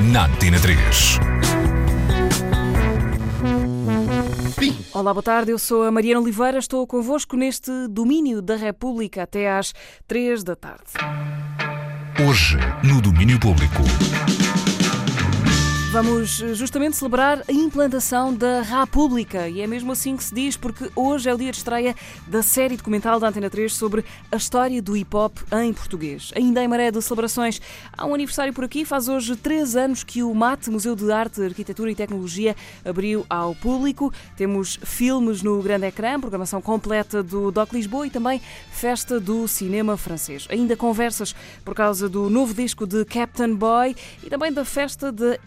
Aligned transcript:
na 0.00 0.26
Antena 0.26 0.60
3. 0.60 1.18
Olá, 4.92 5.12
boa 5.12 5.22
tarde. 5.22 5.50
Eu 5.50 5.58
sou 5.58 5.82
a 5.82 5.90
Mariana 5.90 6.20
Oliveira. 6.20 6.58
Estou 6.58 6.86
convosco 6.86 7.36
neste 7.36 7.70
Domínio 7.88 8.40
da 8.40 8.56
República 8.56 9.22
até 9.22 9.50
às 9.50 9.72
3 10.06 10.42
da 10.44 10.56
tarde. 10.56 10.92
Hoje, 12.28 12.58
no 12.82 13.00
Domínio 13.00 13.38
Público. 13.38 13.82
Vamos 15.90 16.42
eh, 16.42 16.52
justamente 16.52 16.98
celebrar 16.98 17.42
a 17.48 17.52
implantação 17.52 18.34
da 18.34 18.60
República 18.60 19.48
e 19.48 19.62
é 19.62 19.66
mesmo 19.66 19.90
assim 19.90 20.18
que 20.18 20.22
se 20.22 20.34
diz 20.34 20.54
porque 20.54 20.90
hoje 20.94 21.30
é 21.30 21.34
o 21.34 21.38
dia 21.38 21.50
de 21.50 21.56
estreia 21.56 21.96
da 22.26 22.42
série 22.42 22.76
documental 22.76 23.18
da 23.18 23.28
Antena 23.28 23.48
3 23.48 23.72
sobre 23.72 24.04
a 24.30 24.36
história 24.36 24.82
do 24.82 24.94
hip 24.94 25.16
hop 25.16 25.38
em 25.50 25.72
português. 25.72 26.30
Ainda 26.36 26.62
em 26.62 26.68
maré 26.68 26.90
de 26.90 27.00
celebrações, 27.00 27.58
há 27.96 28.04
um 28.04 28.14
aniversário 28.14 28.52
por 28.52 28.64
aqui. 28.64 28.84
Faz 28.84 29.08
hoje 29.08 29.34
três 29.34 29.76
anos 29.76 30.04
que 30.04 30.22
o 30.22 30.34
MAT, 30.34 30.68
Museu 30.68 30.94
de 30.94 31.10
Arte, 31.10 31.42
Arquitetura 31.42 31.90
e 31.90 31.94
Tecnologia, 31.94 32.54
abriu 32.84 33.24
ao 33.28 33.54
público. 33.54 34.12
Temos 34.36 34.78
filmes 34.84 35.42
no 35.42 35.62
grande 35.62 35.86
ecrã, 35.86 36.20
programação 36.20 36.60
completa 36.60 37.22
do 37.22 37.50
Doc 37.50 37.72
Lisboa 37.72 38.06
e 38.06 38.10
também 38.10 38.42
festa 38.70 39.18
do 39.18 39.48
cinema 39.48 39.96
francês. 39.96 40.46
Ainda 40.50 40.76
conversas 40.76 41.34
por 41.64 41.74
causa 41.74 42.10
do 42.10 42.28
novo 42.28 42.52
disco 42.52 42.86
de 42.86 43.06
Captain 43.06 43.54
Boy 43.54 43.96
e 44.22 44.28
também 44.28 44.52
da 44.52 44.66
festa 44.66 45.10
da 45.10 45.38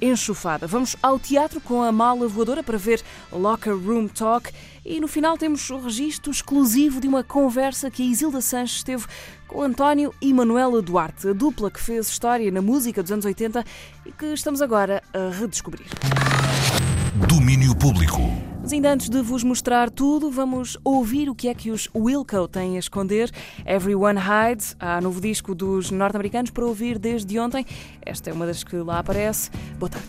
Enxufada. 0.00 0.66
Vamos 0.66 0.96
ao 1.02 1.18
teatro 1.18 1.60
com 1.60 1.82
a 1.82 1.90
mala 1.90 2.28
voadora 2.28 2.62
para 2.62 2.76
ver 2.76 3.02
Locker 3.32 3.74
Room 3.74 4.08
Talk 4.08 4.50
e 4.84 5.00
no 5.00 5.08
final 5.08 5.36
temos 5.38 5.68
o 5.70 5.78
registro 5.78 6.30
exclusivo 6.30 7.00
de 7.00 7.08
uma 7.08 7.24
conversa 7.24 7.90
que 7.90 8.02
a 8.02 8.06
Isilda 8.06 8.40
Sanches 8.40 8.82
teve 8.82 9.06
com 9.46 9.62
António 9.62 10.14
e 10.20 10.32
Manuela 10.32 10.80
Duarte, 10.80 11.28
a 11.28 11.32
dupla 11.32 11.70
que 11.70 11.80
fez 11.80 12.08
história 12.08 12.50
na 12.50 12.62
música 12.62 13.02
dos 13.02 13.12
anos 13.12 13.24
80 13.24 13.64
e 14.06 14.12
que 14.12 14.26
estamos 14.26 14.62
agora 14.62 15.02
a 15.12 15.30
redescobrir. 15.30 15.86
Domínio 17.28 17.74
Público. 17.74 18.49
Mas 18.70 18.74
ainda 18.76 18.92
antes 18.92 19.08
de 19.08 19.20
vos 19.20 19.42
mostrar 19.42 19.90
tudo, 19.90 20.30
vamos 20.30 20.78
ouvir 20.84 21.28
o 21.28 21.34
que 21.34 21.48
é 21.48 21.54
que 21.54 21.72
os 21.72 21.88
Wilco 21.92 22.46
têm 22.46 22.76
a 22.76 22.78
esconder. 22.78 23.28
Everyone 23.66 24.16
Hides, 24.16 24.76
há 24.78 25.00
novo 25.00 25.20
disco 25.20 25.56
dos 25.56 25.90
norte-americanos 25.90 26.52
para 26.52 26.64
ouvir 26.64 26.96
desde 26.96 27.36
ontem. 27.40 27.66
Esta 28.00 28.30
é 28.30 28.32
uma 28.32 28.46
das 28.46 28.62
que 28.62 28.76
lá 28.76 29.00
aparece. 29.00 29.50
Boa 29.76 29.90
tarde. 29.90 30.06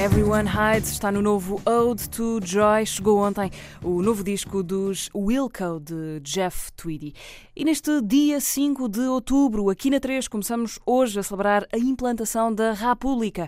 Everyone 0.00 0.48
Hides 0.48 0.92
está 0.92 1.12
no 1.12 1.20
novo 1.20 1.60
Ode 1.66 2.08
to 2.08 2.40
Joy. 2.42 2.86
Chegou 2.86 3.18
ontem 3.18 3.50
o 3.82 4.00
novo 4.00 4.24
disco 4.24 4.62
dos 4.62 5.10
Wilco 5.14 5.78
de 5.78 6.20
Jeff 6.20 6.72
Tweedy. 6.72 7.12
E 7.54 7.66
neste 7.66 8.00
dia 8.00 8.40
5 8.40 8.88
de 8.88 9.00
outubro, 9.00 9.68
aqui 9.68 9.90
na 9.90 10.00
3, 10.00 10.26
começamos 10.26 10.78
hoje 10.86 11.20
a 11.20 11.22
celebrar 11.22 11.68
a 11.70 11.76
implantação 11.76 12.50
da 12.50 12.72
República. 12.72 13.46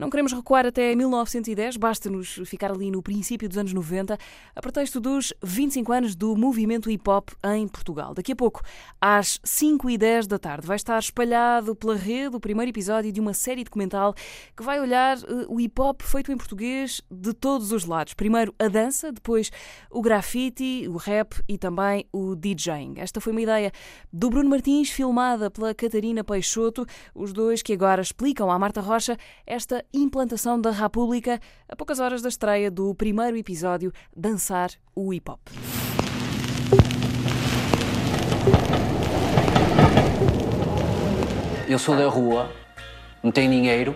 Não 0.00 0.08
queremos 0.08 0.32
recuar 0.32 0.64
até 0.64 0.96
1910, 0.96 1.76
basta-nos 1.76 2.40
ficar 2.46 2.72
ali 2.72 2.90
no 2.90 3.02
princípio 3.02 3.46
dos 3.46 3.58
anos 3.58 3.74
90, 3.74 4.16
a 4.56 4.60
pretexto 4.62 4.98
dos 4.98 5.30
25 5.42 5.92
anos 5.92 6.16
do 6.16 6.34
movimento 6.34 6.90
hip 6.90 7.06
hop 7.06 7.28
em 7.44 7.68
Portugal. 7.68 8.14
Daqui 8.14 8.32
a 8.32 8.36
pouco, 8.36 8.62
às 8.98 9.38
5 9.44 9.90
e 9.90 9.98
10 9.98 10.26
da 10.26 10.38
tarde, 10.38 10.66
vai 10.66 10.76
estar 10.76 10.98
espalhado 10.98 11.76
pela 11.76 11.94
rede 11.94 12.34
o 12.34 12.40
primeiro 12.40 12.70
episódio 12.70 13.12
de 13.12 13.20
uma 13.20 13.34
série 13.34 13.62
documental 13.62 14.14
que 14.56 14.62
vai 14.62 14.80
olhar 14.80 15.18
uh, 15.18 15.54
o 15.54 15.60
hip 15.60 15.78
hop 15.78 16.00
feito 16.00 16.32
em 16.32 16.36
português 16.38 17.02
de 17.10 17.34
todos 17.34 17.70
os 17.70 17.84
lados. 17.84 18.14
Primeiro 18.14 18.54
a 18.58 18.68
dança, 18.68 19.12
depois 19.12 19.50
o 19.90 20.00
grafite, 20.00 20.88
o 20.88 20.96
rap 20.96 21.34
e 21.46 21.58
também 21.58 22.06
o 22.10 22.34
DJing. 22.34 22.94
Esta 22.96 23.20
foi 23.20 23.32
uma 23.32 23.42
ideia 23.42 23.70
do 24.10 24.30
Bruno 24.30 24.48
Martins, 24.48 24.88
filmada 24.88 25.50
pela 25.50 25.74
Catarina 25.74 26.24
Peixoto, 26.24 26.86
os 27.14 27.34
dois 27.34 27.60
que 27.60 27.74
agora 27.74 28.00
explicam 28.00 28.50
à 28.50 28.58
Marta 28.58 28.80
Rocha 28.80 29.18
esta 29.46 29.84
implantação 29.92 30.60
da 30.60 30.70
República 30.70 31.40
a 31.68 31.74
poucas 31.74 31.98
horas 31.98 32.22
da 32.22 32.28
estreia 32.28 32.70
do 32.70 32.94
primeiro 32.94 33.36
episódio 33.36 33.92
Dançar 34.16 34.70
o 34.94 35.12
Hip 35.12 35.30
Hop. 35.30 35.40
Eu 41.68 41.78
sou 41.78 41.96
da 41.96 42.08
rua, 42.08 42.50
não 43.22 43.30
tenho 43.30 43.50
dinheiro, 43.50 43.94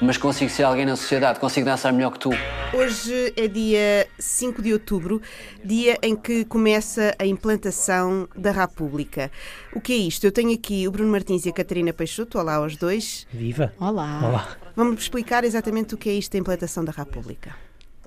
mas 0.00 0.16
consigo 0.16 0.48
ser 0.48 0.62
alguém 0.62 0.86
na 0.86 0.94
sociedade, 0.94 1.40
consigo 1.40 1.66
dançar 1.66 1.92
melhor 1.92 2.12
que 2.12 2.20
tu. 2.20 2.30
Hoje 2.72 3.32
é 3.36 3.48
dia 3.48 4.06
5 4.18 4.62
de 4.62 4.72
outubro, 4.72 5.20
dia 5.64 5.98
em 6.02 6.14
que 6.14 6.44
começa 6.44 7.14
a 7.18 7.26
implantação 7.26 8.28
da 8.36 8.52
República. 8.52 9.30
O 9.74 9.80
que 9.80 9.92
é 9.92 9.96
isto? 9.96 10.24
Eu 10.24 10.30
tenho 10.30 10.54
aqui 10.54 10.86
o 10.86 10.92
Bruno 10.92 11.10
Martins 11.10 11.46
e 11.46 11.48
a 11.48 11.52
Catarina 11.52 11.92
Peixoto. 11.92 12.38
Olá 12.38 12.56
aos 12.56 12.76
dois. 12.76 13.26
Viva! 13.32 13.72
Olá! 13.80 14.20
Olá! 14.22 14.67
Vamos 14.78 15.02
explicar 15.02 15.42
exatamente 15.42 15.96
o 15.96 15.98
que 15.98 16.08
é 16.08 16.12
isto 16.12 16.30
da 16.30 16.38
implantação 16.38 16.84
da 16.84 16.92
República. 16.92 17.52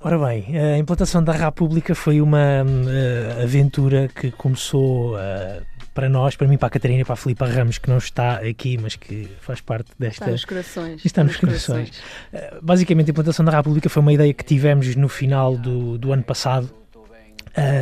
Ora 0.01 0.17
bem, 0.17 0.57
a 0.57 0.77
implantação 0.77 1.21
da 1.21 1.33
República 1.33 1.93
foi 1.93 2.21
uma 2.21 2.63
uh, 2.63 3.43
aventura 3.43 4.07
que 4.07 4.31
começou 4.31 5.15
uh, 5.15 5.61
para 5.93 6.07
nós, 6.07 6.37
para 6.37 6.47
mim, 6.47 6.57
para 6.57 6.67
a 6.67 6.69
Catarina 6.69 7.01
e 7.01 7.03
para 7.03 7.11
a 7.11 7.17
Filipa 7.17 7.45
Ramos, 7.45 7.77
que 7.77 7.89
não 7.89 7.97
está 7.97 8.35
aqui, 8.35 8.77
mas 8.81 8.95
que 8.95 9.27
faz 9.41 9.59
parte 9.59 9.91
desta. 9.99 10.23
Está 10.23 10.31
nos 10.31 10.45
corações. 10.45 11.05
Está 11.05 11.23
nos, 11.25 11.35
corações. 11.35 11.89
corações. 12.31 12.53
Uh, 12.53 12.59
basicamente, 12.61 13.09
a 13.09 13.11
implantação 13.11 13.43
da 13.43 13.51
República 13.51 13.89
foi 13.89 13.99
uma 14.01 14.13
ideia 14.13 14.33
que 14.33 14.45
tivemos 14.45 14.95
no 14.95 15.09
final 15.09 15.57
do, 15.57 15.97
do 15.97 16.13
ano 16.13 16.23
passado, 16.23 16.73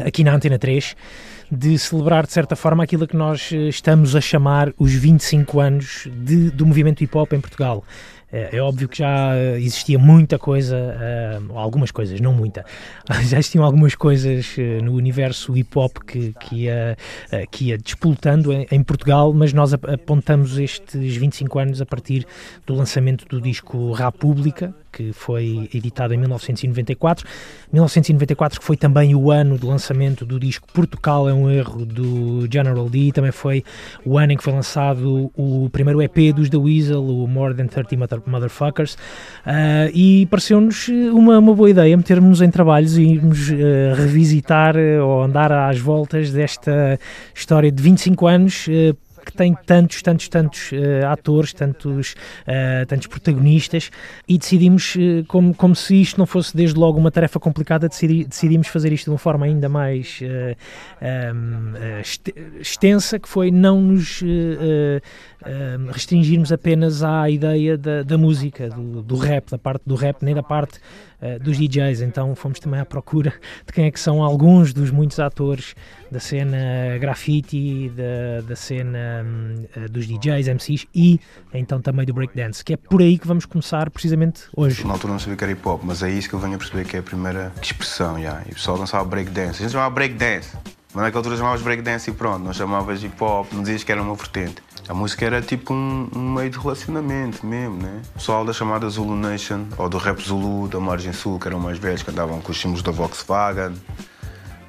aqui 0.03 0.23
na 0.23 0.33
Antena 0.33 0.57
3 0.57 0.95
de 1.51 1.77
celebrar 1.79 2.25
de 2.25 2.31
certa 2.31 2.55
forma 2.55 2.83
aquilo 2.83 3.07
que 3.07 3.15
nós 3.15 3.51
estamos 3.51 4.15
a 4.15 4.21
chamar 4.21 4.71
os 4.77 4.93
25 4.93 5.59
anos 5.59 6.07
de, 6.23 6.51
do 6.51 6.65
movimento 6.65 7.03
hip 7.03 7.15
hop 7.17 7.33
em 7.33 7.41
Portugal. 7.41 7.83
É, 8.31 8.57
é 8.57 8.61
óbvio 8.61 8.87
que 8.87 8.99
já 8.99 9.35
existia 9.57 9.97
muita 9.97 10.37
coisa, 10.37 10.77
uh, 10.77 11.57
algumas 11.57 11.89
coisas, 11.89 12.21
não 12.21 12.31
muita, 12.31 12.63
já 13.25 13.39
existiam 13.39 13.63
algumas 13.63 13.95
coisas 13.95 14.55
uh, 14.57 14.83
no 14.83 14.93
universo 14.93 15.57
hip 15.57 15.77
hop 15.77 15.97
que, 16.05 16.33
que, 16.39 16.63
ia, 16.63 16.95
uh, 17.33 17.49
que 17.49 17.65
ia 17.65 17.77
despoltando 17.77 18.53
em, 18.53 18.67
em, 18.71 18.83
Portugal, 18.83 19.33
mas 19.33 19.51
nós 19.51 19.73
apontamos 19.73 20.59
estes 20.59 21.15
25 21.15 21.59
anos 21.59 21.81
a 21.81 21.85
partir 21.85 22.25
do 22.67 22.75
lançamento 22.75 23.25
do 23.25 23.41
disco 23.41 23.93
República, 23.93 24.75
que 24.91 25.13
foi 25.13 25.69
editado 25.73 26.13
em 26.13 26.17
1994. 26.17 27.27
1994 27.71 28.59
que 28.59 28.65
foi 28.65 28.75
também 28.75 29.15
o 29.15 29.31
ano 29.31 29.57
do 29.57 29.67
lançamento 29.67 30.25
do 30.25 30.39
disco 30.39 30.67
Portugal 30.73 31.29
é 31.29 31.33
um 31.33 31.49
erro 31.49 31.85
do 31.85 32.47
General 32.51 32.89
D, 32.89 33.11
também 33.11 33.31
foi 33.31 33.63
o 34.03 34.17
ano 34.17 34.33
em 34.33 34.37
que 34.37 34.43
foi 34.43 34.53
lançado 34.53 35.31
o 35.35 35.69
primeiro 35.71 36.01
EP 36.01 36.33
dos 36.35 36.49
The 36.49 36.57
Weasel, 36.57 37.03
o 37.03 37.27
More 37.27 37.53
Than 37.53 37.67
30 37.67 37.95
Mother 38.25 38.49
Motherfuckers, 38.49 38.95
uh, 38.95 39.89
e 39.93 40.25
pareceu-nos 40.25 40.87
uma, 41.13 41.39
uma 41.39 41.53
boa 41.53 41.69
ideia 41.69 41.95
metermos 41.95 42.41
em 42.41 42.49
trabalhos 42.49 42.97
e 42.97 43.03
irmos 43.03 43.49
uh, 43.49 43.53
revisitar 43.95 44.75
uh, 44.75 45.05
ou 45.05 45.23
andar 45.23 45.51
às 45.51 45.79
voltas 45.79 46.31
desta 46.31 46.99
história 47.33 47.71
de 47.71 47.81
25 47.81 48.27
anos 48.27 48.67
tem 49.39 49.55
tantos, 49.65 50.01
tantos, 50.01 50.27
tantos 50.27 50.71
uh, 50.73 51.07
atores, 51.07 51.53
tantos, 51.53 52.11
uh, 52.11 52.85
tantos 52.85 53.07
protagonistas 53.07 53.89
e 54.27 54.37
decidimos, 54.37 54.95
uh, 54.95 55.23
como, 55.29 55.55
como 55.55 55.73
se 55.73 55.95
isto 56.01 56.17
não 56.17 56.25
fosse 56.25 56.53
desde 56.55 56.77
logo 56.77 56.99
uma 56.99 57.09
tarefa 57.09 57.39
complicada, 57.39 57.87
decidi, 57.87 58.25
decidimos 58.25 58.67
fazer 58.67 58.91
isto 58.91 59.05
de 59.05 59.11
uma 59.11 59.17
forma 59.17 59.45
ainda 59.45 59.69
mais 59.69 60.19
um, 61.01 62.59
extensa, 62.59 63.17
que 63.17 63.29
foi 63.29 63.49
não 63.49 63.81
nos 63.81 64.21
restringirmos 65.93 66.51
apenas 66.51 67.01
à 67.01 67.29
ideia 67.29 67.77
da, 67.77 68.03
da 68.03 68.17
música, 68.17 68.69
do, 68.69 69.01
do, 69.01 69.15
rap, 69.15 69.51
da 69.51 69.57
parte 69.57 69.83
do 69.85 69.95
rap, 69.95 70.21
nem 70.21 70.35
da 70.35 70.43
parte 70.43 70.79
uh, 71.21 71.39
dos 71.39 71.57
DJs. 71.57 72.01
Então 72.01 72.35
fomos 72.35 72.59
também 72.59 72.79
à 72.79 72.85
procura 72.85 73.33
de 73.65 73.73
quem 73.73 73.85
é 73.85 73.91
que 73.91 73.99
são 73.99 74.23
alguns 74.23 74.73
dos 74.73 74.91
muitos 74.91 75.19
atores 75.19 75.75
da 76.11 76.19
cena 76.19 76.97
graffiti, 76.99 77.89
da, 77.89 78.41
da 78.47 78.55
cena 78.55 79.25
um, 79.25 79.87
dos 79.91 80.07
DJs, 80.07 80.47
MCs 80.47 80.87
e 80.93 81.19
então 81.53 81.81
também 81.81 82.05
do 82.05 82.13
breakdance, 82.13 82.63
que 82.63 82.73
é 82.73 82.77
por 82.77 83.01
aí 83.01 83.17
que 83.17 83.27
vamos 83.27 83.45
começar 83.45 83.89
precisamente 83.89 84.43
hoje. 84.55 84.85
Na 84.85 84.93
altura 84.93 85.13
não 85.13 85.19
sabia 85.19 85.35
que 85.35 85.43
era 85.43 85.53
hip 85.53 85.67
hop, 85.67 85.81
mas 85.83 86.01
é 86.01 86.09
isso 86.09 86.27
que 86.27 86.35
eu 86.35 86.39
venho 86.39 86.55
a 86.55 86.57
perceber 86.57 86.85
que 86.85 86.95
é 86.95 86.99
a 86.99 87.03
primeira 87.03 87.51
expressão. 87.61 88.17
Yeah. 88.17 88.43
E 88.47 88.51
o 88.51 88.55
pessoal 88.55 88.77
dançava 88.77 89.05
breakdance. 89.05 89.59
A 89.59 89.61
gente 89.63 89.71
chamava 89.71 89.93
breakdance. 89.93 90.57
Mas 90.93 91.03
naquela 91.03 91.19
altura 91.19 91.37
chamavas 91.37 91.61
breakdance 91.61 92.09
e 92.09 92.13
pronto, 92.13 92.43
não 92.43 92.51
chamavas 92.51 93.03
hip 93.03 93.23
hop, 93.23 93.53
não 93.53 93.61
dizias 93.61 93.83
que 93.83 93.91
era 93.91 94.01
uma 94.01 94.15
vertente. 94.15 94.55
A 94.89 94.93
música 94.95 95.23
era 95.23 95.39
tipo 95.39 95.71
um, 95.71 96.09
um, 96.15 96.33
meio 96.33 96.49
de 96.49 96.57
relacionamento 96.57 97.45
mesmo, 97.45 97.75
né? 97.75 98.01
O 98.09 98.13
pessoal 98.13 98.43
da 98.43 98.51
chamada 98.51 98.89
Zulu 98.89 99.15
Nation, 99.15 99.67
ou 99.77 99.87
do 99.87 99.99
rap 99.99 100.19
Zulu, 100.19 100.67
da 100.67 100.79
Margem 100.79 101.13
Sul, 101.13 101.39
que 101.39 101.47
eram 101.47 101.59
mais 101.59 101.77
velhos, 101.77 102.01
que 102.01 102.09
andavam 102.09 102.41
com 102.41 102.51
os 102.51 102.59
símbolos 102.59 102.81
da 102.81 102.91
Volkswagen, 102.91 103.75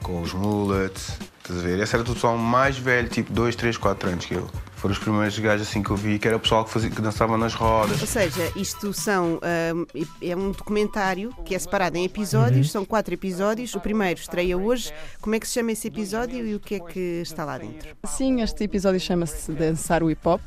com 0.03 0.21
os 0.21 0.35
mullets, 0.35 1.19
estás 1.51 1.65
a 1.65 1.69
ver? 1.69 1.83
Esse 1.83 1.95
era 1.95 2.03
o 2.03 2.07
pessoal 2.07 2.39
mais 2.39 2.79
velho, 2.79 3.09
tipo 3.09 3.33
2, 3.33 3.57
3, 3.57 3.77
4 3.77 4.09
anos 4.09 4.25
que 4.25 4.35
eu. 4.35 4.49
Foram 4.77 4.93
os 4.93 4.99
primeiros 4.99 5.39
gajos 5.39 5.69
assim 5.69 5.83
que 5.83 5.91
eu 5.91 5.97
vi, 5.97 6.19
que 6.19 6.27
era 6.27 6.37
o 6.37 6.41
pessoal 6.41 6.65
que, 6.65 6.71
fazia, 6.71 6.89
que 6.89 7.03
dançava 7.03 7.37
nas 7.37 7.53
rodas. 7.53 8.01
Ou 8.01 8.07
seja, 8.07 8.51
isto 8.57 8.93
são 8.93 9.39
um, 9.75 9.87
é 10.23 10.35
um 10.35 10.53
documentário 10.53 11.35
que 11.45 11.55
é 11.55 11.59
separado 11.59 11.99
em 11.99 12.05
episódios, 12.05 12.69
uhum. 12.69 12.73
são 12.73 12.85
quatro 12.85 13.13
episódios. 13.13 13.75
O 13.75 13.81
primeiro 13.81 14.21
estreia 14.21 14.57
hoje. 14.57 14.93
Como 15.21 15.35
é 15.35 15.41
que 15.41 15.47
se 15.47 15.55
chama 15.55 15.73
esse 15.73 15.89
episódio 15.89 16.47
e 16.47 16.55
o 16.55 16.61
que 16.61 16.77
é 16.77 16.81
que 16.81 17.21
está 17.23 17.45
lá 17.45 17.59
dentro? 17.59 17.95
Sim, 18.07 18.41
este 18.41 18.65
episódio 18.65 19.01
chama-se 19.01 19.53
Dançar 19.53 20.03
o 20.03 20.11
Hip 20.11 20.27
Hop 20.27 20.41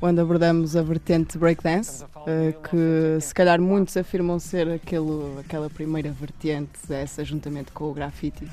onde 0.00 0.20
abordamos 0.20 0.76
a 0.76 0.82
vertente 0.82 1.36
breakdance, 1.36 2.04
eh, 2.24 2.54
que 2.70 3.20
se 3.20 3.34
calhar 3.34 3.60
muitos 3.60 3.96
afirmam 3.96 4.38
ser 4.38 4.68
aquele, 4.68 5.40
aquela 5.40 5.68
primeira 5.68 6.08
vertente 6.12 6.78
dessa 6.88 7.24
juntamente 7.24 7.72
com 7.72 7.90
o 7.90 7.92
grafite 7.92 8.44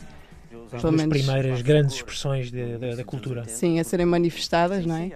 as 0.72 0.82
duas 0.82 0.94
menos... 0.96 1.18
primeiras 1.18 1.62
grandes 1.62 1.96
expressões 1.96 2.52
de, 2.52 2.78
de, 2.78 2.96
da 2.96 3.04
cultura. 3.04 3.44
Sim, 3.48 3.80
a 3.80 3.84
serem 3.84 4.06
manifestadas, 4.06 4.86
não 4.86 4.96
é? 4.96 5.12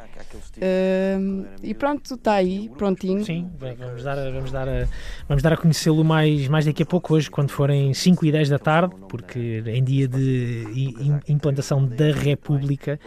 Uh, 0.58 1.48
e 1.64 1.74
pronto, 1.74 2.16
está 2.16 2.34
aí, 2.34 2.70
prontinho. 2.78 3.24
Sim, 3.24 3.50
vamos 3.58 4.04
dar, 4.04 4.16
vamos 4.32 4.52
dar 4.52 4.68
a, 4.68 4.88
vamos 5.28 5.44
dar 5.44 5.54
a 5.54 5.58
conhecê-lo 5.58 6.04
mais, 6.04 6.48
mais 6.48 6.66
daqui 6.66 6.84
a 6.84 6.86
pouco, 6.86 7.14
hoje, 7.14 7.30
quando 7.30 7.52
forem 7.52 7.94
5 7.94 8.26
e 8.26 8.32
10 8.32 8.50
da 8.50 8.60
tarde, 8.60 8.96
porque 9.08 9.64
em 9.66 9.84
dia 9.84 10.08
de 10.08 10.94
implantação 11.28 11.86
da 11.86 12.12
República, 12.12 13.00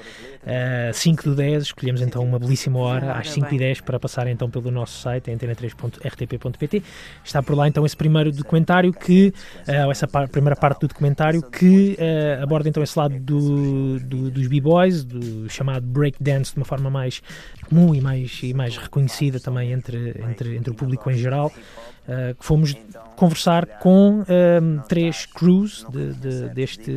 uh, 0.42 0.92
5 0.92 1.22
do 1.24 1.34
10, 1.34 1.64
escolhemos 1.64 2.00
então 2.00 2.22
uma 2.22 2.38
belíssima 2.38 2.78
hora, 2.78 3.12
às 3.12 3.30
5 3.30 3.54
e 3.54 3.58
10, 3.58 3.80
para 3.80 3.98
passar 3.98 4.26
então 4.26 4.50
pelo 4.50 4.70
nosso 4.70 5.00
site, 5.00 5.30
antena3.rtp.pt. 5.30 6.82
Está 7.24 7.42
por 7.42 7.56
lá 7.56 7.68
então 7.68 7.84
esse 7.84 7.96
primeiro 7.96 8.32
documentário 8.32 8.92
que, 8.92 9.32
uh, 9.68 9.90
essa 9.90 10.06
par, 10.06 10.28
primeira 10.28 10.56
parte 10.56 10.80
do 10.80 10.88
documentário 10.88 11.42
que 11.42 11.96
uh, 11.98 12.42
aborda 12.42 12.68
então 12.68 12.82
esse 12.82 12.98
lado 12.98 13.18
do, 13.18 13.98
do, 14.00 14.30
dos 14.30 14.46
b-boys, 14.46 15.04
do 15.04 15.48
chamado 15.48 15.86
breakdance 15.86 16.52
de 16.52 16.58
uma 16.58 16.66
forma 16.66 16.90
mais 16.90 17.22
comum 17.68 17.94
e 17.94 18.00
mais, 18.00 18.40
e 18.42 18.54
mais 18.54 18.76
reconhecida 18.76 19.40
também 19.40 19.72
entre, 19.72 20.14
entre, 20.28 20.56
entre 20.56 20.70
o 20.70 20.74
público 20.74 21.10
em 21.10 21.16
geral. 21.16 21.52
Uh, 22.02 22.34
que 22.34 22.44
fomos 22.44 22.74
conversar 23.14 23.64
com 23.78 24.24
um, 24.28 24.78
três 24.88 25.24
crews 25.24 25.86
de, 25.88 26.12
de, 26.14 26.48
deste, 26.48 26.92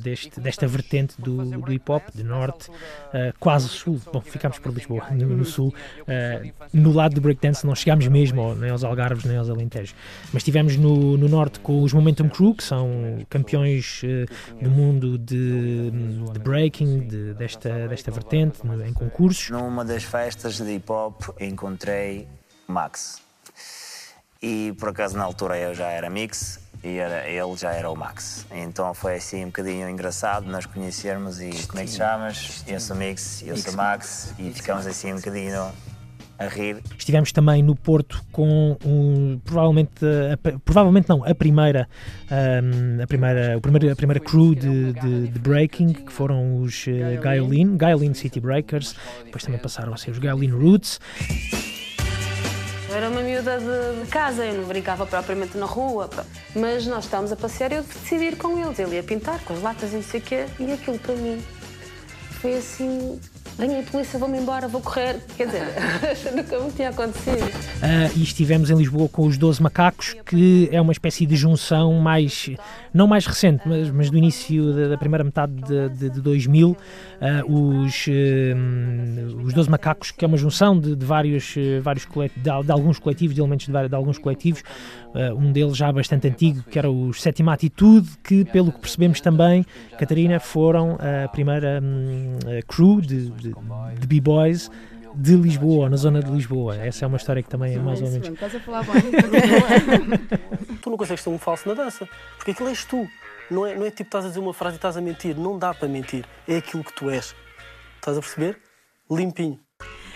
deste, 0.00 0.40
desta 0.40 0.68
vertente 0.68 1.20
do, 1.20 1.44
do 1.44 1.72
hip 1.72 1.90
hop, 1.90 2.04
de 2.14 2.22
norte, 2.22 2.70
uh, 2.70 3.34
quase 3.40 3.68
sul. 3.68 4.00
Bom, 4.12 4.20
ficámos 4.20 4.60
por 4.60 4.72
Lisboa, 4.72 5.08
no, 5.10 5.26
no 5.26 5.44
sul. 5.44 5.74
Uh, 6.02 6.52
no 6.72 6.92
lado 6.92 7.16
do 7.16 7.20
breakdance 7.20 7.66
não 7.66 7.74
chegámos 7.74 8.06
mesmo 8.06 8.54
nem 8.54 8.70
aos 8.70 8.84
Algarves 8.84 9.24
nem 9.24 9.36
aos 9.36 9.50
Alentejos. 9.50 9.92
Mas 10.32 10.42
estivemos 10.42 10.76
no, 10.76 11.16
no 11.18 11.28
norte 11.28 11.58
com 11.58 11.82
os 11.82 11.92
Momentum 11.92 12.28
Crew, 12.28 12.54
que 12.54 12.62
são 12.62 13.26
campeões 13.28 14.02
do 14.60 14.70
mundo 14.70 15.18
de, 15.18 15.90
de 16.32 16.38
breaking, 16.38 17.08
de, 17.08 17.34
desta, 17.34 17.88
desta 17.88 18.12
vertente, 18.12 18.60
em 18.86 18.92
concursos. 18.92 19.50
Numa 19.50 19.84
das 19.84 20.04
festas 20.04 20.58
de 20.58 20.76
hip 20.76 20.92
hop 20.92 21.20
encontrei 21.40 22.28
Max 22.68 23.20
e 24.42 24.74
por 24.78 24.88
acaso 24.88 25.16
na 25.16 25.22
altura 25.22 25.56
eu 25.56 25.74
já 25.74 25.88
era 25.88 26.10
mix 26.10 26.60
e 26.82 26.98
era, 26.98 27.28
ele 27.28 27.56
já 27.56 27.72
era 27.72 27.88
o 27.88 27.96
Max. 27.96 28.44
Então 28.50 28.92
foi 28.92 29.14
assim 29.14 29.44
um 29.44 29.46
bocadinho 29.46 29.88
engraçado 29.88 30.50
nós 30.50 30.66
conhecermos 30.66 31.40
e 31.40 31.50
como 31.68 31.80
é 31.80 31.84
que 31.84 31.90
te 31.90 31.96
chamas? 31.96 32.64
Eu 32.66 32.80
sou 32.80 32.96
Mix, 32.96 33.42
eu 33.46 33.56
sou 33.56 33.72
Max 33.74 34.34
e 34.38 34.50
ficamos 34.50 34.86
assim 34.86 35.12
um 35.12 35.16
bocadinho 35.16 35.70
a 36.38 36.46
rir. 36.46 36.82
Estivemos 36.98 37.30
também 37.30 37.62
no 37.62 37.76
Porto 37.76 38.24
com 38.32 38.76
um, 38.84 39.38
provavelmente, 39.44 40.04
a, 40.04 40.58
provavelmente 40.64 41.08
não, 41.08 41.24
a 41.24 41.34
primeira, 41.34 41.88
um, 42.30 43.00
a 43.00 43.06
primeira, 43.06 43.56
a 43.56 43.60
primeira, 43.60 43.92
a 43.92 43.96
primeira 43.96 44.20
crew 44.20 44.54
de, 44.54 44.92
de, 44.92 45.28
de 45.28 45.38
breaking, 45.38 45.92
que 45.92 46.12
foram 46.12 46.56
os 46.56 46.86
uh, 46.88 47.20
Gaioline, 47.22 47.76
Gaioline 47.76 48.14
City 48.14 48.40
Breakers, 48.40 48.96
depois 49.24 49.44
também 49.44 49.60
passaram 49.60 49.94
a 49.94 49.96
ser 49.96 50.10
os 50.10 50.18
Gaioline 50.18 50.52
Roots. 50.52 50.98
Miúda 53.42 53.58
de, 53.58 54.06
casa, 54.06 54.44
eu 54.44 54.54
não 54.54 54.68
brincava 54.68 55.04
propriamente 55.04 55.58
na 55.58 55.66
rua, 55.66 56.08
mas 56.54 56.86
nós 56.86 57.04
estávamos 57.04 57.32
a 57.32 57.36
passear 57.36 57.72
e 57.72 57.74
eu 57.74 57.82
decidi 57.82 58.26
ir 58.26 58.36
com 58.36 58.56
eles. 58.56 58.78
Ele 58.78 58.94
ia 58.94 59.02
pintar 59.02 59.40
com 59.40 59.52
as 59.52 59.60
latas 59.60 59.92
e 59.92 59.96
não 59.96 60.02
sei 60.02 60.20
o 60.20 60.22
quê, 60.22 60.46
e 60.60 60.72
aquilo 60.72 60.96
para 61.00 61.16
mim 61.16 61.42
foi 62.40 62.54
assim 62.54 63.18
Venha 63.58 63.80
a 63.80 63.82
polícia, 63.82 64.18
vou-me 64.18 64.38
embora, 64.38 64.66
vou 64.66 64.80
correr. 64.80 65.20
Quer 65.36 65.46
dizer, 65.46 65.62
nunca 66.34 66.58
me 66.58 66.70
tinha 66.72 66.88
acontecido. 66.88 67.42
Uh, 67.42 68.16
e 68.16 68.22
estivemos 68.22 68.70
em 68.70 68.76
Lisboa 68.76 69.08
com 69.08 69.26
os 69.26 69.36
12 69.36 69.62
Macacos, 69.62 70.16
que 70.24 70.68
é 70.72 70.80
uma 70.80 70.92
espécie 70.92 71.26
de 71.26 71.36
junção 71.36 71.94
mais, 71.94 72.50
não 72.94 73.06
mais 73.06 73.26
recente, 73.26 73.62
mas, 73.66 73.90
mas 73.90 74.10
do 74.10 74.16
início 74.16 74.72
da, 74.72 74.88
da 74.88 74.98
primeira 74.98 75.22
metade 75.22 75.52
de, 75.52 75.88
de, 75.90 76.10
de 76.10 76.20
2000. 76.20 76.76
Uh, 77.22 77.24
ah, 77.24 77.44
os, 77.46 78.06
uh, 78.08 79.44
os 79.44 79.54
12 79.54 79.70
Macacos, 79.70 80.10
que 80.10 80.24
é 80.24 80.28
uma 80.28 80.36
junção 80.36 80.76
de, 80.76 80.96
de 80.96 81.06
vários, 81.06 81.54
vários 81.80 82.04
de, 82.04 82.42
de, 82.42 82.72
alguns 82.72 82.98
coletivos, 82.98 83.34
de 83.34 83.40
elementos 83.40 83.68
de, 83.68 83.88
de 83.88 83.94
alguns 83.94 84.18
coletivos. 84.18 84.64
um 85.36 85.52
deles 85.52 85.76
já 85.76 85.92
bastante 85.92 86.26
antigo, 86.26 86.64
que 86.64 86.78
era 86.78 86.90
os 86.90 87.22
Sétima 87.22 87.52
Atitude, 87.52 88.10
que, 88.24 88.44
pelo 88.46 88.72
que 88.72 88.80
percebemos 88.80 89.20
também, 89.20 89.64
Catarina, 89.98 90.40
foram 90.40 90.98
a 91.24 91.28
primeira 91.28 91.80
um, 91.80 92.38
crew 92.66 93.00
de 93.00 93.30
de, 93.30 93.54
de 94.00 94.06
b-boys 94.06 94.70
de 95.14 95.36
Lisboa, 95.36 95.88
na 95.88 95.96
zona 95.96 96.22
de 96.22 96.30
Lisboa. 96.30 96.76
Essa 96.76 97.04
é 97.04 97.08
uma 97.08 97.16
história 97.16 97.42
que 97.42 97.48
também 97.48 97.74
é 97.74 97.78
mais 97.78 98.00
ou 98.00 98.10
menos. 98.10 98.28
Estás 98.28 98.54
a 98.54 98.60
falar 98.60 98.82
bem. 98.84 99.02
tu 100.80 100.90
não 100.90 100.96
consegues 100.96 101.22
ter 101.22 101.30
um 101.30 101.38
falso 101.38 101.68
na 101.68 101.74
dança, 101.74 102.08
porque 102.36 102.52
aquilo 102.52 102.68
és 102.68 102.84
tu. 102.84 103.06
Não 103.50 103.66
é, 103.66 103.74
não 103.74 103.84
é 103.84 103.90
tipo 103.90 104.08
estás 104.08 104.24
a 104.24 104.28
dizer 104.28 104.40
uma 104.40 104.54
frase 104.54 104.76
e 104.76 104.78
estás 104.78 104.96
a 104.96 105.00
mentir. 105.00 105.36
Não 105.36 105.58
dá 105.58 105.74
para 105.74 105.88
mentir. 105.88 106.24
É 106.48 106.56
aquilo 106.56 106.84
que 106.84 106.92
tu 106.92 107.10
és. 107.10 107.34
Estás 107.96 108.16
a 108.16 108.20
perceber? 108.20 108.60
Limpinho. 109.10 109.60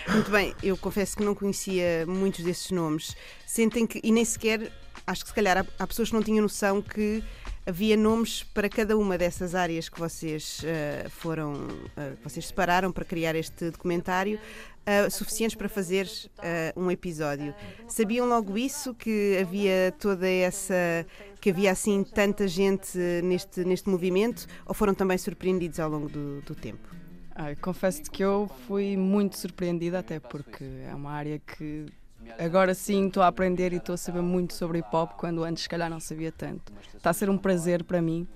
Muito 0.09 0.31
bem, 0.31 0.55
eu 0.63 0.77
confesso 0.77 1.17
que 1.17 1.23
não 1.23 1.35
conhecia 1.35 2.05
muitos 2.07 2.43
desses 2.43 2.71
nomes. 2.71 3.15
Sentem 3.45 3.85
que, 3.85 3.99
e 4.01 4.11
nem 4.11 4.23
sequer, 4.23 4.71
acho 5.05 5.23
que 5.23 5.29
se 5.29 5.35
calhar 5.35 5.57
há, 5.57 5.65
há 5.77 5.85
pessoas 5.85 6.09
que 6.09 6.15
não 6.15 6.23
tinham 6.23 6.41
noção 6.41 6.81
que 6.81 7.21
havia 7.65 7.97
nomes 7.97 8.43
para 8.43 8.69
cada 8.69 8.97
uma 8.97 9.17
dessas 9.17 9.53
áreas 9.53 9.89
que 9.89 9.99
vocês 9.99 10.61
uh, 10.63 11.09
foram, 11.09 11.53
uh, 11.53 12.17
vocês 12.23 12.47
separaram 12.47 12.93
para 12.93 13.03
criar 13.03 13.35
este 13.35 13.69
documentário, 13.69 14.39
uh, 14.87 15.11
suficientes 15.11 15.55
para 15.55 15.67
fazer 15.69 16.07
um 16.75 16.89
episódio. 16.89 17.53
Sabiam 17.87 18.27
logo 18.27 18.57
isso 18.57 18.93
que 18.93 19.37
havia 19.41 19.93
toda 19.99 20.27
essa, 20.27 21.05
que 21.41 21.49
havia 21.49 21.71
assim 21.71 22.03
tanta 22.03 22.47
gente 22.47 22.97
neste 23.23 23.63
neste 23.65 23.89
movimento, 23.89 24.47
ou 24.65 24.73
foram 24.73 24.93
também 24.93 25.17
surpreendidos 25.17 25.79
ao 25.79 25.89
longo 25.89 26.07
do, 26.07 26.41
do 26.41 26.55
tempo? 26.55 26.95
Ah, 27.35 27.55
confesso-te 27.61 28.09
que 28.09 28.23
eu 28.23 28.49
fui 28.65 28.97
muito 28.97 29.37
surpreendida, 29.37 29.99
até 29.99 30.19
porque 30.19 30.63
é 30.63 30.95
uma 30.95 31.11
área 31.11 31.39
que 31.39 31.85
Agora 32.37 32.73
sim 32.73 33.07
estou 33.07 33.23
a 33.23 33.27
aprender 33.27 33.73
e 33.73 33.77
estou 33.77 33.93
a 33.93 33.97
saber 33.97 34.21
muito 34.21 34.53
sobre 34.53 34.79
hip 34.79 34.89
hop, 34.91 35.11
quando 35.13 35.43
antes 35.43 35.63
se 35.63 35.69
calhar 35.69 35.89
não 35.89 35.99
sabia 35.99 36.31
tanto. 36.31 36.73
Está 36.95 37.11
a 37.11 37.13
ser 37.13 37.29
um 37.29 37.37
prazer 37.37 37.83
para 37.83 38.01
mim. 38.01 38.27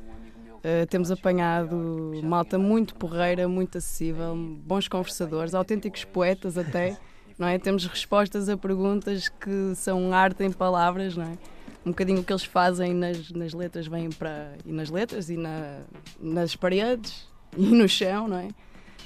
Uh, 0.62 0.86
temos 0.88 1.10
apanhado 1.10 1.76
malta 2.24 2.58
muito 2.60 2.94
porreira, 2.96 3.48
muito 3.48 3.78
acessível, 3.80 4.36
bons 4.36 4.88
conversadores, 4.88 5.56
autênticos 5.56 6.04
poetas 6.04 6.58
até, 6.58 6.98
não 7.38 7.48
é? 7.48 7.58
Temos 7.58 7.86
respostas 7.86 8.48
a 8.48 8.56
perguntas 8.56 9.28
que 9.28 9.74
são 9.76 10.14
arte 10.14 10.44
em 10.44 10.52
palavras, 10.52 11.18
não 11.18 11.26
é? 11.26 11.38
Um 11.84 11.90
bocadinho 11.90 12.22
o 12.22 12.24
que 12.24 12.32
eles 12.32 12.44
fazem 12.44 12.94
nas, 12.94 13.32
nas 13.32 13.54
letras 13.54 13.88
vem 13.88 14.10
para 14.12 14.54
e 14.64 14.72
nas 14.72 14.92
letras 14.92 15.30
e 15.32 15.38
na, 15.38 15.80
nas 16.20 16.56
paredes 16.56 17.28
e 17.58 17.66
no 17.66 17.90
chão, 17.90 18.28
não 18.28 18.38
é? 18.38 18.50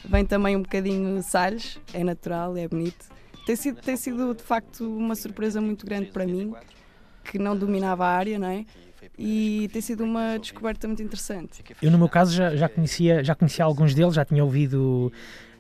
Vem 0.04 0.26
também 0.26 0.58
um 0.58 0.62
bocadinho 0.62 1.24
Salles, 1.24 1.80
é 1.94 2.04
natural, 2.04 2.58
é 2.58 2.68
bonito 2.68 3.16
tem 3.46 3.56
sido, 3.56 3.80
tem 3.80 3.96
sido 3.96 4.34
de 4.34 4.42
facto 4.42 4.82
uma 4.82 5.16
surpresa 5.16 5.62
muito 5.62 5.86
grande 5.86 6.08
para 6.12 6.26
mim, 6.26 6.52
que 7.24 7.38
não 7.38 7.56
dominava 7.56 8.04
a 8.04 8.10
área, 8.10 8.40
não 8.40 8.48
é? 8.48 8.66
E 9.18 9.70
tem 9.72 9.82
sido 9.82 10.04
uma 10.04 10.38
descoberta 10.38 10.88
muito 10.88 11.02
interessante. 11.02 11.64
Eu, 11.82 11.90
no 11.90 11.98
meu 11.98 12.10
caso, 12.10 12.34
já, 12.34 12.56
já, 12.56 12.68
conhecia, 12.68 13.24
já 13.24 13.34
conhecia 13.34 13.64
alguns 13.64 13.94
deles, 13.94 14.14
já 14.14 14.26
tinha 14.26 14.44
ouvido 14.44 15.12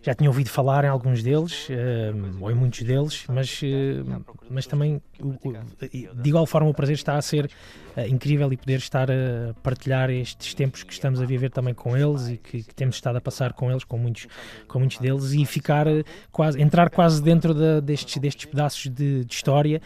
já 0.05 0.13
tinha 0.13 0.29
ouvido 0.29 0.51
falar 0.51 0.85
em 0.85 0.87
alguns 0.87 1.23
deles, 1.23 1.67
uh, 1.67 2.37
ou 2.39 2.51
em 2.51 2.53
muitos 2.53 2.83
deles, 2.83 3.25
mas, 3.27 3.59
uh, 3.63 4.23
mas 4.51 4.67
também, 4.67 5.01
de 5.89 6.29
igual 6.29 6.45
forma, 6.45 6.69
o 6.69 6.73
prazer 6.75 6.93
está 6.93 7.17
a 7.17 7.21
ser 7.23 7.49
incrível 8.07 8.51
e 8.53 8.57
poder 8.57 8.77
estar 8.77 9.09
a 9.09 9.53
partilhar 9.63 10.09
estes 10.11 10.53
tempos 10.53 10.83
que 10.83 10.93
estamos 10.93 11.21
a 11.21 11.25
viver 11.25 11.49
também 11.49 11.73
com 11.73 11.97
eles 11.97 12.27
e 12.27 12.37
que, 12.37 12.61
que 12.61 12.75
temos 12.75 12.95
estado 12.95 13.15
a 13.15 13.21
passar 13.21 13.53
com 13.53 13.71
eles, 13.71 13.83
com 13.83 13.97
muitos, 13.97 14.27
com 14.67 14.79
muitos 14.79 14.97
deles, 14.97 15.31
e 15.31 15.43
ficar 15.45 15.87
quase, 16.31 16.61
entrar 16.61 16.89
quase 16.89 17.23
dentro 17.23 17.53
de, 17.53 17.81
destes, 17.81 18.17
destes 18.17 18.45
pedaços 18.45 18.91
de, 18.91 19.23
de 19.23 19.33
história 19.33 19.81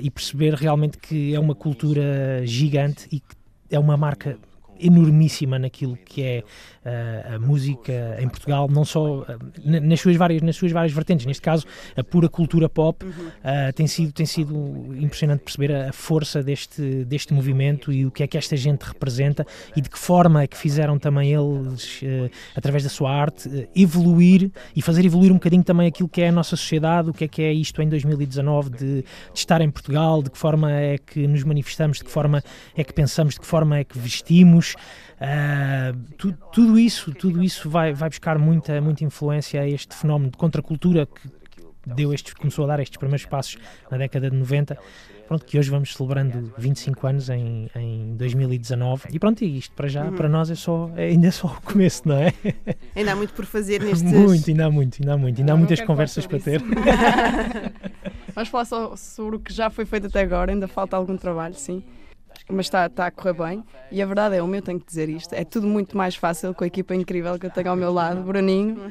e 0.00 0.10
perceber 0.10 0.54
realmente 0.54 0.96
que 0.96 1.34
é 1.34 1.38
uma 1.38 1.54
cultura 1.54 2.40
gigante 2.44 3.06
e 3.12 3.20
que 3.20 3.36
é 3.70 3.78
uma 3.78 3.96
marca 3.96 4.38
enormíssima 4.80 5.58
naquilo 5.58 5.96
que 6.04 6.22
é 6.22 6.44
uh, 6.84 7.34
a 7.34 7.38
música 7.38 8.16
em 8.20 8.28
Portugal, 8.28 8.68
não 8.70 8.84
só 8.84 9.20
uh, 9.20 9.26
nas, 9.64 10.00
suas 10.00 10.16
várias, 10.16 10.42
nas 10.42 10.56
suas 10.56 10.72
várias 10.72 10.92
vertentes, 10.92 11.26
neste 11.26 11.42
caso 11.42 11.66
a 11.96 12.02
pura 12.02 12.28
cultura 12.28 12.68
pop, 12.68 13.04
uh, 13.04 13.72
tem, 13.74 13.86
sido, 13.86 14.12
tem 14.12 14.26
sido 14.26 14.54
impressionante 14.96 15.42
perceber 15.42 15.72
a, 15.72 15.90
a, 15.90 15.92
força 15.92 16.42
deste, 16.42 17.04
deste 17.04 17.32
movimento 17.32 17.92
e 17.92 18.06
o 18.06 18.10
que 18.10 18.22
é 18.22 18.26
que 18.26 18.38
esta 18.38 18.56
gente 18.56 18.82
representa 18.82 19.46
e 19.76 19.80
de 19.80 19.88
que 19.88 19.98
forma 19.98 20.42
é 20.42 20.46
que 20.46 20.56
fizeram 20.56 20.98
também 20.98 21.32
eles, 21.32 22.00
através 22.56 22.82
da 22.82 22.88
sua 22.88 23.10
arte, 23.10 23.68
evoluir 23.74 24.50
e 24.74 24.82
fazer 24.82 25.04
evoluir 25.04 25.30
um 25.30 25.34
bocadinho 25.34 25.62
também 25.62 25.86
aquilo 25.86 26.08
que 26.08 26.22
é 26.22 26.28
a 26.28 26.32
nossa 26.32 26.56
sociedade, 26.56 27.10
o 27.10 27.12
que 27.12 27.24
é 27.24 27.28
que 27.28 27.42
é 27.42 27.52
isto 27.52 27.80
em 27.82 27.88
2019 27.88 28.70
de, 28.70 28.78
de 28.78 29.04
estar 29.34 29.60
em 29.60 29.70
Portugal, 29.70 30.22
de 30.22 30.30
que 30.30 30.38
forma 30.38 30.70
é 30.72 30.98
que 30.98 31.26
nos 31.26 31.44
manifestamos, 31.44 31.98
de 31.98 32.04
que 32.04 32.10
forma 32.10 32.42
é 32.76 32.84
que 32.84 32.92
pensamos, 32.92 33.34
de 33.34 33.40
que 33.40 33.46
forma 33.46 33.78
é 33.78 33.84
que 33.84 33.98
vestimos. 33.98 34.69
Uh, 34.74 36.14
tu, 36.16 36.32
tudo 36.52 36.78
isso, 36.78 37.12
tudo 37.12 37.42
isso 37.42 37.68
vai, 37.68 37.92
vai 37.92 38.08
buscar 38.08 38.38
muita, 38.38 38.80
muita 38.80 39.04
influência 39.04 39.60
a 39.60 39.68
este 39.68 39.94
fenómeno 39.94 40.30
de 40.30 40.36
contracultura 40.36 41.06
que 41.06 41.28
deu 41.86 42.12
estes, 42.12 42.34
começou 42.34 42.64
a 42.64 42.68
dar 42.68 42.80
estes 42.80 42.96
primeiros 42.98 43.26
passos 43.26 43.58
na 43.90 43.98
década 43.98 44.30
de 44.30 44.36
90. 44.36 44.78
Pronto, 45.26 45.44
que 45.44 45.56
hoje 45.56 45.70
vamos 45.70 45.94
celebrando 45.94 46.52
25 46.58 47.06
anos 47.06 47.30
em, 47.30 47.70
em 47.76 48.16
2019 48.16 49.04
e 49.12 49.18
pronto, 49.18 49.44
e 49.44 49.58
isto 49.58 49.72
para 49.76 49.86
já, 49.86 50.04
uhum. 50.04 50.16
para 50.16 50.28
nós 50.28 50.50
é 50.50 50.56
só, 50.56 50.90
é 50.96 51.04
ainda 51.04 51.30
só 51.30 51.46
o 51.46 51.62
começo, 51.62 52.02
não 52.08 52.16
é? 52.16 52.34
Ainda 52.96 53.12
há 53.12 53.16
muito 53.16 53.32
por 53.32 53.44
fazer 53.44 53.78
nestes... 53.84 54.02
Muito, 54.02 54.50
ainda 54.50 54.66
há 54.66 54.70
muito, 54.70 55.00
ainda 55.00 55.14
há 55.14 55.16
muito, 55.16 55.40
ainda 55.40 55.52
há 55.52 55.56
muitas 55.56 55.80
conversas 55.82 56.26
para 56.26 56.40
ter. 56.40 56.60
Vamos 58.34 58.48
falar 58.48 58.64
só 58.64 58.96
sobre 58.96 59.36
o 59.36 59.38
que 59.38 59.52
já 59.52 59.70
foi 59.70 59.84
feito 59.84 60.08
até 60.08 60.20
agora, 60.20 60.50
ainda 60.50 60.66
falta 60.66 60.96
algum 60.96 61.16
trabalho, 61.16 61.54
sim 61.54 61.84
mas 62.48 62.66
está, 62.66 62.86
está 62.86 63.06
a 63.06 63.10
correr 63.10 63.34
bem. 63.34 63.64
E 63.90 64.00
a 64.02 64.06
verdade 64.06 64.36
é, 64.36 64.42
o 64.42 64.46
meu 64.46 64.62
tenho 64.62 64.80
que 64.80 64.86
dizer 64.86 65.08
isto, 65.08 65.34
é 65.34 65.44
tudo 65.44 65.66
muito 65.66 65.96
mais 65.96 66.14
fácil 66.14 66.54
com 66.54 66.64
a 66.64 66.66
equipa 66.66 66.94
incrível 66.94 67.38
que 67.38 67.46
eu 67.46 67.50
tenho 67.50 67.70
ao 67.70 67.76
meu 67.76 67.92
lado, 67.92 68.22
Bruninho 68.22 68.90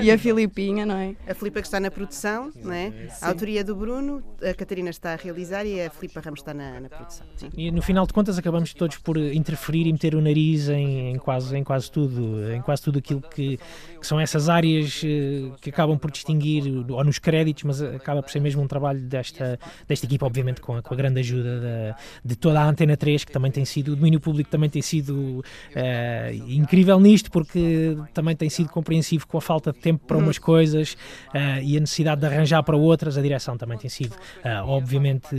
e 0.00 0.10
a 0.10 0.18
Filipinha, 0.18 0.84
não 0.84 0.96
é? 0.96 1.14
A 1.28 1.34
Filipa 1.34 1.60
que 1.60 1.66
está 1.66 1.80
na 1.80 1.90
produção, 1.90 2.50
não 2.56 2.72
é? 2.72 2.92
A 3.20 3.28
autoria 3.28 3.64
do 3.64 3.74
Bruno, 3.74 4.22
a 4.42 4.54
Catarina 4.54 4.90
está 4.90 5.12
a 5.12 5.16
realizar 5.16 5.64
e 5.64 5.80
a 5.80 5.90
Filipa 5.90 6.20
Ramos 6.20 6.40
está 6.40 6.52
na, 6.52 6.80
na 6.80 6.88
produção. 6.88 7.26
Sim. 7.36 7.50
E 7.56 7.70
no 7.70 7.82
final 7.82 8.06
de 8.06 8.12
contas 8.12 8.38
acabamos 8.38 8.74
todos 8.74 8.98
por 8.98 9.16
interferir 9.16 9.86
e 9.86 9.92
meter 9.92 10.14
o 10.14 10.20
nariz 10.20 10.68
em, 10.68 11.12
em 11.12 11.18
quase, 11.18 11.56
em 11.56 11.64
quase 11.64 11.90
tudo, 11.90 12.52
em 12.52 12.60
quase 12.62 12.82
tudo 12.82 12.98
aquilo 12.98 13.20
que, 13.20 13.58
que 14.00 14.06
são 14.06 14.20
essas 14.20 14.48
áreas 14.48 15.02
eh, 15.04 15.50
que 15.60 15.70
acabam 15.70 15.98
por 15.98 16.10
distinguir, 16.10 16.64
ou 16.90 17.04
nos 17.04 17.18
créditos, 17.18 17.64
mas 17.64 17.82
acaba 17.82 18.22
por 18.22 18.30
ser 18.30 18.40
mesmo 18.40 18.62
um 18.62 18.66
trabalho 18.66 19.00
desta, 19.00 19.58
desta 19.86 20.06
equipa, 20.06 20.26
obviamente 20.26 20.60
com 20.60 20.76
a, 20.76 20.82
com 20.82 20.94
a 20.94 20.96
grande 20.96 21.20
ajuda 21.20 21.60
de, 21.60 22.28
de 22.28 22.36
toda 22.36 22.60
a 22.60 22.64
Antena 22.64 22.89
3, 22.96 23.24
que 23.24 23.32
também 23.32 23.50
tem 23.50 23.64
sido, 23.64 23.92
o 23.92 23.96
domínio 23.96 24.20
público 24.20 24.50
também 24.50 24.68
tem 24.68 24.82
sido 24.82 25.40
uh, 25.40 26.34
incrível 26.48 26.98
nisto, 27.00 27.30
porque 27.30 27.96
também 28.12 28.36
tem 28.36 28.48
sido 28.48 28.70
compreensivo 28.70 29.26
com 29.26 29.38
a 29.38 29.40
falta 29.40 29.72
de 29.72 29.78
tempo 29.78 30.04
para 30.06 30.16
umas 30.16 30.38
coisas 30.38 30.94
uh, 31.34 31.62
e 31.62 31.76
a 31.76 31.80
necessidade 31.80 32.20
de 32.20 32.26
arranjar 32.26 32.62
para 32.62 32.76
outras. 32.76 33.16
A 33.16 33.22
direção 33.22 33.56
também 33.56 33.78
tem 33.78 33.90
sido, 33.90 34.12
uh, 34.12 34.66
obviamente, 34.66 35.34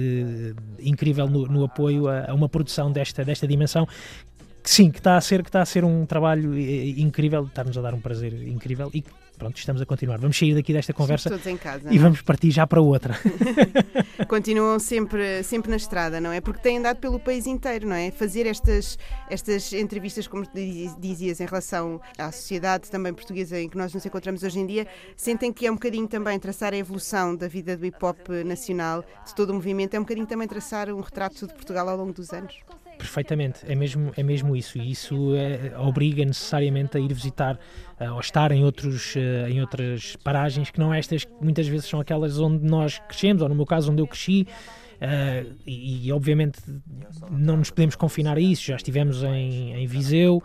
incrível 0.79 1.27
no, 1.27 1.45
no 1.47 1.63
apoio 1.63 2.07
a, 2.07 2.31
a, 2.31 2.33
uma 2.33 2.49
produção 2.49 2.91
desta, 2.91 3.23
desta 3.23 3.47
dimensão 3.47 3.87
sim, 4.63 4.91
que 4.91 4.99
está 4.99 5.17
a 5.17 5.21
ser 5.21 5.41
que 5.41 5.49
está 5.49 5.61
a 5.61 5.65
ser 5.65 5.83
um 5.83 6.05
trabalho 6.05 6.57
incrível, 6.57 7.45
está-nos 7.45 7.77
a 7.77 7.81
dar 7.81 7.93
um 7.93 7.99
prazer 7.99 8.33
incrível 8.47 8.91
e 8.93 9.03
pronto, 9.41 9.57
estamos 9.57 9.81
a 9.81 9.85
continuar. 9.87 10.19
Vamos 10.19 10.37
sair 10.37 10.53
daqui 10.53 10.71
desta 10.71 10.93
conversa 10.93 11.27
casa, 11.57 11.91
e 11.91 11.97
é? 11.97 11.99
vamos 11.99 12.21
partir 12.21 12.51
já 12.51 12.67
para 12.67 12.79
outra. 12.79 13.17
Continuam 14.29 14.77
sempre, 14.77 15.41
sempre 15.41 15.71
na 15.71 15.77
estrada, 15.77 16.21
não 16.21 16.31
é? 16.31 16.39
Porque 16.39 16.61
têm 16.61 16.77
andado 16.77 16.97
pelo 16.97 17.19
país 17.19 17.47
inteiro, 17.47 17.87
não 17.87 17.95
é? 17.95 18.11
Fazer 18.11 18.45
estas, 18.45 18.99
estas 19.31 19.73
entrevistas, 19.73 20.27
como 20.27 20.45
dizias, 20.99 21.41
em 21.41 21.45
relação 21.47 21.99
à 22.19 22.31
sociedade 22.31 22.91
também 22.91 23.11
portuguesa 23.11 23.59
em 23.59 23.67
que 23.67 23.75
nós 23.75 23.91
nos 23.91 24.05
encontramos 24.05 24.43
hoje 24.43 24.59
em 24.59 24.67
dia, 24.67 24.85
sentem 25.17 25.51
que 25.51 25.65
é 25.65 25.71
um 25.71 25.75
bocadinho 25.75 26.07
também 26.07 26.37
traçar 26.37 26.71
a 26.71 26.77
evolução 26.77 27.35
da 27.35 27.47
vida 27.47 27.75
do 27.75 27.83
hip 27.83 27.97
hop 28.05 28.29
nacional, 28.45 29.03
de 29.25 29.33
todo 29.33 29.49
o 29.49 29.53
movimento, 29.55 29.95
é 29.95 29.99
um 29.99 30.03
bocadinho 30.03 30.27
também 30.27 30.47
traçar 30.47 30.87
um 30.89 31.01
retrato 31.01 31.47
de 31.47 31.53
Portugal 31.53 31.89
ao 31.89 31.97
longo 31.97 32.13
dos 32.13 32.31
anos? 32.31 32.61
Perfeitamente, 33.01 33.61
é 33.67 33.73
mesmo, 33.73 34.11
é 34.15 34.21
mesmo 34.21 34.55
isso, 34.55 34.77
e 34.77 34.91
isso 34.91 35.33
é, 35.35 35.75
obriga 35.79 36.23
necessariamente 36.23 36.95
a 36.97 36.99
ir 36.99 37.11
visitar 37.11 37.55
uh, 37.99 38.13
ou 38.13 38.19
estar 38.19 38.51
em, 38.51 38.63
outros, 38.63 39.15
uh, 39.15 39.49
em 39.49 39.59
outras 39.59 40.15
paragens 40.17 40.69
que 40.69 40.79
não 40.79 40.93
estas, 40.93 41.25
que 41.25 41.31
muitas 41.41 41.67
vezes 41.67 41.87
são 41.87 41.99
aquelas 41.99 42.37
onde 42.39 42.63
nós 42.63 42.99
crescemos, 43.07 43.41
ou 43.41 43.49
no 43.49 43.55
meu 43.55 43.65
caso, 43.65 43.91
onde 43.91 44.03
eu 44.03 44.05
cresci. 44.05 44.47
Uh, 44.97 45.57
e, 45.65 46.05
e, 46.05 46.11
obviamente 46.11 46.59
não 47.31 47.57
nos 47.57 47.71
podemos 47.71 47.95
confinar 47.95 48.37
a 48.37 48.39
isso. 48.39 48.65
Já 48.65 48.75
estivemos 48.75 49.23
em, 49.23 49.73
em 49.73 49.87
Viseu 49.87 50.43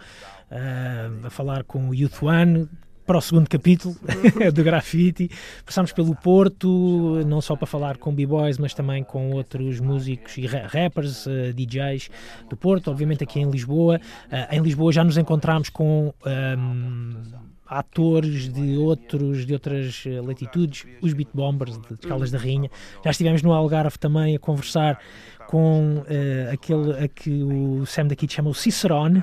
a 1.22 1.28
falar 1.28 1.62
com 1.64 1.90
o 1.90 1.94
Youth 1.94 2.22
One, 2.22 2.66
para 3.06 3.18
o 3.18 3.20
segundo 3.20 3.48
capítulo 3.48 3.94
do 4.52 4.64
grafite. 4.64 5.30
Passámos 5.64 5.92
pelo 5.92 6.14
Porto, 6.16 7.22
não 7.26 7.40
só 7.40 7.54
para 7.54 7.66
falar 7.66 7.96
com 7.96 8.12
b-boys, 8.12 8.58
mas 8.58 8.74
também 8.74 9.04
com 9.04 9.30
outros 9.30 9.80
músicos 9.80 10.36
e 10.36 10.46
rappers, 10.46 11.26
uh, 11.26 11.52
DJs 11.54 12.10
do 12.50 12.56
Porto, 12.56 12.90
obviamente 12.90 13.22
aqui 13.22 13.40
em 13.40 13.48
Lisboa. 13.48 14.00
Uh, 14.26 14.54
em 14.54 14.60
Lisboa 14.60 14.92
já 14.92 15.04
nos 15.04 15.16
encontramos 15.16 15.70
com. 15.70 16.12
Um, 16.24 16.30
ehm, 16.30 17.55
atores 17.66 18.52
de 18.52 18.76
outros 18.76 19.44
de 19.44 19.52
outras 19.52 20.04
eh, 20.06 20.20
latitudes, 20.20 20.84
os 21.00 21.12
Beat 21.12 21.28
Bombers 21.34 21.78
de 21.78 21.96
Caldas 22.08 22.30
da 22.30 22.38
Rainha. 22.38 22.70
Já 23.04 23.10
estivemos 23.10 23.42
no 23.42 23.52
Algarve 23.52 23.98
também 23.98 24.36
a 24.36 24.38
conversar 24.38 25.00
com 25.46 25.98
uh, 25.98 26.52
aquele 26.52 27.04
a 27.04 27.08
que 27.08 27.30
o 27.42 27.86
Sam 27.86 28.08
daqui 28.08 28.26
chama 28.28 28.50
o 28.50 28.54
Cicerone, 28.54 29.22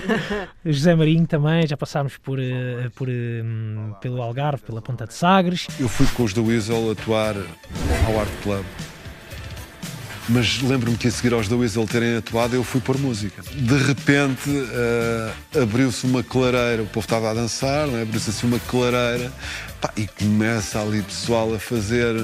José 0.64 0.94
Marinho 0.94 1.26
também, 1.26 1.66
já 1.66 1.76
passámos 1.76 2.18
por, 2.18 2.38
uh, 2.38 2.90
por 2.94 3.08
um, 3.08 3.94
pelo 4.00 4.20
Algarve, 4.20 4.62
pela 4.62 4.82
Ponta 4.82 5.06
de 5.06 5.14
Sagres. 5.14 5.66
Eu 5.80 5.88
fui 5.88 6.06
com 6.14 6.24
os 6.24 6.32
The 6.32 6.40
Weasel 6.40 6.90
atuar 6.90 7.34
ao 8.06 8.20
Art 8.20 8.30
Club. 8.42 8.64
Mas 10.28 10.62
lembro-me 10.62 10.96
que 10.96 11.08
a 11.08 11.10
seguir 11.10 11.34
aos 11.34 11.48
The 11.48 11.54
Weasel 11.54 11.86
terem 11.86 12.16
atuado, 12.16 12.56
eu 12.56 12.64
fui 12.64 12.80
por 12.80 12.98
música. 12.98 13.42
De 13.42 13.76
repente 13.76 14.48
uh, 14.48 15.62
abriu-se 15.62 16.06
uma 16.06 16.22
clareira, 16.22 16.82
o 16.82 16.86
povo 16.86 17.04
estava 17.04 17.30
a 17.30 17.34
dançar, 17.34 17.88
é? 17.88 18.02
abriu-se 18.02 18.30
assim 18.30 18.46
uma 18.46 18.58
clareira 18.60 19.30
pá, 19.80 19.92
e 19.96 20.06
começa 20.06 20.80
ali 20.80 21.02
pessoal 21.02 21.54
a 21.54 21.58
fazer 21.58 22.14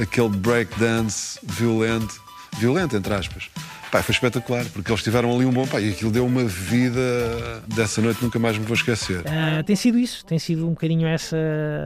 aquele 0.00 0.30
breakdance 0.30 1.38
violento 1.42 2.28
violenta, 2.58 2.96
entre 2.96 3.14
aspas. 3.14 3.48
Pá, 3.90 4.02
foi 4.02 4.12
espetacular, 4.12 4.66
porque 4.66 4.90
eles 4.90 5.02
tiveram 5.02 5.34
ali 5.34 5.46
um 5.46 5.50
bom 5.50 5.66
pai 5.66 5.84
e 5.84 5.90
aquilo 5.92 6.10
deu 6.10 6.26
uma 6.26 6.44
vida 6.44 7.62
dessa 7.66 8.02
noite, 8.02 8.22
nunca 8.22 8.38
mais 8.38 8.58
me 8.58 8.64
vou 8.64 8.74
esquecer. 8.74 9.20
Uh, 9.20 9.62
tem 9.64 9.74
sido 9.76 9.98
isso, 9.98 10.26
tem 10.26 10.38
sido 10.38 10.66
um 10.66 10.70
bocadinho 10.70 11.06
essa, 11.06 11.36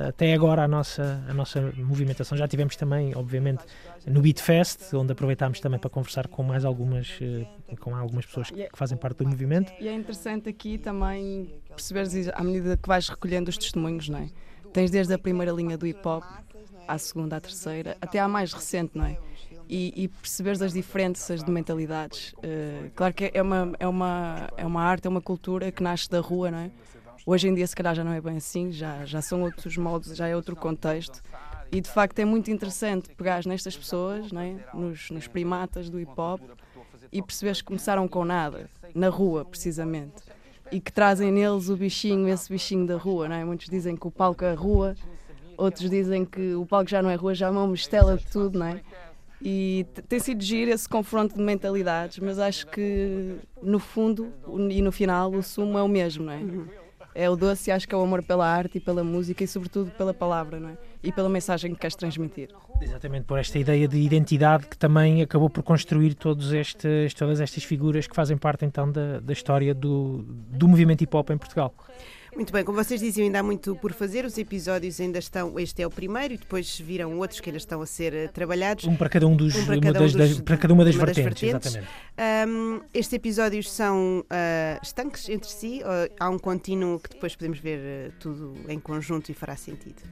até 0.09 0.35
agora, 0.35 0.65
a 0.65 0.69
nossa, 0.69 1.23
a 1.29 1.33
nossa 1.33 1.73
movimentação. 1.77 2.37
Já 2.37 2.49
tivemos 2.49 2.75
também, 2.75 3.13
obviamente, 3.15 3.63
no 4.07 4.21
Beat 4.21 4.41
Fest, 4.41 4.93
onde 4.95 5.13
aproveitámos 5.13 5.61
também 5.61 5.79
para 5.79 5.91
conversar 5.91 6.29
com 6.29 6.43
mais 6.43 6.65
algumas, 6.65 7.19
eh, 7.21 7.47
com 7.77 7.95
algumas 7.95 8.27
pessoas 8.27 8.51
que, 8.51 8.63
é 8.63 8.69
que 8.69 8.79
fazem 8.79 8.99
parte 8.99 9.19
do 9.19 9.29
movimento. 9.29 9.73
E 9.81 9.89
é 9.89 9.95
interessante 9.95 10.49
aqui 10.49 10.79
também 10.79 11.55
perceberes, 11.69 12.29
à 12.35 12.43
medida 12.43 12.77
que 12.77 12.89
vais 12.89 13.09
recolhendo 13.09 13.51
os 13.51 13.59
testemunhos, 13.59 14.09
não 14.09 14.19
é? 14.19 14.29
Tens 14.73 14.91
desde 14.91 15.13
a 15.13 15.19
primeira 15.19 15.53
linha 15.53 15.77
do 15.77 15.87
hip 15.87 16.01
hop, 16.07 16.25
à 16.89 16.99
segunda, 16.99 17.37
à 17.37 17.41
terceira, 17.41 17.97
até 18.01 18.19
à 18.19 18.27
mais 18.27 18.53
recente, 18.53 18.97
não 18.97 19.05
é? 19.05 19.19
e, 19.69 20.05
e 20.05 20.09
perceberes 20.09 20.61
as 20.61 20.75
diferenças 20.75 21.43
de 21.43 21.51
mentalidades. 21.51 22.35
Uh, 22.35 22.91
claro 22.95 23.15
que 23.15 23.31
é 23.33 23.41
uma, 23.41 23.73
é, 23.79 23.89
uma, 23.89 24.49
é 24.57 24.67
uma 24.67 24.83
arte, 24.83 25.07
é 25.07 25.09
uma 25.09 25.23
cultura 25.23 25.73
que 25.73 25.83
nasce 25.83 26.11
da 26.11 26.21
rua, 26.21 26.51
não 26.51 26.59
é? 26.59 26.71
Hoje 27.25 27.49
em 27.49 27.55
dia, 27.55 27.67
se 27.67 27.75
calhar, 27.75 27.95
já 27.95 28.05
não 28.05 28.13
é 28.13 28.21
bem 28.21 28.37
assim, 28.37 28.71
já, 28.71 29.05
já 29.07 29.23
são 29.23 29.43
outros 29.43 29.77
modos, 29.77 30.15
já 30.15 30.27
é 30.27 30.37
outro 30.37 30.57
contexto. 30.57 31.23
E 31.73 31.81
de 31.81 31.89
facto 31.89 32.19
é 32.19 32.25
muito 32.27 32.51
interessante 32.51 33.09
pegar 33.15 33.47
nestas 33.47 33.75
pessoas, 33.75 34.31
não 34.31 34.43
é? 34.43 34.57
nos, 34.75 35.11
nos 35.11 35.27
primatas 35.27 35.89
do 35.89 35.99
hip 35.99 36.13
hop, 36.15 36.43
e 37.11 37.23
perceberes 37.23 37.63
que 37.63 37.67
começaram 37.67 38.07
com 38.07 38.27
nada, 38.27 38.69
na 38.95 39.09
rua, 39.09 39.43
precisamente. 39.43 40.23
E 40.71 40.79
que 40.79 40.93
trazem 40.93 41.33
neles 41.33 41.71
o 41.71 41.77
bichinho, 41.77 42.29
esse 42.29 42.53
bichinho 42.53 42.87
da 42.87 42.97
rua, 42.97 43.27
não 43.27 43.37
é? 43.37 43.45
Muitos 43.45 43.71
dizem 43.71 43.97
que 43.97 44.07
o 44.07 44.11
palco 44.11 44.45
é 44.45 44.53
a 44.53 44.55
rua, 44.55 44.95
outros 45.57 45.89
dizem 45.89 46.27
que 46.27 46.55
o 46.55 46.67
palco 46.67 46.91
já 46.91 47.01
não 47.01 47.09
é 47.09 47.15
rua, 47.15 47.35
já 47.35 47.47
é 47.47 47.51
uma 47.51 47.67
mistela 47.67 48.19
de 48.19 48.27
tudo, 48.27 48.59
não 48.59 48.67
é? 48.67 48.83
E 49.41 49.87
tem 50.09 50.21
sido 50.21 50.43
giro 50.43 50.71
esse 50.71 50.87
confronto 50.87 51.35
de 51.35 51.43
mentalidades, 51.43 52.19
mas 52.19 52.39
acho 52.39 52.67
que 52.67 53.39
no 53.63 53.79
fundo 53.79 54.31
e 54.71 54.81
no 54.83 54.93
final 54.93 55.33
o 55.33 55.43
sumo 55.43 55.79
é 55.79 55.83
o 55.83 55.89
mesmo, 55.89 56.27
não 56.27 56.33
é? 56.33 56.39
Uhum. 56.39 56.67
É 57.15 57.29
o 57.29 57.37
doce 57.37 57.71
acho 57.71 57.89
que 57.89 57.95
é 57.95 57.99
o 57.99 58.03
amor 58.03 58.23
pela 58.23 58.47
arte 58.47 58.79
e 58.79 58.81
pela 58.81 59.03
música 59.03 59.43
e 59.43 59.49
sobretudo 59.49 59.91
pela 59.91 60.15
palavra, 60.15 60.61
não 60.61 60.69
é? 60.69 60.79
E 61.03 61.11
pela 61.11 61.29
mensagem 61.29 61.75
que 61.75 61.81
queres 61.81 61.97
transmitir. 61.97 62.51
Exatamente, 62.81 63.25
por 63.25 63.39
esta 63.39 63.59
ideia 63.59 63.89
de 63.89 63.99
identidade 63.99 64.67
que 64.67 64.79
também 64.79 65.23
acabou 65.23 65.51
por 65.51 65.63
construir 65.63 66.15
todos 66.15 66.53
estes, 66.53 67.13
todas 67.15 67.41
estas 67.41 67.65
figuras 67.65 68.07
que 68.07 68.15
fazem 68.15 68.37
parte 68.37 68.65
então 68.65 68.91
da, 68.91 69.21
da 69.21 69.33
história 69.33 69.75
do, 69.75 70.25
do 70.27 70.69
movimento 70.69 71.03
hip 71.03 71.17
hop 71.17 71.31
em 71.31 71.39
Portugal. 71.39 71.75
Muito 72.35 72.51
bem, 72.51 72.65
como 72.65 72.83
vocês 72.83 72.99
diziam, 72.99 73.27
ainda 73.27 73.41
há 73.41 73.43
muito 73.43 73.77
por 73.77 73.93
fazer. 73.93 74.25
Os 74.25 74.39
episódios 74.39 74.99
ainda 75.01 75.19
estão. 75.19 75.59
Este 75.61 75.83
é 75.83 75.87
o 75.87 75.91
primeiro 75.91 76.33
e 76.33 76.39
depois 76.39 76.81
viram 76.81 77.19
outros 77.19 77.41
que 77.41 77.51
ainda 77.51 77.59
estão 77.59 77.83
a 77.83 77.87
ser 77.87 78.15
uh, 78.15 78.33
trabalhados. 78.33 78.87
Um 78.87 78.97
para 78.97 79.11
cada 79.11 79.27
um 79.27 79.37
dos. 79.37 79.55
Um 79.55 79.67
para, 79.67 79.79
cada, 79.79 79.99
um 79.99 80.03
das, 80.03 80.13
dos, 80.15 80.41
para 80.41 80.57
cada 80.57 80.73
uma 80.73 80.85
das, 80.85 80.95
uma 80.97 81.05
vertentes, 81.05 81.43
vertentes. 81.43 81.77
Exatamente. 81.77 82.51
Um, 82.51 82.81
estes 82.95 83.13
episódios 83.13 83.71
são 83.71 84.21
uh, 84.21 84.83
estanques 84.83 85.29
entre 85.29 85.51
si. 85.51 85.83
há 86.19 86.31
um 86.31 86.39
contínuo 86.39 86.99
que 87.01 87.11
depois 87.11 87.37
podemos 87.37 87.59
ver 87.59 88.09
uh, 88.09 88.13
tudo 88.19 88.55
em 88.67 88.81
conjunto 88.81 89.31
e 89.31 89.35
fará 89.35 89.55
sentido. 89.55 90.03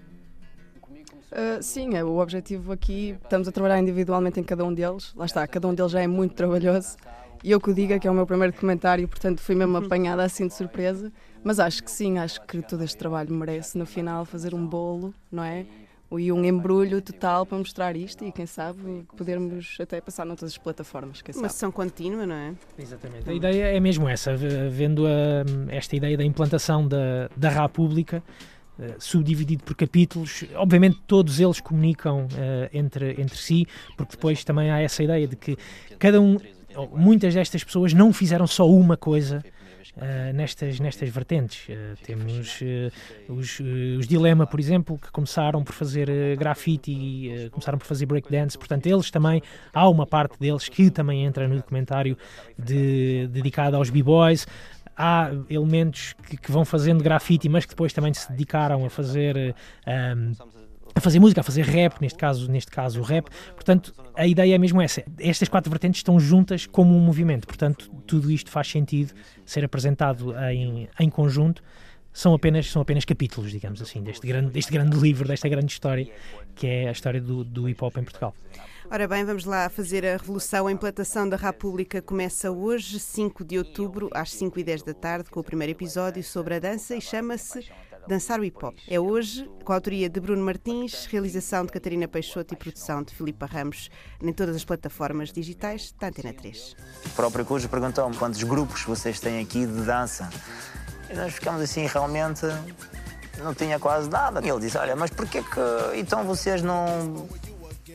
Uh, 1.33 1.63
sim, 1.63 1.95
é, 1.95 2.03
o 2.03 2.19
objetivo 2.19 2.73
aqui, 2.73 3.17
estamos 3.23 3.47
a 3.47 3.53
trabalhar 3.53 3.79
individualmente 3.79 4.41
em 4.41 4.43
cada 4.43 4.65
um 4.65 4.75
deles. 4.75 5.13
Lá 5.15 5.27
está, 5.27 5.47
cada 5.47 5.69
um 5.69 5.75
deles 5.75 5.93
já 5.93 6.01
é 6.01 6.07
muito 6.07 6.35
trabalhoso. 6.35 6.97
E 7.43 7.51
eu 7.51 7.61
que 7.61 7.71
o 7.71 7.75
diga 7.75 7.99
que 7.99 8.07
é 8.07 8.11
o 8.11 8.15
meu 8.15 8.27
primeiro 8.27 8.53
documentário, 8.53 9.07
portanto 9.09 9.41
fui 9.41 9.55
mesmo 9.55 9.77
apanhada 9.79 10.23
assim 10.23 10.47
de 10.47 10.55
surpresa. 10.55 11.13
Mas 11.43 11.59
acho 11.59 11.83
que 11.83 11.91
sim, 11.91 12.19
acho 12.19 12.41
que 12.43 12.61
todo 12.63 12.83
este 12.83 12.97
trabalho 12.97 13.33
merece 13.33 13.79
no 13.79 13.87
final 13.87 14.25
fazer 14.25 14.55
um 14.55 14.67
bolo, 14.67 15.15
não 15.31 15.43
é? 15.43 15.65
E 16.19 16.33
um 16.33 16.45
embrulho 16.45 17.01
total 17.01 17.47
para 17.47 17.57
mostrar 17.57 17.95
isto 17.95 18.25
e 18.25 18.33
quem 18.33 18.45
sabe 18.45 19.07
podermos 19.17 19.79
até 19.81 20.01
passar 20.01 20.27
noutras 20.27 20.59
plataformas. 20.59 21.23
Uma 21.37 21.49
sessão 21.49 21.71
contínua, 21.71 22.27
não 22.27 22.35
é? 22.35 22.53
Exatamente. 22.77 23.31
A 23.31 23.33
ideia 23.33 23.77
é 23.77 23.79
mesmo 23.79 24.09
essa, 24.09 24.37
vendo 24.37 25.07
a, 25.07 25.45
esta 25.69 25.95
ideia 25.95 26.17
da 26.17 26.25
implantação 26.25 26.87
da, 26.87 27.31
da 27.37 27.49
RA 27.49 27.69
pública, 27.69 28.25
Uh, 28.81 28.95
subdividido 28.99 29.63
por 29.63 29.77
capítulos. 29.77 30.43
Obviamente, 30.55 30.99
todos 31.07 31.39
eles 31.39 31.61
comunicam 31.61 32.23
uh, 32.25 32.29
entre, 32.73 33.11
entre 33.21 33.37
si, 33.37 33.67
porque 33.95 34.13
depois 34.13 34.43
também 34.43 34.71
há 34.71 34.81
essa 34.81 35.03
ideia 35.03 35.29
de 35.29 35.37
que 35.37 35.55
cada 35.99 36.19
um, 36.19 36.39
muitas 36.91 37.35
destas 37.35 37.63
pessoas 37.63 37.93
não 37.93 38.11
fizeram 38.11 38.47
só 38.47 38.67
uma 38.67 38.97
coisa 38.97 39.45
uh, 39.97 40.33
nestas, 40.35 40.81
nestas 40.81 41.11
vertentes. 41.11 41.67
Temos 42.05 42.59
os, 43.29 43.61
os 43.99 44.09
Dilema, 44.09 44.47
por 44.47 44.59
exemplo, 44.59 44.99
que 44.99 45.11
começaram 45.11 45.63
por 45.63 45.75
fazer 45.75 46.09
grafite 46.39 46.91
e 46.91 47.51
começaram 47.51 47.77
por 47.77 47.85
fazer 47.85 48.07
breakdance, 48.07 48.57
portanto, 48.57 48.87
eles 48.87 49.11
também, 49.11 49.43
há 49.75 49.87
uma 49.91 50.07
parte 50.07 50.39
deles 50.41 50.71
que 50.71 50.91
também 50.91 51.27
entra 51.27 51.47
no 51.47 51.57
documentário 51.57 52.17
de, 52.59 53.29
dedicado 53.31 53.77
aos 53.77 53.91
b-boys 53.91 54.47
há 54.97 55.31
elementos 55.49 56.15
que, 56.27 56.37
que, 56.37 56.51
vão 56.51 56.65
fazendo 56.65 57.03
grafite, 57.03 57.49
mas 57.49 57.65
que 57.65 57.71
depois 57.71 57.93
também 57.93 58.13
se 58.13 58.31
dedicaram 58.31 58.85
a 58.85 58.91
fazer 58.91 59.55
um, 59.87 60.33
a 60.95 61.01
fazer 61.01 61.21
música, 61.21 61.41
a 61.41 61.45
fazer 61.45 61.65
rap, 61.65 62.01
neste 62.01 62.19
caso, 62.19 62.51
neste 62.51 62.71
caso 62.71 63.01
o 63.01 63.03
rap. 63.03 63.29
Portanto, 63.55 63.95
a 64.17 64.27
ideia 64.27 64.55
é 64.55 64.59
mesmo 64.59 64.81
essa. 64.81 65.03
Estas 65.19 65.49
quatro 65.49 65.71
vertentes 65.71 66.01
estão 66.01 66.19
juntas 66.19 66.67
como 66.67 66.97
um 66.97 67.01
movimento. 67.01 67.47
Portanto, 67.47 67.91
tudo 68.07 68.31
isto 68.31 68.51
faz 68.51 68.69
sentido 68.69 69.13
ser 69.45 69.65
apresentado 69.65 70.35
em, 70.51 70.89
em 70.99 71.11
conjunto. 71.11 71.63
São 72.13 72.35
apenas, 72.35 72.67
são 72.69 72.83
apenas 72.83 73.05
capítulos, 73.05 73.53
digamos 73.53 73.81
assim, 73.81 74.03
deste 74.03 74.27
grande, 74.27 74.51
deste 74.51 74.73
grande 74.73 74.99
livro, 74.99 75.29
desta 75.29 75.49
grande 75.49 75.73
história, 75.73 76.11
que 76.57 76.67
é 76.67 76.89
a 76.89 76.93
história 76.93 77.21
do, 77.21 77.45
do 77.45 77.69
hip 77.69 77.83
hop 77.85 77.97
em 77.99 78.03
Portugal. 78.03 78.35
Ora 78.93 79.07
bem, 79.07 79.25
vamos 79.25 79.45
lá 79.45 79.69
fazer 79.69 80.05
a 80.05 80.17
revolução. 80.17 80.67
A 80.67 80.73
implantação 80.73 81.29
da 81.29 81.37
República 81.37 82.03
começa 82.03 82.51
hoje, 82.51 82.99
5 82.99 83.45
de 83.45 83.57
outubro, 83.57 84.11
às 84.13 84.33
5 84.33 84.59
e 84.59 84.65
10 84.65 84.83
da 84.83 84.93
tarde, 84.93 85.31
com 85.31 85.39
o 85.39 85.45
primeiro 85.45 85.71
episódio 85.71 86.25
sobre 86.25 86.57
a 86.57 86.59
dança 86.59 86.97
e 86.97 87.01
chama-se 87.01 87.71
Dançar 88.09 88.41
o 88.41 88.45
Hip 88.45 88.65
Hop. 88.65 88.77
É 88.89 88.99
hoje, 88.99 89.49
com 89.65 89.71
a 89.71 89.77
autoria 89.77 90.09
de 90.09 90.19
Bruno 90.19 90.45
Martins, 90.45 91.07
realização 91.07 91.65
de 91.65 91.71
Catarina 91.71 92.09
Peixoto 92.09 92.53
e 92.53 92.57
produção 92.57 93.05
de 93.05 93.15
Filipa 93.15 93.47
Ramos, 93.47 93.91
em 94.21 94.33
todas 94.33 94.57
as 94.57 94.65
plataformas 94.65 95.33
digitais 95.33 95.93
da 95.93 96.09
Antena 96.09 96.33
3. 96.33 96.75
O 97.07 97.11
próprio 97.11 97.45
Cujo 97.45 97.69
perguntou-me 97.69 98.17
quantos 98.17 98.43
grupos 98.43 98.83
vocês 98.83 99.21
têm 99.21 99.39
aqui 99.39 99.67
de 99.67 99.83
dança. 99.83 100.29
E 101.09 101.15
nós 101.15 101.33
ficamos 101.33 101.63
assim, 101.63 101.87
realmente 101.87 102.45
não 103.39 103.55
tinha 103.55 103.79
quase 103.79 104.11
nada. 104.11 104.45
E 104.45 104.51
ele 104.51 104.59
disse: 104.59 104.77
Olha, 104.77 104.97
mas 104.97 105.11
porquê 105.11 105.45
que 105.45 105.97
então 105.97 106.25
vocês 106.25 106.61
não 106.61 107.29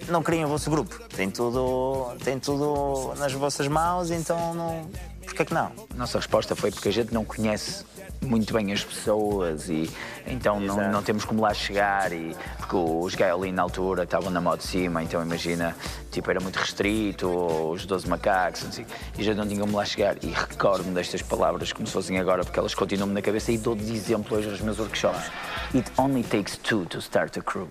não 0.08 0.22
criem 0.22 0.46
o 0.46 0.48
vosso 0.48 0.70
grupo? 0.70 1.00
Tem 1.16 1.30
tudo, 1.30 2.16
tem 2.24 2.40
tudo 2.40 3.14
nas 3.18 3.34
vossas 3.34 3.68
mãos, 3.68 4.12
então 4.12 4.54
não. 4.54 4.90
Porquê 5.24 5.46
que 5.46 5.54
não? 5.54 5.72
Nossa 5.96 6.20
resposta 6.20 6.56
foi 6.56 6.72
porque 6.72 6.90
a 6.90 6.94
gente 6.94 7.14
não 7.14 7.26
conhece 7.26 7.84
muito 8.22 8.54
bem 8.54 8.72
as 8.72 8.84
pessoas 8.84 9.70
e 9.70 9.90
então 10.26 10.60
não, 10.60 10.92
não 10.92 11.04
temos 11.04 11.26
como 11.26 11.42
lá 11.42 11.54
chegar 11.54 12.12
e 12.12 12.36
porque 12.58 12.76
os 12.76 13.16
Gaelin 13.16 13.52
na 13.52 13.62
altura 13.62 14.04
estavam 14.04 14.32
na 14.32 14.42
moda 14.42 14.58
de 14.58 14.64
cima, 14.64 15.04
então 15.04 15.22
imagina, 15.22 15.76
tipo, 16.12 16.30
era 16.30 16.40
muito 16.40 16.58
restrito, 16.58 17.30
os 17.30 17.86
12 17.86 18.08
macacos, 18.10 18.66
assim, 18.66 18.86
e 19.18 19.24
já 19.24 19.34
não 19.36 19.48
tinha 19.48 19.60
como 19.60 19.78
lá 19.78 19.86
chegar. 19.86 20.18
E 20.24 20.28
recordo-me 20.28 20.92
destas 20.94 21.22
palavras 21.22 21.72
como 21.72 21.86
se 21.86 21.94
fossem 21.94 22.18
agora, 22.18 22.44
porque 22.44 22.58
elas 22.58 22.74
continuam-me 22.74 23.14
na 23.14 23.22
cabeça 23.22 23.52
e 23.52 23.58
dou 23.58 23.76
de 23.76 23.94
exemplo 23.94 24.38
hoje 24.38 24.50
nos 24.50 24.62
meus 24.62 24.80
workshops. 24.80 25.30
It 25.76 25.92
only 25.98 26.24
takes 26.24 26.58
two 26.58 26.86
to 26.86 27.00
start 27.00 27.38
a 27.38 27.42
crew. 27.42 27.68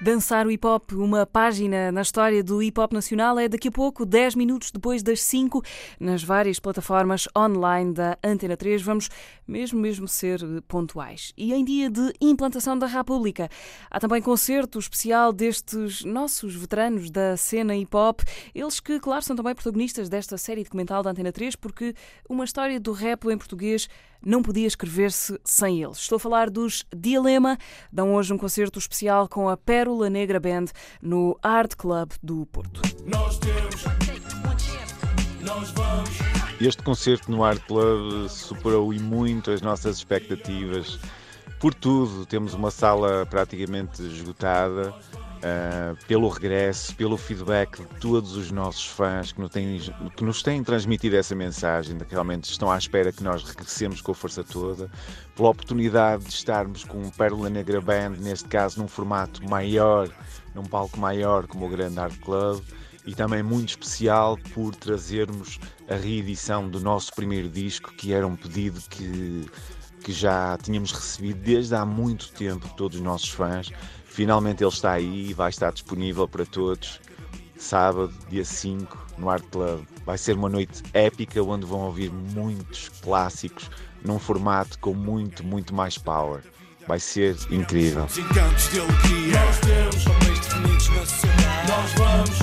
Dançar 0.00 0.46
o 0.46 0.50
hip 0.50 0.66
hop, 0.66 0.92
uma 0.92 1.24
página 1.26 1.92
na 1.92 2.02
história 2.02 2.42
do 2.42 2.62
hip 2.62 2.78
hop 2.80 2.92
nacional, 2.92 3.38
é 3.38 3.48
daqui 3.48 3.68
a 3.68 3.70
pouco, 3.70 4.04
10 4.04 4.34
minutos 4.34 4.70
depois 4.70 5.02
das 5.02 5.22
5, 5.22 5.62
nas 6.00 6.22
várias 6.22 6.58
plataformas 6.58 7.28
online 7.36 7.92
da 7.92 8.18
Antena 8.22 8.56
3. 8.56 8.82
Vamos 8.82 9.08
mesmo, 9.46 9.78
mesmo 9.80 10.08
ser 10.08 10.40
pontuais. 10.66 11.32
E 11.36 11.52
em 11.52 11.64
dia 11.64 11.90
de 11.90 12.12
implantação 12.20 12.78
da 12.78 12.86
República, 12.86 13.48
há 13.90 14.00
também 14.00 14.20
concerto 14.20 14.78
especial 14.78 15.32
destes 15.32 16.04
nossos 16.04 16.54
veteranos 16.54 17.10
da 17.10 17.36
cena 17.36 17.76
hip 17.76 17.96
hop, 17.96 18.20
eles 18.54 18.80
que, 18.80 18.98
claro, 18.98 19.22
são 19.22 19.36
também 19.36 19.54
protagonistas 19.54 20.08
desta 20.08 20.36
série 20.36 20.64
documental 20.64 21.02
da 21.02 21.10
Antena 21.10 21.32
3, 21.32 21.56
porque 21.56 21.94
uma 22.28 22.44
história 22.44 22.80
do 22.80 22.92
rap 22.92 23.26
em 23.26 23.38
português 23.38 23.88
não 24.24 24.42
podia 24.42 24.66
escrever-se 24.66 25.38
sem 25.44 25.82
eles. 25.82 25.98
Estou 25.98 26.16
a 26.16 26.20
falar 26.20 26.50
dos 26.50 26.84
Dilema, 26.94 27.58
dão 27.92 28.14
hoje 28.14 28.32
um 28.32 28.38
concerto 28.38 28.78
especial 28.78 29.28
com 29.28 29.48
a 29.48 29.56
Pérola 29.56 30.08
Negra 30.08 30.40
Band 30.40 30.66
no 31.00 31.38
Art 31.42 31.74
Club 31.76 32.12
do 32.22 32.46
Porto. 32.46 32.80
Nós 33.06 33.38
temos, 33.38 33.84
nós 35.40 35.70
vamos. 35.70 36.10
Este 36.60 36.82
concerto 36.82 37.30
no 37.30 37.42
Art 37.42 37.60
Club 37.66 38.28
superou 38.28 38.94
e 38.94 38.98
muito 39.00 39.50
as 39.50 39.60
nossas 39.60 39.96
expectativas. 39.96 40.98
Por 41.58 41.74
tudo, 41.74 42.24
temos 42.24 42.54
uma 42.54 42.70
sala 42.70 43.26
praticamente 43.26 44.02
esgotada 44.02 44.94
uh, 45.42 45.96
pelo 46.06 46.28
regresso, 46.28 46.94
pelo 46.94 47.16
feedback 47.16 47.78
de 47.78 48.00
todos 48.00 48.36
os 48.36 48.50
nossos 48.50 48.86
fãs 48.86 49.32
que 49.32 49.40
nos, 49.40 49.50
têm, 49.50 49.80
que 50.16 50.24
nos 50.24 50.42
têm 50.42 50.62
transmitido 50.62 51.16
essa 51.16 51.34
mensagem, 51.34 51.96
de 51.96 52.04
que 52.04 52.12
realmente 52.12 52.44
estão 52.44 52.70
à 52.70 52.78
espera 52.78 53.12
que 53.12 53.22
nós 53.22 53.42
regressemos 53.42 54.00
com 54.00 54.12
a 54.12 54.14
força 54.14 54.44
toda, 54.44 54.90
pela 55.34 55.48
oportunidade 55.48 56.24
de 56.24 56.32
estarmos 56.32 56.84
com 56.84 57.02
o 57.02 57.10
Pérola 57.12 57.50
Negra 57.50 57.80
Band, 57.80 58.10
neste 58.18 58.48
caso 58.48 58.80
num 58.80 58.88
formato 58.88 59.46
maior, 59.48 60.08
num 60.54 60.64
palco 60.64 60.98
maior 60.98 61.46
como 61.46 61.66
o 61.66 61.68
Grande 61.68 61.98
Art 61.98 62.18
Club 62.20 62.62
e 63.04 63.14
também 63.14 63.42
muito 63.42 63.70
especial 63.70 64.38
por 64.54 64.74
trazermos 64.76 65.58
a 65.88 65.96
reedição 65.96 66.68
do 66.68 66.78
nosso 66.78 67.12
primeiro 67.14 67.48
disco, 67.48 67.92
que 67.94 68.12
era 68.12 68.24
um 68.24 68.36
pedido 68.36 68.80
que, 68.88 69.50
que 70.04 70.12
já 70.12 70.56
tínhamos 70.62 70.92
recebido 70.92 71.40
desde 71.40 71.74
há 71.74 71.84
muito 71.84 72.30
tempo 72.32 72.68
de 72.68 72.76
todos 72.76 72.98
os 72.98 73.02
nossos 73.02 73.30
fãs 73.30 73.72
Finalmente 74.12 74.62
ele 74.62 74.68
está 74.68 74.92
aí 74.92 75.30
e 75.30 75.32
vai 75.32 75.48
estar 75.48 75.72
disponível 75.72 76.28
para 76.28 76.44
todos. 76.44 77.00
Sábado, 77.56 78.12
dia 78.28 78.44
5, 78.44 79.06
no 79.16 79.30
Art 79.30 79.42
Club. 79.50 79.86
Vai 80.04 80.18
ser 80.18 80.36
uma 80.36 80.50
noite 80.50 80.82
épica 80.92 81.42
onde 81.42 81.64
vão 81.64 81.80
ouvir 81.80 82.12
muitos 82.12 82.90
clássicos 83.00 83.70
num 84.04 84.18
formato 84.18 84.78
com 84.80 84.92
muito, 84.92 85.42
muito 85.42 85.74
mais 85.74 85.96
power. 85.96 86.42
Vai 86.86 87.00
ser 87.00 87.38
incrível. 87.50 88.02
Nós 88.02 88.20
vamos 91.96 92.40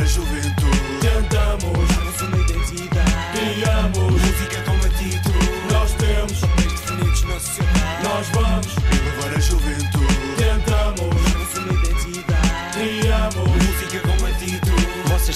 a 0.00 0.04
juventude. 0.06 0.80
Tentamos 1.02 2.22
uma 2.22 2.38
identidade. 2.38 3.12
Criamos 3.34 3.98
música 3.98 4.62
com 4.62 4.76
atitude. 4.76 5.72
Nós 5.72 5.92
temos 5.92 6.42
homens 6.42 6.72
definidos 6.72 7.22
na 7.24 7.38
sociedade. 7.38 8.02
Nós 8.02 8.28
vamos 8.28 8.76
a 9.36 9.40
juventude. 9.40 10.01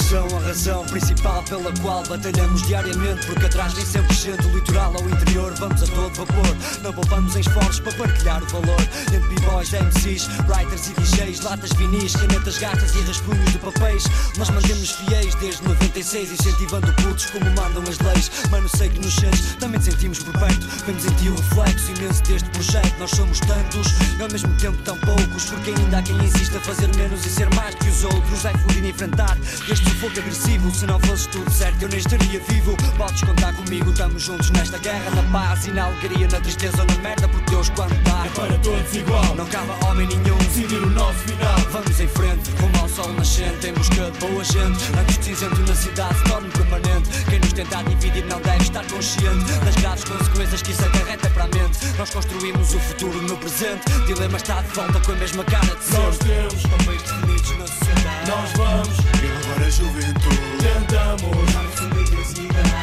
São 0.08 0.26
a 0.36 0.40
razão 0.40 0.84
principal 0.86 1.42
pela 1.44 1.72
qual 1.82 2.02
batalhamos 2.04 2.62
diariamente. 2.62 3.26
Porque 3.26 3.46
atrás 3.46 3.74
nem 3.74 3.84
sempre 3.84 4.14
gente 4.14 4.40
do 4.42 4.56
litoral 4.56 4.94
ao 4.94 5.08
interior. 5.08 5.52
Vamos 5.58 5.82
a 5.82 5.86
todo 5.86 6.14
vapor, 6.14 6.56
não 6.82 6.92
poupamos 6.92 7.34
em 7.34 7.40
esforços 7.40 7.80
para 7.80 7.92
partilhar 7.92 8.42
o 8.42 8.46
valor. 8.46 8.80
Entre 9.12 9.34
b-boys, 9.34 9.72
MCs, 9.72 10.28
writers 10.46 10.88
e 10.88 11.00
DJs, 11.00 11.40
latas 11.40 11.72
vinis, 11.72 12.14
canetas 12.14 12.58
gatas 12.58 12.94
e 12.94 13.00
rascunhos 13.00 13.52
de 13.52 13.58
papéis. 13.58 14.04
Nós 14.38 14.48
mantemos 14.50 14.92
fiéis 14.92 15.34
desde 15.36 15.64
96, 15.64 16.32
incentivando 16.32 16.92
putos 16.94 17.26
como 17.26 17.46
mandam 17.46 17.82
as 17.82 17.98
leis. 17.98 18.30
Mano, 18.50 18.68
sei 18.68 18.88
que 18.88 19.00
nos 19.00 19.14
sentes, 19.14 19.56
também 19.56 19.80
te 19.80 19.86
sentimos 19.86 20.20
por 20.20 20.38
perto. 20.38 20.66
Vemos 20.86 21.04
em 21.04 21.14
ti 21.14 21.28
o 21.28 21.34
reflexo 21.34 21.90
imenso 21.96 22.22
deste 22.22 22.48
projeto. 22.50 22.94
Nós 23.00 23.10
somos 23.10 23.40
tantos 23.40 23.88
e 24.18 24.22
ao 24.22 24.30
mesmo 24.30 24.54
tempo 24.58 24.76
tão 24.84 24.96
poucos. 24.98 25.46
Porque 25.46 25.70
ainda 25.70 25.98
há 25.98 26.02
quem 26.02 26.16
insista 26.16 26.58
a 26.58 26.60
fazer 26.60 26.94
menos 26.96 27.26
e 27.26 27.28
ser 27.28 27.52
mais 27.54 27.74
que 27.74 27.88
os 27.88 28.04
outros. 28.04 28.42
Fluir 28.62 28.84
e 28.84 28.90
enfrentar 28.90 29.36
este 29.68 29.95
fogo 29.96 30.18
agressivo. 30.18 30.74
Se 30.74 30.86
não 30.86 31.00
fosses 31.00 31.26
tu 31.26 31.38
tudo 31.38 31.50
certo, 31.50 31.82
eu 31.82 31.88
nem 31.88 31.98
estaria 31.98 32.40
vivo. 32.48 32.76
Podes 32.96 33.22
contar 33.22 33.52
comigo, 33.54 33.90
estamos 33.90 34.22
juntos 34.22 34.50
nesta 34.50 34.78
guerra, 34.78 35.10
na 35.10 35.22
paz 35.24 35.66
e 35.66 35.70
na 35.70 35.84
alegria, 35.84 36.28
na 36.30 36.40
tristeza 36.40 36.78
ou 36.80 36.86
na 36.86 37.02
merda, 37.02 37.28
porque 37.28 37.50
Deus 37.50 37.68
quando 37.70 37.94
dá 38.02 38.24
é 38.26 38.28
para 38.30 38.58
todos 38.58 38.94
igual. 38.94 39.34
Não 39.34 39.46
cabe 39.46 39.70
homem 39.84 40.06
nenhum 40.06 40.36
decidir 40.38 40.82
o 40.82 40.90
nosso 40.90 41.18
final. 41.20 41.56
Vamos 41.70 42.00
em 42.00 42.08
frente, 42.08 42.50
rumo 42.60 42.78
ao 42.80 42.88
sol 42.88 43.12
nascente, 43.12 43.66
em 43.66 43.72
busca 43.72 44.10
de 44.10 44.18
boa 44.18 44.44
gente. 44.44 44.84
Antes 44.98 45.16
que 45.18 45.24
cinzento 45.24 45.60
na 45.60 45.74
cidade 45.74 46.18
se 46.18 46.24
torne 46.24 46.48
permanente. 46.50 47.24
Quem 47.28 47.40
nos 47.40 47.52
tenta 47.52 47.82
dividir 47.84 48.24
não 48.26 48.40
deve 48.40 48.62
estar 48.62 48.84
consciente 48.86 49.52
das 49.64 49.76
graves 49.76 50.04
consequências 50.04 50.62
que 50.62 50.70
isso 50.72 50.84
acarreta 50.84 51.30
para 51.30 51.44
a 51.44 51.48
mente. 51.48 51.78
Nós 51.98 52.10
construímos 52.10 52.74
o 52.74 52.78
futuro 52.80 53.22
no 53.22 53.36
presente. 53.36 53.84
Dilema 54.06 54.36
está 54.36 54.62
de 54.62 54.68
volta 54.74 55.00
com 55.00 55.12
a 55.12 55.16
mesma 55.16 55.44
cara 55.44 55.74
de 55.74 55.84
sempre. 55.84 56.02
Nós 56.02 56.18
temos 56.18 56.62
papéis 56.62 57.02
definidos 57.02 57.58
na 57.58 57.66
sociedade. 57.66 58.05
Nós 58.26 58.50
vamos 58.56 58.98
elevar 59.22 59.64
a 59.64 59.70
juventude. 59.70 60.40
Tentamos 60.58 61.46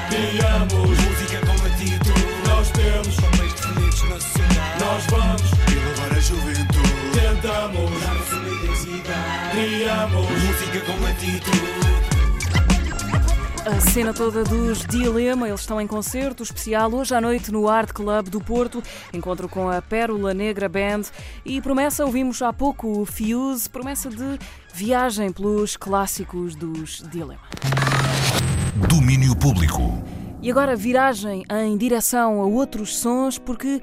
criamos 0.10 1.00
música 1.00 1.46
com 1.46 1.52
atitude. 1.68 2.48
Nós 2.48 2.70
temos 2.72 3.16
papéis 3.16 3.54
definidos 3.54 4.10
na 4.10 4.22
sociedade. 4.22 4.80
Nós 4.80 5.06
vamos 5.08 5.52
elevar 5.68 6.18
a 6.18 6.22
juventude. 6.22 6.94
Tentamos 7.14 7.92
criamos 9.52 10.30
música 10.30 10.80
com 10.80 11.06
atitude. 11.08 12.13
A 13.66 13.80
cena 13.80 14.14
toda 14.14 14.44
dos 14.44 14.86
Dilema, 14.86 15.48
eles 15.48 15.62
estão 15.62 15.80
em 15.80 15.88
concerto 15.88 16.44
especial 16.44 16.94
hoje 16.94 17.16
à 17.16 17.22
noite 17.22 17.50
no 17.50 17.70
Art 17.70 17.94
Club 17.94 18.28
do 18.28 18.42
Porto. 18.42 18.84
Encontro 19.14 19.48
com 19.48 19.70
a 19.70 19.82
Pérola 19.82 20.34
Negra 20.34 20.68
Band 20.68 21.04
e 21.46 21.62
promessa, 21.62 22.06
ouvimos 22.06 22.42
há 22.42 22.52
pouco 22.52 23.02
o 23.02 23.06
Fuse, 23.06 23.70
promessa 23.70 24.10
de 24.10 24.38
viagem 24.74 25.32
pelos 25.32 25.78
clássicos 25.78 26.56
dos 26.56 27.02
Dilema. 27.10 27.40
Domínio 28.90 29.34
Público. 29.34 30.04
E 30.42 30.52
agora 30.52 30.76
viragem 30.76 31.46
em 31.50 31.78
direção 31.78 32.42
a 32.42 32.46
outros 32.46 32.98
sons, 32.98 33.40
porque 33.40 33.82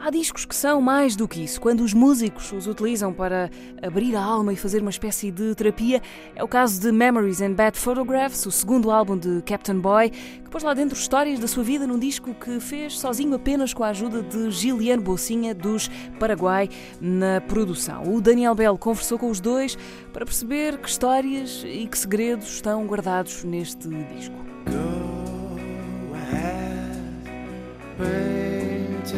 Há 0.00 0.10
discos 0.10 0.44
que 0.44 0.54
são 0.54 0.80
mais 0.80 1.16
do 1.16 1.26
que 1.26 1.42
isso. 1.42 1.60
Quando 1.60 1.80
os 1.80 1.92
músicos 1.92 2.52
os 2.52 2.68
utilizam 2.68 3.12
para 3.12 3.50
abrir 3.82 4.14
a 4.14 4.22
alma 4.22 4.52
e 4.52 4.56
fazer 4.56 4.80
uma 4.80 4.90
espécie 4.90 5.32
de 5.32 5.56
terapia, 5.56 6.00
é 6.36 6.44
o 6.44 6.46
caso 6.46 6.80
de 6.80 6.92
Memories 6.92 7.40
and 7.40 7.54
Bad 7.54 7.76
Photographs, 7.76 8.46
o 8.46 8.52
segundo 8.52 8.92
álbum 8.92 9.18
de 9.18 9.42
Captain 9.42 9.80
Boy, 9.80 10.10
que 10.10 10.48
pôs 10.48 10.62
lá 10.62 10.72
dentro 10.72 10.96
histórias 10.96 11.40
da 11.40 11.48
sua 11.48 11.64
vida 11.64 11.84
num 11.84 11.98
disco 11.98 12.32
que 12.32 12.60
fez 12.60 12.96
sozinho 12.96 13.34
apenas 13.34 13.74
com 13.74 13.82
a 13.82 13.88
ajuda 13.88 14.22
de 14.22 14.52
Giliano 14.52 15.02
Bolsinha 15.02 15.52
dos 15.52 15.90
Paraguai 16.20 16.68
na 17.00 17.40
produção. 17.40 18.04
O 18.04 18.20
Daniel 18.20 18.54
Bell 18.54 18.78
conversou 18.78 19.18
com 19.18 19.28
os 19.28 19.40
dois 19.40 19.76
para 20.12 20.24
perceber 20.24 20.78
que 20.78 20.88
histórias 20.88 21.64
e 21.66 21.88
que 21.88 21.98
segredos 21.98 22.48
estão 22.48 22.86
guardados 22.86 23.42
neste 23.42 23.88
disco. 23.88 24.36
Go 24.64 26.14
ahead, 26.14 26.98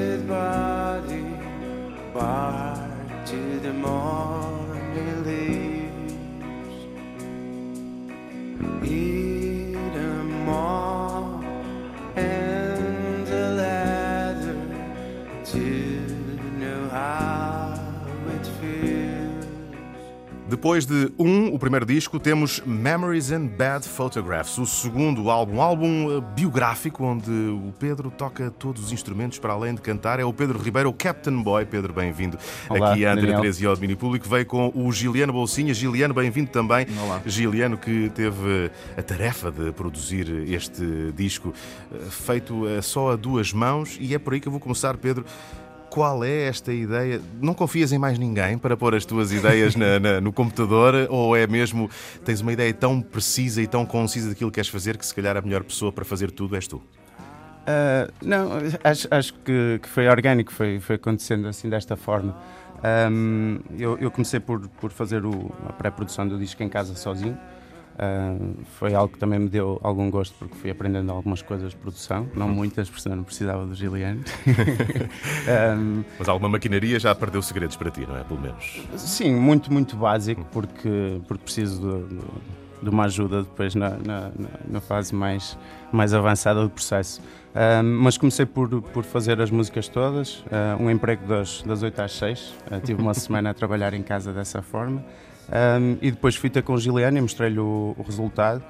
painted 0.01 0.27
body, 0.27 1.25
bark 2.15 3.27
to 3.27 3.61
the 3.61 3.73
morning 3.73 5.25
leaves. 5.27 6.15
Eat 8.91 9.30
Depois 20.51 20.85
de 20.85 21.13
um, 21.17 21.55
o 21.55 21.59
primeiro 21.61 21.87
disco, 21.87 22.19
temos 22.19 22.61
Memories 22.67 23.31
and 23.31 23.47
Bad 23.47 23.87
Photographs, 23.87 24.59
o 24.59 24.67
segundo 24.67 25.31
álbum, 25.31 25.59
um 25.59 25.63
álbum 25.63 26.07
uh, 26.09 26.21
biográfico 26.21 27.05
onde 27.05 27.31
o 27.31 27.73
Pedro 27.79 28.11
toca 28.11 28.51
todos 28.51 28.87
os 28.87 28.93
instrumentos 28.93 29.39
para 29.39 29.53
além 29.53 29.77
de 29.77 29.81
cantar. 29.81 30.19
É 30.19 30.25
o 30.25 30.33
Pedro 30.33 30.59
Ribeiro, 30.59 30.89
o 30.89 30.93
Captain 30.93 31.41
Boy. 31.41 31.65
Pedro, 31.67 31.93
bem-vindo 31.93 32.37
aqui 32.69 33.07
à 33.07 33.13
Antena 33.13 33.39
13 33.39 33.63
e 33.63 33.67
ao 33.69 33.77
Domínio 33.77 33.97
Público. 33.97 34.29
Veio 34.29 34.45
com 34.45 34.73
o 34.75 34.91
Giliano 34.91 35.33
Bolsinha. 35.33 35.73
Giliano, 35.73 36.13
bem-vindo 36.13 36.51
também. 36.51 36.85
Olá. 37.01 37.23
Giliano, 37.25 37.79
que 37.79 38.11
teve 38.11 38.73
a 38.97 39.03
tarefa 39.03 39.53
de 39.53 39.71
produzir 39.71 40.29
este 40.49 41.13
disco, 41.15 41.55
feito 42.11 42.65
só 42.83 43.13
a 43.13 43.17
duas 43.17 43.53
mãos, 43.53 43.97
e 44.01 44.17
é 44.17 44.19
por 44.19 44.35
aí 44.35 44.41
que 44.41 44.49
eu 44.49 44.53
vou 44.53 44.61
começar, 44.61 44.97
Pedro 44.97 45.25
qual 45.91 46.25
é 46.25 46.47
esta 46.47 46.73
ideia? 46.73 47.21
Não 47.43 47.53
confias 47.53 47.93
em 47.93 47.99
mais 47.99 48.19
ninguém 48.19 48.57
para 48.57 48.77
pôr 48.77 48.95
as 48.95 49.05
tuas 49.05 49.33
ideias 49.33 49.75
na, 49.75 49.99
na, 49.99 50.21
no 50.21 50.33
computador? 50.33 50.95
Ou 51.11 51.37
é 51.37 51.47
mesmo, 51.47 51.91
tens 52.25 52.41
uma 52.41 52.53
ideia 52.53 52.73
tão 52.73 53.03
precisa 53.03 53.61
e 53.61 53.67
tão 53.67 53.85
concisa 53.85 54.29
daquilo 54.29 54.51
que 54.51 54.55
queres 54.55 54.71
fazer 54.71 54.97
que 54.97 55.05
se 55.05 55.15
calhar 55.15 55.37
a 55.37 55.43
melhor 55.43 55.65
pessoa 55.65 55.93
para 55.93 56.05
fazer 56.05 56.31
tudo 56.31 56.55
és 56.55 56.67
tu? 56.67 56.77
Uh, 56.77 58.11
não, 58.23 58.53
acho, 58.83 59.09
acho 59.11 59.35
que, 59.35 59.81
que, 59.83 59.89
foi 59.89 60.09
orgânico, 60.09 60.53
foi, 60.53 60.81
foi 60.81 60.97
acontecendo 60.97 61.47
assim 61.47 61.69
desta 61.69 61.97
forma. 61.97 62.37
Um, 63.13 63.59
eu, 63.79 63.99
eu, 63.99 64.11
comecei 64.11 64.41
por, 64.41 64.67
por 64.81 64.91
fazer 64.91 65.27
o, 65.27 65.53
a 65.69 65.73
pré-produção 65.73 66.27
do 66.27 66.39
disco 66.39 66.63
em 66.63 66.69
casa 66.69 66.95
sozinho. 66.95 67.39
Uh, 68.01 68.57
foi 68.79 68.95
algo 68.95 69.13
que 69.13 69.19
também 69.19 69.39
me 69.39 69.49
deu 69.49 69.79
algum 69.83 70.11
gosto 70.11 70.35
porque 70.39 70.55
fui 70.55 70.71
aprendendo 70.71 71.13
algumas 71.13 71.43
coisas 71.43 71.73
de 71.73 71.77
produção, 71.77 72.27
não 72.35 72.47
Uhum. 72.47 72.55
muitas, 72.55 72.89
porque 72.89 73.03
senão 73.03 73.17
não 73.17 73.25
precisava 73.25 73.67
do 73.67 73.75
Giliano. 73.75 74.23
um, 75.77 76.03
Mas 76.19 76.27
alguma 76.27 76.49
maquinaria 76.49 76.99
já 76.99 77.15
perdeu 77.15 77.43
segredos 77.43 77.77
para 77.77 77.91
ti, 77.91 78.07
não 78.09 78.17
é? 78.17 78.25
Pelo 78.25 78.41
menos. 78.41 78.81
sim, 78.97 79.35
muito, 79.35 79.71
muito 79.71 79.97
básico, 79.97 80.47
porque, 80.51 81.21
porque 81.29 81.45
preciso 81.45 81.79
de, 81.81 82.15
de, 82.15 82.21
de 82.85 82.89
uma 82.89 83.05
ajuda 83.05 83.43
depois 83.43 83.75
na, 83.75 83.91
na, 83.91 84.31
na, 84.67 84.81
fase 84.81 85.15
mais, 85.15 85.59
mais 85.93 86.15
avançada 86.15 86.63
do 86.63 86.71
processo. 86.71 87.21
Mas 87.85 88.17
comecei 88.17 88.47
por, 88.47 88.81
por 88.81 89.05
fazer 89.05 89.41
as 89.43 89.51
músicas 89.51 89.89
todas, 89.89 90.39
uh, 90.47 90.81
um 90.81 90.91
emprego 90.91 91.27
das, 91.27 91.63
das 91.63 91.83
8 91.83 92.01
às 92.01 92.13
6, 92.13 92.55
uh, 92.71 92.81
tive 92.83 93.03
uma 93.03 93.13
semana 93.15 93.51
a 93.51 93.55
trabalhar 93.55 93.93
em 93.93 94.03
casa 94.03 94.33
dessa 94.33 94.63
forma. 94.63 95.05
Um, 95.51 95.99
e 96.01 96.11
depois 96.11 96.37
fui 96.37 96.49
ter 96.49 96.63
com 96.63 96.75
o 96.75 96.79
Giliano 96.79 97.19
e 97.19 97.21
mostrei-lhe 97.21 97.59
o, 97.59 97.95
o, 97.99 98.03
resultado. 98.03 98.63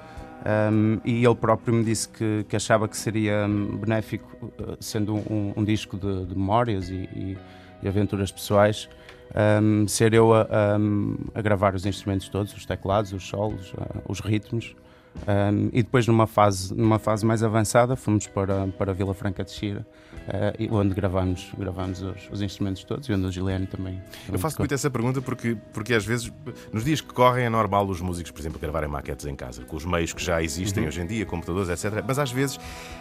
Um, 0.73 0.99
e 1.05 1.23
ele 1.23 1.35
próprio 1.35 1.73
me 1.73 1.83
disse 1.83 2.09
que, 2.09 2.45
que 2.49 2.55
achava 2.55 2.87
que 2.87 2.97
seria 2.97 3.45
hum, 3.47 3.77
benéfico, 3.77 4.47
uh, 4.59 4.77
sendo 4.79 5.15
um, 5.15 5.53
um, 5.55 5.63
disco 5.63 5.95
de, 5.95 6.25
de 6.25 6.35
memórias 6.35 6.89
e, 6.89 7.07
e, 7.15 7.37
e, 7.83 7.87
aventuras 7.87 8.31
pessoais, 8.31 8.89
ser 9.87 10.13
eu 10.13 10.33
a, 10.33 10.41
a, 10.41 10.75
a, 11.35 11.41
gravar 11.41 11.75
os 11.75 11.85
instrumentos 11.85 12.27
todos, 12.27 12.53
os 12.53 12.65
teclados, 12.65 13.13
os 13.13 13.27
solos, 13.27 13.71
uh, 13.73 14.01
os 14.09 14.19
ritmos. 14.19 14.75
E 15.71 15.83
depois, 15.83 16.07
numa 16.07 16.25
fase, 16.25 16.73
numa 16.73 16.97
fase 16.97 17.25
mais 17.25 17.43
avançada, 17.43 17.95
fomos 17.95 18.27
para, 18.27 18.67
para 18.67 18.93
Vila 18.93 19.13
Franca 19.13 19.43
de 19.43 19.51
Xira, 19.51 19.85
uh, 20.27 20.75
onde 20.75 20.93
gravamos, 20.93 21.51
gravamos 21.57 22.01
os, 22.01 22.29
os, 22.31 22.41
instrumentos 22.41 22.83
todos 22.83 23.07
e 23.07 23.13
onde 23.13 23.25
o 23.25 23.31
Giliano 23.31 23.67
também. 23.67 23.95
também 23.95 24.33
Eu 24.33 24.39
faço 24.39 24.57
muito 24.59 24.73
essa 24.73 24.89
pergunta 24.89 25.21
porque, 25.21 25.57
porque 25.73 25.93
às 25.93 26.05
vezes, 26.05 26.31
nos 26.71 26.83
dias 26.83 27.01
que 27.01 27.13
correm, 27.13 27.45
é 27.45 27.49
normal 27.49 27.87
os 27.87 28.01
músicos, 28.01 28.31
por 28.31 28.39
exemplo, 28.39 28.59
gravarem 28.59 28.89
maquetes 28.89 29.25
em 29.25 29.35
casa, 29.35 29.63
com 29.63 29.75
os 29.75 29.85
meios 29.85 30.13
que 30.13 30.23
já 30.23 30.41
existem 30.41 30.83
uhum. 30.83 30.89
hoje 30.89 31.01
em 31.01 31.05
dia, 31.05 31.25
computadores, 31.25 31.69
etc. 31.69 32.03
Mas 32.05 32.17
às 32.17 32.31
vezes 32.31 32.59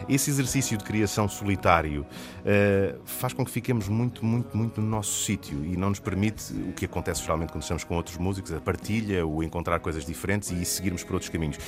esse 0.09 0.31
exercício 0.31 0.77
de 0.77 0.85
criação 0.85 1.29
solitário 1.29 2.03
uh, 2.03 3.01
faz 3.05 3.33
com 3.33 3.45
que 3.45 3.51
fiquemos 3.51 3.89
muito, 3.89 4.25
muito, 4.25 4.57
muito 4.57 4.81
no 4.81 4.87
nosso 4.87 5.25
sítio 5.25 5.65
e 5.65 5.77
não 5.77 5.91
nos 5.91 6.01
permite 6.01 6.53
o 6.53 6.73
que 6.73 6.85
acontece 6.85 7.23
geralmente 7.23 7.51
quando 7.51 7.63
estamos 7.63 7.85
com 7.85 7.95
outros 7.95 8.17
músicos, 8.19 8.53
a 8.53 8.61
partilha, 8.61 9.27
o 9.27 9.43
encontrar 9.43 9.81
coisas 9.81 10.05
diferentes 10.05 10.51
e 10.51 10.65
seguirmos 10.65 11.03
por 11.03 11.15
outros 11.15 11.31
caminhos. 11.31 11.59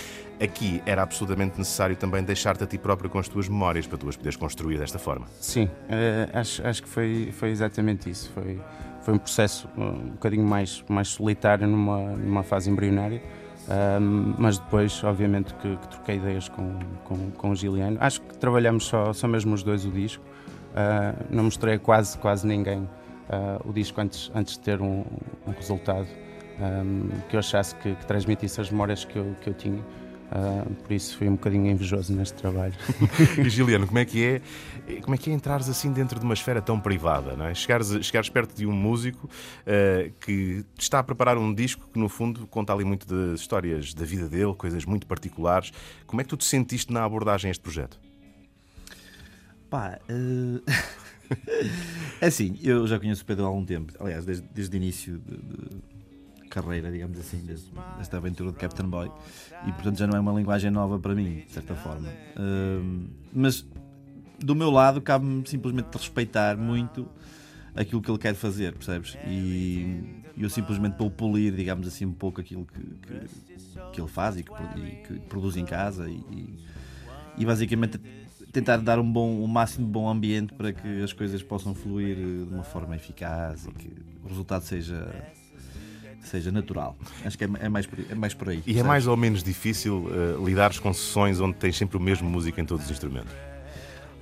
Aqui 0.40 0.82
era 0.84 1.02
absolutamente 1.02 1.58
necessário 1.58 1.96
também 1.96 2.22
deixar-te 2.22 2.64
a 2.64 2.66
ti 2.66 2.78
próprio 2.78 3.08
com 3.08 3.18
as 3.18 3.28
tuas 3.28 3.48
memórias 3.48 3.86
para 3.86 3.98
tu 3.98 4.08
as 4.08 4.16
poderes 4.16 4.36
construir 4.36 4.78
desta 4.78 4.98
forma. 4.98 5.26
Sim, 5.40 5.64
uh, 5.64 6.38
acho, 6.38 6.66
acho 6.66 6.82
que 6.82 6.88
foi, 6.88 7.30
foi 7.32 7.50
exatamente 7.50 8.10
isso. 8.10 8.30
Foi, 8.32 8.60
foi 9.02 9.14
um 9.14 9.18
processo 9.18 9.68
um 9.76 10.10
bocadinho 10.10 10.44
mais, 10.44 10.84
mais 10.88 11.08
solitário 11.08 11.66
numa, 11.66 11.98
numa 12.12 12.42
fase 12.42 12.70
embrionária, 12.70 13.22
mas 14.38 14.58
depois, 14.58 15.02
obviamente, 15.04 15.54
que, 15.54 15.76
que, 15.76 15.88
troquei 15.88 16.16
ideias 16.16 16.48
com, 16.48 16.78
com, 17.04 17.30
com 17.30 17.50
o 17.50 17.54
Giliano. 17.54 17.96
Acho 18.00 18.20
que 18.20 18.36
trabalhamos 18.36 18.84
só, 18.84 19.12
só 19.12 19.28
mesmo 19.28 19.54
os 19.54 19.62
dois 19.62 19.84
o 19.84 19.90
disco. 19.90 20.24
Uh, 20.72 21.26
não 21.30 21.44
mostrei 21.44 21.78
quase, 21.78 22.16
quase 22.18 22.46
ninguém 22.46 22.88
uh, 23.28 23.68
o 23.68 23.72
disco 23.72 24.00
antes, 24.00 24.30
antes 24.34 24.54
de 24.54 24.60
ter 24.60 24.80
um, 24.80 25.04
um 25.46 25.50
resultado 25.50 26.08
um, 26.58 27.08
que 27.28 27.36
eu 27.36 27.40
achasse 27.40 27.74
que, 27.76 27.94
que 27.94 28.06
transmitisse 28.06 28.60
as 28.60 28.70
memórias 28.70 29.04
que 29.04 29.16
eu, 29.16 29.36
que 29.40 29.50
eu 29.50 29.54
tinha. 29.54 29.82
Uh, 30.32 30.74
por 30.76 30.92
isso 30.92 31.18
fui 31.18 31.28
um 31.28 31.32
bocadinho 31.32 31.70
invejoso 31.70 32.14
neste 32.14 32.34
trabalho. 32.34 32.72
e 33.36 33.50
Giliano, 33.50 33.86
como 33.86 33.98
é 33.98 34.04
que 34.06 34.24
é, 34.24 34.40
como 35.02 35.14
é 35.14 35.18
que 35.18 35.30
é 35.30 35.32
entrares 35.34 35.68
assim 35.68 35.92
dentro 35.92 36.18
de 36.18 36.24
uma 36.24 36.32
esfera 36.32 36.62
tão 36.62 36.80
privada, 36.80 37.36
não 37.36 37.44
é? 37.44 37.54
Chegares, 37.54 37.88
chegares 38.02 38.30
perto 38.30 38.56
de 38.56 38.66
um 38.66 38.72
músico 38.72 39.26
uh, 39.28 40.10
que 40.20 40.64
está 40.78 41.00
a 41.00 41.02
preparar 41.02 41.36
um 41.36 41.52
disco 41.52 41.86
que 41.92 41.98
no 41.98 42.08
fundo 42.08 42.46
conta 42.46 42.72
ali 42.72 42.82
muito 42.82 43.06
de 43.06 43.34
histórias 43.34 43.92
da 43.92 44.06
vida 44.06 44.26
dele, 44.26 44.54
coisas 44.54 44.86
muito 44.86 45.06
particulares. 45.06 45.70
Como 46.06 46.22
é 46.22 46.24
que 46.24 46.30
tu 46.30 46.36
te 46.38 46.46
sentiste 46.46 46.90
na 46.90 47.04
abordagem 47.04 47.48
a 47.48 47.52
este 47.52 47.62
projeto? 47.62 48.00
Pá, 49.68 49.98
uh... 50.08 50.62
assim, 52.22 52.58
eu 52.62 52.86
já 52.86 52.98
conheço 52.98 53.22
o 53.22 53.26
Pedro 53.26 53.44
há 53.44 53.48
algum 53.48 53.64
tempo, 53.66 53.92
aliás, 54.00 54.24
desde, 54.24 54.46
desde 54.48 54.74
o 54.74 54.78
início 54.78 55.18
de, 55.18 55.36
de 55.36 55.91
carreira, 56.52 56.92
digamos 56.92 57.18
assim, 57.18 57.38
deste, 57.38 57.70
desta 57.96 58.18
aventura 58.18 58.52
de 58.52 58.58
Captain 58.58 58.86
Boy. 58.86 59.10
E 59.66 59.72
portanto 59.72 59.98
já 59.98 60.06
não 60.06 60.16
é 60.16 60.20
uma 60.20 60.32
linguagem 60.32 60.70
nova 60.70 60.98
para 60.98 61.14
mim, 61.14 61.42
de 61.46 61.52
certa 61.52 61.74
forma. 61.74 62.08
Uh, 62.36 63.08
mas 63.32 63.66
do 64.38 64.54
meu 64.54 64.70
lado, 64.70 65.00
cabe-me 65.00 65.46
simplesmente 65.46 65.88
respeitar 65.96 66.56
muito 66.56 67.08
aquilo 67.74 68.02
que 68.02 68.10
ele 68.10 68.18
quer 68.18 68.34
fazer, 68.34 68.74
percebes? 68.74 69.16
E 69.26 70.22
eu 70.36 70.50
simplesmente 70.50 70.98
vou 70.98 71.10
polir, 71.10 71.54
digamos 71.54 71.86
assim, 71.86 72.04
um 72.04 72.12
pouco 72.12 72.40
aquilo 72.40 72.66
que, 72.66 72.80
que, 72.80 73.92
que 73.92 74.00
ele 74.00 74.08
faz 74.08 74.36
e 74.36 74.42
que, 74.42 74.52
e 74.52 74.96
que, 75.06 75.20
produz 75.28 75.56
em 75.56 75.64
casa 75.64 76.10
e, 76.10 76.58
e 77.38 77.46
basicamente 77.46 77.98
tentar 78.52 78.76
dar 78.78 78.98
um 78.98 79.10
bom, 79.10 79.36
o 79.36 79.44
um 79.44 79.46
máximo 79.46 79.86
de 79.86 79.92
bom 79.92 80.10
ambiente 80.10 80.52
para 80.52 80.72
que 80.72 81.02
as 81.02 81.12
coisas 81.12 81.42
possam 81.42 81.74
fluir 81.74 82.16
de 82.16 82.52
uma 82.52 82.64
forma 82.64 82.94
eficaz 82.94 83.66
e 83.66 83.72
que 83.72 83.90
o 84.22 84.28
resultado 84.28 84.62
seja 84.64 85.08
seja 86.28 86.50
natural. 86.50 86.96
Acho 87.24 87.36
que 87.36 87.44
é, 87.44 87.48
é, 87.60 87.68
mais, 87.68 87.86
por, 87.86 87.98
é 88.08 88.14
mais 88.14 88.34
por 88.34 88.48
aí. 88.48 88.56
E 88.58 88.60
é 88.60 88.62
sabes? 88.64 88.78
é 88.78 88.82
mais 88.82 89.06
ou 89.06 89.16
menos 89.16 89.42
difícil 89.42 90.06
uh, 90.06 90.44
lidares 90.44 90.78
com 90.78 90.92
sessões 90.92 91.40
onde 91.40 91.56
tens 91.56 91.76
sempre 91.76 91.96
o 91.96 92.00
mesmo 92.00 92.28
músico 92.28 92.60
em 92.60 92.64
todos 92.64 92.84
os 92.84 92.90
instrumentos? 92.90 93.32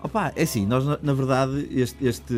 Opa, 0.02 0.32
é 0.34 0.42
assim, 0.42 0.66
nós 0.66 0.84
na, 0.84 0.98
na 1.02 1.12
verdade 1.12 1.68
este, 1.70 2.06
este, 2.06 2.34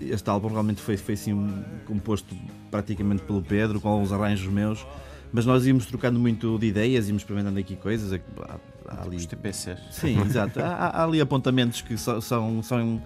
este 0.00 0.28
álbum 0.28 0.48
realmente 0.48 0.80
foi, 0.80 0.96
foi 0.96 1.14
assim, 1.14 1.32
um, 1.32 1.62
composto 1.86 2.34
praticamente 2.70 3.22
pelo 3.22 3.42
Pedro, 3.42 3.80
com 3.80 3.88
alguns 3.88 4.12
arranjos 4.12 4.46
meus, 4.52 4.86
mas 5.32 5.46
nós 5.46 5.66
íamos 5.66 5.86
trocando 5.86 6.18
muito 6.18 6.58
de 6.58 6.66
ideias, 6.66 7.08
íamos 7.08 7.22
experimentando 7.22 7.58
aqui 7.58 7.76
coisas. 7.76 8.12
Há, 8.12 8.58
há 8.88 9.02
ali... 9.02 9.16
Os 9.16 9.26
TPCs. 9.26 9.80
Sim, 9.90 10.20
exato. 10.20 10.60
Há, 10.60 10.74
há, 10.74 11.04
ali 11.04 11.20
apontamentos 11.20 11.80
que 11.80 11.96
so, 11.96 12.20
são, 12.20 12.62
são, 12.62 13.02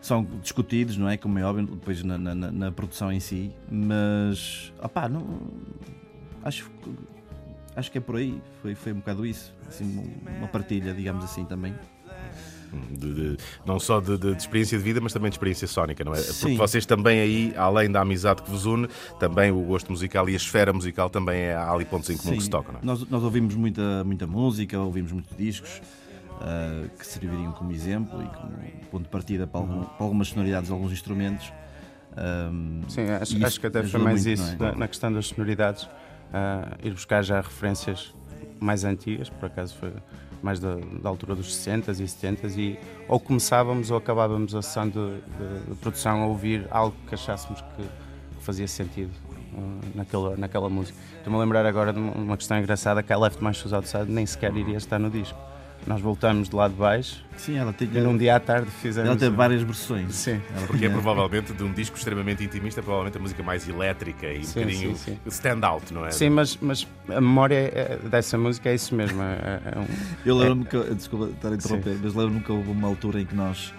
são 0.00 0.24
discutidos, 0.42 0.96
não 0.96 1.08
é? 1.08 1.16
Como 1.16 1.38
é 1.38 1.44
óbvio, 1.44 1.66
depois 1.66 2.02
na, 2.02 2.18
na, 2.18 2.34
na 2.34 2.72
produção 2.72 3.12
em 3.12 3.20
si, 3.20 3.50
mas 3.70 4.72
opá, 4.82 5.08
não, 5.08 5.40
acho, 6.42 6.70
acho 7.74 7.90
que 7.90 7.98
é 7.98 8.00
por 8.00 8.16
aí. 8.16 8.40
Foi, 8.62 8.74
foi 8.74 8.92
um 8.92 8.96
bocado 8.96 9.26
isso. 9.26 9.54
Assim, 9.66 10.12
uma 10.38 10.48
partilha, 10.48 10.94
digamos 10.94 11.24
assim, 11.24 11.44
também. 11.44 11.74
De, 12.90 13.14
de, 13.14 13.36
não 13.64 13.80
só 13.80 13.98
de, 13.98 14.18
de, 14.18 14.36
experiência 14.36 14.76
de 14.76 14.84
vida, 14.84 15.00
mas 15.00 15.12
também 15.12 15.30
de 15.30 15.36
experiência 15.36 15.66
sónica, 15.66 16.04
não 16.04 16.12
é? 16.12 16.18
Sim. 16.18 16.40
Porque 16.40 16.56
vocês 16.56 16.84
também 16.84 17.18
aí, 17.18 17.54
além 17.56 17.90
da 17.90 18.02
amizade 18.02 18.42
que 18.42 18.50
vos 18.50 18.66
une, 18.66 18.88
também 19.18 19.50
o 19.50 19.60
gosto 19.62 19.90
musical 19.90 20.28
e 20.28 20.34
a 20.34 20.36
esfera 20.36 20.70
musical 20.70 21.08
também 21.08 21.40
é, 21.40 21.54
há 21.54 21.72
ali 21.72 21.86
pontos 21.86 22.10
em 22.10 22.16
comum 22.18 22.32
Sim. 22.32 22.36
que 22.36 22.44
se 22.44 22.50
tocam, 22.50 22.74
não 22.74 22.80
é? 22.80 22.84
Nós, 22.84 23.08
nós 23.08 23.22
ouvimos 23.22 23.54
muita, 23.54 24.04
muita 24.04 24.26
música, 24.26 24.78
ouvimos 24.78 25.12
muitos 25.12 25.34
discos. 25.34 25.80
Uh, 26.38 26.88
que 26.96 27.04
serviriam 27.04 27.50
como 27.50 27.72
exemplo 27.72 28.22
e 28.22 28.28
como 28.28 28.52
ponto 28.92 29.02
de 29.02 29.08
partida 29.08 29.44
para, 29.44 29.60
algum, 29.60 29.82
para 29.82 30.06
algumas 30.06 30.28
sonoridades, 30.28 30.70
alguns 30.70 30.92
instrumentos. 30.92 31.52
Um, 32.16 32.82
Sim, 32.88 33.10
acho, 33.10 33.44
acho, 33.44 33.60
que 33.60 33.66
até 33.66 33.82
foi 33.82 34.00
mais 34.00 34.24
muito, 34.24 34.40
isso, 34.40 34.52
é? 34.52 34.56
na, 34.56 34.74
na, 34.74 34.88
questão 34.88 35.12
das 35.12 35.26
sonoridades, 35.26 35.82
uh, 35.84 36.78
ir 36.82 36.92
buscar 36.92 37.22
já 37.22 37.40
referências 37.40 38.14
mais 38.60 38.84
antigas, 38.84 39.28
por 39.28 39.46
acaso 39.46 39.76
foi 39.76 39.92
mais 40.42 40.60
da, 40.60 40.76
da, 41.02 41.08
altura 41.08 41.34
dos 41.34 41.54
60 41.54 41.90
e 41.90 42.08
70 42.08 42.46
e 42.60 42.78
ou 43.08 43.18
começávamos 43.18 43.90
ou 43.90 43.96
acabávamos 43.96 44.54
a 44.54 44.62
sessão 44.62 44.88
de, 44.88 44.94
de, 44.94 45.70
de 45.70 45.74
produção 45.80 46.22
a 46.22 46.26
ouvir 46.26 46.66
algo 46.70 46.94
que 47.08 47.14
achássemos 47.14 47.60
que 47.60 47.84
fazia 48.40 48.68
sentido 48.68 49.10
uh, 49.54 49.80
naquela, 49.94 50.36
naquela 50.36 50.68
música. 50.68 50.98
Estou-me 51.16 51.38
a 51.38 51.40
lembrar 51.40 51.66
agora 51.66 51.92
de 51.92 51.98
uma 51.98 52.36
questão 52.36 52.58
engraçada 52.58 53.02
que 53.02 53.12
a 53.12 53.18
Left 53.18 53.42
My 53.42 53.52
Shoes 53.52 53.72
Outside 53.72 54.10
nem 54.10 54.24
sequer 54.24 54.54
iria 54.56 54.76
estar 54.76 54.98
no 54.98 55.10
disco. 55.10 55.38
Nós 55.88 56.02
voltamos 56.02 56.50
de 56.50 56.54
lá 56.54 56.68
de 56.68 56.74
baixo. 56.74 57.24
Sim, 57.38 57.56
ela 57.56 57.72
tem. 57.72 57.88
E 57.90 58.00
num 58.00 58.14
dia 58.14 58.36
à 58.36 58.40
tarde 58.40 58.70
fizemos. 58.70 59.08
Ela 59.08 59.18
tem 59.18 59.30
várias 59.30 59.62
versões. 59.62 60.14
Sim. 60.14 60.38
Porque 60.66 60.84
é 60.84 60.90
provavelmente 60.90 61.54
de 61.54 61.62
um 61.64 61.72
disco 61.72 61.96
extremamente 61.96 62.44
intimista, 62.44 62.82
provavelmente 62.82 63.16
a 63.16 63.20
música 63.20 63.42
mais 63.42 63.66
elétrica 63.66 64.26
e 64.26 64.44
sim, 64.44 64.60
um 64.60 64.62
bocadinho 64.64 64.96
stand-out, 65.28 65.94
não 65.94 66.04
é? 66.04 66.10
Sim, 66.10 66.28
mas, 66.28 66.58
mas 66.60 66.86
a 67.08 67.22
memória 67.22 67.72
é, 67.74 67.98
dessa 68.06 68.36
música 68.36 68.68
é 68.68 68.74
isso 68.74 68.94
mesmo. 68.94 69.22
É, 69.22 69.62
é 69.64 69.78
um... 69.78 69.86
Eu 70.26 70.36
lembro-me 70.36 70.66
que. 70.66 70.94
Desculpa 70.94 71.30
estar 71.34 71.48
a 71.48 71.54
interromper, 71.54 71.94
sim. 71.94 72.00
mas 72.02 72.14
lembro-me 72.14 72.40
que 72.40 72.52
houve 72.52 72.70
uma 72.70 72.86
altura 72.86 73.22
em 73.22 73.24
que 73.24 73.34
nós 73.34 73.72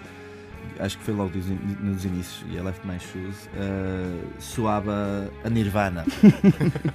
acho 0.78 0.98
que 0.98 1.04
foi 1.04 1.14
logo 1.14 1.32
nos 1.80 2.04
inícios, 2.04 2.44
e 2.50 2.58
a 2.58 2.62
Left 2.62 2.86
My 2.86 2.98
Shoes, 2.98 3.48
uh, 3.54 4.26
soava 4.38 5.30
a 5.44 5.50
Nirvana. 5.50 6.04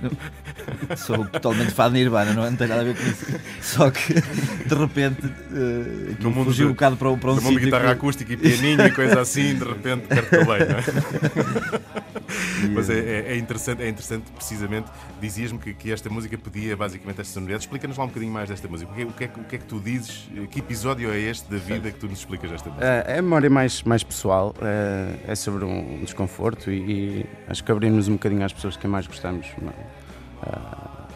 Sou 0.98 1.26
totalmente 1.26 1.72
fã 1.72 1.88
de 1.88 1.94
Nirvana, 1.94 2.34
não, 2.34 2.50
não 2.50 2.56
tem 2.56 2.68
nada 2.68 2.82
a 2.82 2.84
ver 2.84 2.96
com 2.96 3.04
isso. 3.04 3.26
Só 3.62 3.92
que, 3.92 4.14
de 4.14 4.76
repente, 4.76 5.26
uh, 5.26 6.16
no 6.20 6.32
mundo 6.32 6.46
fugiu 6.46 6.68
de, 6.68 6.72
um 6.72 6.74
bocado 6.74 6.98
para, 6.98 7.16
para 7.18 7.32
um 7.32 7.40
sítio. 7.40 7.60
guitarra 7.60 7.86
que... 7.86 7.92
acústica 7.92 8.34
e 8.34 8.38
pianinho 8.38 8.86
e 8.86 8.92
coisa 8.92 9.22
assim, 9.22 9.56
de 9.56 9.64
repente, 9.64 10.08
cartou 10.08 10.46
bem, 10.46 10.60
não 10.68 10.78
é? 10.78 12.06
Mas 12.74 12.90
é, 12.90 13.00
é, 13.00 13.34
é, 13.34 13.38
interessante, 13.38 13.84
é 13.84 13.90
interessante, 13.90 14.32
precisamente, 14.32 14.90
dizias-me 15.22 15.60
que, 15.60 15.74
que, 15.74 15.92
esta 15.92 16.10
música 16.10 16.38
pedia 16.38 16.76
basicamente 16.76 17.22
esta 17.22 17.34
sonoridade. 17.34 17.64
Explica-nos 17.64 17.98
lá 17.98 18.06
um 18.06 18.08
bocadinho 18.08 18.32
mais 18.32 18.50
desta 18.50 18.68
música. 18.68 18.92
O 18.92 18.96
que, 18.96 19.02
é, 19.02 19.06
o, 19.06 19.12
que 19.12 19.24
é, 19.24 19.28
o 19.28 19.44
que 19.44 19.56
é 19.56 19.60
que 19.60 19.66
tu 19.66 19.80
dizes? 19.80 20.28
Que 20.50 20.60
episódio 20.60 21.12
é 21.12 21.20
este 21.20 21.50
da 21.50 21.58
vida 21.58 21.92
que 21.92 22.00
tu 22.00 22.08
nos 22.08 22.20
explicas 22.20 22.52
esta 22.52 22.70
música? 22.70 22.86
É, 22.86 23.16
é 23.16 23.20
a 23.20 23.22
memória 23.22 23.50
mais, 23.56 23.84
mais 23.84 24.04
pessoal, 24.04 24.54
é, 24.62 25.32
é 25.32 25.36
sobre 25.36 25.64
um 25.64 26.02
desconforto 26.04 26.70
e, 26.70 26.76
e, 26.76 27.26
acho 27.48 27.64
que 27.64 27.72
abrimos 27.72 28.08
um 28.10 28.14
bocadinho 28.14 28.44
às 28.44 28.52
pessoas 28.52 28.76
que 28.76 28.88
mais 28.88 29.08
gostamos. 29.08 29.48
É? 29.48 30.06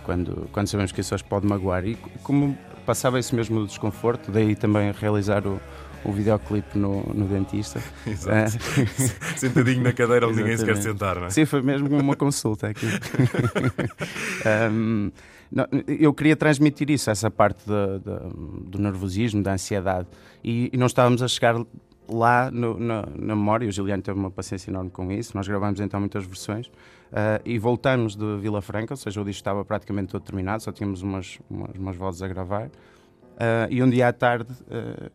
quando, 0.03 0.49
quando 0.51 0.67
sabemos 0.67 0.91
que 0.91 1.01
isso 1.01 1.13
as 1.13 1.21
pode 1.21 1.45
magoar. 1.45 1.85
E 1.85 1.95
como 2.23 2.57
passava 2.85 3.19
esse 3.19 3.35
mesmo 3.35 3.67
desconforto, 3.67 4.31
daí 4.31 4.55
também 4.55 4.91
realizar 4.91 5.45
o, 5.45 5.59
o 6.03 6.11
videoclipe 6.11 6.77
no, 6.77 7.03
no 7.13 7.27
dentista. 7.27 7.79
Exato. 8.07 8.57
É. 8.79 8.85
Sentadinho 9.37 9.83
na 9.83 9.93
cadeira 9.93 10.27
onde 10.27 10.37
ninguém 10.37 10.57
se 10.57 10.65
quer 10.65 10.77
sentar, 10.77 11.17
não 11.17 11.25
é? 11.25 11.29
Sim, 11.29 11.45
foi 11.45 11.61
mesmo 11.61 11.87
uma 11.95 12.15
consulta 12.15 12.69
aqui. 12.69 12.87
um, 14.71 15.11
não, 15.51 15.67
eu 15.87 16.13
queria 16.13 16.35
transmitir 16.35 16.89
isso, 16.89 17.11
essa 17.11 17.29
parte 17.29 17.63
de, 17.65 17.99
de, 17.99 18.69
do 18.69 18.79
nervosismo, 18.79 19.43
da 19.43 19.53
ansiedade, 19.53 20.07
e, 20.43 20.69
e, 20.71 20.77
não 20.77 20.87
estávamos 20.87 21.21
a 21.21 21.27
chegar 21.27 21.55
lá 22.09 22.49
no, 22.51 22.79
na, 22.79 23.05
na 23.15 23.35
memória. 23.35 23.67
O 23.67 23.71
Juliano 23.71 24.01
teve 24.01 24.17
uma 24.17 24.31
paciência 24.31 24.69
enorme 24.69 24.89
com 24.89 25.11
isso. 25.11 25.35
Nós 25.35 25.47
gravamos 25.47 25.79
então 25.79 25.99
muitas 25.99 26.25
versões 26.25 26.67
uh, 26.67 27.41
e 27.45 27.57
voltamos 27.57 28.15
de 28.15 28.37
Vila 28.37 28.61
Franca, 28.61 28.93
ou 28.93 28.97
seja, 28.97 29.21
o 29.21 29.23
disco 29.23 29.39
estava 29.39 29.63
praticamente 29.63 30.11
todo 30.11 30.23
terminado, 30.23 30.63
só 30.63 30.71
tínhamos 30.71 31.01
umas, 31.01 31.39
umas, 31.49 31.71
umas 31.75 31.95
vozes 31.95 32.21
a 32.21 32.27
gravar. 32.27 32.67
Uh, 32.67 33.69
e 33.69 33.81
um 33.81 33.89
dia 33.89 34.09
à 34.09 34.13
tarde 34.13 34.51
uh, 34.51 35.11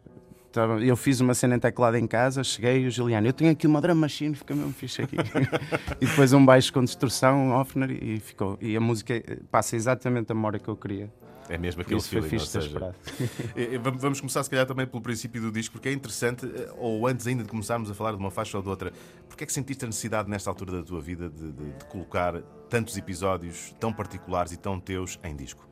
eu 0.82 0.96
fiz 0.96 1.20
uma 1.20 1.34
cena 1.34 1.56
em 1.56 1.58
teclado 1.58 1.96
em 1.96 2.06
casa, 2.06 2.44
cheguei 2.44 2.84
e 2.84 2.86
o 2.86 2.90
Juliano, 2.90 3.26
eu 3.26 3.32
tenho 3.32 3.50
aqui 3.50 3.66
uma 3.66 3.80
drum 3.80 3.96
machine, 3.96 4.34
fica 4.36 4.54
mesmo 4.54 4.72
fixe 4.72 5.02
aqui. 5.02 5.16
e 6.00 6.06
depois 6.06 6.32
um 6.32 6.44
baixo 6.44 6.72
com 6.72 6.84
distorção, 6.84 7.48
um 7.48 7.52
Offner 7.52 7.90
e 7.90 8.20
ficou. 8.20 8.56
E 8.60 8.76
a 8.76 8.80
música 8.80 9.20
passa 9.50 9.74
exatamente 9.74 10.30
a 10.30 10.34
memória 10.34 10.60
que 10.60 10.68
eu 10.68 10.76
queria. 10.76 11.10
É 11.48 11.58
mesmo 11.58 11.82
aquele 11.82 11.98
Isso 11.98 12.08
feeling, 12.08 12.28
foi 12.28 12.38
fixe 12.38 12.50
seja, 12.50 12.94
Vamos 13.98 14.20
começar 14.20 14.42
se 14.42 14.50
calhar 14.50 14.66
também 14.66 14.86
pelo 14.86 15.02
princípio 15.02 15.40
do 15.40 15.52
disco, 15.52 15.72
porque 15.72 15.88
é 15.88 15.92
interessante, 15.92 16.46
eh, 16.46 16.72
ou 16.78 17.06
antes 17.06 17.26
ainda 17.26 17.42
de 17.42 17.48
começarmos 17.48 17.90
a 17.90 17.94
falar 17.94 18.12
de 18.12 18.18
uma 18.18 18.30
faixa 18.30 18.56
ou 18.56 18.62
de 18.62 18.68
outra, 18.68 18.92
porque 19.28 19.44
é 19.44 19.46
que 19.46 19.52
sentiste 19.52 19.84
a 19.84 19.88
necessidade 19.88 20.28
nesta 20.28 20.48
altura 20.48 20.72
da 20.72 20.82
tua 20.82 21.00
vida 21.00 21.28
de, 21.28 21.52
de, 21.52 21.72
de 21.72 21.84
colocar 21.86 22.40
tantos 22.70 22.96
episódios 22.96 23.74
tão 23.78 23.92
particulares 23.92 24.52
e 24.52 24.56
tão 24.56 24.80
teus 24.80 25.18
em 25.22 25.36
disco? 25.36 25.68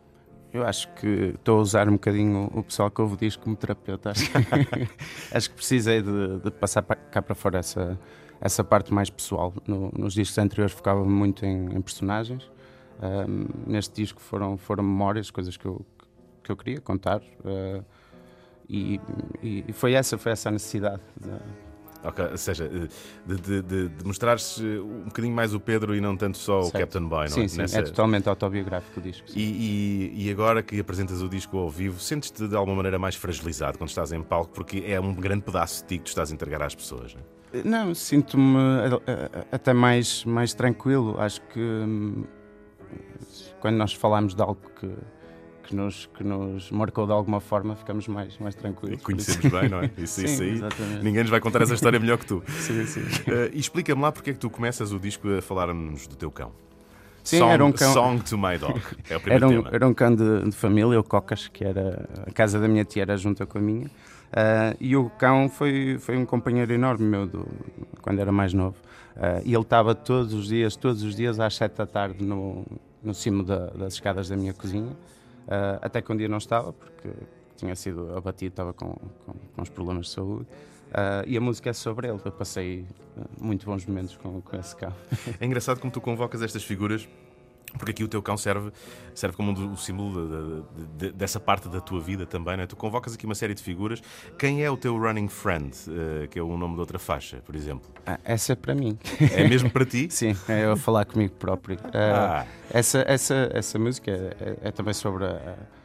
Eu 0.52 0.66
acho 0.66 0.92
que 0.94 1.32
estou 1.34 1.58
a 1.58 1.62
usar 1.62 1.88
um 1.88 1.92
bocadinho 1.92 2.50
o 2.52 2.62
pessoal 2.62 2.90
que 2.90 3.00
ouve 3.00 3.16
disco 3.16 3.42
como 3.42 3.56
terapeuta. 3.56 4.10
Acho 4.10 4.30
que, 4.30 4.38
acho 5.34 5.50
que 5.50 5.56
precisei 5.56 6.02
de, 6.02 6.40
de, 6.40 6.50
passar 6.50 6.82
cá 6.82 7.22
para 7.22 7.34
fora 7.34 7.58
essa, 7.58 7.98
essa 8.38 8.62
parte 8.62 8.92
mais 8.92 9.08
pessoal. 9.08 9.54
No, 9.66 9.90
nos 9.96 10.12
discos 10.12 10.36
anteriores 10.36 10.74
focava 10.74 11.02
muito 11.04 11.46
em, 11.46 11.74
em 11.74 11.80
personagens. 11.80 12.50
Um, 13.02 13.46
neste 13.66 13.94
disco 13.94 14.20
foram, 14.20 14.56
foram 14.56 14.84
memórias, 14.84 15.30
coisas 15.30 15.56
que 15.56 15.66
eu, 15.66 15.84
que 16.42 16.52
eu 16.52 16.56
queria 16.56 16.80
contar. 16.80 17.20
Uh, 17.20 17.84
e, 18.68 19.00
e, 19.42 19.72
foi 19.72 19.92
essa 19.94 20.16
foi 20.16 20.32
essa 20.32 20.48
a 20.48 20.52
necessidade. 20.52 21.02
De, 21.20 21.30
Okay, 22.04 22.24
ou 22.24 22.36
seja, 22.36 22.64
eh, 22.64 22.88
de, 23.24 23.36
de, 23.36 23.62
de, 23.62 23.88
de 23.88 24.04
mostrares 24.04 24.58
eh, 24.60 24.80
um 24.80 25.04
bocadinho 25.04 25.34
mais 25.34 25.54
o 25.54 25.60
Pedro 25.60 25.94
e 25.94 26.00
não 26.00 26.16
tanto 26.16 26.36
só 26.36 26.62
certo. 26.62 26.74
o 26.74 26.78
Captain 26.80 27.06
Boy, 27.06 27.28
não 27.28 27.28
sim, 27.28 27.44
é? 27.44 27.48
Sim, 27.48 27.58
Nessa... 27.58 27.78
é 27.78 27.82
totalmente 27.82 28.28
autobiográfico 28.28 28.98
o 28.98 29.02
disco. 29.02 29.28
E, 29.36 30.12
e, 30.16 30.26
e, 30.26 30.30
agora 30.30 30.62
que 30.62 30.80
apresentas 30.80 31.22
o 31.22 31.28
disco 31.28 31.56
ao 31.58 31.70
vivo, 31.70 32.00
sentes-te 32.00 32.48
de 32.48 32.56
alguma 32.56 32.76
maneira 32.76 32.98
mais 32.98 33.14
fragilizado 33.14 33.78
quando 33.78 33.90
estás 33.90 34.10
em 34.12 34.20
palco, 34.20 34.50
porque 34.52 34.82
é 34.84 35.00
um 35.00 35.14
grande 35.14 35.42
pedaço 35.42 35.82
de 35.82 35.88
ti 35.90 35.98
que 35.98 36.04
tu 36.04 36.08
estás 36.08 36.32
a 36.32 36.34
entregar 36.34 36.60
às 36.62 36.74
pessoas, 36.74 37.14
não 37.14 37.20
é? 37.20 37.62
Não, 37.64 37.94
sinto-me 37.94 38.58
até 39.52 39.72
mais, 39.74 40.24
mais 40.24 40.54
tranquilo. 40.54 41.20
Acho 41.20 41.40
que 41.48 41.60
hum, 41.60 42.24
quando 43.62 43.76
nós 43.76 43.94
falamos 43.94 44.34
de 44.34 44.42
algo 44.42 44.60
que 44.78 44.90
que 45.62 45.76
nos, 45.76 46.06
que 46.06 46.24
nos 46.24 46.72
marcou 46.72 47.06
de 47.06 47.12
alguma 47.12 47.40
forma, 47.40 47.76
ficamos 47.76 48.08
mais, 48.08 48.36
mais 48.38 48.52
tranquilos. 48.56 49.00
E 49.00 49.02
conhecemos 49.02 49.60
bem, 49.60 49.68
não 49.68 49.78
é? 49.78 49.90
Isso, 49.96 50.20
sim, 50.20 50.24
isso 50.24 50.42
aí. 50.42 50.50
Exatamente. 50.50 51.04
Ninguém 51.04 51.22
nos 51.22 51.30
vai 51.30 51.38
contar 51.38 51.62
essa 51.62 51.74
história 51.74 52.00
melhor 52.00 52.18
que 52.18 52.26
tu. 52.26 52.42
sim, 52.50 52.84
sim. 52.84 53.00
Uh, 53.00 53.48
e 53.52 53.60
explica-me 53.60 54.02
lá 54.02 54.10
porque 54.10 54.30
é 54.30 54.32
que 54.32 54.40
tu 54.40 54.50
começas 54.50 54.92
o 54.92 54.98
disco 54.98 55.28
a 55.28 55.40
falar-nos 55.40 56.08
do 56.08 56.16
teu 56.16 56.32
cão. 56.32 56.50
Sim, 57.22 57.38
Song, 57.38 57.52
era 57.52 57.64
um 57.64 57.70
cão. 57.70 57.92
Song 57.92 58.22
to 58.24 58.36
My 58.36 58.58
Dog. 58.58 58.82
É 59.08 59.16
o 59.16 59.20
primeiro 59.20 59.44
Era 59.44 59.46
um, 59.46 59.62
tema. 59.62 59.70
era 59.76 59.88
um 59.88 59.94
cão 59.94 60.14
de, 60.14 60.50
de 60.50 60.56
família, 60.56 60.98
o 60.98 61.04
Cocas, 61.04 61.46
que 61.46 61.64
era 61.64 62.08
a 62.26 62.32
casa 62.32 62.58
da 62.58 62.66
minha 62.66 62.84
tia 62.84 63.02
era 63.02 63.16
junto 63.16 63.46
com 63.46 63.58
a 63.58 63.60
minha. 63.60 63.88
Ah, 64.32 64.74
e 64.80 64.96
o 64.96 65.10
cão 65.10 65.48
foi, 65.48 65.98
foi 66.00 66.16
um 66.16 66.24
companheiro 66.24 66.72
enorme 66.72 67.04
meu 67.04 67.26
do, 67.26 67.46
quando 68.00 68.18
era 68.18 68.32
mais 68.32 68.52
novo. 68.52 68.76
Ah, 69.16 69.40
e 69.44 69.54
ele 69.54 69.62
estava 69.62 69.94
todos 69.94 70.32
os 70.32 70.48
dias, 70.48 70.74
todos 70.74 71.02
os 71.02 71.14
dias 71.14 71.38
às 71.38 71.54
sete 71.54 71.76
da 71.76 71.86
tarde 71.86 72.24
no, 72.24 72.64
no 73.02 73.14
cimo 73.14 73.42
da- 73.42 73.66
das 73.70 73.94
escadas 73.94 74.28
da 74.28 74.36
minha 74.36 74.52
cozinha. 74.54 74.96
Ah, 75.48 75.78
até 75.82 76.00
que 76.02 76.12
um 76.12 76.16
dia 76.16 76.28
não 76.28 76.38
estava, 76.38 76.72
porque 76.72 77.08
tinha 77.56 77.74
sido 77.76 78.16
abatido, 78.16 78.52
estava 78.52 78.72
com, 78.72 78.90
com, 79.26 79.32
com 79.54 79.62
os 79.62 79.68
problemas 79.68 80.06
de 80.06 80.12
saúde. 80.12 80.46
Ah, 80.92 81.22
e 81.26 81.36
a 81.36 81.40
música 81.40 81.70
é 81.70 81.72
sobre 81.72 82.08
ele. 82.08 82.20
Eu 82.24 82.32
passei 82.32 82.84
ah, 83.18 83.22
muito 83.40 83.66
bons 83.66 83.84
momentos 83.86 84.16
com, 84.16 84.40
com 84.40 84.56
esse 84.56 84.74
cão. 84.76 84.92
É 85.40 85.44
engraçado 85.46 85.80
como 85.80 85.92
tu 85.92 86.00
convocas 86.00 86.42
estas 86.42 86.62
figuras. 86.64 87.08
Porque 87.78 87.90
aqui 87.90 88.04
o 88.04 88.08
teu 88.08 88.22
cão 88.22 88.36
serve, 88.36 88.70
serve 89.14 89.36
como 89.36 89.50
um 89.52 89.72
o 89.72 89.76
símbolo 89.76 90.26
de- 90.26 90.84
de- 90.84 90.88
de- 91.08 91.12
dessa 91.12 91.40
parte 91.40 91.68
da 91.68 91.80
tua 91.80 92.00
vida 92.00 92.26
também, 92.26 92.56
não 92.56 92.64
é? 92.64 92.66
Tu 92.66 92.76
convocas 92.76 93.14
aqui 93.14 93.24
uma 93.26 93.34
série 93.34 93.54
de 93.54 93.62
figuras. 93.62 94.02
Quem 94.38 94.62
é 94.62 94.70
o 94.70 94.76
teu 94.76 94.96
running 94.98 95.28
friend, 95.28 95.74
eh, 95.88 96.26
que 96.28 96.38
é 96.38 96.42
o 96.42 96.56
nome 96.56 96.74
de 96.74 96.80
outra 96.80 96.98
faixa, 96.98 97.38
por 97.44 97.54
exemplo? 97.56 97.90
Ah, 98.06 98.18
essa 98.24 98.52
é 98.52 98.56
para 98.56 98.74
mim. 98.74 98.98
É 99.34 99.46
mesmo 99.48 99.70
para 99.70 99.84
ti? 99.86 100.08
Sim, 100.12 100.36
é 100.48 100.64
eu 100.64 100.72
a 100.72 100.76
falar 100.76 101.04
comigo 101.06 101.34
próprio. 101.34 101.78
Ah. 101.94 102.42
Ah, 102.42 102.46
essa, 102.70 103.04
essa, 103.06 103.50
essa 103.52 103.78
música 103.78 104.10
é, 104.10 104.68
é 104.68 104.70
também 104.70 104.92
sobre 104.94 105.24
a, 105.24 105.28
a- 105.30 105.81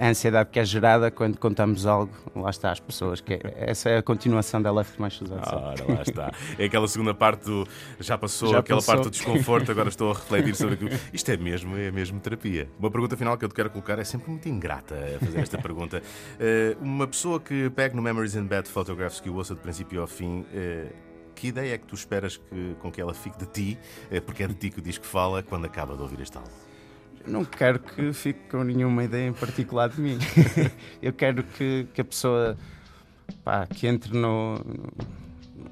a 0.00 0.08
ansiedade 0.08 0.50
que 0.50 0.58
é 0.58 0.64
gerada 0.64 1.10
quando 1.10 1.38
contamos 1.38 1.86
algo, 1.86 2.12
lá 2.36 2.50
está, 2.50 2.70
às 2.70 2.80
pessoas. 2.80 3.20
Que 3.20 3.34
é- 3.34 3.40
essa 3.70 3.88
é 3.88 3.98
a 3.98 4.02
continuação 4.02 4.60
da 4.60 4.70
Left 4.72 4.96
Shoes 5.10 5.30
Outside. 5.32 5.56
Ora, 5.82 5.94
lá 5.94 6.02
está. 6.02 6.32
É 6.58 6.64
aquela 6.66 6.86
segunda 6.86 7.14
parte 7.14 7.44
do 7.46 7.66
já 7.98 8.18
passou, 8.18 8.50
Já 8.50 8.58
aquela 8.58 8.78
passou. 8.78 8.94
parte 8.94 9.04
do 9.04 9.10
desconforto, 9.10 9.70
agora 9.70 9.88
estou 9.88 10.10
a 10.10 10.14
refletir 10.14 10.54
sobre 10.54 10.74
aquilo. 10.74 10.90
Isto 11.12 11.30
é 11.30 11.36
mesmo, 11.36 11.76
é 11.76 11.90
mesmo 11.90 12.20
terapia. 12.20 12.68
Uma 12.78 12.90
pergunta 12.90 13.16
final 13.16 13.36
que 13.38 13.44
eu 13.44 13.48
te 13.48 13.54
quero 13.54 13.70
colocar 13.70 13.98
é 13.98 14.04
sempre 14.04 14.30
muito 14.30 14.48
ingrata 14.48 14.94
a 15.16 15.24
fazer 15.24 15.38
esta 15.40 15.58
pergunta. 15.58 16.02
Eh, 16.38 16.76
uma 16.80 17.06
pessoa 17.06 17.38
que 17.40 17.68
pega 17.70 17.94
no 17.94 18.00
Memories 18.02 18.34
and 18.36 18.46
Bad 18.46 18.68
Photographs 18.68 19.20
que 19.20 19.28
o 19.28 19.34
ouça 19.36 19.54
de 19.54 19.60
princípio 19.60 20.00
ao 20.00 20.06
fim. 20.06 20.44
eh, 20.52 20.86
que 21.34 21.48
ideia 21.48 21.74
é 21.74 21.78
que 21.78 21.86
tu 21.86 21.94
esperas 21.94 22.36
que, 22.36 22.74
com 22.80 22.90
que 22.92 23.00
ela 23.00 23.14
fique 23.14 23.38
de 23.38 23.46
ti, 23.46 23.78
eh, 24.10 24.20
porque 24.20 24.42
é 24.42 24.46
de 24.46 24.54
ti 24.54 24.70
que 24.70 24.78
o 24.78 24.82
disco 24.82 25.04
fala, 25.06 25.42
quando 25.42 25.64
acaba 25.66 25.96
de 25.96 26.02
ouvir 26.02 26.20
este 26.20 26.36
álbum? 26.36 26.50
Não 27.26 27.44
quero 27.44 27.78
que 27.78 28.12
fique 28.12 28.40
com 28.48 28.64
nenhuma 28.64 29.04
ideia 29.04 29.28
em 29.28 29.32
particular 29.32 29.88
de 29.88 30.00
mim. 30.00 30.18
eu 31.02 31.12
quero 31.12 31.42
que, 31.44 31.86
que 31.92 32.00
a 32.00 32.04
pessoa 32.04 32.56
pá, 33.44 33.66
que 33.66 33.86
entre 33.86 34.12
no, 34.16 34.56
no- 34.58 35.19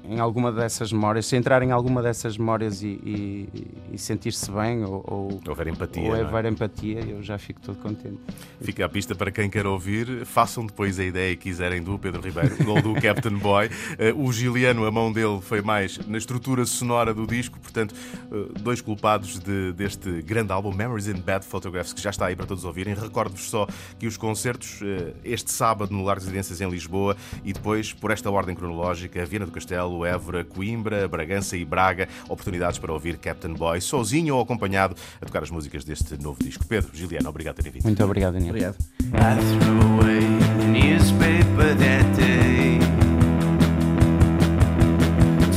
em 0.09 0.19
alguma 0.19 0.51
dessas 0.51 0.91
memórias, 0.91 1.25
se 1.27 1.35
entrar 1.35 1.61
em 1.61 1.71
alguma 1.71 2.01
dessas 2.01 2.37
memórias 2.37 2.81
e, 2.81 2.87
e- 2.87 3.49
e 3.93 3.97
sentir-se 3.97 4.49
bem 4.51 4.83
ou, 4.83 5.03
ou 5.07 5.41
houver 5.47 5.67
empatia, 5.67 6.03
ou 6.09 6.15
é? 6.15 6.23
houver 6.23 6.45
empatia, 6.45 6.99
eu 7.01 7.21
já 7.21 7.37
fico 7.37 7.61
todo 7.61 7.77
contente. 7.77 8.17
Fica 8.61 8.85
a 8.85 8.89
pista 8.89 9.13
para 9.15 9.31
quem 9.31 9.49
quer 9.49 9.65
ouvir. 9.67 10.25
Façam 10.25 10.65
depois 10.65 10.99
a 10.99 11.03
ideia 11.03 11.35
que 11.35 11.43
quiserem 11.43 11.81
do 11.81 11.97
Pedro 11.99 12.21
Ribeiro 12.21 12.55
ou 12.69 12.81
do 12.81 12.93
Captain 13.01 13.37
Boy. 13.37 13.69
Eh, 13.97 14.13
o 14.15 14.31
Giliano, 14.33 14.85
a 14.85 14.91
mão 14.91 15.11
dele 15.11 15.39
foi 15.41 15.61
mais 15.61 15.97
na 16.07 16.17
estrutura 16.17 16.65
sonora 16.65 17.13
do 17.13 17.25
disco, 17.27 17.59
portanto, 17.59 17.93
eh, 18.31 18.59
dois 18.59 18.81
culpados 18.81 19.39
de- 19.39 19.73
deste 19.73 20.21
grande 20.23 20.51
álbum, 20.51 20.73
Memories 20.73 21.07
and 21.07 21.19
Bad 21.21 21.45
Photographs, 21.45 21.93
que 21.93 22.01
já 22.01 22.09
está 22.09 22.25
aí 22.27 22.35
para 22.35 22.45
todos 22.45 22.65
ouvirem. 22.65 22.93
Recordo-vos 22.95 23.49
só 23.49 23.67
que 23.99 24.07
os 24.07 24.17
concertos 24.17 24.79
eh, 24.81 25.13
este 25.23 25.51
sábado 25.51 25.93
no 25.93 26.03
Lar 26.03 26.17
Residências 26.17 26.59
em 26.61 26.69
Lisboa 26.69 27.15
e 27.43 27.53
depois, 27.53 27.93
por 27.93 28.11
esta 28.11 28.29
ordem 28.31 28.55
cronológica, 28.55 29.23
Viana 29.25 29.45
do 29.45 29.51
Castelo, 29.51 29.98
Évora, 30.05 30.43
Coimbra, 30.43 31.07
Bragança 31.07 31.55
e 31.57 31.65
Braga. 31.65 32.07
Oportunidades 32.27 32.79
para 32.79 32.91
ouvir 32.93 33.17
Captain 33.17 33.53
Boy 33.53 33.81
sozinho 33.81 34.35
ou 34.35 34.41
acompanhado 34.41 34.95
a 35.21 35.25
tocar 35.25 35.43
as 35.43 35.51
músicas 35.51 35.83
deste 35.83 36.21
novo 36.21 36.43
disco. 36.43 36.65
Pedro, 36.67 36.91
Giliano, 36.93 37.29
obrigado 37.29 37.55
por 37.55 37.63
terem 37.63 37.73
vindo. 37.73 37.83
Muito 37.83 38.03
obrigado, 38.03 38.33
Daniel. 38.33 38.49
Obrigado. 38.49 38.77
I 39.13 39.59
threw 39.59 39.81
away 39.99 40.19
the 40.59 40.67
newspaper 40.67 41.75
that 41.75 42.05
day. 42.15 42.79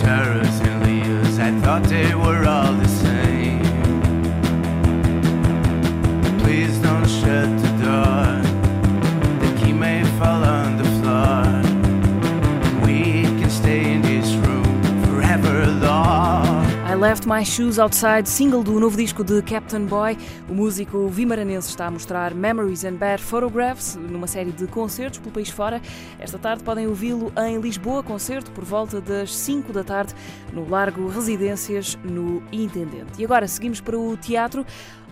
Terrors 0.00 0.60
and 0.60 0.84
leaders, 0.84 1.38
I 1.38 1.50
thought 1.60 1.88
they 1.88 2.14
were 2.14 2.46
all 2.46 2.81
Left 17.02 17.26
My 17.26 17.44
Shoes 17.44 17.80
Outside, 17.80 18.28
single 18.28 18.62
do 18.62 18.78
novo 18.78 18.96
disco 18.96 19.24
de 19.24 19.42
Captain 19.42 19.86
Boy. 19.86 20.16
O 20.48 20.54
músico 20.54 21.08
vimaranense 21.08 21.68
está 21.68 21.86
a 21.86 21.90
mostrar 21.90 22.32
Memories 22.32 22.84
and 22.84 22.94
Bad 22.94 23.20
Photographs 23.20 23.96
numa 23.96 24.28
série 24.28 24.52
de 24.52 24.68
concertos 24.68 25.18
pelo 25.18 25.32
país 25.32 25.48
fora. 25.48 25.82
Esta 26.20 26.38
tarde 26.38 26.62
podem 26.62 26.86
ouvi-lo 26.86 27.32
em 27.44 27.60
Lisboa, 27.60 28.04
concerto 28.04 28.52
por 28.52 28.62
volta 28.62 29.00
das 29.00 29.34
5 29.34 29.72
da 29.72 29.82
tarde 29.82 30.14
no 30.52 30.68
Largo 30.70 31.08
Residências, 31.08 31.98
no 32.04 32.40
Intendente. 32.52 33.20
E 33.20 33.24
agora 33.24 33.48
seguimos 33.48 33.80
para 33.80 33.98
o 33.98 34.16
teatro. 34.16 34.64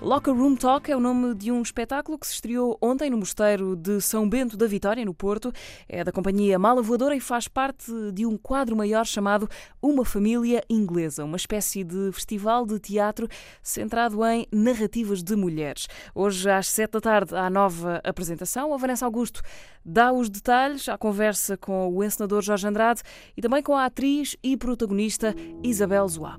Locker 0.02 0.34
Room 0.34 0.56
Talk 0.56 0.90
é 0.90 0.96
o 0.96 1.00
nome 1.00 1.34
de 1.34 1.52
um 1.52 1.60
espetáculo 1.60 2.18
que 2.18 2.26
se 2.26 2.32
estreou 2.32 2.78
ontem 2.80 3.10
no 3.10 3.18
Mosteiro 3.18 3.76
de 3.76 4.00
São 4.00 4.26
Bento 4.26 4.56
da 4.56 4.66
Vitória, 4.66 5.04
no 5.04 5.12
Porto. 5.12 5.52
É 5.86 6.02
da 6.02 6.10
companhia 6.10 6.58
Mala 6.58 6.80
Voadora 6.80 7.14
e 7.14 7.20
faz 7.20 7.46
parte 7.46 7.92
de 8.12 8.24
um 8.24 8.38
quadro 8.38 8.74
maior 8.74 9.04
chamado 9.04 9.46
Uma 9.80 10.02
Família 10.02 10.62
Inglesa, 10.70 11.22
uma 11.22 11.36
espécie 11.36 11.84
de 11.84 12.10
festival 12.12 12.64
de 12.64 12.78
teatro 12.78 13.28
centrado 13.62 14.24
em 14.24 14.46
narrativas 14.50 15.22
de 15.22 15.36
mulheres. 15.36 15.86
Hoje, 16.14 16.48
às 16.48 16.68
sete 16.68 16.92
da 16.92 17.00
tarde, 17.02 17.36
há 17.36 17.50
nova 17.50 18.00
apresentação. 18.02 18.72
A 18.72 18.78
Vanessa 18.78 19.04
Augusto 19.04 19.42
dá 19.84 20.12
os 20.12 20.30
detalhes 20.30 20.88
à 20.88 20.96
conversa 20.96 21.58
com 21.58 21.92
o 21.92 22.02
encenador 22.02 22.40
Jorge 22.40 22.66
Andrade 22.66 23.02
e 23.36 23.42
também 23.42 23.62
com 23.62 23.74
a 23.74 23.84
atriz 23.84 24.34
e 24.42 24.56
protagonista 24.56 25.34
Isabel 25.62 26.08
Zoá. 26.08 26.38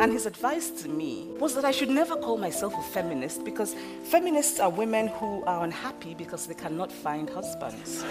And 0.00 0.12
his 0.12 0.26
advice 0.26 0.70
to 0.82 0.88
me 0.88 1.28
was 1.38 1.54
that 1.54 1.64
I 1.64 1.70
should 1.70 1.90
never 1.90 2.16
call 2.16 2.36
myself 2.36 2.74
a 2.76 2.82
feminist 2.82 3.44
because 3.44 3.74
feminists 4.04 4.58
are 4.60 4.70
women 4.70 5.08
who 5.08 5.44
are 5.44 5.64
unhappy 5.64 6.14
because 6.14 6.46
they 6.46 6.54
cannot 6.54 6.90
find 6.90 7.30
husbands. 7.30 8.04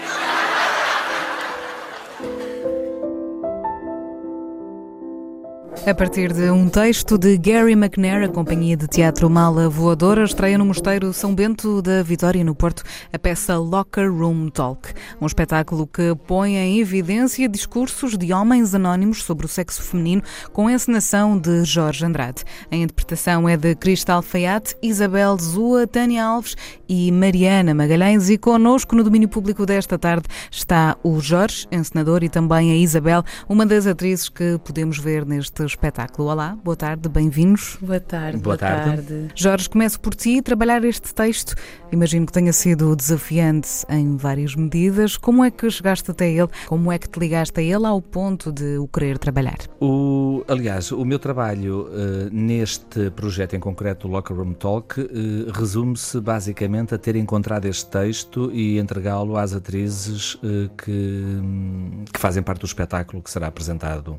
A 5.85 5.93
partir 5.93 6.31
de 6.31 6.49
um 6.49 6.69
texto 6.69 7.17
de 7.17 7.37
Gary 7.37 7.73
McNair, 7.73 8.23
a 8.23 8.29
companhia 8.29 8.77
de 8.77 8.87
teatro 8.87 9.29
Mala 9.29 9.67
Voadora 9.67 10.23
estreia 10.23 10.57
no 10.57 10.65
Mosteiro 10.65 11.11
São 11.11 11.35
Bento 11.35 11.81
da 11.81 12.01
Vitória, 12.01 12.41
no 12.41 12.55
Porto, 12.55 12.83
a 13.11 13.19
peça 13.19 13.57
Locker 13.57 14.09
Room 14.09 14.47
Talk. 14.47 14.93
Um 15.19 15.25
espetáculo 15.25 15.85
que 15.85 16.15
põe 16.25 16.55
em 16.55 16.79
evidência 16.79 17.49
discursos 17.49 18.17
de 18.17 18.31
homens 18.31 18.73
anónimos 18.73 19.23
sobre 19.23 19.45
o 19.45 19.49
sexo 19.49 19.81
feminino, 19.81 20.23
com 20.53 20.69
encenação 20.69 21.37
de 21.37 21.65
Jorge 21.65 22.05
Andrade. 22.05 22.45
A 22.71 22.75
interpretação 22.77 23.49
é 23.49 23.57
de 23.57 23.75
Cristal 23.75 24.21
Fayate, 24.21 24.77
Isabel 24.81 25.37
Zua, 25.37 25.85
Tânia 25.85 26.23
Alves 26.23 26.55
e 26.87 27.11
Mariana 27.11 27.73
Magalhães. 27.73 28.29
E 28.29 28.37
connosco 28.37 28.95
no 28.95 29.03
domínio 29.03 29.27
público 29.27 29.65
desta 29.65 29.99
tarde 29.99 30.27
está 30.49 30.95
o 31.03 31.19
Jorge, 31.19 31.67
encenador, 31.69 32.23
e 32.23 32.29
também 32.29 32.71
a 32.71 32.75
Isabel, 32.75 33.21
uma 33.49 33.65
das 33.65 33.85
atrizes 33.85 34.29
que 34.29 34.57
podemos 34.63 34.97
ver 34.97 35.25
neste 35.25 35.62
espetáculo. 35.65 36.29
Olá, 36.29 36.57
boa 36.63 36.75
tarde, 36.75 37.07
bem-vindos. 37.09 37.77
Boa 37.81 37.99
tarde. 37.99 38.37
Boa 38.37 38.57
tarde. 38.57 39.29
Jorge, 39.35 39.69
começo 39.69 39.99
por 39.99 40.15
ti. 40.15 40.41
Trabalhar 40.41 40.83
este 40.83 41.13
texto, 41.13 41.55
imagino 41.91 42.25
que 42.25 42.31
tenha 42.31 42.53
sido 42.53 42.95
desafiante 42.95 43.69
em 43.89 44.17
várias 44.17 44.55
medidas. 44.55 45.17
Como 45.17 45.43
é 45.43 45.51
que 45.51 45.69
chegaste 45.69 46.09
até 46.11 46.29
ele? 46.29 46.49
Como 46.67 46.91
é 46.91 46.97
que 46.97 47.09
te 47.09 47.19
ligaste 47.19 47.59
a 47.59 47.63
ele 47.63 47.85
ao 47.85 48.01
ponto 48.01 48.51
de 48.51 48.77
o 48.77 48.87
querer 48.87 49.17
trabalhar? 49.17 49.57
O, 49.79 50.43
aliás, 50.47 50.91
o 50.91 51.03
meu 51.05 51.19
trabalho 51.19 51.89
eh, 51.91 52.29
neste 52.31 53.09
projeto 53.11 53.55
em 53.55 53.59
concreto, 53.59 54.07
o 54.07 54.11
Locker 54.11 54.35
Room 54.35 54.53
Talk, 54.53 54.99
eh, 54.99 55.51
resume-se 55.53 56.19
basicamente 56.19 56.93
a 56.95 56.97
ter 56.97 57.15
encontrado 57.15 57.65
este 57.65 57.89
texto 57.89 58.51
e 58.51 58.79
entregá-lo 58.79 59.37
às 59.37 59.53
atrizes 59.53 60.37
eh, 60.43 60.69
que, 60.77 60.91
hum, 60.91 62.05
que 62.11 62.19
fazem 62.19 62.41
parte 62.43 62.61
do 62.61 62.65
espetáculo 62.65 63.21
que 63.21 63.29
será 63.29 63.47
apresentado 63.47 64.17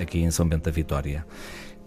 aqui 0.00 0.20
em 0.20 0.30
São 0.30 0.48
Bento 0.48 0.64
da 0.64 0.72
Vitória. 0.84 1.24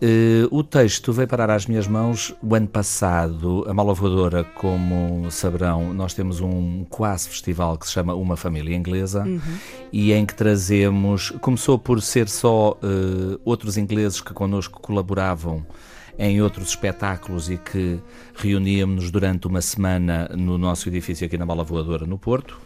Eh, 0.02 0.48
o 0.52 0.64
texto 0.64 1.14
veio 1.14 1.28
parar 1.28 1.50
às 1.52 1.66
minhas 1.68 1.88
mãos 1.88 2.34
o 2.42 2.56
ano 2.56 2.68
passado. 2.68 3.64
A 3.68 3.74
Mala 3.74 3.94
Voadora, 3.94 4.44
como 4.44 5.30
saberão, 5.30 5.94
nós 5.94 6.14
temos 6.16 6.42
um 6.42 6.84
quase 6.90 7.30
festival 7.30 7.78
que 7.78 7.86
se 7.86 7.94
chama 7.94 8.14
Uma 8.16 8.36
Família 8.36 8.76
Inglesa 8.76 9.24
Uhum. 9.24 9.40
e 9.92 10.12
em 10.14 10.26
que 10.26 10.34
trazemos. 10.36 11.30
Começou 11.42 11.78
por 11.78 12.02
ser 12.02 12.28
só 12.28 12.78
eh, 12.82 13.40
outros 13.46 13.78
ingleses 13.78 14.20
que 14.20 14.34
connosco 14.34 14.80
colaboravam 14.82 15.64
em 16.18 16.42
outros 16.42 16.70
espetáculos 16.70 17.50
e 17.52 17.58
que 17.58 18.00
reuníamos-nos 18.36 19.12
durante 19.12 19.46
uma 19.46 19.62
semana 19.62 20.28
no 20.36 20.58
nosso 20.58 20.90
edifício 20.90 21.28
aqui 21.28 21.38
na 21.38 21.46
Mala 21.46 21.64
Voadora, 21.64 22.08
no 22.08 22.18
Porto, 22.18 22.60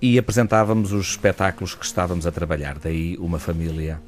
e 0.00 0.18
apresentávamos 0.18 0.92
os 0.92 1.10
espetáculos 1.10 1.74
que 1.74 1.84
estávamos 1.84 2.26
a 2.26 2.32
trabalhar. 2.32 2.78
Daí 2.78 3.16
uma 3.18 3.38
família 3.38 4.00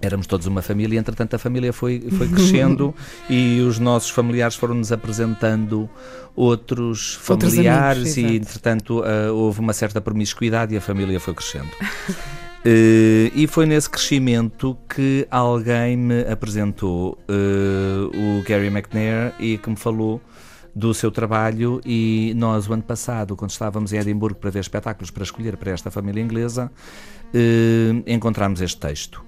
éramos 0.00 0.26
todos 0.26 0.46
uma 0.46 0.62
família, 0.62 0.98
entretanto 0.98 1.34
a 1.34 1.38
família 1.38 1.72
foi, 1.72 2.00
foi 2.16 2.28
crescendo 2.28 2.94
e 3.28 3.60
os 3.60 3.78
nossos 3.78 4.10
familiares 4.10 4.56
foram-nos 4.56 4.92
apresentando 4.92 5.88
outros 6.34 7.18
Outros 7.28 7.52
familiares 7.52 8.16
amigos, 8.16 8.32
e 8.32 8.36
entretanto 8.36 9.02
ah, 9.04 9.32
houve 9.32 9.60
uma 9.60 9.72
certa 9.72 10.00
promiscuidade 10.00 10.74
e 10.74 10.78
a 10.78 10.80
família 10.80 11.20
foi 11.20 11.34
crescendo. 11.34 11.70
Eh, 12.62 13.32
e 13.34 13.46
foi 13.46 13.64
nesse 13.64 13.88
crescimento 13.88 14.76
que 14.86 15.26
alguém 15.30 15.96
me 15.96 16.20
apresentou 16.30 17.16
eh, 17.26 18.14
o 18.14 18.42
Gary 18.46 18.66
McNair 18.66 19.32
e 19.40 19.56
que 19.56 19.70
me 19.70 19.76
falou 19.76 20.20
do 20.74 20.92
seu 20.92 21.10
trabalho 21.10 21.80
e 21.86 22.34
nós 22.36 22.68
o 22.68 22.74
ano 22.74 22.82
passado, 22.82 23.34
quando 23.34 23.50
estávamos 23.50 23.94
em 23.94 23.98
Edimburgo 23.98 24.38
para 24.38 24.50
ver 24.50 24.60
espetáculos 24.60 25.10
para 25.10 25.22
escolher 25.22 25.56
para 25.56 25.70
esta 25.70 25.90
família 25.90 26.22
inglesa, 26.22 26.70
encontramos 28.06 28.60
este 28.60 28.78
texto. 28.78 29.24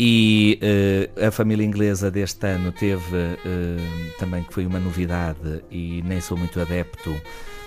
E 0.00 0.60
eh, 0.62 1.26
a 1.26 1.30
família 1.32 1.64
inglesa 1.64 2.08
deste 2.08 2.46
ano 2.46 2.70
teve 2.70 3.16
eh, 3.16 4.14
também 4.16 4.44
que 4.44 4.54
foi 4.54 4.64
uma 4.64 4.78
novidade 4.78 5.64
e 5.72 6.02
nem 6.02 6.20
sou 6.20 6.36
muito 6.36 6.60
adepto 6.60 7.20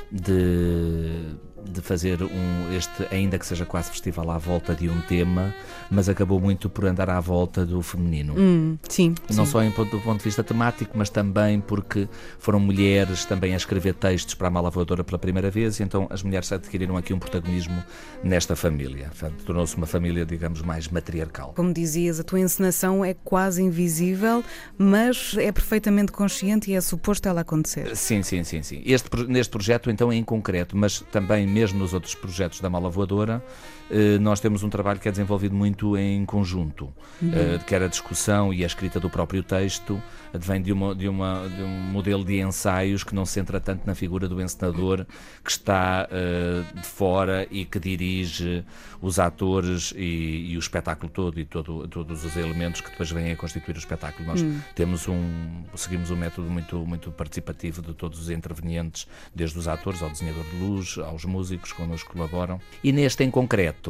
de, 0.09 1.35
de 1.69 1.81
fazer 1.81 2.21
um, 2.23 2.73
este, 2.73 3.05
ainda 3.11 3.37
que 3.37 3.45
seja 3.45 3.65
quase 3.65 3.91
festival 3.91 4.31
à 4.31 4.37
volta 4.37 4.73
de 4.73 4.89
um 4.89 5.01
tema, 5.01 5.53
mas 5.91 6.07
acabou 6.07 6.39
muito 6.39 6.69
por 6.69 6.85
andar 6.85 7.09
à 7.09 7.19
volta 7.19 7.65
do 7.65 7.81
feminino. 7.81 8.33
Hum, 8.37 8.77
sim, 8.87 9.13
Não 9.35 9.45
sim. 9.45 9.51
só 9.51 9.61
em 9.61 9.69
do 9.69 9.99
ponto 9.99 10.19
de 10.19 10.23
vista 10.23 10.43
temático, 10.43 10.91
mas 10.97 11.09
também 11.09 11.59
porque 11.59 12.07
foram 12.39 12.59
mulheres 12.59 13.25
também 13.25 13.53
a 13.53 13.57
escrever 13.57 13.93
textos 13.95 14.33
para 14.33 14.47
a 14.47 14.51
Mala 14.51 14.69
Voadora 14.69 15.03
pela 15.03 15.19
primeira 15.19 15.51
vez, 15.51 15.79
e 15.79 15.83
então 15.83 16.07
as 16.09 16.23
mulheres 16.23 16.51
adquiriram 16.51 16.95
aqui 16.95 17.13
um 17.13 17.19
protagonismo 17.19 17.83
nesta 18.23 18.55
família. 18.55 19.07
Portanto, 19.09 19.43
Tornou-se 19.43 19.75
uma 19.75 19.87
família, 19.87 20.25
digamos, 20.25 20.61
mais 20.61 20.87
matriarcal. 20.87 21.53
Como 21.55 21.73
dizias, 21.73 22.19
a 22.19 22.23
tua 22.23 22.39
encenação 22.39 23.03
é 23.03 23.13
quase 23.13 23.61
invisível, 23.61 24.43
mas 24.77 25.35
é 25.37 25.51
perfeitamente 25.51 26.11
consciente 26.11 26.71
e 26.71 26.73
é 26.75 26.79
suposto 26.81 27.27
ela 27.27 27.41
acontecer. 27.41 27.95
Sim, 27.95 28.23
sim, 28.23 28.43
sim, 28.43 28.61
sim. 28.63 28.81
Este, 28.85 29.09
neste 29.27 29.51
projeto, 29.51 29.89
então, 29.89 30.13
em 30.13 30.23
concreto, 30.23 30.77
mas 30.77 31.01
também 31.11 31.45
mesmo 31.47 31.79
nos 31.79 31.93
outros 31.93 32.15
projetos 32.15 32.61
da 32.61 32.69
Mala 32.69 32.89
Voadora, 32.89 33.43
eh, 33.43 33.70
nós 34.19 34.39
temos 34.39 34.63
um 34.63 34.69
trabalho 34.69 34.99
que 34.99 35.07
é 35.07 35.11
desenvolvido 35.11 35.55
muito 35.55 35.97
em 35.97 36.25
conjunto, 36.25 36.89
Uhum. 37.21 37.31
eh, 37.33 37.59
quer 37.67 37.83
a 37.83 37.87
discussão 37.87 38.51
e 38.53 38.63
a 38.63 38.67
escrita 38.67 38.99
do 38.99 39.09
próprio 39.09 39.43
texto, 39.43 40.01
advém 40.33 40.61
de, 40.61 40.71
uma, 40.71 40.95
de, 40.95 41.07
uma, 41.07 41.47
de 41.55 41.61
um 41.61 41.67
modelo 41.91 42.23
de 42.25 42.39
ensaios 42.39 43.03
que 43.03 43.13
não 43.13 43.25
se 43.25 43.33
centra 43.33 43.59
tanto 43.59 43.85
na 43.85 43.93
figura 43.93 44.27
do 44.27 44.41
encenador 44.41 45.05
que 45.43 45.51
está 45.51 46.07
eh, 46.09 46.63
de 46.73 46.85
fora 46.87 47.47
e 47.51 47.65
que 47.65 47.79
dirige 47.79 48.63
os 49.01 49.19
atores 49.19 49.93
e, 49.95 50.51
e 50.51 50.55
o 50.57 50.59
espetáculo 50.59 51.11
todo 51.11 51.39
e 51.39 51.45
todo, 51.45 51.87
todos 51.87 52.23
os 52.23 52.35
elementos 52.37 52.81
que 52.81 52.89
depois 52.91 53.11
vêm 53.11 53.31
a 53.31 53.35
constituir 53.35 53.75
o 53.75 53.79
espetáculo. 53.79 54.27
Nós 54.27 54.41
Hum. 54.41 54.59
temos 54.75 55.07
um, 55.07 55.63
seguimos 55.75 56.09
um 56.11 56.15
método 56.15 56.49
muito, 56.49 56.77
muito 56.85 57.11
participativo 57.11 57.81
de 57.81 57.93
todos 57.93 58.19
os 58.19 58.29
intervenientes, 58.29 59.07
desde 59.35 59.57
os 59.57 59.67
atores 59.67 60.01
ao 60.01 60.09
desenhador 60.09 60.43
de 60.45 60.57
luz, 60.57 60.97
aos 60.97 61.25
músicos 61.25 61.71
que 61.71 61.77
connosco 61.77 62.13
colaboram. 62.13 62.59
E 62.83 62.91
neste 62.91 63.23
em 63.23 63.31
concreto, 63.31 63.80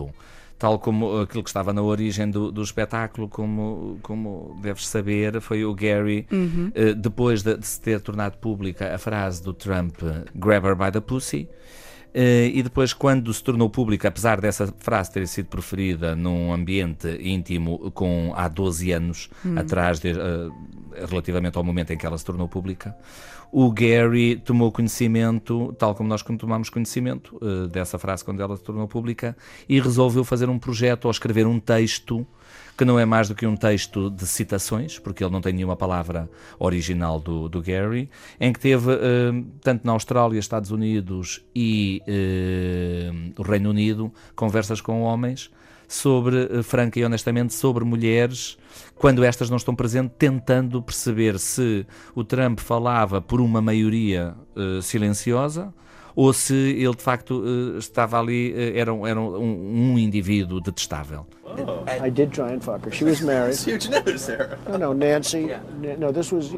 tal 0.59 0.77
como 0.77 1.21
aquilo 1.21 1.43
que 1.43 1.49
estava 1.49 1.73
na 1.73 1.81
origem 1.81 2.29
do, 2.29 2.51
do 2.51 2.61
espetáculo, 2.61 3.27
como, 3.27 3.97
como 4.03 4.55
deves 4.61 4.87
saber, 4.87 5.41
foi 5.41 5.65
o 5.65 5.73
Gary, 5.73 6.27
Uhum. 6.31 6.71
eh, 6.75 6.93
depois 6.93 7.41
de, 7.41 7.57
de 7.57 7.65
se 7.65 7.81
ter 7.81 7.99
tornado 7.99 8.37
pública 8.37 8.93
a 8.93 8.97
frase 8.99 9.41
do 9.41 9.53
Trump, 9.53 9.95
grab 10.35 10.65
her 10.67 10.75
by 10.75 10.91
the 10.91 10.99
pussy, 11.01 11.49
eh, 12.13 12.51
e 12.53 12.61
depois, 12.61 12.93
quando 12.93 13.33
se 13.33 13.43
tornou 13.43 13.69
pública, 13.71 14.09
apesar 14.09 14.39
dessa 14.39 14.67
frase 14.79 15.11
ter 15.11 15.27
sido 15.27 15.47
proferida 15.47 16.15
num 16.15 16.53
ambiente 16.53 17.07
íntimo 17.21 17.89
com 17.91 18.31
há 18.35 18.47
12 18.47 18.91
anos 18.91 19.29
Hum. 19.43 19.57
atrás, 19.57 19.99
de, 19.99 20.09
eh, 20.11 20.49
relativamente 21.09 21.57
ao 21.57 21.63
momento 21.63 21.91
em 21.91 21.97
que 21.97 22.05
ela 22.05 22.17
se 22.17 22.25
tornou 22.25 22.47
pública, 22.47 22.95
o 23.51 23.69
Gary 23.71 24.37
tomou 24.37 24.71
conhecimento, 24.71 25.75
tal 25.77 25.93
como 25.93 26.07
nós 26.07 26.23
tomamos 26.23 26.69
conhecimento 26.69 27.37
eh, 27.41 27.67
dessa 27.67 27.99
frase 27.99 28.23
quando 28.23 28.41
ela 28.41 28.55
se 28.55 28.63
tornou 28.63 28.87
pública, 28.87 29.35
e 29.67 29.79
resolveu 29.79 30.23
fazer 30.23 30.49
um 30.49 30.57
projeto 30.57 31.05
ou 31.05 31.11
escrever 31.11 31.45
um 31.45 31.59
texto 31.59 32.25
que 32.77 32.85
não 32.85 32.97
é 32.97 33.05
mais 33.05 33.27
do 33.27 33.35
que 33.35 33.45
um 33.45 33.55
texto 33.55 34.09
de 34.09 34.25
citações, 34.25 34.97
porque 34.97 35.23
ele 35.23 35.31
não 35.31 35.41
tem 35.41 35.53
nenhuma 35.53 35.75
palavra 35.75 36.29
original 36.57 37.19
do, 37.19 37.49
do 37.49 37.61
Gary, 37.61 38.09
em 38.39 38.53
que 38.53 38.59
teve, 38.59 38.91
eh, 38.93 39.43
tanto 39.61 39.85
na 39.85 39.91
Austrália, 39.91 40.39
Estados 40.39 40.71
Unidos 40.71 41.43
e 41.53 42.01
eh, 42.07 43.11
o 43.37 43.41
Reino 43.41 43.69
Unido, 43.69 44.11
conversas 44.33 44.79
com 44.79 45.01
homens 45.01 45.51
sobre, 45.87 46.63
franca 46.63 46.97
e 46.97 47.03
honestamente, 47.03 47.53
sobre 47.53 47.83
mulheres, 47.83 48.57
quando 48.95 49.23
estas 49.23 49.49
não 49.49 49.57
estão 49.57 49.75
presentes, 49.75 50.15
tentando 50.17 50.81
perceber 50.81 51.37
se 51.39 51.85
o 52.15 52.23
Trump 52.23 52.59
falava 52.59 53.21
por 53.21 53.41
uma 53.41 53.61
maioria 53.61 54.33
eh, 54.55 54.81
silenciosa 54.81 55.73
ou 56.15 56.33
se 56.33 56.53
ele 56.53 56.93
de 56.95 57.01
facto 57.01 57.41
eh, 57.75 57.77
estava 57.77 58.19
ali, 58.19 58.53
eh, 58.55 58.77
era, 58.79 58.93
um- 58.93 59.07
era 59.07 59.19
um, 59.19 59.93
um 59.93 59.97
indivíduo 59.97 60.59
detestável. 60.59 61.25
I 62.05 62.09
did 62.09 62.31
try 62.31 62.53
and 62.53 62.61
fuck 62.61 62.85
her. 62.85 62.91
She 62.93 63.03
was 63.03 63.21
married. 63.21 63.53
It's 63.53 63.65
huge 63.65 63.89
news, 63.89 64.21
Sarah. 64.21 64.57
No, 64.69 64.77
no, 64.77 64.93
Nancy. 64.93 65.49
n- 65.51 65.97
No, 65.99 66.11
this 66.13 66.31
was 66.31 66.51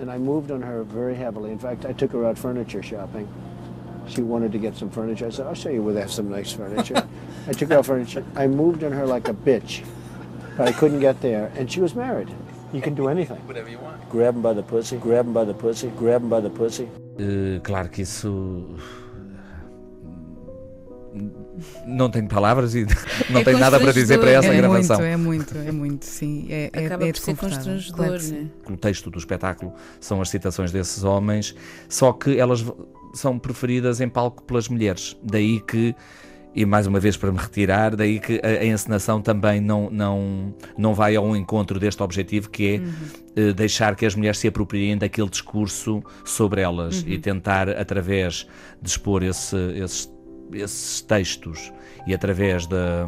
and 0.00 0.08
I 0.10 0.18
moved 0.18 0.52
on 0.52 0.60
her 0.62 0.84
very 0.84 1.14
heavily. 1.16 1.50
In 1.52 1.58
fact, 1.58 1.84
I 1.84 1.92
took 1.92 2.12
her 2.12 2.24
out 2.24 2.38
furniture 2.38 2.82
shopping. 2.82 3.26
She 4.08 4.22
wanted 4.22 4.52
to 4.52 4.58
get 4.58 4.76
some 4.76 4.88
furniture. 4.88 5.26
I 5.26 5.30
said, 5.32 5.46
"I'll 5.48 5.54
show 5.56 5.70
you 5.72 5.82
where 5.82 5.92
they 5.94 6.00
have 6.00 6.12
some 6.12 6.28
nice 6.30 6.52
furniture." 6.52 6.94
I 7.48 7.52
took 7.52 7.70
her 7.70 7.78
out 7.78 7.86
furniture. 7.86 8.22
I 8.36 8.46
moved 8.46 8.84
on 8.84 8.92
her 8.92 9.04
like 9.04 9.28
a 9.28 9.34
bitch, 9.34 9.82
but 10.56 10.68
I 10.68 10.72
couldn't 10.72 11.00
get 11.00 11.20
there, 11.20 11.50
and 11.58 11.70
she 11.70 11.80
was 11.80 11.94
married. 11.94 12.28
You 12.72 12.80
can 12.80 12.94
do 12.94 13.08
anything. 13.08 13.38
Whatever 13.46 13.70
you 13.70 13.78
want. 13.78 14.08
Grab 14.10 14.34
him 14.34 14.42
by 14.42 14.54
the 14.54 14.62
pussy. 14.62 14.96
Grab 14.96 15.26
him 15.26 15.32
by 15.32 15.44
the 15.44 15.54
pussy. 15.54 15.88
Grab 15.96 16.22
him 16.22 16.28
by 16.28 16.40
the 16.40 16.50
pussy. 16.50 16.88
Eh, 17.18 17.60
claro 17.62 17.88
que 17.88 18.02
isso. 18.02 18.76
Não 21.86 22.10
tenho 22.10 22.28
palavras 22.28 22.74
e 22.74 22.84
não 23.30 23.40
É 23.40 23.44
tenho 23.44 23.58
nada 23.58 23.80
para 23.80 23.90
dizer 23.90 24.18
para 24.18 24.30
essa 24.30 24.48
é 24.48 24.56
gravação. 24.56 24.98
Muito, 24.98 25.06
é 25.06 25.16
muito, 25.16 25.56
é 25.56 25.72
muito, 25.72 26.04
sim. 26.04 26.46
É, 26.50 26.70
é, 26.70 26.86
Acaba 26.86 27.06
é 27.06 27.12
por 27.12 27.18
ser 27.18 27.36
constrangedor, 27.36 28.06
Claro 28.06 28.22
né? 28.22 28.46
O 28.68 28.76
texto 28.76 29.10
do 29.10 29.18
espetáculo 29.18 29.72
são 29.98 30.20
as 30.20 30.28
citações 30.28 30.70
desses 30.70 31.04
homens, 31.04 31.54
só 31.88 32.12
que 32.12 32.38
elas 32.38 32.62
são 33.14 33.38
preferidas 33.38 34.02
em 34.02 34.08
palco 34.10 34.42
pelas 34.42 34.68
mulheres. 34.68 35.16
Daí 35.22 35.60
que, 35.60 35.94
e 36.56 36.64
mais 36.64 36.86
uma 36.86 36.98
vez 36.98 37.16
para 37.18 37.30
me 37.30 37.38
retirar, 37.38 37.94
daí 37.94 38.18
que 38.18 38.40
a, 38.42 38.62
a 38.62 38.64
encenação 38.64 39.20
também 39.20 39.60
não, 39.60 39.90
não, 39.90 40.54
não 40.78 40.94
vai 40.94 41.14
ao 41.14 41.36
encontro 41.36 41.78
deste 41.78 42.02
objetivo 42.02 42.48
que 42.50 42.76
é 43.36 43.40
eh, 43.48 43.52
deixar 43.52 43.94
que 43.94 44.06
as 44.06 44.14
mulheres 44.14 44.38
se 44.38 44.48
apropriem 44.48 44.96
daquele 44.96 45.28
discurso 45.28 46.02
sobre 46.24 46.62
elas 46.62 47.02
Uhum. 47.02 47.08
e 47.10 47.18
tentar, 47.18 47.68
através 47.68 48.46
de 48.80 48.88
expor 48.88 49.22
esse- 49.22 49.56
esses, 49.76 50.10
esses 50.52 51.00
textos 51.02 51.70
e 52.06 52.14
através 52.14 52.66
da 52.66 53.06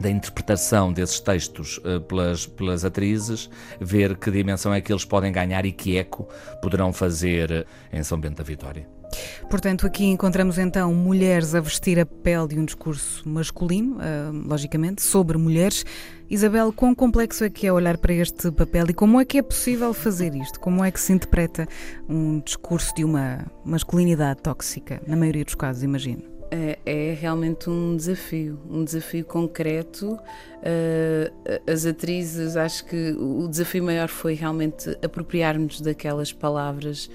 da 0.00 0.08
interpretação 0.08 0.92
desses 0.92 1.18
textos 1.18 1.80
eh, 1.84 1.98
pelas, 1.98 2.46
pelas 2.46 2.84
atrizes, 2.84 3.50
ver 3.80 4.16
que 4.16 4.30
dimensão 4.30 4.72
é 4.72 4.80
que 4.80 4.92
eles 4.92 5.04
podem 5.04 5.32
ganhar 5.32 5.66
e 5.66 5.72
que 5.72 5.96
eco 5.98 6.28
poderão 6.62 6.92
fazer 6.92 7.50
eh, 7.50 7.64
em 7.92 8.04
São 8.04 8.16
Bento 8.16 8.36
da 8.36 8.44
Vitória. 8.44 8.86
Portanto, 9.50 9.86
aqui 9.86 10.04
encontramos 10.04 10.58
então 10.58 10.92
mulheres 10.94 11.54
a 11.54 11.60
vestir 11.60 11.98
a 11.98 12.06
pele 12.06 12.48
de 12.48 12.58
um 12.58 12.64
discurso 12.64 13.28
masculino, 13.28 13.98
ah, 14.00 14.30
logicamente, 14.46 15.02
sobre 15.02 15.38
mulheres. 15.38 15.84
Isabel, 16.30 16.72
quão 16.72 16.94
complexo 16.94 17.44
é 17.44 17.50
que 17.50 17.66
é 17.66 17.72
olhar 17.72 17.96
para 17.96 18.12
este 18.12 18.50
papel 18.50 18.86
e 18.90 18.94
como 18.94 19.20
é 19.20 19.24
que 19.24 19.38
é 19.38 19.42
possível 19.42 19.94
fazer 19.94 20.34
isto? 20.34 20.60
Como 20.60 20.84
é 20.84 20.90
que 20.90 21.00
se 21.00 21.12
interpreta 21.12 21.66
um 22.08 22.40
discurso 22.40 22.94
de 22.94 23.04
uma 23.04 23.46
masculinidade 23.64 24.42
tóxica, 24.42 25.00
na 25.06 25.16
maioria 25.16 25.44
dos 25.44 25.54
casos, 25.54 25.82
imagino? 25.82 26.38
É, 26.50 26.78
é 26.86 27.12
realmente 27.12 27.68
um 27.68 27.96
desafio, 27.96 28.58
um 28.70 28.82
desafio 28.82 29.24
concreto. 29.24 30.14
Uh, 30.14 31.70
as 31.70 31.84
atrizes, 31.84 32.56
acho 32.56 32.86
que 32.86 33.12
o 33.12 33.46
desafio 33.48 33.84
maior 33.84 34.08
foi 34.08 34.34
realmente 34.34 34.96
apropriarmos 35.02 35.80
daquelas 35.80 36.32
palavras 36.32 37.10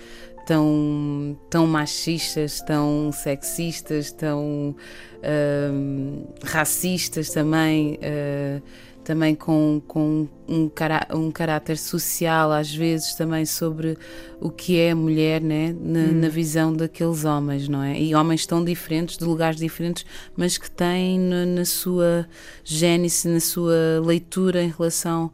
tão, 0.46 1.38
tão 1.50 1.68
machistas, 1.68 2.62
tão 2.62 3.12
sexistas, 3.12 4.12
tão 4.12 4.76
um, 5.24 6.26
racistas 6.44 7.30
também. 7.30 8.00
uh, 8.02 8.62
também 9.04 9.36
com, 9.36 9.82
com 9.88 10.28
um, 10.48 10.70
cará 10.70 11.06
um 11.14 11.30
caráter 11.30 11.78
social, 11.78 12.52
às 12.52 12.74
vezes 12.74 13.14
também 13.16 13.46
sobre 13.46 13.98
o 14.40 14.50
que 14.50 14.80
é 14.80 14.92
a 14.92 14.96
mulher, 14.96 15.42
né? 15.42 15.76
na, 15.80 16.00
Hum. 16.00 16.14
na 16.22 16.30
visão 16.30 16.74
daqueles 16.74 17.26
homens, 17.26 17.68
não 17.68 17.84
é? 17.84 18.00
E 18.00 18.16
homens 18.16 18.46
tão 18.46 18.64
diferentes, 18.64 19.18
de 19.18 19.26
lugares 19.26 19.60
diferentes, 19.60 20.06
mas 20.36 20.58
que 20.58 20.72
têm 20.72 21.20
na, 21.20 21.46
na 21.46 21.66
sua 21.66 22.28
gênese, 22.64 23.28
na 23.28 23.40
sua 23.40 24.02
leitura 24.04 24.64
em 24.64 24.70
relação 24.76 25.32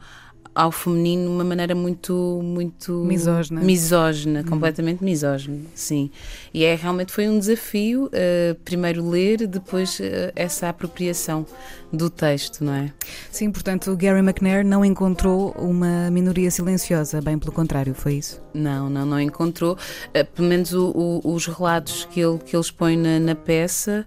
ao 0.53 0.71
feminino 0.71 1.23
de 1.23 1.29
uma 1.29 1.43
maneira 1.43 1.75
muito 1.75 2.41
muito 2.43 2.91
Misógina. 3.05 3.61
misógina 3.61 4.41
Hum. 4.41 4.49
completamente 4.49 5.03
misógina 5.03 5.59
sim 5.75 6.09
e 6.53 6.63
é 6.63 6.75
realmente 6.75 7.11
foi 7.11 7.27
um 7.29 7.37
desafio 7.39 8.05
uh, 8.07 8.55
primeiro 8.65 9.07
ler 9.07 9.47
depois 9.47 9.99
uh, 9.99 10.03
essa 10.35 10.69
apropriação 10.69 11.45
do 11.91 12.09
texto 12.09 12.63
não 12.63 12.73
é 12.73 12.91
Sim, 13.31 13.51
portanto, 13.51 13.95
Gary 13.95 14.19
McNair 14.19 14.65
não 14.65 14.83
encontrou 14.85 15.51
uma 15.57 16.09
minoria 16.11 16.51
silenciosa, 16.51 17.21
bem 17.21 17.37
pelo 17.39 17.51
contrário, 17.51 17.93
foi 17.95 18.15
isso? 18.15 18.41
Não, 18.53 18.89
não, 18.89 19.05
não 19.05 19.19
encontrou. 19.19 19.73
Uh, 20.09 20.25
pelo 20.35 20.47
menos 20.47 20.73
o, 20.73 20.91
o, 21.23 21.33
os 21.33 21.47
relatos 21.47 22.05
que 22.05 22.19
ele, 22.19 22.37
que 22.39 22.55
ele 22.55 22.61
expõe 22.61 22.95
na, 22.97 23.19
na 23.19 23.35
peça 23.35 24.05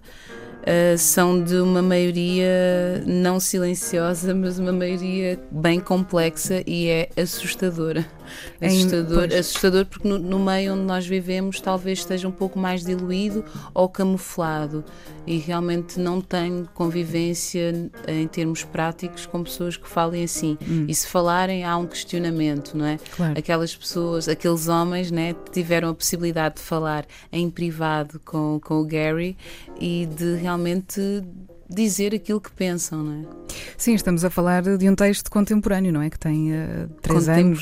uh, 0.63 0.97
são 0.97 1.41
de 1.43 1.55
uma 1.57 1.81
maioria 1.81 3.03
não 3.05 3.39
silenciosa, 3.39 4.33
mas 4.33 4.59
uma 4.59 4.71
maioria 4.71 5.39
bem 5.51 5.79
complexa 5.79 6.63
e 6.65 6.87
é 6.87 7.09
assustadora. 7.17 8.05
Em- 8.61 8.67
Assustador, 8.67 9.27
pois. 9.27 9.33
assustador 9.33 9.85
porque 9.85 10.07
no, 10.07 10.17
no 10.17 10.39
meio 10.39 10.73
onde 10.73 10.83
nós 10.83 11.05
vivemos 11.05 11.59
talvez 11.59 11.99
esteja 11.99 12.27
um 12.27 12.31
pouco 12.31 12.59
mais 12.59 12.83
diluído 12.83 13.43
ou 13.73 13.87
camuflado 13.89 14.83
e 15.25 15.37
realmente 15.37 15.99
não 15.99 16.19
tem 16.19 16.67
convivência 16.73 17.91
em 18.07 18.27
termos 18.27 18.63
práticos 18.63 19.25
com 19.25 19.43
pessoas 19.43 19.77
que 19.77 19.87
falem 19.87 20.23
assim. 20.23 20.57
Hum. 20.61 20.85
E 20.87 20.93
se 20.93 21.07
falarem, 21.07 21.63
há 21.63 21.77
um 21.77 21.87
questionamento, 21.87 22.77
não 22.77 22.85
é? 22.85 22.99
Claro. 23.15 23.37
Aquelas 23.37 23.75
pessoas, 23.75 24.27
aqueles 24.27 24.67
homens, 24.67 25.11
né, 25.11 25.33
que 25.33 25.51
tiveram 25.51 25.89
a 25.89 25.93
possibilidade 25.93 26.55
de 26.55 26.61
falar 26.61 27.05
em 27.31 27.49
privado 27.49 28.19
com, 28.25 28.59
com 28.61 28.81
o 28.81 28.85
Gary 28.85 29.37
e 29.79 30.05
de 30.05 30.35
realmente 30.35 31.23
dizer 31.69 32.13
aquilo 32.13 32.39
que 32.41 32.51
pensam, 32.51 33.03
não 33.03 33.21
é? 33.21 33.25
Sim, 33.77 33.93
estamos 33.95 34.23
a 34.23 34.29
falar 34.29 34.61
de 34.77 34.89
um 34.89 34.95
texto 34.95 35.29
contemporâneo, 35.31 35.91
não 35.91 36.01
é? 36.01 36.09
Que 36.09 36.19
tem 36.19 36.53
eh, 36.53 36.87
três 37.01 37.27
anos, 37.29 37.59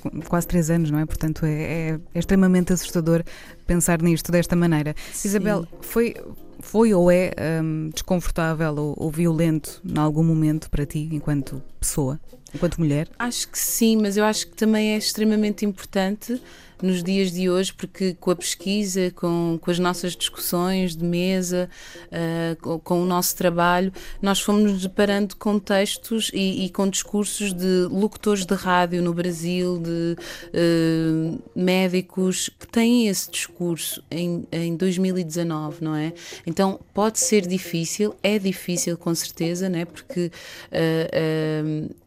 qu- 0.00 0.22
quase 0.28 0.46
três 0.46 0.70
anos, 0.70 0.90
não 0.90 0.98
é? 0.98 1.06
Portanto, 1.06 1.44
é, 1.44 1.50
é- 1.62 2.00
é 2.14 2.18
extremamente 2.18 2.72
assustador 2.72 3.22
pensar 3.66 4.00
nisto 4.02 4.30
desta 4.32 4.54
maneira. 4.56 4.94
Isabel, 5.24 5.66
foi, 5.80 6.14
foi 6.60 6.92
ou 6.94 7.10
é 7.10 7.32
hum, 7.62 7.90
desconfortável 7.92 8.74
ou, 8.76 8.94
ou 8.96 9.10
violento 9.10 9.80
em 9.84 9.98
algum 9.98 10.22
momento 10.24 10.70
para 10.70 10.84
ti, 10.86 11.08
enquanto 11.12 11.62
pessoa, 11.80 12.20
enquanto 12.54 12.78
mulher? 12.78 13.08
Acho 13.18 13.48
que 13.48 13.58
sim, 13.58 13.96
mas 13.96 14.16
eu 14.16 14.24
acho 14.24 14.46
que 14.48 14.56
também 14.56 14.92
é 14.94 14.96
extremamente 14.98 15.64
importante 15.64 16.40
nos 16.82 17.02
dias 17.02 17.32
de 17.32 17.50
hoje, 17.50 17.72
porque 17.72 18.14
com 18.14 18.30
a 18.30 18.36
pesquisa, 18.36 19.10
com, 19.14 19.58
com 19.60 19.70
as 19.70 19.78
nossas 19.78 20.16
discussões 20.16 20.96
de 20.96 21.04
mesa, 21.04 21.68
ah, 22.12 22.56
com, 22.60 22.78
com 22.78 23.02
o 23.02 23.04
nosso 23.04 23.36
trabalho, 23.36 23.92
nós 24.22 24.40
fomos 24.40 24.72
nos 24.72 24.82
deparando 24.82 25.36
com 25.36 25.58
textos 25.58 26.30
e, 26.32 26.66
e 26.66 26.70
com 26.70 26.88
discursos 26.88 27.52
de 27.52 27.86
locutores 27.90 28.44
de 28.44 28.54
rádio 28.54 29.02
no 29.02 29.12
Brasil, 29.12 29.78
de 29.78 30.16
ah, 30.54 31.38
médicos 31.54 32.50
que 32.58 32.66
têm 32.66 33.08
esse 33.08 33.30
discurso 33.30 34.02
em, 34.10 34.46
em 34.52 34.76
2019, 34.76 35.84
não 35.84 35.94
é? 35.94 36.12
Então 36.46 36.80
pode 36.94 37.18
ser 37.18 37.46
difícil, 37.46 38.14
é 38.22 38.38
difícil 38.38 38.96
com 38.96 39.14
certeza, 39.14 39.68
né? 39.68 39.84
porque 39.84 40.30
ah, 40.72 41.58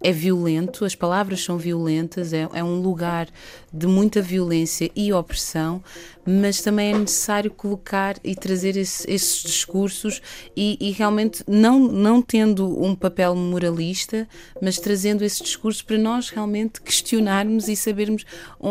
é 0.01 0.11
violento, 0.11 0.85
as 0.85 0.95
palavras 0.95 1.43
são 1.43 1.57
violentas, 1.57 2.33
é, 2.33 2.47
é 2.53 2.63
um 2.63 2.81
lugar 2.81 3.27
de 3.73 3.87
muita 3.87 4.21
violência 4.21 4.60
e 4.95 5.11
opressão, 5.13 5.83
mas 6.25 6.61
também 6.61 6.93
é 6.93 6.97
necessário 6.97 7.49
colocar 7.49 8.15
e 8.23 8.35
trazer 8.35 8.77
esse- 8.77 9.09
esses 9.09 9.41
discursos 9.41 10.21
e, 10.55 10.77
e 10.79 10.91
realmente 10.91 11.43
não, 11.47 11.79
não 11.79 12.21
tendo 12.21 12.83
um 12.83 12.93
papel 12.95 13.35
moralista, 13.35 14.27
mas 14.61 14.77
trazendo 14.77 15.23
esses 15.23 15.41
discursos 15.41 15.81
para 15.81 15.97
nós 15.97 16.29
realmente 16.29 16.79
questionarmos 16.81 17.67
e 17.67 17.75
sabermos 17.75 18.23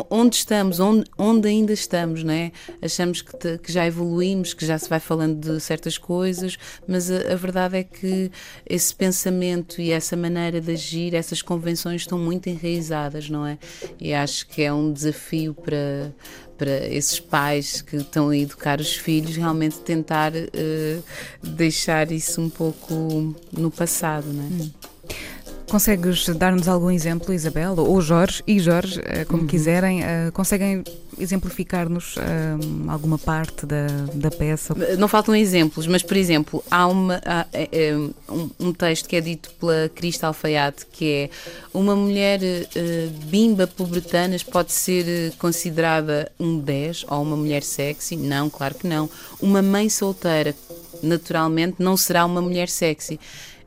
onde 0.09 0.37
estamos, 0.37 0.79
onde, 0.79 1.05
onde 1.19 1.49
ainda 1.49 1.73
estamos, 1.73 2.23
não 2.23 2.33
é? 2.33 2.53
Achamos 2.81 3.21
que, 3.21 3.37
te- 3.37 3.59
que 3.59 3.73
já 3.73 3.85
evoluímos, 3.87 4.55
que 4.55 4.65
já 4.65 4.79
se 4.79 4.89
vai 4.89 5.01
falando 5.01 5.41
de 5.41 5.61
certas 5.61 5.99
coisas, 5.99 6.57
mas 6.87 7.11
a, 7.11 7.33
a 7.33 7.37
verdade 7.37 7.79
é 7.79 7.85
que 7.85 8.31
esse 8.65 8.95
pensamento 8.95 9.81
e 9.81 9.91
essa 9.91 10.17
maneira 10.17 10.61
de 10.61 10.71
agir, 10.73 11.15
essas 11.15 11.43
convenções 11.43 12.03
estão 12.03 12.19
muito 12.19 12.49
enraizadas, 12.49 13.29
não 13.29 13.45
é? 13.45 13.59
E 14.01 14.15
acho 14.15 14.47
que 14.47 14.63
é 14.63 14.73
um 14.73 14.93
desafio 14.93 15.53
para, 15.55 15.77
para 16.57 16.87
esses 16.89 17.19
pais 17.19 17.81
que 17.81 17.97
estão 17.97 18.29
a 18.29 18.37
educar 18.37 18.81
os 18.81 18.95
filhos 18.95 19.35
realmente 19.37 19.79
tentar 19.79 20.33
eh, 20.37 20.99
deixar 21.43 22.13
isso 22.13 22.39
um 22.41 22.51
pouco 22.51 23.35
no 23.51 23.71
passado, 23.71 24.27
não 24.31 24.45
é? 24.45 24.90
Consegues 25.71 26.27
dar-nos 26.37 26.67
algum 26.67 26.91
exemplo, 26.91 27.33
Isabel, 27.33 27.77
ou 27.79 28.01
Jorge, 28.01 28.43
e 28.47 28.59
Jorge, 28.59 29.01
eh, 29.05 29.25
como 29.25 29.47
quiserem, 29.47 30.03
eh, 30.03 30.31
conseguem 30.33 30.83
exemplificar-nos 31.17 32.17
eh, 32.17 32.57
alguma 32.89 33.19
parte 33.19 33.67
da, 33.67 33.87
da 34.15 34.31
peça? 34.31 34.75
Não 34.99 35.07
faltam 35.07 35.35
exemplos, 35.35 35.87
mas 35.87 36.03
por 36.03 36.17
exemplo, 36.17 36.65
há, 36.71 36.87
uma, 36.87 37.21
há, 37.25 37.47
um, 38.33 38.51
um 38.59 38.73
texto 38.73 39.09
que 39.09 39.17
é 39.17 39.21
dito 39.21 39.51
pela 39.61 39.89
Crista 39.95 40.27
Alfaiate 40.27 40.87
que 40.87 41.13
é 41.13 41.31
uma 41.73 41.95
mulher 41.95 42.41
eh, 42.43 43.09
bimba 43.27 43.67
pobretanas 43.67 44.43
pode 44.43 44.73
ser 44.73 45.33
considerada 45.39 46.31
um 46.39 46.59
10 46.59 47.07
ou 47.09 47.23
uma 47.23 47.37
mulher 47.37 47.63
sexy? 47.63 48.17
Não, 48.17 48.49
claro 48.51 48.75
que 48.75 48.87
não. 48.87 49.09
Uma 49.41 49.63
mãe 49.63 49.89
solteira, 49.89 50.55
naturalmente, 51.03 51.77
não 51.79 51.97
será 51.97 52.25
uma 52.25 52.41
mulher 52.41 52.69
sexy. 52.69 53.21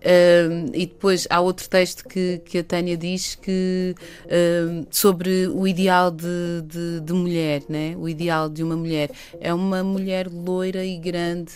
Uh, 0.03 0.69
e 0.73 0.85
depois 0.85 1.25
há 1.29 1.39
outro 1.39 1.69
texto 1.69 2.05
que, 2.05 2.41
que 2.43 2.57
a 2.57 2.63
Tânia 2.63 2.97
diz 2.97 3.35
que 3.35 3.95
uh, 4.25 4.85
sobre 4.91 5.47
o 5.47 5.65
ideal 5.65 6.11
de, 6.11 6.61
de, 6.67 6.99
de 6.99 7.13
mulher, 7.13 7.63
né? 7.69 7.95
o 7.97 8.09
ideal 8.09 8.49
de 8.49 8.61
uma 8.63 8.75
mulher 8.75 9.09
é 9.39 9.53
uma 9.53 9.81
mulher 9.81 10.27
loira 10.29 10.83
e 10.83 10.97
grande. 10.97 11.53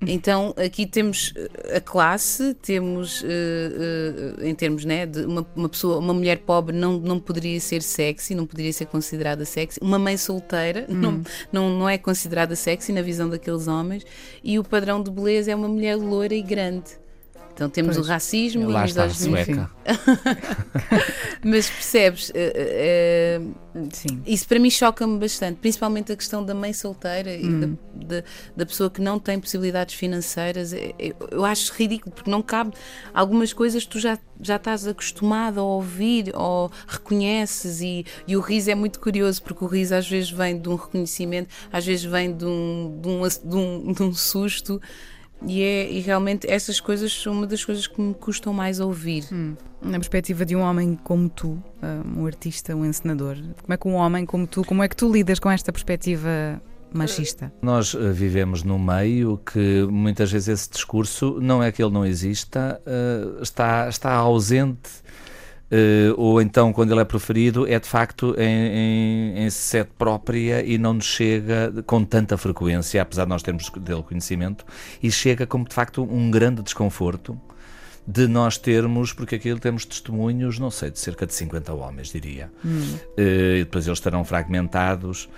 Então 0.00 0.54
aqui 0.56 0.86
temos 0.86 1.32
uh, 1.32 1.76
a 1.76 1.80
classe, 1.80 2.54
temos 2.54 3.20
uh, 3.22 3.26
uh, 3.26 4.44
em 4.44 4.54
termos 4.54 4.84
né, 4.84 5.04
de 5.04 5.24
uma, 5.24 5.44
uma 5.56 5.68
pessoa, 5.68 5.98
uma 5.98 6.14
mulher 6.14 6.38
pobre 6.38 6.76
não, 6.76 6.98
não 6.98 7.18
poderia 7.18 7.58
ser 7.58 7.82
sexy, 7.82 8.34
não 8.34 8.46
poderia 8.46 8.72
ser 8.72 8.86
considerada 8.86 9.44
sexy. 9.44 9.80
Uma 9.82 9.98
mãe 9.98 10.16
solteira 10.16 10.86
Hum. 10.88 10.94
não, 10.94 11.22
não, 11.52 11.70
não 11.70 11.88
é 11.88 11.98
considerada 11.98 12.54
sexy 12.54 12.92
na 12.92 13.02
visão 13.02 13.28
daqueles 13.28 13.66
homens. 13.66 14.04
E 14.42 14.58
o 14.58 14.64
padrão 14.64 15.02
de 15.02 15.10
beleza 15.10 15.50
é 15.50 15.54
uma 15.54 15.68
mulher 15.68 15.96
loira 15.96 16.34
e 16.34 16.42
grande. 16.42 16.98
Então 17.58 17.68
temos 17.68 17.96
Pois. 17.96 18.06
o 18.06 18.08
racismo 18.08 18.68
Lá 18.70 18.84
e 18.84 18.88
está 18.88 19.04
misoginia. 19.08 19.44
sueca. 19.44 19.70
Mas 21.42 21.68
percebes, 21.68 22.30
eh, 22.32 22.52
eh, 22.54 23.40
isso 24.24 24.46
para 24.46 24.60
mim 24.60 24.70
choca-me 24.70 25.18
bastante, 25.18 25.56
principalmente 25.58 26.12
a 26.12 26.16
questão 26.16 26.44
da 26.44 26.54
mãe 26.54 26.72
solteira 26.72 27.34
e 27.34 27.44
Hum. 27.44 27.76
da, 27.96 28.16
da, 28.20 28.24
da 28.58 28.66
pessoa 28.66 28.88
que 28.88 29.00
não 29.00 29.18
tem 29.18 29.40
possibilidades 29.40 29.96
financeiras. 29.96 30.72
Eu, 30.72 31.16
eu 31.32 31.44
acho 31.44 31.72
ridículo, 31.74 32.14
porque 32.14 32.30
não 32.30 32.42
cabe 32.42 32.74
algumas 33.12 33.52
coisas 33.52 33.82
que 33.82 33.90
tu 33.90 33.98
já, 33.98 34.16
já 34.40 34.54
estás 34.54 34.86
acostumado 34.86 35.58
a 35.58 35.62
ouvir 35.64 36.30
ou 36.36 36.70
reconheces, 36.86 37.80
e, 37.80 38.06
e 38.28 38.36
o 38.36 38.40
riso 38.40 38.70
é 38.70 38.74
muito 38.76 39.00
curioso, 39.00 39.42
porque 39.42 39.64
o 39.64 39.66
riso 39.66 39.96
às 39.96 40.08
vezes 40.08 40.30
vem 40.30 40.60
de 40.60 40.68
um 40.68 40.76
reconhecimento, 40.76 41.48
às 41.72 41.84
vezes 41.84 42.04
vem 42.04 42.32
de 42.36 42.44
um, 42.44 43.00
de 43.02 43.08
um, 43.08 43.22
de 43.26 43.56
um, 43.56 43.92
de 43.94 44.02
um 44.04 44.14
susto. 44.14 44.80
E, 45.46 45.62
é, 45.62 45.90
e 45.90 46.00
realmente 46.00 46.50
essas 46.50 46.80
coisas 46.80 47.12
são 47.12 47.32
uma 47.32 47.46
das 47.46 47.64
coisas 47.64 47.86
que 47.86 48.00
me 48.00 48.14
custam 48.14 48.52
mais 48.52 48.80
ouvir. 48.80 49.24
Na 49.80 49.98
perspectiva 49.98 50.44
de 50.44 50.56
um 50.56 50.60
homem 50.60 50.98
como 51.04 51.28
tu, 51.28 51.62
ah, 51.80 52.02
um 52.16 52.26
artista, 52.26 52.74
um 52.74 52.84
encenador, 52.84 53.36
como 53.62 53.72
é 53.72 53.76
que 53.76 53.86
um 53.88 53.94
homem 53.94 54.26
como 54.26 54.46
tu, 54.46 54.64
como 54.64 54.82
é 54.82 54.88
que 54.88 54.96
tu 54.96 55.10
lidas 55.10 55.38
com 55.38 55.48
esta 55.48 55.72
perspectiva 55.72 56.60
machista? 56.92 57.52
Nós 57.62 57.94
eh, 57.94 58.10
vivemos 58.10 58.64
num 58.64 58.78
meio 58.78 59.38
que 59.38 59.86
muitas 59.88 60.32
vezes 60.32 60.48
esse 60.48 60.70
discurso 60.70 61.38
não 61.40 61.62
é 61.62 61.70
que 61.70 61.82
ele 61.82 61.92
não 61.92 62.04
exista, 62.04 62.80
eh, 62.84 63.42
está, 63.42 63.88
está 63.88 64.12
ausente. 64.14 64.90
Eh, 65.70 66.12
ou 66.16 66.40
então, 66.40 66.72
quando 66.72 66.92
ele 66.92 67.00
é 67.00 67.04
proferido, 67.04 67.66
é 67.66 67.78
de 67.78 67.86
facto 67.86 68.34
em, 68.38 68.42
em, 69.36 69.44
em 69.44 69.50
sede 69.50 69.90
própria 69.98 70.64
e 70.64 70.78
não 70.78 70.94
nos 70.94 71.04
chega 71.04 71.72
com 71.86 72.04
tanta 72.04 72.36
frequência, 72.36 73.02
apesar 73.02 73.24
de 73.24 73.30
nós 73.30 73.42
termos 73.42 73.68
dele 73.70 74.02
conhecimento, 74.02 74.64
e 75.02 75.10
chega 75.10 75.46
como 75.46 75.68
de 75.68 75.74
facto 75.74 76.02
um 76.02 76.30
grande 76.30 76.62
desconforto 76.62 77.38
de 78.06 78.26
nós 78.26 78.56
termos, 78.56 79.12
porque 79.12 79.34
aquilo 79.34 79.60
temos 79.60 79.84
testemunhos, 79.84 80.58
não 80.58 80.70
sei, 80.70 80.90
de 80.90 80.98
cerca 80.98 81.26
de 81.26 81.34
50 81.34 81.74
homens, 81.74 82.08
diria. 82.08 82.50
Hum. 82.64 82.96
Eh, 83.18 83.58
e 83.58 83.64
depois 83.64 83.86
eles 83.86 83.98
estarão 83.98 84.24
fragmentados. 84.24 85.28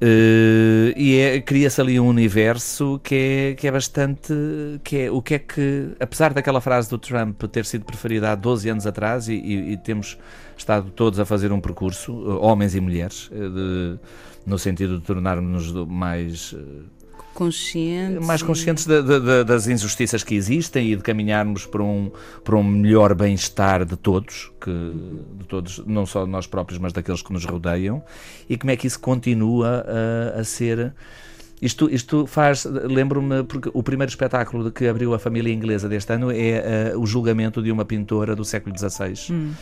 Eh, 0.00 0.92
e 0.96 1.16
é- 1.18 1.40
cria-se 1.40 1.80
ali 1.80 1.98
um 2.00 2.08
universo 2.08 3.00
que 3.02 3.14
é, 3.14 3.54
que 3.54 3.66
é 3.68 3.70
bastante. 3.70 4.34
que 4.82 4.98
é 5.02 5.10
o 5.10 5.22
que 5.22 5.34
é 5.34 5.38
que, 5.38 5.90
apesar 6.00 6.34
daquela 6.34 6.60
frase 6.60 6.90
do 6.90 6.98
Trump 6.98 7.40
ter 7.44 7.64
sido 7.64 7.84
preferida 7.84 8.32
há 8.32 8.34
12 8.34 8.68
anos 8.68 8.86
atrás, 8.86 9.28
e, 9.28 9.34
e- 9.34 9.72
e 9.72 9.76
temos 9.76 10.18
estado 10.56 10.90
todos 10.90 11.18
a 11.20 11.24
fazer 11.24 11.52
um 11.52 11.60
percurso, 11.60 12.12
eh, 12.12 12.38
homens 12.44 12.74
e 12.74 12.80
mulheres, 12.80 13.30
eh, 13.32 13.36
de- 13.38 13.98
no 14.46 14.58
sentido 14.58 14.98
de 14.98 15.04
tornarmos-nos 15.04 15.86
mais. 15.88 16.54
Conscientes. 17.34 18.26
mais 18.26 18.40
e- 18.40 18.44
conscientes 18.44 18.86
da- 18.86 19.00
da- 19.00 19.18
da- 19.18 19.42
das 19.42 19.66
injustiças 19.66 20.22
que 20.24 20.34
existem 20.34 20.92
e 20.92 20.96
de 20.96 21.02
caminharmos 21.02 21.66
para 21.66 21.82
um, 21.82 22.10
para 22.42 22.56
um 22.56 22.62
melhor 22.64 23.14
bem-estar 23.14 23.84
de 23.84 23.96
todos, 23.96 24.50
que, 24.60 24.70
de 24.70 25.44
todos, 25.46 25.82
não 25.86 26.06
só 26.06 26.24
de 26.24 26.30
nós 26.30 26.46
próprios, 26.46 26.78
mas 26.78 26.92
daqueles 26.92 27.20
que 27.22 27.32
nos 27.32 27.44
rodeiam, 27.44 28.02
e 28.48 28.56
como 28.56 28.70
é 28.70 28.76
que 28.76 28.86
isso 28.86 29.00
continua 29.00 29.84
a, 30.36 30.40
a 30.40 30.44
ser. 30.44 30.94
Isto, 31.62 31.88
isto 31.88 32.26
faz, 32.26 32.64
lembro-me, 32.66 33.42
porque 33.44 33.70
o 33.72 33.82
primeiro 33.82 34.10
espetáculo 34.10 34.64
de 34.64 34.70
que 34.70 34.86
abriu 34.86 35.14
a 35.14 35.18
família 35.18 35.52
inglesa 35.52 35.88
deste 35.88 36.12
ano 36.12 36.30
é 36.30 36.36
eh, 36.90 36.92
o 36.96 37.06
julgamento 37.06 37.62
de 37.62 37.70
uma 37.72 37.84
pintora 37.84 38.34
do 38.36 38.44
século 38.44 38.74
XVI 38.76 39.14
Hum. 39.32 39.52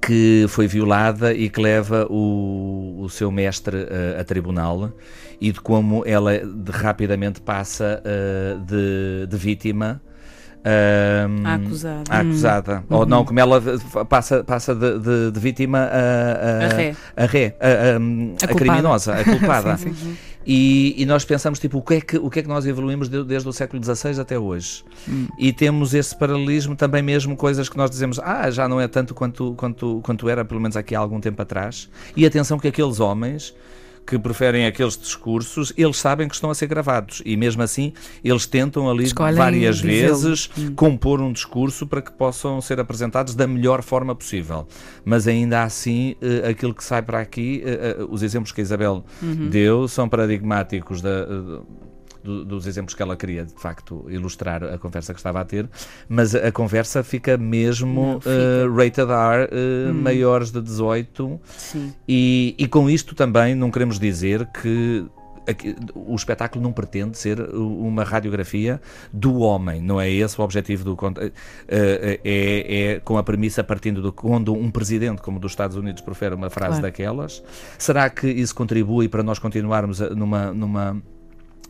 Que 0.00 0.46
foi 0.48 0.66
violada 0.66 1.32
e 1.34 1.48
que 1.50 1.60
leva 1.60 2.06
o, 2.08 3.00
o 3.02 3.08
seu 3.10 3.30
mestre 3.30 3.86
eh, 3.90 4.18
a 4.20 4.24
tribunal 4.24 4.92
e 5.40 5.52
de 5.52 5.60
como 5.60 6.02
ela 6.06 6.38
de- 6.38 6.72
rapidamente 6.72 7.40
passa 7.40 8.02
eh, 8.04 8.56
de, 8.66 9.26
de 9.26 9.36
vítima 9.36 10.00
ehm, 10.64 11.44
A 11.46 11.54
acusada. 11.54 12.02
a 12.10 12.20
acusada. 12.20 12.78
Hum. 12.90 12.96
Ou 12.96 13.06
não, 13.06 13.18
Uhum. 13.20 13.24
como 13.26 13.40
ela 13.40 13.62
passa, 14.08 14.42
passa 14.44 14.74
de, 14.74 14.98
de- 14.98 15.30
de 15.32 15.40
vítima 15.40 15.78
a, 15.90 16.64
A 16.64 16.68
ré. 16.68 16.94
a, 17.16 17.24
ré, 17.26 17.56
a, 17.60 17.66
a- 17.66 18.48
A 18.48 18.52
a 18.52 18.54
criminosa, 18.54 19.14
a 19.14 19.24
culpada. 19.24 19.76
Sim, 19.76 19.94
sim. 19.94 20.16
E, 20.46 20.94
e 20.96 21.04
nós 21.04 21.24
pensamos, 21.24 21.58
tipo, 21.58 21.78
o 21.78 21.82
que 21.82 21.94
é 21.94 22.00
que, 22.00 22.16
o 22.16 22.30
que, 22.30 22.38
é 22.38 22.42
que 22.42 22.48
nós 22.48 22.64
evoluímos 22.66 23.08
de- 23.08 23.24
desde 23.24 23.48
o 23.48 23.52
século 23.52 23.82
XVI 23.82 24.20
até 24.20 24.38
hoje? 24.38 24.82
Hum. 25.08 25.28
E 25.38 25.52
temos 25.52 25.92
esse 25.94 26.16
paralelismo 26.16 26.74
também 26.74 27.02
mesmo, 27.02 27.36
coisas 27.36 27.68
que 27.68 27.76
nós 27.76 27.90
dizemos, 27.90 28.18
ah, 28.18 28.50
já 28.50 28.66
não 28.68 28.80
é 28.80 28.88
tanto 28.88 29.14
quanto, 29.14 29.54
quanto, 29.56 30.00
quanto 30.02 30.28
era, 30.28 30.44
pelo 30.44 30.60
menos 30.60 30.76
aqui 30.76 30.94
há 30.94 30.98
algum 30.98 31.20
tempo 31.20 31.40
atrás. 31.42 31.88
E 32.16 32.24
atenção 32.24 32.58
que 32.58 32.68
aqueles 32.68 33.00
homens 33.00 33.54
que 34.10 34.18
preferem 34.18 34.66
aqueles 34.66 34.98
discursos, 34.98 35.72
eles 35.76 35.96
sabem 35.96 36.26
que 36.26 36.34
estão 36.34 36.50
a 36.50 36.54
ser 36.54 36.66
gravados 36.66 37.22
e 37.24 37.36
mesmo 37.36 37.62
assim 37.62 37.92
eles 38.24 38.44
tentam 38.44 38.90
ali 38.90 39.04
Escolhem 39.04 39.36
várias 39.36 39.80
vezes 39.80 40.50
Hum. 40.58 40.74
compor 40.74 41.20
um 41.20 41.32
discurso 41.32 41.86
para 41.86 42.02
que 42.02 42.10
possam 42.10 42.60
ser 42.60 42.80
apresentados 42.80 43.34
da 43.36 43.46
melhor 43.46 43.82
forma 43.82 44.12
possível. 44.14 44.66
Mas 45.04 45.28
ainda 45.28 45.62
assim, 45.62 46.16
eh, 46.20 46.48
aquilo 46.48 46.74
que 46.74 46.82
sai 46.82 47.02
para 47.02 47.20
aqui, 47.20 47.62
eh, 47.64 47.96
eh, 48.00 48.04
os 48.10 48.22
exemplos 48.24 48.50
que 48.50 48.60
a 48.60 48.64
Isabel 48.64 49.04
Uhum. 49.22 49.48
deu 49.48 49.86
são 49.86 50.08
paradigmáticos 50.08 51.00
da. 51.00 51.26
Do- 52.22 52.44
dos 52.44 52.66
exemplos 52.66 52.94
que 52.94 53.02
ela 53.02 53.16
queria 53.16 53.44
de 53.44 53.54
facto 53.60 54.04
ilustrar 54.08 54.62
a 54.64 54.78
conversa 54.78 55.12
que 55.12 55.20
estava 55.20 55.40
a 55.40 55.44
ter, 55.44 55.68
mas 56.08 56.34
a, 56.34 56.50
conversa 56.52 57.02
fica 57.02 57.36
mesmo 57.36 58.12
Não, 58.14 58.20
fica. 58.20 58.30
eh, 58.30 58.66
rated 58.68 59.10
R, 59.10 59.48
eh, 59.50 59.90
Hum. 59.90 59.94
maiores 60.02 60.50
de 60.50 60.60
18, 60.60 61.40
Sim. 61.46 61.92
e, 62.08 62.54
e 62.58 62.66
com 62.68 62.88
isto 62.90 63.14
também 63.14 63.54
não 63.54 63.70
queremos 63.70 63.98
dizer 63.98 64.46
que 64.46 65.04
o 65.96 66.14
espetáculo 66.14 66.62
não 66.62 66.70
pretende 66.72 67.18
ser 67.18 67.40
uma 67.54 68.04
radiografia 68.04 68.80
do 69.12 69.38
homem, 69.38 69.80
não 69.80 70.00
é 70.00 70.08
esse 70.08 70.40
o 70.40 70.44
objetivo 70.44 70.84
do 70.84 70.96
eh, 71.66 72.20
é, 72.22 72.92
é 72.94 73.00
com 73.00 73.18
a 73.18 73.22
premissa 73.22 73.64
partindo 73.64 74.00
de 74.00 74.12
quando 74.12 74.52
um 74.52 74.70
presidente 74.70 75.20
como 75.22 75.40
dos 75.40 75.50
Estados 75.52 75.76
Unidos 75.76 76.02
profere 76.02 76.34
uma 76.36 76.50
frase 76.50 76.72
Claro. 76.72 76.82
daquelas, 76.82 77.42
será 77.78 78.08
que 78.08 78.28
isso 78.28 78.54
contribui 78.54 79.08
para 79.08 79.22
nós 79.24 79.40
continuarmos 79.40 79.98
numa 80.14 80.52
numa 80.52 81.02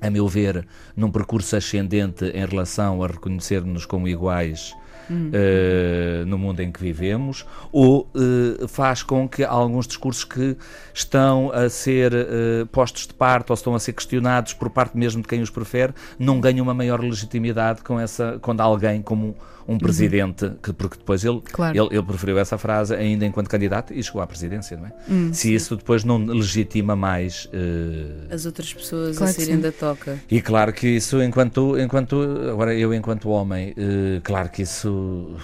a 0.01 0.11
meu 0.11 0.27
ver, 0.27 0.67
num 0.97 1.11
percurso 1.11 1.57
ascendente 1.57 2.25
em 2.27 2.45
relação 2.45 3.03
a 3.03 3.07
reconhecer-nos 3.07 3.87
como 3.87 4.09
iguais 4.09 4.75
Hum. 5.11 5.31
eh, 5.33 6.23
no 6.25 6.39
mundo 6.39 6.61
em 6.61 6.71
que 6.71 6.81
vivemos, 6.81 7.45
ou 7.73 8.09
eh, 8.15 8.69
faz 8.69 9.03
com 9.03 9.29
que 9.29 9.43
alguns 9.43 9.89
discursos 9.89 10.23
que 10.23 10.57
estão 10.95 11.51
a 11.53 11.69
ser 11.69 12.13
eh, 12.15 12.65
postos 12.71 13.09
de 13.09 13.15
parte 13.15 13.51
ou 13.51 13.55
estão 13.55 13.75
a 13.75 13.81
ser 13.81 13.93
questionados 13.93 14.55
por 14.55 14.71
parte 14.71 14.97
mesmo 14.97 15.21
de 15.21 15.27
quem 15.27 15.43
os 15.43 15.51
prefere, 15.51 15.93
não 16.17 16.41
ganhem 16.41 16.61
uma 16.61 16.73
maior 16.73 17.01
legitimidade 17.01 17.83
com 17.83 17.99
essa, 17.99 18.39
quando 18.41 18.61
alguém 18.61 19.03
como 19.03 19.35
um 19.73 19.79
presidente, 19.79 20.51
que, 20.63 20.73
porque 20.73 20.97
depois 20.99 21.25
ele, 21.25 21.41
Claro. 21.53 21.77
ele, 21.79 21.97
ele 21.97 22.03
preferiu 22.03 22.39
essa 22.39 22.59
frase 22.59 22.95
ainda 22.95 23.25
enquanto 23.25 23.49
candidato 23.49 23.95
e 23.95 24.03
chegou 24.03 24.21
à 24.21 24.27
presidência, 24.27 24.77
não 24.77 24.87
é? 24.87 24.93
Hum, 25.09 25.33
Se 25.33 25.55
isso 25.55 25.77
depois 25.77 26.03
não 26.05 26.19
legitima 26.19 26.97
mais 26.97 27.49
eh, 27.53 28.35
As 28.35 28.47
outras 28.47 28.73
pessoas 28.75 29.17
Claro 29.17 29.31
a 29.31 29.35
saírem 29.35 29.57
sim. 29.57 29.61
da 29.63 29.71
toca. 29.73 30.19
e 30.31 30.43
claro 30.43 30.73
que 30.73 30.89
isso, 30.89 31.23
enquanto, 31.23 31.79
enquanto 31.79 32.21
agora 32.51 32.75
eu 32.75 32.93
enquanto 32.93 33.29
homem, 33.29 33.73
eh, 33.77 34.21
claro 34.25 34.49
que 34.49 34.63
isso 34.63 35.37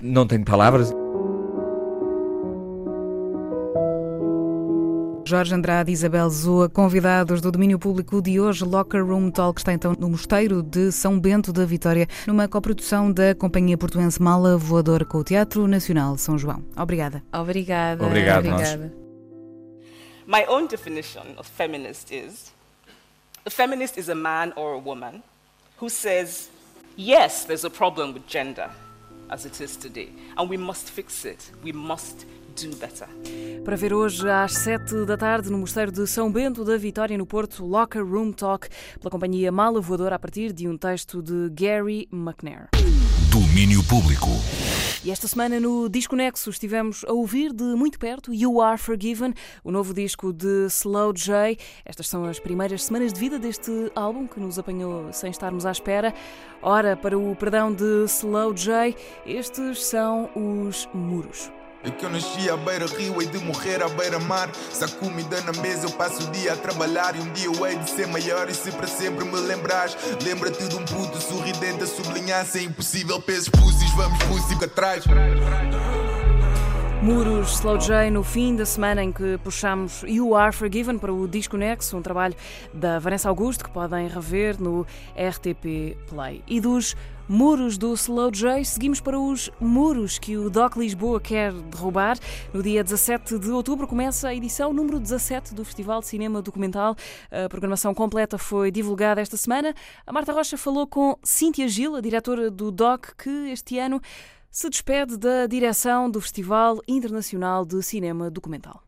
não 0.00 0.26
tenho 0.26 0.44
palavras. 0.44 0.92
Jorge 5.26 5.52
Andrade 5.52 5.90
e 5.90 5.92
Isabel 5.92 6.30
Zoa, 6.30 6.68
convidados 6.68 7.40
do 7.40 7.50
domínio 7.50 7.80
público 7.80 8.22
de 8.22 8.38
hoje, 8.38 8.64
Locker 8.64 9.04
Room 9.04 9.28
Talk, 9.32 9.58
está 9.58 9.72
então 9.72 9.92
no 9.98 10.08
Mosteiro 10.08 10.62
de 10.62 10.92
São 10.92 11.18
Bento 11.18 11.52
da 11.52 11.64
Vitória, 11.64 12.06
numa 12.28 12.46
coprodução 12.46 13.10
da 13.12 13.34
Companhia 13.34 13.76
Portuense 13.76 14.22
Mala 14.22 14.56
Voadora 14.56 15.04
com 15.04 15.18
o 15.18 15.24
Teatro 15.24 15.66
Nacional 15.66 16.14
de 16.14 16.20
São 16.20 16.38
João. 16.38 16.62
Obrigada. 16.76 17.24
Obrigada. 17.32 18.06
Obrigado, 18.06 18.44
nós. 18.44 18.72
Obrigada. 18.72 18.94
My 20.28 20.44
own 20.48 20.68
definition 20.68 21.34
of 21.36 21.50
feminist 21.50 22.12
is 22.12 22.52
a 23.44 23.50
feminist 23.50 23.98
is 23.98 24.08
a 24.08 24.14
man 24.14 24.52
or 24.54 24.74
a 24.74 24.78
woman 24.78 25.24
who 25.80 25.88
says, 25.88 26.48
yes, 26.96 27.44
there's 27.46 27.64
a 27.64 27.70
problem 27.70 28.12
with 28.12 28.28
gender 28.28 28.70
as 29.28 29.44
it 29.44 29.60
is 29.60 29.76
today, 29.76 30.08
and 30.38 30.48
we 30.48 30.56
must 30.56 30.88
fix 30.88 31.24
it. 31.24 31.50
We 31.64 31.72
must 31.72 32.26
do 32.64 32.76
better. 32.76 33.08
Para 33.64 33.76
ver 33.76 33.92
hoje 33.92 34.28
às 34.30 34.52
7 34.52 35.04
da 35.04 35.16
tarde 35.16 35.50
no 35.50 35.58
Mosteiro 35.58 35.92
de 35.92 36.06
São 36.06 36.32
Bento 36.32 36.64
da 36.64 36.78
Vitória, 36.78 37.18
no 37.18 37.26
Porto, 37.26 37.66
Locker 37.66 38.04
Room 38.04 38.32
Talk, 38.32 38.68
pela 38.98 39.10
companhia 39.10 39.52
Mala 39.52 39.80
Voadora, 39.80 40.14
a 40.14 40.18
partir 40.18 40.52
de 40.52 40.66
um 40.66 40.78
texto 40.78 41.22
de 41.22 41.50
Gary 41.50 42.08
McNair. 42.10 42.68
Domínio 43.30 43.82
Público. 43.84 44.28
E 45.04 45.10
esta 45.10 45.28
semana 45.28 45.60
no 45.60 45.88
Disco 45.88 46.16
Nexo 46.16 46.48
estivemos 46.48 47.04
a 47.06 47.12
ouvir 47.12 47.52
de 47.52 47.62
muito 47.62 47.98
perto 47.98 48.32
You 48.32 48.62
Are 48.62 48.78
Forgiven, 48.78 49.34
o 49.62 49.70
novo 49.70 49.92
disco 49.92 50.32
de 50.32 50.66
Slow 50.68 51.12
J. 51.12 51.58
Estas 51.84 52.08
são 52.08 52.24
as 52.24 52.38
primeiras 52.38 52.84
semanas 52.84 53.12
de 53.12 53.20
vida 53.20 53.38
deste 53.38 53.92
álbum 53.94 54.26
que 54.26 54.40
nos 54.40 54.58
apanhou 54.58 55.12
sem 55.12 55.30
estarmos 55.30 55.66
à 55.66 55.72
espera. 55.72 56.14
Ora, 56.62 56.96
para 56.96 57.18
o 57.18 57.36
perdão 57.36 57.72
de 57.72 58.04
Slow 58.06 58.54
J, 58.54 58.96
estes 59.26 59.84
são 59.84 60.30
os 60.34 60.88
muros. 60.94 61.50
É 61.86 61.90
que 61.92 62.04
eu 62.04 62.10
nasci 62.10 62.50
à 62.50 62.56
beira-rio, 62.56 63.22
hei 63.22 63.28
de 63.28 63.38
morrer 63.38 63.80
à 63.80 63.88
beira-mar. 63.88 64.50
Se 64.72 64.82
há 64.82 64.88
comida 64.88 65.40
na 65.42 65.52
mesa, 65.62 65.86
eu 65.86 65.90
passo 65.92 66.20
o 66.20 66.32
dia 66.32 66.54
a 66.54 66.56
trabalhar. 66.56 67.14
E 67.14 67.20
um 67.20 67.32
dia 67.32 67.46
eu 67.46 67.64
hei 67.64 67.76
de 67.76 67.88
ser 67.88 68.08
maior 68.08 68.50
e 68.50 68.54
se 68.54 68.72
para 68.72 68.88
sempre 68.88 69.24
me 69.24 69.38
lembrares. 69.38 69.96
Lembra-te 70.20 70.66
de 70.66 70.74
um 70.74 70.84
puto 70.84 71.20
sorridente 71.20 71.84
a 71.84 71.86
sublinhar. 71.86 72.44
Se 72.44 72.58
é 72.58 72.62
impossível, 72.62 73.22
pesos 73.22 73.50
pussies, 73.50 73.92
vamos 73.92 74.18
música 74.24 74.64
atrás. 74.64 75.04
Muros 77.02 77.58
Slow 77.58 77.78
J 77.78 78.10
no 78.10 78.24
fim 78.24 78.56
da 78.56 78.64
semana 78.64 79.04
em 79.04 79.12
que 79.12 79.38
puxamos 79.38 80.02
You 80.04 80.34
Are 80.34 80.52
Forgiven 80.52 80.98
para 80.98 81.12
o 81.12 81.28
Disco 81.28 81.56
Nexo, 81.56 81.96
um 81.96 82.02
trabalho 82.02 82.34
da 82.72 82.98
Vanessa 82.98 83.28
Augusto 83.28 83.64
que 83.64 83.70
podem 83.70 84.08
rever 84.08 84.60
no 84.60 84.86
RTP 85.14 85.96
Play. 86.08 86.42
E 86.46 86.60
dos 86.60 86.96
muros 87.28 87.76
do 87.76 87.92
Slow 87.92 88.30
J, 88.30 88.64
seguimos 88.64 89.00
para 89.00 89.18
os 89.18 89.50
muros 89.60 90.18
que 90.18 90.36
o 90.36 90.48
Doc 90.48 90.76
Lisboa 90.76 91.20
quer 91.20 91.52
derrubar. 91.52 92.16
No 92.52 92.62
dia 92.62 92.82
17 92.82 93.38
de 93.38 93.50
outubro 93.50 93.86
começa 93.86 94.28
a 94.28 94.34
edição 94.34 94.72
número 94.72 94.98
17 94.98 95.54
do 95.54 95.64
Festival 95.64 96.00
de 96.00 96.06
Cinema 96.06 96.40
Documental. 96.40 96.96
A 97.30 97.48
programação 97.48 97.94
completa 97.94 98.38
foi 98.38 98.70
divulgada 98.70 99.20
esta 99.20 99.36
semana. 99.36 99.74
A 100.06 100.12
Marta 100.12 100.32
Rocha 100.32 100.56
falou 100.56 100.86
com 100.86 101.16
Cíntia 101.22 101.68
Gil, 101.68 101.96
a 101.96 102.00
diretora 102.00 102.50
do 102.50 102.70
Doc, 102.70 103.10
que 103.18 103.50
este 103.50 103.78
ano 103.78 104.00
se 104.56 104.70
despede 104.70 105.18
da 105.18 105.46
direção 105.46 106.10
do 106.10 106.18
Festival 106.18 106.80
Internacional 106.88 107.62
de 107.66 107.82
Cinema 107.82 108.30
Documental. 108.30 108.84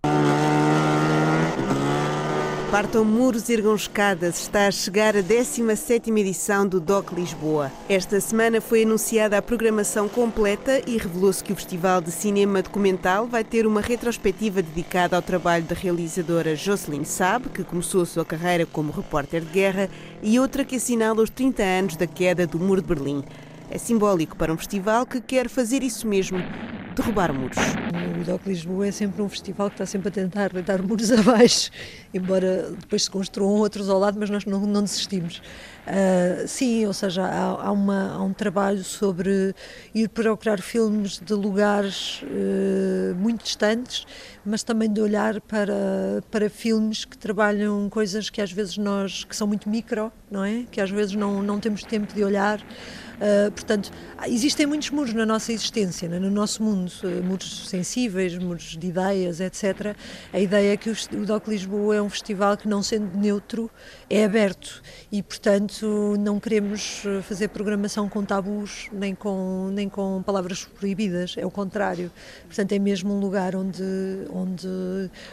Partam 2.70 3.04
muros, 3.04 3.50
ergam 3.50 3.74
escadas. 3.74 4.40
Está 4.40 4.66
a 4.66 4.70
chegar 4.70 5.14
a 5.14 5.22
17ª 5.22 6.18
edição 6.20 6.66
do 6.66 6.80
DOC 6.80 7.12
Lisboa. 7.12 7.70
Esta 7.86 8.18
semana 8.18 8.62
foi 8.62 8.84
anunciada 8.84 9.36
a 9.36 9.42
programação 9.42 10.08
completa 10.08 10.80
e 10.86 10.96
revelou-se 10.96 11.44
que 11.44 11.52
o 11.52 11.56
Festival 11.56 12.00
de 12.00 12.12
Cinema 12.12 12.62
Documental 12.62 13.26
vai 13.26 13.44
ter 13.44 13.66
uma 13.66 13.82
retrospectiva 13.82 14.62
dedicada 14.62 15.16
ao 15.16 15.22
trabalho 15.22 15.64
da 15.64 15.74
realizadora 15.74 16.56
Jocelyn 16.56 17.04
Saab, 17.04 17.50
que 17.50 17.62
começou 17.62 18.00
a 18.00 18.06
sua 18.06 18.24
carreira 18.24 18.64
como 18.64 18.90
repórter 18.90 19.42
de 19.42 19.52
guerra, 19.52 19.90
e 20.22 20.40
outra 20.40 20.64
que 20.64 20.76
assinala 20.76 21.22
os 21.22 21.28
30 21.28 21.62
anos 21.62 21.96
da 21.96 22.06
queda 22.06 22.46
do 22.46 22.58
Muro 22.58 22.80
de 22.80 22.88
Berlim. 22.88 23.22
É 23.70 23.76
simbólico 23.76 24.34
para 24.34 24.50
um 24.50 24.56
festival 24.56 25.04
que 25.04 25.20
quer 25.20 25.48
fazer 25.48 25.82
isso 25.82 26.06
mesmo. 26.06 26.38
derrubar 26.96 27.32
muros. 27.32 27.58
O 28.18 28.24
DOC 28.24 28.46
Lisboa 28.46 28.88
é 28.88 28.90
sempre 28.90 29.22
um 29.22 29.28
festival 29.28 29.68
que 29.68 29.74
está 29.74 29.86
sempre 29.86 30.08
a 30.08 30.10
tentar 30.10 30.48
dar 30.62 30.82
muros 30.82 31.12
abaixo, 31.12 31.70
embora 32.12 32.72
depois 32.72 33.04
se 33.04 33.10
construam 33.10 33.52
outros 33.52 33.88
ao 33.88 33.98
lado, 33.98 34.18
mas 34.18 34.30
nós 34.30 34.44
não, 34.44 34.60
não 34.60 34.82
desistimos. 34.82 35.40
Uh, 35.86 36.48
sim, 36.48 36.86
ou 36.86 36.92
seja, 36.92 37.24
há, 37.24 37.66
há, 37.66 37.70
uma, 37.70 38.14
há, 38.14 38.22
um 38.22 38.32
trabalho 38.32 38.82
sobre 38.82 39.54
ir 39.94 40.08
procurar 40.08 40.60
filmes 40.60 41.20
de 41.24 41.34
lugares 41.34 42.22
uh, 42.22 43.14
muito 43.16 43.44
distantes, 43.44 44.04
mas 44.44 44.62
também 44.62 44.92
de 44.92 45.00
olhar 45.00 45.40
para, 45.42 46.22
para 46.30 46.50
filmes 46.50 47.04
que 47.04 47.16
trabalham 47.16 47.88
coisas 47.88 48.28
que 48.28 48.40
às 48.40 48.50
vezes 48.50 48.76
nós, 48.76 49.24
que 49.24 49.36
são 49.36 49.46
muito 49.46 49.68
micro, 49.68 50.10
não 50.30 50.42
é? 50.42 50.64
Que 50.70 50.80
às 50.80 50.90
vezes 50.90 51.14
não, 51.14 51.42
não 51.42 51.60
temos 51.60 51.84
tempo 51.84 52.12
de 52.12 52.24
olhar. 52.24 52.60
Uh, 53.18 53.50
portanto, 53.50 53.90
existem 54.28 54.64
muitos 54.64 54.90
muros 54.90 55.12
na 55.12 55.26
nossa 55.26 55.52
existência, 55.52 56.08
né? 56.08 56.20
no 56.20 56.30
nosso 56.30 56.62
mundo, 56.62 56.90
uh, 57.02 57.24
muros 57.24 57.68
sensíveis, 57.68 58.38
muros 58.38 58.76
de 58.76 58.86
ideias, 58.86 59.40
etc. 59.40 59.96
A 60.32 60.38
ideia 60.38 60.72
é 60.72 60.76
que 60.76 60.88
o, 60.88 60.96
o 61.14 61.26
DOC 61.26 61.48
Lisboa 61.48 61.96
é 61.96 62.02
um 62.02 62.08
festival 62.08 62.56
que, 62.56 62.68
não 62.68 62.82
sendo 62.82 63.16
neutro, 63.18 63.68
é 64.08 64.24
aberto 64.24 64.82
e, 65.10 65.22
portanto, 65.22 66.16
não 66.18 66.38
queremos 66.38 67.02
ah, 67.06 67.22
fazer 67.22 67.48
programação 67.48 68.08
com 68.08 68.24
tabus 68.24 68.88
nem 68.92 69.14
com, 69.14 69.70
nem 69.72 69.88
com 69.88 70.22
palavras 70.22 70.64
proibidas, 70.64 71.34
é 71.36 71.44
o 71.44 71.50
contrário. 71.50 72.10
Portanto, 72.46 72.72
é 72.72 72.78
mesmo 72.78 73.14
um 73.14 73.20
lugar 73.20 73.54
onde, 73.54 73.82
onde 74.32 74.68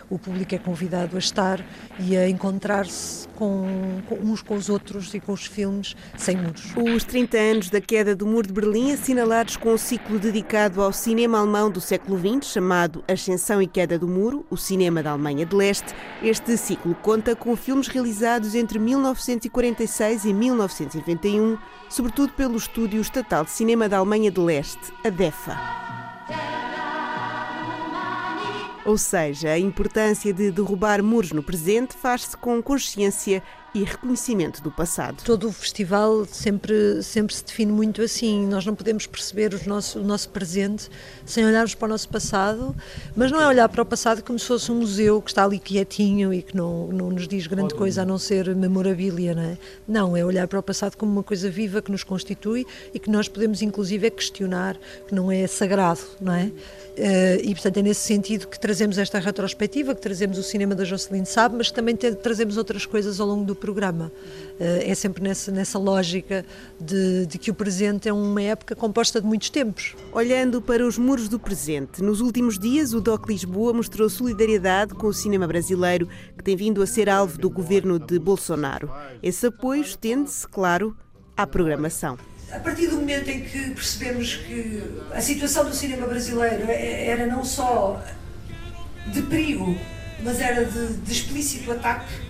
o 0.10 0.18
público 0.18 0.56
é 0.56 0.58
convidado 0.58 1.16
a 1.16 1.20
estar 1.20 1.66
e 2.00 2.18
a 2.18 2.28
encontrar-se 2.30 3.28
com, 3.36 4.02
com 4.08 4.16
uns 4.16 4.42
com 4.42 4.56
os 4.56 4.70
outros 4.70 5.14
e 5.14 5.20
com 5.20 5.32
os 5.32 5.46
filmes 5.46 5.96
sem 6.18 6.38
muros. 6.38 6.74
Os 6.76 7.04
30 7.04 7.38
anos 7.38 7.70
da 7.76 7.82
queda 7.82 8.16
do 8.16 8.26
Muro 8.26 8.48
de 8.48 8.54
Berlim, 8.54 8.94
assinalados 8.94 9.58
com 9.58 9.74
um 9.74 9.78
ciclo 9.78 10.18
dedicado 10.18 10.82
ao 10.82 10.94
cinema 10.94 11.40
alemão 11.40 11.70
do 11.70 11.82
século 11.82 12.18
XX, 12.18 12.50
chamado 12.50 13.04
Ascensão 13.06 13.62
e 13.62 13.68
Queda 13.68 14.00
do 14.00 14.08
Muro, 14.08 14.46
o 14.50 14.56
cinema 14.56 15.04
da 15.04 15.12
Alemanha 15.12 15.46
de 15.46 15.54
Leste. 15.54 15.94
Este 16.24 16.56
ciclo 16.56 16.96
conta 16.96 17.36
com 17.36 17.54
filmes 17.58 17.90
realizados 17.90 18.56
entre 18.56 18.80
1946 18.80 20.24
e 20.24 20.34
1991, 20.34 21.58
sobretudo 21.90 22.32
pelo 22.32 22.56
Estúdio 22.56 23.02
Estatal 23.02 23.44
de 23.44 23.52
Cinema 23.52 23.90
da 23.90 23.98
Alemanha 23.98 24.32
de 24.32 24.40
Leste, 24.40 24.94
a 25.04 25.10
DEFA. 25.10 25.60
Ou 28.86 28.98
seja, 28.98 29.50
a 29.50 29.60
importância 29.60 30.32
de 30.32 30.50
derrubar 30.50 31.04
muros 31.04 31.34
no 31.34 31.44
presente 31.44 31.94
faz-se 31.94 32.38
com 32.38 32.62
consciência 32.62 33.44
e 33.76 33.84
reconhecimento 33.84 34.64
do 34.64 34.72
passado. 34.72 35.22
Todo 35.26 35.50
o 35.50 35.52
festival 35.52 36.26
sempre, 36.26 37.04
sempre 37.04 37.36
se 37.36 37.44
define 37.44 37.74
muito 37.74 38.02
assim. 38.02 38.48
Nós 38.48 38.66
não 38.66 38.74
podemos 38.74 39.06
perceber 39.06 39.54
o 39.54 39.68
nosso, 39.68 40.00
o 40.00 40.04
nosso 40.04 40.30
presente 40.30 40.90
sem 41.26 41.46
olharmos 41.46 41.76
para 41.76 41.86
o 41.86 41.90
nosso 41.90 42.08
passado, 42.08 42.74
mas 43.14 43.30
não 43.34 43.42
é 43.42 43.46
olhar 43.46 43.68
para 43.68 43.82
o 43.82 43.86
passado 43.86 44.24
como 44.24 44.40
se 44.40 44.46
fosse 44.48 44.72
um 44.72 44.76
museu 44.76 45.22
que 45.22 45.30
está 45.30 45.44
ali 45.44 45.60
quietinho 45.60 46.34
e 46.34 46.42
que 46.42 46.56
não, 46.56 46.88
não 46.88 47.10
nos 47.10 47.28
diz 47.28 47.48
grande 47.48 47.76
coisa 47.76 48.04
a 48.04 48.06
não 48.06 48.18
ser 48.18 48.56
memorabilia, 48.56 49.36
não 49.36 49.44
é? 49.44 49.58
Não, 49.86 50.16
é 50.16 50.24
olhar 50.24 50.48
para 50.48 50.58
o 50.58 50.64
passado 50.64 50.96
como 50.96 51.12
uma 51.12 51.24
coisa 51.24 51.50
viva 51.50 51.82
que 51.82 51.92
nos 51.92 52.04
constitui 52.04 52.66
e 52.94 53.00
que 53.00 53.10
nós 53.10 53.28
podemos 53.28 53.62
inclusive 53.62 54.08
é 54.08 54.10
questionar, 54.10 54.78
que 55.06 55.14
não 55.14 55.30
é 55.30 55.46
sagrado, 55.48 56.00
não 56.22 56.34
é? 56.34 56.46
Uh, 56.46 57.42
e 57.44 57.54
portanto 57.54 57.76
é 57.76 57.82
nesse 57.82 58.08
sentido 58.08 58.48
que 58.48 58.58
trazemos 58.58 58.98
esta 58.98 59.20
retrospectiva, 59.20 59.94
que 59.94 60.02
trazemos 60.02 60.38
o 60.38 60.44
cinema 60.44 60.74
da 60.74 60.86
Jocelyn 60.86 61.26
Sabe, 61.26 61.58
mas 61.58 61.68
que 61.68 61.74
também 61.74 61.94
trazemos 61.94 62.56
outras 62.56 62.86
coisas 62.86 63.20
ao 63.20 63.28
longo 63.28 63.44
do 63.44 63.54
programa. 63.66 64.12
Uh, 64.60 64.92
é 64.92 64.94
sempre 64.94 65.24
nessa, 65.24 65.52
nessa 65.52 65.80
lógica 65.80 66.46
de, 66.80 67.26
de, 67.26 67.40
que 67.40 67.50
o 67.50 67.54
presente 67.54 68.08
é 68.08 68.14
uma 68.14 68.42
época 68.42 68.76
composta 68.76 69.20
de 69.20 69.26
muitos 69.26 69.50
tempos. 69.50 69.96
Olhando 70.14 70.62
para 70.62 70.86
os 70.86 71.00
muros 71.00 71.28
do 71.28 71.40
presente, 71.40 72.04
nos 72.04 72.22
últimos 72.22 72.60
dias 72.60 72.94
o 72.94 73.02
DOC 73.02 73.28
Lisboa 73.28 73.74
mostrou 73.74 74.08
solidariedade 74.08 74.94
com 74.94 75.08
o 75.08 75.14
cinema 75.14 75.48
brasileiro, 75.48 76.08
que 76.38 76.44
tem 76.44 76.56
vindo 76.56 76.82
a 76.84 76.86
ser 76.86 77.10
alvo 77.10 77.40
do 77.40 77.50
governo 77.50 77.98
de 77.98 78.20
Bolsonaro. 78.20 78.92
Esse 79.24 79.48
apoio 79.48 79.82
estende-se, 79.82 80.48
claro, 80.48 80.96
à 81.36 81.48
programação 81.48 82.18
a 82.52 82.60
partir 82.60 82.88
do 82.88 82.98
momento 82.98 83.28
em 83.28 83.42
que 83.42 83.72
percebemos 83.72 84.36
que 84.36 84.82
a 85.12 85.20
situação 85.20 85.66
do 85.66 85.74
cinema 85.74 86.08
brasileiro 86.08 86.70
é, 86.70 87.08
era 87.08 87.26
não 87.26 87.44
só 87.44 88.02
de 89.08 89.24
perigo, 89.24 89.76
mas 90.24 90.40
era 90.40 90.64
de, 90.64 90.94
de 90.98 91.12
explícito 91.12 91.72
ataque 91.72 92.25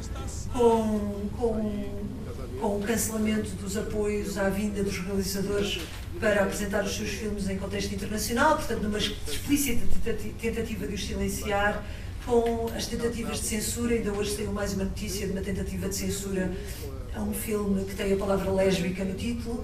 com, 0.55 1.29
com, 1.37 2.59
com 2.61 2.77
o 2.77 2.81
cancelamento 2.81 3.51
dos 3.55 3.75
apoios 3.75 4.37
à 4.37 4.49
vinda 4.49 4.81
dos 4.83 4.97
realizadores 4.99 5.81
para 6.19 6.43
apresentar 6.43 6.83
os 6.83 6.95
seus 6.95 7.09
filmes 7.09 7.49
em 7.49 7.57
contexto 7.57 7.93
internacional, 7.93 8.55
portanto, 8.55 8.83
numa 8.83 8.97
explícita 8.97 9.85
tentativa 10.39 10.87
de 10.87 10.93
os 10.93 11.05
silenciar, 11.05 11.83
com 12.25 12.67
as 12.75 12.87
tentativas 12.87 13.39
de 13.39 13.45
censura. 13.45 13.93
Ainda 13.93 14.11
hoje 14.11 14.35
saiu 14.35 14.51
mais 14.51 14.73
uma 14.73 14.85
notícia 14.85 15.27
de 15.27 15.31
uma 15.31 15.41
tentativa 15.41 15.87
de 15.87 15.95
censura 15.95 16.51
a 17.15 17.21
um 17.21 17.33
filme 17.33 17.85
que 17.85 17.95
tem 17.95 18.11
a 18.11 18.17
palavra 18.17 18.51
lésbica 18.51 19.05
no 19.05 19.13
título, 19.13 19.63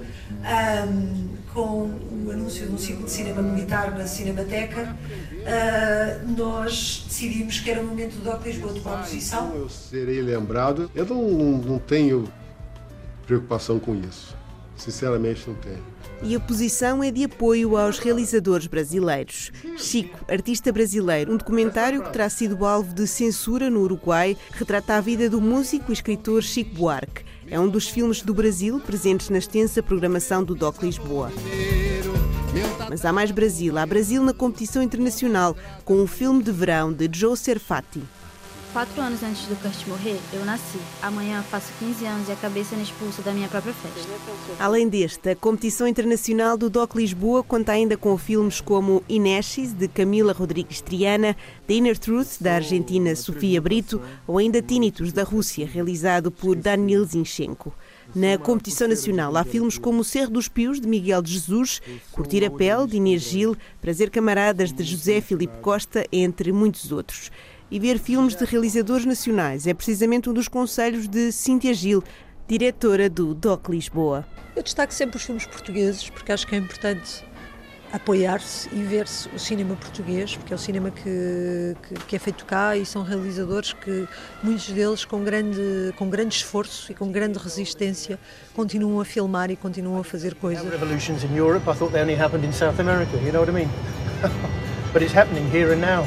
um, 0.88 1.36
com 1.54 1.92
o 2.26 2.32
anúncio 2.32 2.66
de 2.66 2.72
um 2.72 2.78
ciclo 2.78 3.04
de 3.04 3.12
cinema 3.12 3.42
militar 3.42 3.98
na 3.98 4.08
Cinemateca. 4.08 4.96
Uh, 5.34 6.32
nós 6.38 7.04
decidimos 7.08 7.60
que 7.60 7.70
era 7.70 7.82
o 7.82 7.86
momento 7.86 8.14
do 8.16 8.24
Doc 8.24 8.46
Lisboa 8.46 8.74
tomar 8.74 9.00
posição. 9.00 9.54
Eu 9.54 9.68
serei 9.68 10.22
lembrado. 10.22 10.90
Eu 10.96 11.06
não, 11.06 11.58
não 11.58 11.80
tenho 11.80 12.32
preocupação 13.26 13.80
com 13.80 13.96
isso. 13.96 14.38
Sinceramente, 14.78 15.44
não 15.48 15.56
tenho. 15.56 15.91
E 16.24 16.36
a 16.36 16.40
posição 16.40 17.04
é 17.04 17.10
de 17.10 17.24
apoio 17.24 17.76
aos 17.76 17.98
realizadores 17.98 18.68
brasileiros. 18.68 19.52
Chico, 19.78 20.24
artista 20.32 20.72
brasileiro, 20.72 21.34
um 21.34 21.38
documentário 21.38 22.04
que 22.04 22.12
terá 22.12 22.30
sido 22.30 22.64
alvo 22.64 22.94
de 22.94 23.08
censura 23.08 23.70
no 23.70 23.82
Uruguai, 23.82 24.38
retrata 24.52 24.96
a 24.96 25.02
vida 25.02 25.30
do 25.30 25.42
músico 25.42 25.92
e 25.92 25.94
escritor 25.94 26.44
Chico 26.44 26.76
Buarque. 26.76 27.26
É 27.48 27.60
um 27.60 27.68
dos 27.68 27.88
filmes 27.88 28.22
do 28.22 28.34
Brasil 28.34 28.80
presentes 28.80 29.30
na 29.30 29.40
extensa 29.40 29.82
programação 29.82 30.44
do 30.44 30.54
DOC 30.54 30.84
Lisboa. 30.84 31.32
Mas 32.88 33.04
há 33.04 33.12
mais 33.12 33.32
Brasil. 33.32 33.78
Há 33.78 33.86
Brasil 33.86 34.24
na 34.24 34.34
competição 34.34 34.84
internacional, 34.84 35.56
com 35.84 36.04
o 36.04 36.08
filme 36.08 36.44
de 36.44 36.52
verão 36.52 36.94
de 36.94 37.10
Joe 37.12 37.36
Serfati. 37.36 38.04
Quatro 38.74 39.02
anos 39.02 39.22
antes 39.22 39.48
do 39.48 39.56
Kurt 39.58 39.86
morrer, 39.86 40.18
eu 40.32 40.46
nasci. 40.46 40.80
Amanhã 41.02 41.44
faço 41.44 41.74
15 41.78 42.06
anos 42.06 42.30
e 42.30 42.32
a 42.32 42.38
cabeça 42.38 42.70
sendo 42.70 42.84
expulsa 42.84 43.22
da 43.22 43.34
minha 43.34 43.50
própria 43.50 43.74
festa. 43.74 44.10
Além 44.58 44.88
deste, 44.88 45.30
a 45.30 45.36
competição 45.36 45.86
internacional 45.86 46.58
do 46.58 46.70
DOC 46.70 46.96
Lisboa 46.96 47.44
conta 47.44 47.74
ainda 47.74 47.98
com 47.98 48.18
filmes 48.18 48.62
como 48.62 49.04
Ineshes, 49.10 49.74
de 49.74 49.90
Camila 49.90 50.32
Rodrigues 50.32 50.80
Triana, 50.80 51.36
The 51.68 51.74
Inner 51.74 52.00
Truth, 52.00 52.38
da 52.40 52.54
Argentina 52.56 53.14
Sofia 53.14 53.60
Brito, 53.60 54.02
ou 54.26 54.38
ainda 54.38 54.62
Tinnitus, 54.62 55.12
da 55.12 55.24
Rússia, 55.24 55.68
realizado 55.68 56.32
por 56.32 56.56
Daniel 56.56 57.04
Zinchenko. 57.04 57.74
Na 58.16 58.38
competição 58.38 58.88
nacional 58.88 59.36
há 59.36 59.44
filmes 59.44 59.78
como 59.78 60.00
O 60.00 60.04
Cerro 60.04 60.32
dos 60.32 60.48
Pios, 60.48 60.80
de 60.80 60.88
Miguel 60.88 61.22
de 61.22 61.34
Jesus, 61.34 61.82
Curtir 62.12 62.46
a 62.46 62.50
Pele, 62.52 62.88
de 62.88 62.98
Inês 62.98 63.22
Gil, 63.22 63.58
Prazer 63.82 64.10
Camaradas, 64.10 64.72
de 64.72 64.84
José 64.84 65.20
Filipe 65.20 65.60
Costa, 65.62 66.06
entre 66.12 66.54
muitos 66.54 66.92
outros 66.92 67.32
e 67.72 67.80
ver 67.80 67.98
filmes 67.98 68.36
de 68.36 68.44
realizadores 68.44 69.06
nacionais. 69.06 69.66
É 69.66 69.74
precisamente 69.74 70.30
um 70.30 70.34
dos 70.34 70.50
conselhos 70.50 71.08
de 71.08 71.32
Cíntia 71.32 71.74
Gil, 71.74 72.04
diretora 72.48 73.10
do 73.10 73.34
DOC 73.34 73.70
Lisboa. 73.70 74.26
Eu 74.56 74.62
destaco 74.62 74.94
sempre 74.94 75.16
os 75.16 75.24
filmes 75.24 75.46
portugueses, 75.46 76.10
porque 76.10 76.34
acho 76.34 76.46
que 76.46 76.54
é 76.54 76.58
importante 76.58 77.24
apoiar-se 77.94 78.70
e 78.74 78.84
ver-se 78.84 79.28
o 79.30 79.40
cinema 79.40 79.76
português, 79.76 80.36
porque 80.36 80.54
é 80.54 80.56
o 80.56 80.60
cinema 80.60 80.92
que, 80.92 81.76
que, 81.88 82.06
que, 82.06 82.16
é 82.16 82.20
feito 82.20 82.46
cá 82.46 82.76
e 82.76 82.86
são 82.86 83.04
realizadores 83.04 83.74
que, 83.74 84.08
muitos 84.42 84.70
deles, 84.70 85.04
com 85.04 85.24
grande, 85.24 85.94
com 85.98 86.10
grande 86.10 86.36
esforço 86.36 86.92
e 86.92 86.96
com 86.96 87.12
grande 87.12 87.38
resistência, 87.38 88.18
continuam 88.54 89.00
a 89.00 89.06
filmar 89.06 89.52
e 89.52 89.56
continuam 89.56 90.00
a 90.00 90.04
fazer 90.04 90.36
coisas. 90.36 90.64
Revolutions 90.70 91.24
in 91.24 91.36
Europe, 91.36 91.70
I 91.70 91.74
thought 91.74 91.92
they 91.92 92.02
only 92.02 92.20
happened 92.20 92.46
in 92.46 92.54
South 92.54 92.80
America, 92.80 93.18
you 93.18 93.32
know 93.32 93.42
what 93.42 93.50
I 93.50 93.54
mean? 93.54 93.70
But 94.94 95.02
it's 95.04 95.14
happening 95.14 95.50
here 95.52 95.74
and 95.74 95.80
now. 95.80 96.06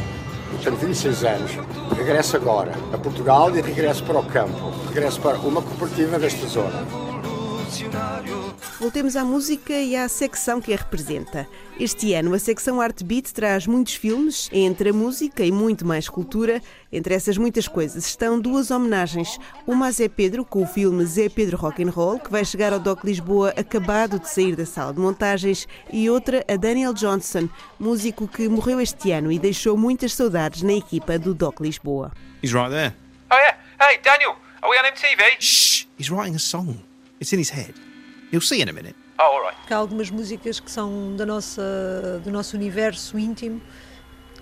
Tenho 0.62 0.76
26 0.76 1.24
anos, 1.24 1.50
regresso 1.96 2.36
agora 2.36 2.72
a 2.92 2.98
Portugal 2.98 3.54
e 3.54 3.60
regresso 3.60 4.02
para 4.04 4.18
o 4.18 4.24
campo. 4.24 4.72
Regresso 4.88 5.20
para 5.20 5.36
uma 5.38 5.60
cooperativa 5.60 6.18
desta 6.18 6.46
zona. 6.46 7.03
Voltemos 8.78 9.16
à 9.16 9.24
música 9.24 9.72
e 9.72 9.96
à 9.96 10.08
secção 10.08 10.60
que 10.60 10.72
a 10.72 10.76
representa. 10.76 11.48
Este 11.80 12.14
ano, 12.14 12.32
a 12.34 12.38
secção 12.38 12.80
Art 12.80 13.02
Beat 13.02 13.32
traz 13.32 13.66
muitos 13.66 13.94
filmes, 13.94 14.48
entre 14.52 14.90
a 14.90 14.92
música 14.92 15.44
e 15.44 15.50
muito 15.50 15.84
mais 15.84 16.08
cultura. 16.08 16.62
Entre 16.92 17.14
essas 17.14 17.36
muitas 17.36 17.66
coisas 17.66 18.06
estão 18.06 18.38
duas 18.38 18.70
homenagens. 18.70 19.38
Uma 19.66 19.88
a 19.88 19.90
Zé 19.90 20.08
Pedro, 20.08 20.44
com 20.44 20.62
o 20.62 20.66
filme 20.66 21.04
Zé 21.04 21.28
Pedro 21.28 21.56
Rock 21.56 21.82
and 21.82 21.90
Roll, 21.90 22.20
que 22.20 22.30
vai 22.30 22.44
chegar 22.44 22.72
ao 22.72 22.78
Doc 22.78 23.02
Lisboa 23.02 23.52
acabado 23.56 24.20
de 24.20 24.28
sair 24.28 24.54
da 24.54 24.66
sala 24.66 24.92
de 24.92 25.00
montagens, 25.00 25.66
e 25.92 26.08
outra 26.08 26.44
a 26.48 26.56
Daniel 26.56 26.94
Johnson, 26.94 27.48
músico 27.78 28.28
que 28.28 28.48
morreu 28.48 28.80
este 28.80 29.10
ano 29.10 29.32
e 29.32 29.38
deixou 29.38 29.76
muitas 29.76 30.14
saudades 30.14 30.62
na 30.62 30.74
equipa 30.74 31.18
do 31.18 31.34
Doc 31.34 31.60
Lisboa. 31.60 32.12
He's 32.42 32.52
right 32.52 32.70
there. 32.70 32.94
Oh 33.32 33.36
yeah. 33.36 33.56
Hey, 33.80 33.98
Daniel, 34.02 34.36
are 34.62 34.70
we 34.70 34.78
on 34.78 34.84
MTV? 34.84 35.40
Shh. 35.40 35.86
He's 35.98 36.10
writing 36.10 36.36
a 36.36 36.38
song. 36.38 36.93
It's 37.20 37.32
in 37.32 37.40
his 37.40 37.50
head. 37.50 37.74
You'll 38.32 38.40
see 38.40 38.60
in 38.60 38.68
a 38.68 38.72
minute. 38.72 38.96
Oh, 39.18 39.22
all 39.22 39.42
right. 39.42 39.56
Há 39.70 39.76
algumas 39.76 40.10
músicas 40.10 40.58
que 40.60 40.70
são 40.70 41.14
da 41.16 41.24
nossa, 41.24 42.20
do 42.24 42.30
nosso 42.30 42.56
universo 42.56 43.18
íntimo, 43.18 43.60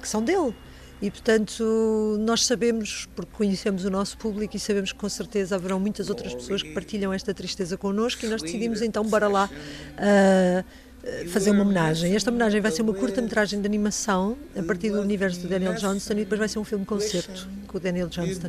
que 0.00 0.08
são 0.08 0.22
dele. 0.22 0.54
E, 1.02 1.10
portanto, 1.10 2.16
nós 2.20 2.46
sabemos, 2.46 3.08
porque 3.16 3.32
conhecemos 3.32 3.84
o 3.84 3.90
nosso 3.90 4.16
público 4.16 4.56
e 4.56 4.60
sabemos 4.60 4.92
que 4.92 4.98
com 4.98 5.08
certeza 5.08 5.56
haverão 5.56 5.80
muitas 5.80 6.08
outras 6.08 6.32
pessoas 6.32 6.62
que 6.62 6.72
partilham 6.72 7.12
esta 7.12 7.34
tristeza 7.34 7.76
connosco 7.76 8.24
e 8.24 8.28
nós 8.28 8.40
decidimos 8.40 8.80
então, 8.82 9.08
para 9.10 9.26
lá, 9.26 9.50
uh, 9.50 11.28
fazer 11.28 11.50
uma 11.50 11.62
homenagem. 11.62 12.14
Esta 12.14 12.30
homenagem 12.30 12.60
vai 12.60 12.70
ser 12.70 12.82
uma 12.82 12.94
curta-metragem 12.94 13.60
de 13.60 13.66
animação 13.66 14.38
a 14.56 14.62
partir 14.62 14.90
do 14.90 15.00
universo 15.00 15.40
do 15.40 15.48
Daniel 15.48 15.74
Johnston 15.74 16.12
e 16.12 16.16
depois 16.18 16.38
vai 16.38 16.48
ser 16.48 16.60
um 16.60 16.64
filme-concerto 16.64 17.48
com 17.66 17.78
o 17.78 17.80
Daniel 17.80 18.08
Johnston. 18.08 18.46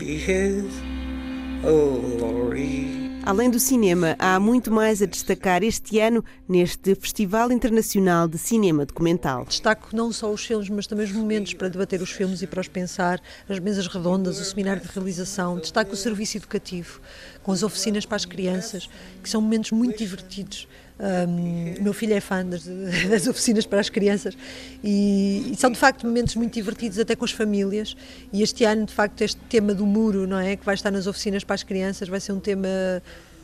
Além 3.25 3.49
do 3.49 3.57
cinema, 3.57 4.17
há 4.19 4.37
muito 4.37 4.69
mais 4.69 5.01
a 5.01 5.05
destacar 5.05 5.63
este 5.63 5.97
ano 5.97 6.21
neste 6.47 6.93
Festival 6.93 7.53
Internacional 7.53 8.27
de 8.27 8.37
Cinema 8.37 8.85
Documental. 8.85 9.45
Destaco 9.45 9.95
não 9.95 10.11
só 10.11 10.29
os 10.29 10.45
filmes, 10.45 10.67
mas 10.67 10.87
também 10.87 11.05
os 11.05 11.13
momentos 11.13 11.53
para 11.53 11.69
debater 11.69 12.01
os 12.01 12.11
filmes 12.11 12.41
e 12.41 12.47
para 12.47 12.59
os 12.59 12.67
pensar, 12.67 13.21
as 13.47 13.59
mesas 13.59 13.87
redondas, 13.87 14.41
o 14.41 14.43
seminário 14.43 14.81
de 14.81 14.89
realização. 14.89 15.57
Destaco 15.57 15.93
o 15.93 15.95
serviço 15.95 16.35
educativo, 16.35 16.99
com 17.41 17.53
as 17.53 17.63
oficinas 17.63 18.05
para 18.05 18.17
as 18.17 18.25
crianças, 18.25 18.89
que 19.23 19.29
são 19.29 19.39
momentos 19.39 19.71
muito 19.71 19.97
divertidos. 19.97 20.67
Um, 20.99 21.83
meu 21.83 21.91
filho 21.91 22.13
é 22.13 22.19
fã 22.19 22.45
das, 22.45 22.65
das, 23.09 23.25
oficinas 23.25 23.65
para 23.65 23.79
as 23.79 23.89
crianças 23.89 24.37
e, 24.83 25.51
e, 25.51 25.55
são 25.55 25.71
de 25.71 25.77
facto 25.79 26.05
momentos 26.05 26.35
muito 26.35 26.53
divertidos 26.53 26.99
até 26.99 27.15
com 27.15 27.25
as 27.25 27.31
famílias 27.31 27.97
e 28.31 28.43
este 28.43 28.63
ano 28.63 28.85
de 28.85 28.93
facto 28.93 29.21
este 29.23 29.41
tema 29.49 29.73
do 29.73 29.87
muro 29.87 30.27
não 30.27 30.37
é 30.37 30.55
que 30.55 30.63
vai 30.63 30.75
estar 30.75 30.91
nas 30.91 31.07
oficinas 31.07 31.43
para 31.43 31.55
as 31.55 31.63
crianças 31.63 32.07
vai 32.07 32.19
ser 32.19 32.31
um 32.31 32.39
tema 32.39 32.69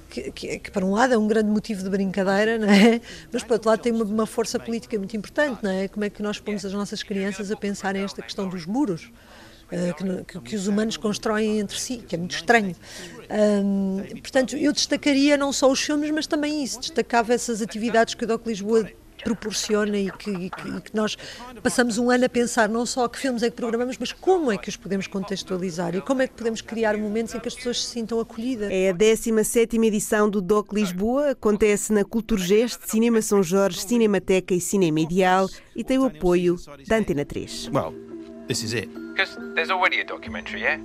que, 0.09 0.31
que, 0.31 0.59
que, 0.59 0.71
por 0.71 0.83
um 0.83 0.91
lado 0.91 1.13
é 1.13 1.17
um 1.17 1.27
grande 1.27 1.49
motivo 1.49 1.83
de 1.83 1.89
brincadeira, 1.89 2.57
não 2.57 2.69
é? 2.69 2.99
mas 3.31 3.43
por 3.43 3.53
outro 3.53 3.69
lado 3.69 3.79
tem 3.79 3.93
uma, 3.93 4.03
uma, 4.03 4.25
força 4.25 4.59
política 4.59 4.97
muito 4.97 5.15
importante, 5.15 5.63
não 5.63 5.71
é? 5.71 5.87
Como 5.87 6.03
é 6.03 6.09
que 6.09 6.21
nós 6.21 6.39
pomos 6.39 6.65
as 6.65 6.73
nossas 6.73 7.03
crianças 7.03 7.51
a 7.51 7.55
pensar 7.55 7.93
nesta 7.93 8.21
questão 8.21 8.49
dos 8.49 8.65
muros? 8.65 9.11
Uh, 9.71 10.25
que, 10.25 10.39
que, 10.39 10.55
os 10.55 10.65
humanos 10.65 10.97
constroem 10.97 11.59
entre 11.59 11.79
si, 11.79 11.97
que 11.97 12.15
é 12.15 12.17
muito 12.17 12.35
estranho. 12.35 12.75
Um, 13.29 14.01
portanto, 14.21 14.57
eu 14.57 14.73
destacaria 14.73 15.37
não 15.37 15.53
só 15.53 15.71
os 15.71 15.79
filmes, 15.79 16.09
mas 16.11 16.27
também 16.27 16.63
isso, 16.63 16.79
destacava 16.79 17.33
essas 17.33 17.61
atividades 17.61 18.15
que 18.15 18.23
o 18.23 18.27
DOC 18.27 18.47
Lisboa 18.47 18.89
proporciona 19.23 19.97
e 19.97 20.11
que, 20.11 20.29
e 20.29 20.49
que, 20.49 20.69
e 20.69 20.81
que, 20.81 20.95
nós 20.95 21.17
passamos 21.61 21.97
um 21.97 22.09
ano 22.09 22.25
a 22.25 22.29
pensar 22.29 22.69
não 22.69 22.85
só 22.85 23.07
que 23.07 23.19
filmes 23.19 23.43
é 23.43 23.49
que 23.49 23.55
programamos, 23.55 23.97
mas 23.97 24.11
como 24.11 24.51
é 24.51 24.57
que 24.57 24.69
os 24.69 24.75
podemos 24.75 25.07
contextualizar 25.07 25.95
e 25.95 26.01
como 26.01 26.21
é 26.21 26.27
que 26.27 26.33
podemos 26.33 26.61
criar 26.61 26.97
momentos 26.97 27.35
em 27.35 27.39
que 27.39 27.47
as 27.47 27.55
pessoas 27.55 27.83
se 27.83 27.91
sintam 27.91 28.19
acolhidas. 28.19 28.69
É 28.71 28.89
a 28.89 28.93
17 28.93 29.77
edição 29.77 30.29
do 30.29 30.41
DOC 30.41 30.73
Lisboa, 30.73 31.31
acontece 31.31 31.91
na 31.93 32.03
Culturgest, 32.03 32.79
Cinema 32.85 33.21
São 33.21 33.43
Jorge, 33.43 33.81
Cinemateca 33.81 34.53
e 34.53 34.61
Cinema 34.61 34.99
Ideal 34.99 35.47
e 35.75 35.83
tem 35.83 35.99
o 35.99 36.05
apoio 36.05 36.55
da 36.87 36.97
Antena 36.97 37.25
3. 37.25 37.69
Well, 37.73 37.93
this 38.47 38.63
is 38.63 38.73
it. 38.73 38.89
Because 39.13 39.37
there's 39.53 39.69
already 39.69 39.99
a 39.99 40.05
documentary, 40.05 40.61
yeah? 40.61 40.79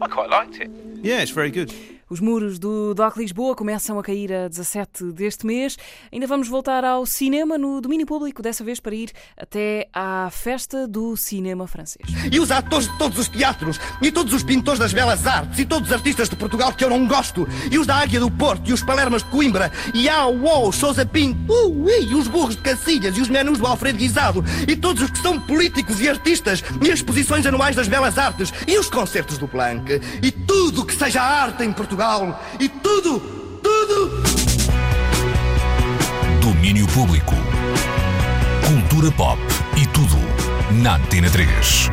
I 0.00 0.08
quite 0.08 0.30
liked 0.30 0.62
it. 0.62 0.93
Yeah, 1.04 1.20
it's 1.20 1.32
very 1.32 1.50
good. 1.50 1.70
Os 2.08 2.20
muros 2.20 2.58
do 2.58 2.92
DOC 2.94 3.16
Lisboa 3.18 3.54
começam 3.54 3.98
a 3.98 4.02
cair 4.02 4.32
a 4.32 4.48
17 4.48 5.12
deste 5.12 5.46
mês. 5.46 5.76
Ainda 6.12 6.26
vamos 6.26 6.48
voltar 6.48 6.84
ao 6.84 7.06
cinema 7.06 7.56
no 7.56 7.80
domínio 7.80 8.06
público, 8.06 8.42
dessa 8.42 8.62
vez 8.62 8.78
para 8.78 8.94
ir 8.94 9.10
até 9.36 9.88
à 9.92 10.28
festa 10.30 10.86
do 10.86 11.16
cinema 11.16 11.66
francês. 11.66 12.06
E 12.30 12.38
os 12.38 12.50
atores 12.50 12.88
de 12.88 12.98
todos 12.98 13.18
os 13.18 13.28
teatros, 13.28 13.80
e 14.02 14.12
todos 14.12 14.34
os 14.34 14.42
pintores 14.42 14.78
das 14.78 14.92
belas 14.92 15.26
artes, 15.26 15.58
e 15.58 15.64
todos 15.64 15.88
os 15.88 15.94
artistas 15.94 16.28
de 16.28 16.36
Portugal 16.36 16.72
que 16.74 16.84
eu 16.84 16.90
não 16.90 17.06
gosto, 17.06 17.48
e 17.70 17.78
os 17.78 17.86
da 17.86 17.96
Águia 17.96 18.20
do 18.20 18.30
Porto, 18.30 18.68
e 18.68 18.72
os 18.72 18.82
Palermas 18.82 19.22
de 19.22 19.30
Coimbra, 19.30 19.72
e 19.94 20.08
a 20.08 20.26
UOL, 20.26 20.72
Sousa 20.72 21.06
Pinto, 21.06 21.52
uh, 21.52 21.88
e 21.88 22.14
os 22.14 22.28
burros 22.28 22.56
de 22.56 22.62
Cacilhas, 22.62 23.16
e 23.16 23.20
os 23.20 23.30
menus 23.30 23.58
do 23.58 23.66
Alfredo 23.66 23.98
Guisado, 23.98 24.44
e 24.68 24.76
todos 24.76 25.02
os 25.02 25.10
que 25.10 25.18
são 25.20 25.40
políticos 25.40 26.00
e 26.00 26.08
artistas, 26.08 26.62
e 26.82 26.90
as 26.90 26.98
exposições 26.98 27.46
anuais 27.46 27.74
das 27.74 27.88
belas 27.88 28.18
artes, 28.18 28.52
e 28.68 28.78
os 28.78 28.90
concertos 28.90 29.38
do 29.38 29.48
Planck, 29.48 30.00
e 30.22 30.30
tudo 30.30 30.84
que 30.84 30.94
seja 30.94 31.22
arte 31.22 31.64
em 31.64 31.72
Portugal 31.72 31.93
e 32.58 32.68
tudo, 32.68 33.20
tudo. 33.62 34.22
Domínio 36.40 36.86
Público. 36.88 37.34
Cultura 38.66 39.12
pop 39.12 39.38
e 39.76 39.86
tudo 39.86 40.16
na 40.82 40.96
Antena 40.96 41.30
3. 41.30 41.90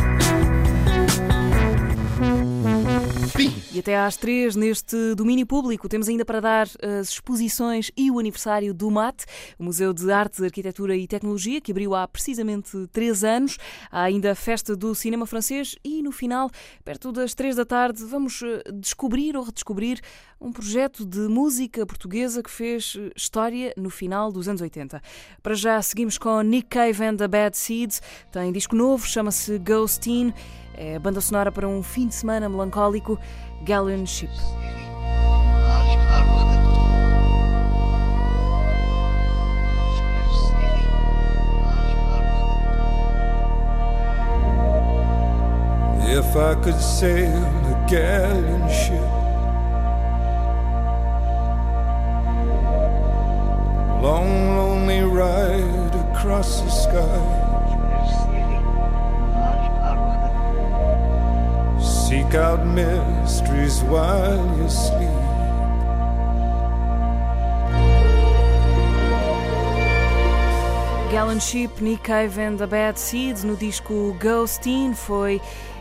E 3.74 3.80
até 3.80 3.98
às 3.98 4.18
três, 4.18 4.56
neste 4.56 5.16
domínio 5.16 5.46
público, 5.46 5.88
temos 5.88 6.10
ainda 6.10 6.26
para 6.26 6.42
dar 6.42 6.68
as 7.00 7.10
exposições 7.10 7.90
e 7.96 8.12
o 8.12 8.20
aniversário 8.20 8.74
do 8.74 8.92
MAT, 8.92 9.24
o 9.58 9.64
Museu 9.64 9.94
de 9.94 10.12
Arte, 10.12 10.44
Arquitetura 10.44 10.96
e 10.96 11.08
Tecnologia, 11.08 11.62
que 11.62 11.72
abriu 11.72 11.96
há 11.96 12.06
precisamente 12.08 12.88
três 12.92 13.24
anos. 13.24 13.58
Há 13.90 14.04
ainda 14.04 14.32
a 14.34 14.36
Festa 14.36 14.76
do 14.76 14.94
Cinema 14.94 15.26
Francês 15.26 15.78
e, 15.84 16.02
no 16.04 16.12
final, 16.12 16.52
perto 16.84 17.12
das 17.12 17.34
três 17.34 17.56
da 17.56 17.64
tarde, 17.64 18.04
vamos 18.04 18.42
eh, 18.44 18.64
descobrir 18.74 19.38
ou 19.38 19.44
redescobrir 19.44 20.02
um 20.40 20.52
projeto 20.52 21.06
de 21.06 21.20
música 21.20 21.86
portuguesa 21.86 22.44
que 22.44 22.50
fez 22.50 22.98
eh, 23.00 23.12
história 23.16 23.74
no 23.78 23.90
final 23.90 24.32
dos 24.32 24.50
anos 24.50 24.62
80. 24.62 25.02
Para 25.42 25.54
já, 25.54 25.82
seguimos 25.82 26.18
com 26.18 26.42
Nick 26.42 26.68
Cave 26.68 27.04
and 27.04 27.16
the 27.16 27.28
Bad 27.28 27.58
Seeds. 27.58 28.02
Tem 28.32 28.52
disco 28.52 28.76
novo, 28.76 29.08
chama-se 29.08 29.58
Ghostin. 29.60 30.34
É 30.76 30.96
a 30.96 31.00
banda 31.00 31.22
sonora 31.22 31.52
para 31.52 31.68
um 31.68 31.84
fim 31.84 32.08
de 32.08 32.16
semana 32.16 32.48
melancólico, 32.50 33.20
Galleon 33.64 34.06
Ship. 34.06 34.30
If 46.14 46.36
I 46.36 46.56
could 46.56 46.80
sail 46.80 47.32
a 47.32 47.86
galleon 47.90 48.68
ship 48.70 49.00
Long 54.02 54.58
lonely 54.58 55.02
ride 55.02 55.96
across 56.12 56.62
the 56.62 56.70
sky 56.70 57.51
Seek 62.12 62.36
out 62.36 62.66
mysteries 62.66 63.80
while 63.84 64.46
you 64.58 64.70
sleep. 64.70 65.08
Gallen 71.10 71.40
Ship, 71.40 71.72
Nick 71.80 72.04
Cave 72.04 72.38
and 72.38 72.58
the 72.58 72.68
Bad 72.68 72.98
Seeds 72.98 73.46
no 73.46 73.56
disco 73.56 74.14
Ghostin 74.20 74.94
foi 74.94 75.40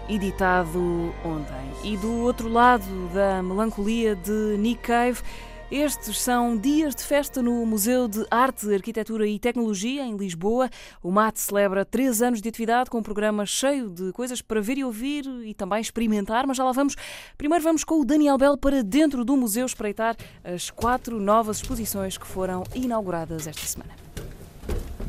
editado 0.09 1.12
ontem. 1.24 1.57
E 1.83 1.97
do 1.97 2.20
outro 2.20 2.49
lado 2.49 3.09
da 3.12 3.43
melancolia 3.43 4.14
de 4.14 4.57
Nick 4.57 4.83
Cave 4.83 5.22
estes 5.71 6.21
são 6.21 6.57
dias 6.57 6.97
de 6.97 7.05
festa 7.05 7.41
no 7.41 7.64
Museu 7.64 8.09
de 8.09 8.27
Arte, 8.29 8.75
Arquitetura 8.75 9.27
e 9.27 9.39
Tecnologia, 9.39 10.03
em 10.03 10.16
Lisboa. 10.16 10.68
O 11.01 11.12
MAT 11.12 11.39
celebra 11.39 11.85
três 11.85 12.21
anos 12.21 12.43
de 12.43 12.49
atividade 12.49 12.91
com 12.91 12.99
um 12.99 13.03
programa 13.03 13.47
cheio 13.47 13.89
de 13.89 14.12
coisas 14.12 14.43
para 14.43 14.61
ver 14.61 14.79
e 14.79 14.85
ouvir 14.85 15.25
e 15.45 15.55
também 15.55 15.81
experimentar, 15.81 16.45
mas 16.45 16.57
já 16.57 16.64
lá 16.64 16.73
vamos. 16.73 16.97
Primeiro 17.39 17.62
vamos 17.62 17.85
com 17.85 18.01
o 18.01 18.05
Daniel 18.05 18.37
Bell 18.37 18.59
para 18.59 18.83
dentro 18.83 19.25
do 19.25 19.37
museu 19.37 19.64
espreitar 19.64 20.16
as 20.43 20.71
quatro 20.71 21.21
novas 21.21 21.59
exposições 21.59 22.18
que 22.18 22.27
foram 22.27 22.64
inauguradas 22.75 23.47
esta 23.47 23.64
semana. 23.64 24.10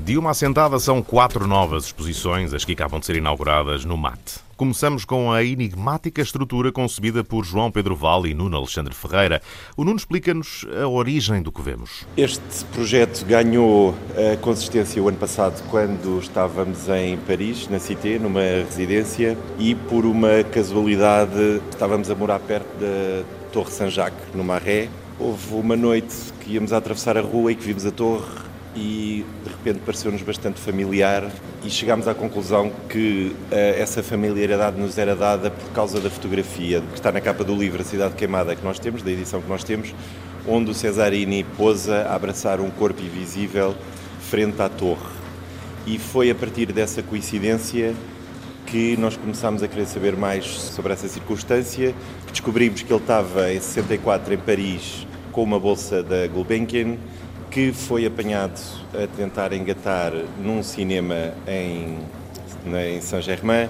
De 0.03 0.17
uma 0.17 0.31
assentada 0.31 0.79
são 0.79 1.01
quatro 1.01 1.47
novas 1.47 1.85
exposições, 1.85 2.53
as 2.53 2.65
que 2.65 2.73
acabam 2.73 2.99
de 2.99 3.05
ser 3.05 3.15
inauguradas 3.15 3.85
no 3.85 3.95
MAT. 3.95 4.19
Começamos 4.57 5.05
com 5.05 5.31
a 5.31 5.43
enigmática 5.43 6.21
estrutura 6.21 6.71
concebida 6.71 7.23
por 7.23 7.45
João 7.45 7.71
Pedro 7.71 7.95
Val 7.95 8.27
e 8.27 8.33
Nuno 8.33 8.57
Alexandre 8.57 8.93
Ferreira. 8.93 9.41
O 9.77 9.83
Nuno 9.83 9.97
explica-nos 9.97 10.65
a 10.81 10.87
origem 10.87 11.41
do 11.41 11.51
que 11.51 11.61
vemos. 11.61 12.05
Este 12.17 12.65
projeto 12.73 13.25
ganhou 13.25 13.95
consistência 14.41 15.01
o 15.01 15.07
ano 15.07 15.17
passado 15.17 15.63
quando 15.69 16.19
estávamos 16.19 16.89
em 16.89 17.17
Paris, 17.17 17.67
na 17.69 17.79
Cité, 17.79 18.19
numa 18.19 18.41
residência, 18.41 19.37
e 19.57 19.75
por 19.75 20.05
uma 20.05 20.43
casualidade 20.51 21.61
estávamos 21.71 22.09
a 22.09 22.15
morar 22.15 22.39
perto 22.39 22.67
da 22.79 23.23
Torre 23.51 23.71
Saint-Jacques, 23.71 24.35
no 24.35 24.43
Marais. 24.43 24.89
Houve 25.19 25.53
uma 25.53 25.75
noite 25.75 26.15
que 26.41 26.53
íamos 26.53 26.73
a 26.73 26.77
atravessar 26.77 27.17
a 27.17 27.21
rua 27.21 27.51
e 27.51 27.55
que 27.55 27.63
vimos 27.63 27.85
a 27.85 27.91
torre 27.91 28.50
e 28.75 29.25
de 29.43 29.49
repente 29.49 29.79
pareceu-nos 29.85 30.21
bastante 30.21 30.59
familiar 30.59 31.29
e 31.63 31.69
chegámos 31.69 32.07
à 32.07 32.13
conclusão 32.13 32.71
que 32.89 33.35
uh, 33.51 33.55
essa 33.77 34.01
familiaridade 34.01 34.79
nos 34.79 34.97
era 34.97 35.15
dada 35.15 35.51
por 35.51 35.71
causa 35.71 35.99
da 35.99 36.09
fotografia 36.09 36.81
que 36.81 36.95
está 36.95 37.11
na 37.11 37.19
capa 37.19 37.43
do 37.43 37.55
livro 37.55 37.81
A 37.81 37.85
Cidade 37.85 38.15
Queimada 38.15 38.55
que 38.55 38.63
nós 38.63 38.79
temos, 38.79 39.01
da 39.01 39.11
edição 39.11 39.41
que 39.41 39.49
nós 39.49 39.63
temos, 39.63 39.93
onde 40.47 40.71
o 40.71 40.73
Cesarini 40.73 41.43
posa 41.57 42.03
a 42.03 42.15
abraçar 42.15 42.61
um 42.61 42.69
corpo 42.69 43.01
invisível 43.01 43.75
frente 44.21 44.61
à 44.61 44.69
torre. 44.69 45.21
E 45.85 45.97
foi 45.99 46.29
a 46.29 46.35
partir 46.35 46.71
dessa 46.71 47.03
coincidência 47.03 47.93
que 48.65 48.95
nós 48.97 49.17
começámos 49.17 49.61
a 49.61 49.67
querer 49.67 49.85
saber 49.85 50.15
mais 50.15 50.45
sobre 50.45 50.93
essa 50.93 51.07
circunstância, 51.07 51.93
que 52.25 52.31
descobrimos 52.31 52.81
que 52.81 52.93
ele 52.93 53.01
estava 53.01 53.51
em 53.51 53.59
64 53.59 54.33
em 54.33 54.37
Paris 54.37 55.05
com 55.31 55.43
uma 55.43 55.59
bolsa 55.59 56.01
da 56.03 56.27
Gulbenkian 56.27 56.97
que 57.51 57.73
foi 57.73 58.05
apanhado 58.05 58.59
a 58.93 59.05
tentar 59.07 59.51
engatar 59.51 60.13
num 60.39 60.63
cinema 60.63 61.33
em, 61.45 61.97
em 62.65 63.01
Saint-Germain 63.01 63.67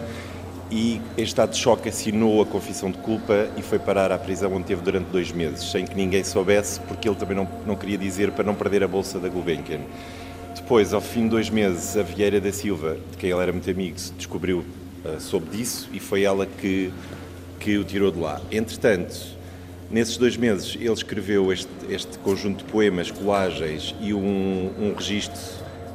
e 0.70 1.02
em 1.18 1.24
estado 1.24 1.52
de 1.52 1.58
choque 1.58 1.90
assinou 1.90 2.44
a 2.44 2.46
confissão 2.46 2.92
de 2.92 3.00
culpa 3.00 3.50
e 3.58 3.64
foi 3.64 3.80
parar 3.80 4.12
à 4.12 4.20
prisão 4.20 4.54
onde 4.54 4.66
teve 4.66 4.84
durante 4.84 5.08
dois 5.08 5.32
meses, 5.32 5.70
sem 5.72 5.84
que 5.84 5.96
ninguém 5.96 6.24
soubesse, 6.24 6.80
porque 6.82 7.10
ele 7.10 7.16
também 7.16 7.36
não, 7.36 7.50
não 7.66 7.76
queria 7.76 7.98
dizer 7.98 8.32
para 8.32 8.44
não 8.44 8.54
perder 8.54 8.84
a 8.84 8.88
bolsa 8.88 9.20
da 9.20 9.28
Gulbenkian. 9.28 9.82
Depois, 10.56 10.94
ao 10.94 11.02
fim 11.02 11.24
de 11.24 11.30
dois 11.30 11.50
meses, 11.50 11.98
a 11.98 12.04
Vieira 12.04 12.40
da 12.40 12.52
Silva, 12.52 12.98
de 13.12 13.18
quem 13.18 13.32
ele 13.32 13.42
era 13.42 13.52
muito 13.52 13.70
amigo, 13.70 13.98
descobriu, 14.16 14.64
uh, 15.04 15.20
soube 15.20 15.58
disso 15.58 15.90
e 15.92 16.00
foi 16.00 16.22
ela 16.22 16.46
que, 16.46 16.94
que 17.60 17.78
o 17.80 17.84
tirou 17.84 18.12
de 18.12 18.20
lá. 18.20 18.40
Entretanto, 18.52 19.41
Nesses 19.92 20.16
dois 20.16 20.38
meses 20.38 20.78
ele 20.80 20.94
escreveu 20.94 21.52
este, 21.52 21.68
este 21.89 22.18
conjunto 22.20 22.64
de 22.64 22.72
poemas, 22.72 23.12
colagens 23.12 23.94
e 24.00 24.14
um, 24.14 24.72
um 24.80 24.94
registro 24.96 25.38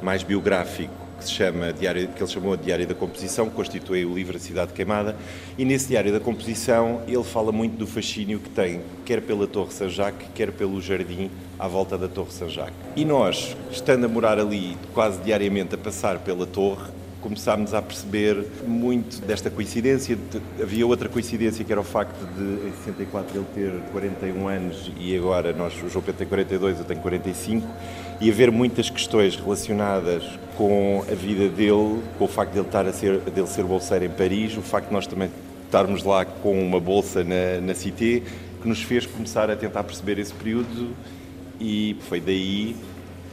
mais 0.03 0.21
biográfico 0.21 0.93
que 1.17 1.25
se 1.25 1.31
chama 1.31 1.73
Diário, 1.73 2.07
que 2.09 2.21
ele 2.21 2.29
chamou 2.29 2.55
de 2.55 2.65
Diário 2.65 2.85
da 2.85 2.93
Composição, 2.93 3.49
que 3.49 3.55
constitui 3.55 4.05
o 4.05 4.13
livro 4.13 4.37
A 4.37 4.39
Cidade 4.39 4.71
Queimada, 4.71 5.15
e 5.57 5.65
nesse 5.65 5.87
Diário 5.87 6.11
da 6.11 6.19
Composição 6.19 7.01
ele 7.07 7.23
fala 7.23 7.51
muito 7.51 7.75
do 7.75 7.87
fascínio 7.87 8.39
que 8.39 8.49
tem, 8.51 8.81
quer 9.03 9.19
pela 9.19 9.47
Torre 9.47 9.71
Saint-Jacques, 9.71 10.27
quer 10.35 10.51
pelo 10.51 10.79
jardim 10.79 11.31
à 11.57 11.67
volta 11.67 11.97
da 11.97 12.07
Torre 12.07 12.31
Saint-Jacques. 12.31 12.75
E 12.95 13.03
nós, 13.03 13.57
estando 13.71 14.05
a 14.05 14.07
morar 14.07 14.37
ali 14.37 14.77
quase 14.93 15.19
diariamente 15.21 15.73
a 15.73 15.77
passar 15.77 16.19
pela 16.19 16.45
torre, 16.45 16.91
começámos 17.27 17.73
a 17.73 17.81
perceber 17.81 18.45
muito 18.65 19.19
desta 19.25 19.49
coincidência. 19.49 20.17
Havia 20.61 20.87
outra 20.87 21.09
coincidência 21.09 21.65
que 21.65 21.71
era 21.71 21.81
o 21.81 21.83
facto 21.83 22.17
de, 22.37 22.69
em 22.69 22.71
64, 22.85 23.37
ele 23.37 23.45
ter 23.53 23.91
41 23.91 24.47
anos 24.47 24.91
e 24.97 25.15
agora 25.17 25.51
nós, 25.51 25.73
o 25.83 25.89
João 25.89 26.01
Pedro 26.01 26.19
tem 26.19 26.27
42, 26.27 26.79
eu 26.79 26.85
tenho 26.85 27.01
45, 27.01 27.67
e 28.21 28.31
haver 28.31 28.49
muitas 28.49 28.89
questões 28.89 29.35
relacionadas 29.35 30.23
com 30.55 31.03
a 31.11 31.13
vida 31.13 31.49
dele, 31.49 32.01
com 32.17 32.23
o 32.23 32.27
facto 32.27 32.53
de 32.53 32.59
ele, 32.59 32.67
estar 32.67 32.85
a 32.85 32.93
ser, 32.93 33.19
de 33.19 33.39
ele 33.39 33.47
ser 33.47 33.63
bolseiro 33.65 34.05
em 34.05 34.09
Paris, 34.09 34.55
o 34.55 34.61
facto 34.61 34.87
de 34.87 34.93
nós 34.93 35.05
também 35.05 35.29
estarmos 35.65 36.03
lá 36.03 36.23
com 36.23 36.57
uma 36.57 36.79
bolsa 36.79 37.25
na, 37.25 37.59
na 37.61 37.75
Cité, 37.75 38.21
que 38.61 38.67
nos 38.67 38.81
fez 38.81 39.05
começar 39.05 39.51
a 39.51 39.55
tentar 39.55 39.83
perceber 39.83 40.17
esse 40.17 40.33
período 40.33 40.95
e 41.59 41.97
foi 42.07 42.21
daí 42.21 42.75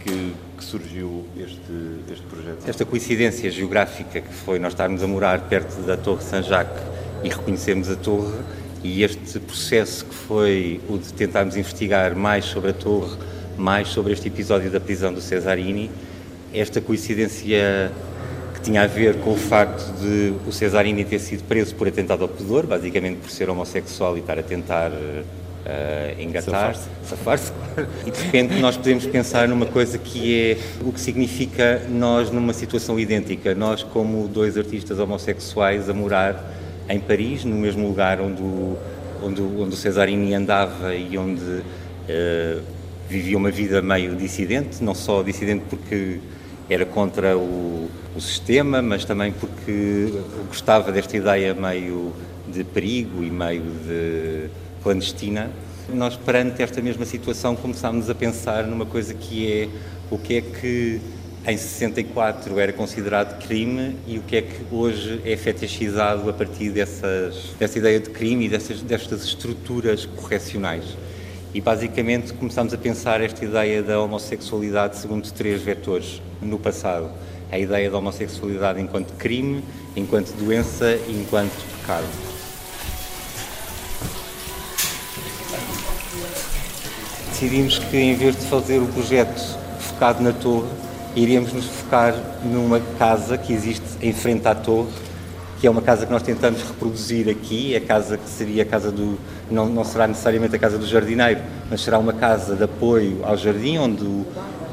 que, 0.03 0.33
que 0.57 0.65
surgiu 0.65 1.25
este, 1.37 2.13
este 2.13 2.27
projeto? 2.27 2.69
Esta 2.69 2.85
coincidência 2.85 3.51
geográfica 3.51 4.21
que 4.21 4.33
foi 4.33 4.59
nós 4.59 4.73
estarmos 4.73 5.03
a 5.03 5.07
morar 5.07 5.41
perto 5.49 5.83
da 5.83 5.97
Torre 5.97 6.23
Saint-Jacques 6.23 6.83
e 7.23 7.29
reconhecermos 7.29 7.91
a 7.91 7.97
torre 7.97 8.39
e 8.83 9.03
este 9.03 9.41
processo 9.41 10.05
que 10.05 10.15
foi 10.15 10.81
o 10.89 10.99
de 10.99 11.13
tentarmos 11.15 11.57
investigar 11.57 12.15
mais 12.15 12.45
sobre 12.45 12.71
a 12.71 12.75
torre, 12.75 13.17
mais 13.57 13.89
sobre 13.89 14.13
este 14.13 14.29
episódio 14.29 14.71
da 14.71 14.79
prisão 14.79 15.13
do 15.13 15.23
Cesarini, 15.23 15.91
esta 16.53 16.83
coincidência 16.83 17.91
que 18.53 18.61
tinha 18.61 18.83
a 18.83 18.87
ver 18.87 19.17
com 19.21 19.33
o 19.33 19.37
facto 19.37 19.91
de 19.99 20.35
o 20.47 20.53
Cesarini 20.53 21.03
ter 21.05 21.19
sido 21.19 21.45
preso 21.45 21.75
por 21.75 21.89
atentado 21.89 22.23
ao 22.23 22.29
pudor, 22.29 22.67
basicamente 22.67 23.19
por 23.19 23.31
ser 23.31 23.49
homossexual 23.49 24.19
e 24.19 24.21
estar 24.21 24.39
a 24.39 24.43
tentar 24.43 24.93
uh, 25.65 26.21
engatar, 26.21 26.77
safar-se. 27.05 27.53
e 28.07 28.11
de 28.11 28.21
repente 28.23 28.55
nós 28.61 28.77
podemos 28.77 29.07
pensar 29.07 29.49
numa 29.49 29.67
coisa 29.67 29.99
que 29.99 30.53
é 30.53 30.59
o 30.83 30.93
que 30.93 31.01
significa 31.01 31.83
nós 31.89 32.31
numa 32.31 32.53
situação 32.53 32.99
idêntica, 32.99 33.55
nós 33.55 33.83
como 33.83 34.29
dois 34.29 34.57
artistas 34.57 34.99
homossexuais 34.99 35.89
a 35.89 35.95
morar 35.95 36.53
em 36.89 37.01
Paris, 37.01 37.45
no 37.45 37.57
mesmo 37.57 37.87
lugar 37.87 38.21
onde 38.21 38.43
o, 38.43 38.77
onde, 39.23 39.41
onde 39.41 39.75
o 39.75 39.77
Cesarini 39.77 40.35
andava 40.35 40.95
e 40.95 41.17
onde 41.17 41.43
uh, 41.43 42.63
vivia 43.09 43.37
uma 43.37 43.51
vida 43.51 43.81
meio 43.81 44.15
dissidente, 44.17 44.83
não 44.83 44.95
só 44.95 45.23
dissidente 45.23 45.65
porque 45.69 46.19
era 46.69 46.87
contra 46.87 47.37
o, 47.37 47.91
o 48.17 48.21
sistema, 48.21 48.81
mas 48.81 49.05
também 49.05 49.33
porque 49.33 50.13
gostava 50.49 50.91
desta 50.91 51.17
ideia 51.17 51.55
meio 51.55 52.13
de 52.49 52.65
perigo 52.65 53.23
e 53.23 53.31
meio 53.31 53.63
de 53.63 54.49
clandestina, 54.85 55.51
nós 55.89 56.15
perante 56.15 56.63
esta 56.63 56.81
mesma 56.83 57.07
situação 57.07 57.57
começámos 57.57 58.11
a 58.11 58.15
pensar 58.15 58.65
numa 58.65 58.85
coisa 58.85 59.15
que 59.15 59.51
é 59.51 59.69
o 60.11 60.19
que 60.19 60.37
é 60.37 60.41
que 60.43 61.01
em 61.47 61.57
64 61.57 62.59
era 62.59 62.73
considerado 62.73 63.39
crime 63.47 63.97
e 64.07 64.19
o 64.19 64.23
que 64.23 64.37
é 64.37 64.43
que 64.43 64.63
hoje 64.71 65.21
é 65.25 65.37
fetichizado 65.37 66.29
a 66.29 66.33
partir 66.33 66.71
dessas, 66.71 67.55
dessa 67.59 67.79
ideia 67.79 67.99
de 67.99 68.11
crime 68.11 68.47
e 68.47 68.49
dessas, 68.49 68.83
destas 68.83 69.25
estruturas 69.25 70.07
correcionais. 70.07 70.85
E 71.53 71.61
basicamente 71.61 72.33
começámos 72.33 72.73
a 72.73 72.79
pensar 72.79 73.21
esta 73.21 73.45
ideia 73.45 73.83
da 73.83 74.01
homossexualidade 74.01 74.97
segundo 74.97 75.31
três 75.33 75.63
vetores 75.63 76.21
no 76.43 76.59
passado. 76.59 77.11
A 77.51 77.59
ideia 77.59 77.91
da 77.91 77.99
homossexualidade 77.99 78.81
enquanto 78.81 79.13
crime, 79.15 79.63
enquanto 79.95 80.33
doença 80.33 80.97
e 81.09 81.13
enquanto 81.13 81.53
pecado. 81.81 82.34
Decidimos 87.35 87.81
que 87.81 87.97
em 87.97 88.15
vez 88.15 88.37
de 88.37 88.47
fazer 88.47 88.79
o 88.79 88.87
projeto 88.87 89.59
focado 89.81 90.23
na 90.23 90.33
torre, 90.33 90.69
iríamos 91.17 91.53
nos 91.53 91.65
focar 91.65 92.15
numa 92.45 92.79
casa 92.97 93.37
que 93.37 93.53
existe 93.53 93.85
em 94.01 94.13
frente 94.13 94.47
à 94.47 94.55
torre, 94.55 94.89
que 95.61 95.67
é 95.67 95.71
uma 95.71 95.83
casa 95.83 96.07
que 96.07 96.13
nós 96.13 96.23
tentamos 96.23 96.63
reproduzir 96.63 97.29
aqui, 97.29 97.75
a 97.75 97.81
casa 97.81 98.17
que 98.17 98.29
seria 98.29 98.63
a 98.63 98.67
casa 98.67 98.93
do. 98.93 99.19
Não, 99.51 99.67
não 99.67 99.83
será 99.83 100.07
necessariamente 100.07 100.55
a 100.55 100.59
casa 100.61 100.79
do 100.79 100.87
jardineiro, 100.87 101.41
mas 101.69 101.81
será 101.81 101.99
uma 101.99 102.13
casa 102.13 102.55
de 102.55 102.63
apoio 102.63 103.21
ao 103.25 103.37
jardim, 103.37 103.79
onde 103.79 104.05
o, 104.05 104.25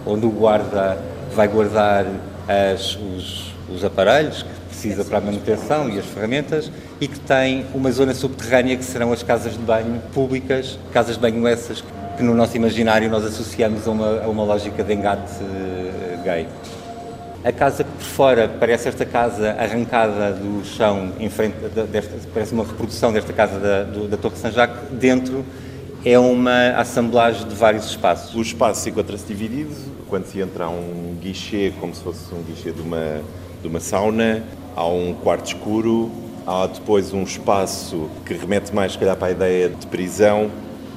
onde 0.05 0.27
o 0.27 0.29
guarda 0.29 1.01
vai 1.35 1.47
guardar 1.47 2.05
as, 2.47 2.95
os, 2.95 3.55
os 3.73 3.83
aparelhos 3.83 4.43
que 4.43 4.49
precisa 4.67 5.03
para 5.03 5.17
a 5.17 5.21
manutenção 5.21 5.89
e 5.89 5.97
as 5.97 6.05
ferramentas 6.05 6.71
e 6.99 7.07
que 7.07 7.19
tem 7.21 7.65
uma 7.73 7.91
zona 7.91 8.13
subterrânea 8.13 8.77
que 8.77 8.85
serão 8.85 9.11
as 9.11 9.23
casas 9.23 9.53
de 9.53 9.59
banho 9.59 9.99
públicas, 10.13 10.77
casas 10.93 11.15
de 11.15 11.21
banho 11.21 11.47
essas 11.47 11.81
que 11.81 12.00
no 12.23 12.33
nosso 12.33 12.55
imaginário 12.55 13.09
nós 13.09 13.25
associamos 13.25 13.87
a 13.87 13.91
uma, 13.91 14.23
a 14.23 14.27
uma 14.27 14.43
lógica 14.43 14.83
de 14.83 14.93
engate 14.93 15.31
eh, 15.41 16.19
gay. 16.23 16.47
A 17.43 17.51
casa 17.51 17.83
por 17.83 18.03
fora 18.03 18.47
parece 18.47 18.87
esta 18.87 19.03
casa 19.05 19.55
arrancada 19.59 20.33
do 20.33 20.63
chão, 20.63 21.11
em 21.19 21.29
frente 21.29 21.55
desta, 21.91 22.15
parece 22.31 22.53
uma 22.53 22.63
reprodução 22.63 23.11
desta 23.11 23.33
casa 23.33 23.59
da, 23.59 23.83
do, 23.83 24.07
da 24.07 24.15
Torre 24.15 24.35
São 24.35 24.51
Jacques. 24.51 24.77
Dentro 24.91 25.43
é 26.05 26.19
uma 26.19 26.71
assemblagem 26.77 27.47
de 27.47 27.55
vários 27.55 27.85
espaços. 27.85 28.35
O 28.35 28.41
espaço 28.41 28.87
encontra-se 28.87 29.25
dividido. 29.25 29.73
Quando 30.07 30.25
se 30.25 30.39
entra 30.39 30.65
há 30.65 30.69
um 30.69 31.15
guichê, 31.19 31.73
como 31.79 31.95
se 31.95 32.01
fosse 32.01 32.33
um 32.33 32.43
guichê 32.43 32.71
de 32.71 32.81
uma, 32.81 33.21
de 33.61 33.67
uma 33.67 33.79
sauna, 33.79 34.43
há 34.75 34.85
um 34.85 35.13
quarto 35.13 35.47
escuro, 35.47 36.11
há 36.45 36.67
depois 36.67 37.13
um 37.13 37.23
espaço 37.23 38.09
que 38.25 38.33
remete 38.33 38.73
mais, 38.73 38.91
se 38.91 38.97
calhar, 38.97 39.15
para 39.15 39.29
a 39.29 39.31
ideia 39.31 39.69
de 39.69 39.87
prisão, 39.87 40.51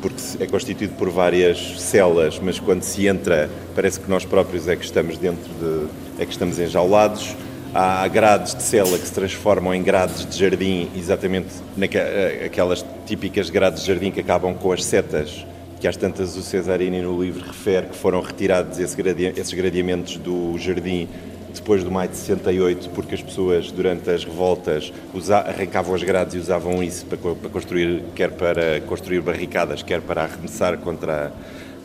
porque 0.05 0.21
é 0.39 0.47
constituído 0.47 0.93
por 0.97 1.09
várias 1.09 1.81
celas, 1.81 2.39
mas 2.39 2.61
quando 2.61 2.83
se 2.83 3.07
entra 3.07 3.49
parece 3.75 3.99
que 3.99 4.11
nós 4.11 4.23
próprios 4.23 4.69
é 4.69 4.77
que 4.77 4.85
estamos 4.85 5.17
dentro 5.17 5.51
de, 5.55 6.23
é 6.23 6.27
que 6.27 6.33
estamos 6.33 6.59
enjaulados. 6.59 7.35
Há 7.75 8.07
grades 8.07 8.55
de 8.55 8.63
cela 8.63 8.99
que 8.99 9.07
se 9.07 9.13
transformam 9.15 9.75
em 9.75 9.83
grades 9.83 10.27
de 10.27 10.39
jardim, 10.39 10.91
exatamente 10.95 11.49
naquelas 11.75 12.85
típicas 13.07 13.49
grades 13.49 13.81
de 13.81 13.89
jardim 13.89 14.11
que 14.11 14.21
acabam 14.21 14.55
com 14.55 14.71
as 14.73 14.85
setas, 14.85 15.47
que 15.81 15.89
às 15.89 15.97
tantas 15.97 16.37
o 16.37 16.43
Cesarini 16.43 17.01
no 17.01 17.23
livro 17.23 17.43
refere 17.43 17.87
que 17.87 17.97
foram 17.97 18.21
retirados 18.21 18.79
esses 18.79 19.55
gradeamentos 19.55 20.19
do 20.19 20.55
jardim 20.59 21.09
depois 21.61 21.83
do 21.85 21.91
maio 21.91 22.09
de 22.09 22.17
68, 22.17 22.91
porque 22.91 23.15
as 23.15 23.23
pessoas, 23.23 23.71
durante 23.71 24.09
as 24.11 24.25
revoltas, 24.25 24.93
arrancavam 25.47 25.95
as 25.95 26.03
grades 26.03 26.35
e 26.35 26.39
usavam 26.39 26.83
isso 26.83 27.07
para, 27.07 27.17
para, 27.17 27.51
construir, 27.51 28.03
quer 28.15 28.31
para 28.31 28.81
construir 28.83 29.21
barricadas, 29.21 29.83
quer 29.83 30.01
para 30.01 30.25
arremessar 30.25 30.79
contra, 30.79 31.33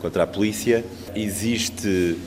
contra 0.00 0.24
a 0.24 0.26
polícia. 0.26 0.84
Existe 1.14 2.18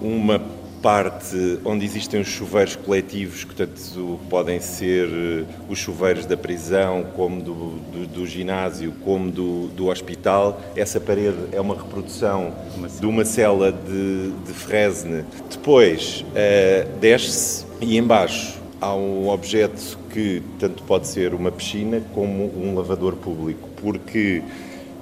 uma 0.00 0.40
parte 0.82 1.60
onde 1.64 1.84
existem 1.84 2.20
os 2.20 2.26
chuveiros 2.26 2.74
coletivos, 2.74 3.44
que 3.44 3.54
tanto 3.54 4.18
podem 4.28 4.60
ser 4.60 5.08
eh, 5.08 5.44
os 5.68 5.78
chuveiros 5.78 6.26
da 6.26 6.36
prisão, 6.36 7.06
como 7.14 7.40
do, 7.40 7.54
do, 7.92 8.06
do 8.08 8.26
ginásio, 8.26 8.92
como 9.04 9.30
do, 9.30 9.68
do, 9.68 9.86
hospital. 9.86 10.60
Essa 10.74 11.00
parede 11.00 11.38
é 11.52 11.60
uma 11.60 11.76
reprodução 11.76 12.52
de 13.00 13.06
uma 13.06 13.24
cela 13.24 13.70
de, 13.70 14.32
de 14.44 14.52
Fresne. 14.52 15.24
Depois 15.48 16.24
uh, 16.30 16.98
desce 16.98 17.64
e 17.80 17.96
embaixo 17.96 18.60
há 18.80 18.92
um 18.94 19.28
objeto 19.28 19.96
que 20.10 20.42
tanto 20.58 20.82
pode 20.82 21.06
ser 21.06 21.32
uma 21.32 21.52
piscina 21.52 22.02
como 22.12 22.50
um 22.56 22.74
lavador 22.74 23.14
público, 23.14 23.68
porque 23.80 24.42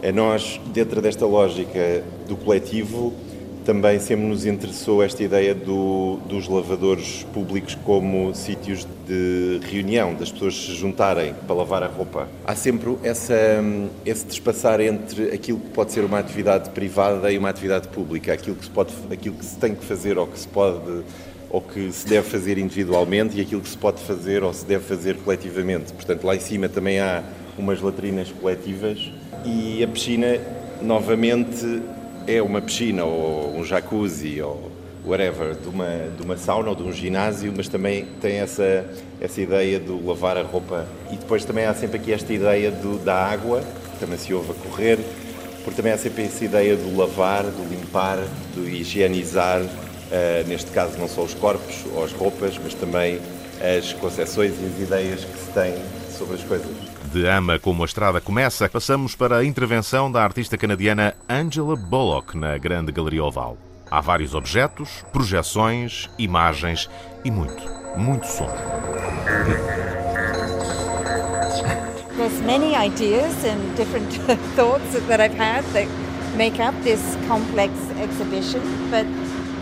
a 0.03 0.13
nós, 0.13 0.61
dentro 0.67 1.01
desta 1.01 1.25
lógica 1.25 2.05
do 2.29 2.37
coletivo, 2.37 3.15
também 3.65 3.99
sempre 4.01 4.27
nos 4.27 4.47
interessou 4.47 5.03
esta 5.03 5.23
ideia 5.23 5.55
do, 5.55 6.19
dos 6.29 6.49
lavadores 6.49 7.25
públicos 7.33 7.77
como 7.85 8.35
sítios 8.35 8.87
de 9.07 9.61
reunião, 9.71 10.15
das 10.15 10.31
pessoas 10.31 10.55
se 10.55 10.75
juntarem 10.75 11.35
para 11.47 11.55
lavar 11.57 11.83
a 11.83 11.87
roupa. 11.87 12.29
Há 12.45 12.55
sempre 12.55 12.97
essa, 13.03 13.35
esse 14.05 14.27
despassar 14.27 14.81
entre 14.81 15.33
aquilo 15.33 15.59
que 15.59 15.71
pode 15.71 15.93
ser 15.93 16.05
uma 16.05 16.19
atividade 16.19 16.71
privada 16.71 17.31
e 17.31 17.39
uma 17.39 17.49
atividade 17.49 17.89
pública, 17.89 18.33
aquilo 18.33 18.57
que 18.57 18.65
se, 18.65 18.71
pode, 18.71 18.93
aquilo 19.11 19.35
que 19.37 19.45
se 19.45 19.57
tem 19.57 19.75
que 19.75 19.85
fazer 19.85 20.19
ou 20.19 20.27
que 20.27 20.39
se 20.39 20.49
pode 20.49 21.03
ou 21.51 21.61
que 21.61 21.91
se 21.91 22.07
deve 22.07 22.29
fazer 22.29 22.59
individualmente 22.59 23.37
e 23.37 23.41
aquilo 23.41 23.61
que 23.61 23.69
se 23.69 23.77
pode 23.77 24.01
fazer 24.03 24.45
ou 24.45 24.53
se 24.55 24.65
deve 24.65 24.85
fazer 24.85 25.17
coletivamente. 25.17 25.93
Portanto, 25.93 26.25
lá 26.25 26.37
em 26.37 26.41
cima 26.41 26.69
também 26.69 27.01
há 27.01 27.25
umas 27.59 27.81
latrinas 27.81 28.31
coletivas 28.31 29.11
e 29.45 29.83
a 29.83 29.89
piscina, 29.89 30.39
novamente, 30.81 31.83
é 32.27 32.41
uma 32.41 32.61
piscina 32.61 33.05
ou 33.05 33.57
um 33.57 33.65
jacuzzi 33.65 34.41
ou 34.41 34.71
whatever, 35.05 35.55
de 35.55 35.69
uma, 35.69 35.89
de 36.17 36.23
uma 36.23 36.37
sauna 36.37 36.71
ou 36.71 36.75
de 36.75 36.83
um 36.83 36.93
ginásio, 36.93 37.53
mas 37.57 37.69
também 37.69 38.07
tem 38.21 38.37
essa, 38.37 38.85
essa 39.21 39.41
ideia 39.41 39.79
do 39.79 40.05
lavar 40.07 40.37
a 40.37 40.43
roupa. 40.43 40.87
E 41.11 41.17
depois 41.17 41.45
também 41.45 41.65
há 41.65 41.75
sempre 41.75 41.99
aqui 41.99 42.13
esta 42.13 42.33
ideia 42.33 42.71
do, 42.71 42.99
da 42.99 43.15
água, 43.15 43.63
que 43.93 43.99
também 43.99 44.19
se 44.19 44.33
ouve 44.33 44.51
a 44.53 44.55
correr, 44.55 44.99
porque 45.65 45.77
também 45.77 45.93
há 45.93 45.99
sempre 45.99 46.25
essa 46.25 46.45
ideia 46.45 46.77
do 46.77 46.97
lavar, 46.97 47.45
do 47.45 47.69
limpar, 47.69 48.19
do 48.55 48.69
higienizar, 48.69 49.61
uh, 49.61 50.49
neste 50.49 50.71
caso 50.71 50.99
não 50.99 51.09
só 51.09 51.23
os 51.23 51.35
corpos 51.35 51.85
ou 51.95 52.05
as 52.05 52.13
roupas, 52.13 52.59
mas 52.63 52.75
também 52.75 53.21
as 53.61 53.93
concepções 53.95 54.53
e 54.61 54.65
as 54.65 54.81
ideias 54.81 55.25
que 55.25 55.39
se 55.39 55.51
têm 55.53 55.75
sobre 56.17 56.35
as 56.37 56.43
coisas. 56.45 56.90
De 57.13 57.27
Ama 57.27 57.59
como 57.59 57.83
a 57.83 57.87
estrada 57.87 58.21
começa, 58.21 58.69
passamos 58.69 59.17
para 59.17 59.39
a 59.39 59.45
intervenção 59.45 60.13
da 60.13 60.23
artista 60.23 60.57
canadiana 60.57 61.13
Angela 61.29 61.75
Bullock 61.75 62.37
na 62.37 62.57
Grande 62.57 62.93
Galeria 62.93 63.25
Oval. 63.25 63.59
Há 63.91 64.01
vários 64.01 64.33
objetos, 64.33 65.05
projeções, 65.13 66.09
imagens 66.17 66.89
e 67.25 67.31
muito, 67.31 67.65
muito 67.97 68.29
som. 68.29 68.47
There's 72.17 72.41
many 72.43 72.77
ideas 72.77 73.35
and 73.45 73.75
different 73.75 74.09
thoughts 74.55 74.93
that 75.09 75.21
I've 75.21 75.37
had 75.37 75.65
that 75.73 75.89
make 76.37 76.61
up 76.61 76.81
this 76.85 77.01
complex 77.27 77.73
exhibition, 78.01 78.63
but 78.89 79.05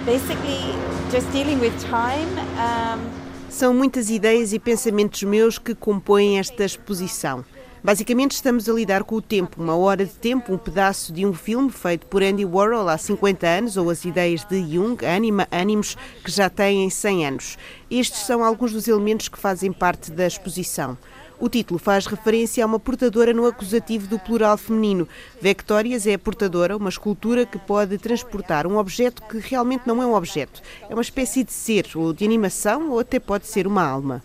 basically 0.05 0.74
just 1.11 1.26
dealing 1.32 1.61
with 1.61 1.72
time. 1.88 2.28
Um, 2.59 3.28
São 3.51 3.72
muitas 3.72 4.11
ideias 4.11 4.53
e 4.53 4.59
pensamentos 4.59 5.22
meus 5.22 5.59
que 5.59 5.74
compõem 5.74 6.38
esta 6.38 6.64
exposição. 6.64 7.44
Basicamente, 7.82 8.32
estamos 8.32 8.68
a 8.68 8.72
lidar 8.72 9.05
com 9.05 9.14
o 9.16 9.22
tempo, 9.22 9.62
uma 9.62 9.74
hora 9.74 10.05
de 10.05 10.12
tempo, 10.12 10.53
um 10.53 10.59
pedaço 10.59 11.12
de 11.12 11.24
um 11.24 11.32
filme 11.32 11.70
feito 11.70 12.07
por 12.07 12.22
Andy 12.22 12.44
Warhol 12.44 12.88
há 12.88 12.99
50 12.99 13.46
anos, 13.46 13.76
ou 13.76 13.88
as 13.88 14.05
ideias 14.05 14.44
de 14.44 14.61
Jung, 14.61 15.05
Anima, 15.07 15.49
ânimos 15.51 15.96
que 16.22 16.30
já 16.30 16.51
têm 16.51 16.90
100 16.90 17.26
anos. 17.26 17.59
Estes 17.90 18.26
são 18.26 18.44
alguns 18.44 18.72
dos 18.72 18.86
elementos 18.86 19.28
que 19.28 19.38
fazem 19.38 19.72
parte 19.72 20.11
da 20.11 20.26
exposição. 20.26 20.99
O 21.41 21.49
título 21.49 21.78
faz 21.78 22.05
referência 22.07 22.64
a 22.64 22.66
uma 22.66 22.80
portadora 22.80 23.32
no 23.32 23.47
acusativo 23.47 24.09
do 24.09 24.18
plural 24.18 24.59
feminino. 24.59 25.09
Vectórias 25.41 26.05
é 26.05 26.14
a 26.14 26.18
portadora, 26.18 26.76
uma 26.76 26.89
escultura 26.89 27.47
que 27.47 27.59
pode 27.59 27.97
transportar 27.97 28.66
um 28.66 28.76
objeto 28.76 29.22
que 29.22 29.39
realmente 29.39 29.82
não 29.86 30.03
é 30.03 30.07
um 30.07 30.14
objeto. 30.14 30.61
É 30.91 30.93
uma 30.93 31.03
espécie 31.03 31.45
de 31.45 31.53
ser, 31.53 31.86
ou 31.95 32.12
de 32.12 32.24
animação, 32.24 32.91
ou 32.91 32.99
até 32.99 33.20
pode 33.20 33.47
ser 33.47 33.68
uma 33.68 33.84
alma. 33.84 34.20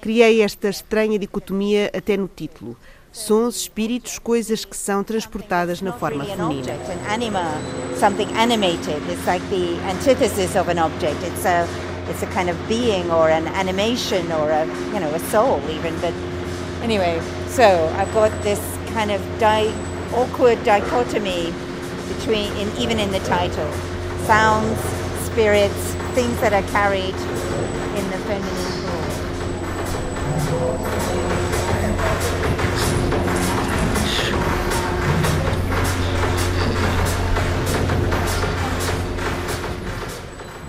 Criei 0.00 0.40
esta 0.40 0.68
estranha 0.68 1.18
dicotomia 1.18 1.90
até 1.92 2.16
no 2.16 2.28
título. 2.28 2.76
Sons, 3.10 3.56
espíritos, 3.56 4.18
coisas 4.18 4.64
que 4.64 4.76
são 4.76 5.02
transportadas 5.02 5.80
na 5.80 5.92
forma 5.92 6.24
feminina. 6.24 6.74
Anima, 7.08 7.44
something 7.98 8.28
animated. 8.36 9.02
It's 9.08 9.26
like 9.26 9.44
the 9.50 9.78
antithesis 9.88 10.56
of 10.56 10.70
an 10.70 10.78
object. 10.78 11.16
It's 11.24 11.44
a 11.44 11.66
it's 12.08 12.22
a 12.22 12.26
kind 12.26 12.50
of 12.50 12.68
being 12.68 13.10
or 13.10 13.30
an 13.30 13.46
animation 13.48 14.30
or 14.32 14.50
a 14.50 14.66
you 14.92 15.00
know 15.00 15.12
a 15.14 15.18
soul 15.30 15.60
even 15.70 15.94
but 16.00 16.12
anyway 16.82 17.20
so 17.48 17.88
i've 17.96 18.12
got 18.12 18.30
this 18.42 18.60
kind 18.92 19.10
of 19.10 19.20
di- 19.38 19.74
awkward 20.14 20.62
dichotomy 20.64 21.52
between 22.08 22.52
in, 22.56 22.70
even 22.78 22.98
in 23.00 23.10
the 23.10 23.20
title. 23.20 23.70
Sounds 24.26 24.78
spirits 25.26 25.94
things 26.14 26.38
that 26.40 26.52
are 26.52 26.62
carried 26.70 27.14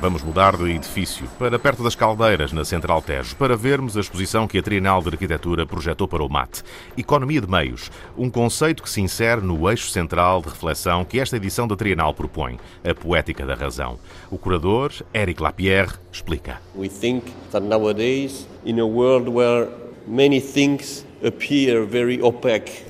Vamos 0.05 0.21
mudar 0.21 0.55
de 0.55 0.69
edifício 0.69 1.27
para 1.39 1.57
perto 1.57 1.81
das 1.81 1.95
Caldeiras, 1.95 2.53
na 2.53 2.63
Central 2.63 3.01
Tejo, 3.01 3.35
para 3.37 3.57
vermos 3.57 3.97
a 3.97 3.99
exposição 3.99 4.47
que 4.47 4.59
a 4.59 4.61
Trienal 4.61 5.01
de 5.01 5.09
Arquitetura 5.09 5.65
projetou 5.65 6.07
para 6.07 6.23
o 6.23 6.29
MAT. 6.29 6.61
Economia 6.95 7.41
de 7.41 7.49
Meios, 7.49 7.89
um 8.15 8.29
conceito 8.29 8.83
que 8.83 8.89
se 8.91 9.01
insere 9.01 9.41
no 9.41 9.67
eixo 9.67 9.89
central 9.89 10.43
de 10.43 10.49
reflexão 10.49 11.03
que 11.03 11.19
esta 11.19 11.37
edição 11.37 11.67
da 11.67 11.75
Trienal 11.75 12.13
propõe, 12.13 12.59
a 12.87 12.93
poética 12.93 13.47
da 13.47 13.55
razão. 13.55 13.97
O 14.29 14.37
curador, 14.37 14.91
Eric 15.11 15.41
Lapierre, 15.41 15.93
explica. 16.13 16.61
We 16.75 16.87
think 16.87 17.23
that 17.51 17.65
nowadays, 17.65 18.47
in 18.63 18.79
a 18.79 18.85
world 18.85 19.27
where 19.27 19.67
many 20.05 20.39
things 20.39 21.03
appear 21.23 21.83
very 21.83 22.21
opaque 22.21 22.84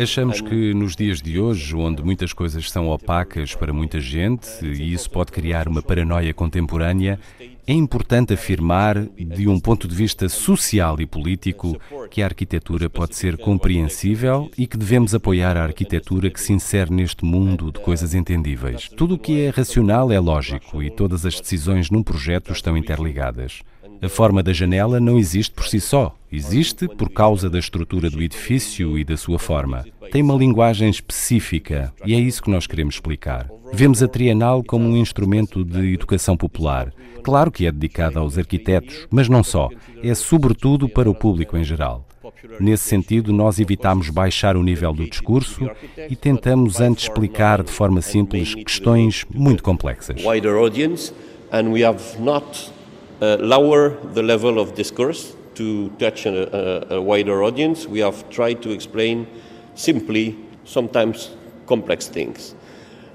Achamos 0.00 0.40
que 0.40 0.74
nos 0.74 0.94
dias 0.94 1.20
de 1.20 1.40
hoje, 1.40 1.74
onde 1.74 2.02
muitas 2.02 2.32
coisas 2.32 2.70
são 2.70 2.88
opacas 2.88 3.54
para 3.54 3.72
muita 3.72 4.00
gente 4.00 4.48
e 4.64 4.92
isso 4.92 5.10
pode 5.10 5.32
criar 5.32 5.66
uma 5.68 5.82
paranoia 5.82 6.34
contemporânea, 6.34 7.18
é 7.66 7.72
importante 7.72 8.32
afirmar, 8.32 8.98
de 8.98 9.46
um 9.46 9.60
ponto 9.60 9.86
de 9.86 9.94
vista 9.94 10.28
social 10.28 10.98
e 11.00 11.06
político, 11.06 11.78
que 12.10 12.22
a 12.22 12.24
arquitetura 12.24 12.88
pode 12.88 13.14
ser 13.14 13.36
compreensível 13.36 14.50
e 14.56 14.66
que 14.66 14.78
devemos 14.78 15.14
apoiar 15.14 15.56
a 15.56 15.64
arquitetura 15.64 16.30
que 16.30 16.40
se 16.40 16.52
insere 16.52 16.90
neste 16.90 17.24
mundo 17.24 17.70
de 17.70 17.78
coisas 17.80 18.14
entendíveis. 18.14 18.88
Tudo 18.96 19.16
o 19.16 19.18
que 19.18 19.42
é 19.42 19.50
racional 19.50 20.10
é 20.10 20.18
lógico 20.18 20.82
e 20.82 20.90
todas 20.90 21.26
as 21.26 21.38
decisões 21.38 21.90
num 21.90 22.02
projeto 22.02 22.52
estão 22.52 22.76
interligadas. 22.76 23.62
A 24.00 24.08
forma 24.08 24.42
da 24.42 24.52
janela 24.52 25.00
não 25.00 25.18
existe 25.18 25.52
por 25.52 25.66
si 25.66 25.80
só, 25.80 26.14
existe 26.30 26.86
por 26.86 27.10
causa 27.10 27.50
da 27.50 27.58
estrutura 27.58 28.08
do 28.08 28.22
edifício 28.22 28.96
e 28.96 29.02
da 29.02 29.16
sua 29.16 29.38
forma. 29.38 29.84
Tem 30.12 30.22
uma 30.22 30.36
linguagem 30.36 30.88
específica 30.88 31.92
e 32.04 32.14
é 32.14 32.18
isso 32.18 32.42
que 32.42 32.50
nós 32.50 32.66
queremos 32.66 32.94
explicar. 32.94 33.50
Vemos 33.72 34.02
a 34.02 34.08
Trienal 34.08 34.62
como 34.62 34.88
um 34.88 34.96
instrumento 34.96 35.64
de 35.64 35.94
educação 35.94 36.36
popular. 36.36 36.92
Claro 37.22 37.50
que 37.50 37.66
é 37.66 37.72
dedicada 37.72 38.20
aos 38.20 38.38
arquitetos, 38.38 39.06
mas 39.10 39.28
não 39.28 39.42
só, 39.42 39.68
é 40.02 40.14
sobretudo 40.14 40.88
para 40.88 41.10
o 41.10 41.14
público 41.14 41.56
em 41.56 41.64
geral. 41.64 42.06
Nesse 42.60 42.84
sentido, 42.88 43.32
nós 43.32 43.58
evitamos 43.58 44.10
baixar 44.10 44.56
o 44.56 44.62
nível 44.62 44.92
do 44.92 45.08
discurso 45.08 45.68
e 46.08 46.14
tentamos 46.14 46.80
antes 46.80 47.04
explicar 47.04 47.64
de 47.64 47.72
forma 47.72 48.00
simples 48.00 48.54
questões 48.54 49.26
muito 49.34 49.62
complexas. 49.62 50.22
Uh, 53.20 53.36
lower 53.40 53.90
the 54.12 54.22
level 54.22 54.58
of 54.58 54.74
discourse 54.74 55.34
to 55.54 55.90
touch 55.98 56.26
a, 56.26 56.92
a, 56.92 56.96
a 56.96 57.02
wider 57.02 57.42
audience. 57.42 57.86
We 57.86 57.98
have 58.00 58.28
tried 58.30 58.62
to 58.62 58.70
explain 58.70 59.26
simply, 59.74 60.36
sometimes 60.64 61.30
complex 61.66 62.06
things. 62.08 62.54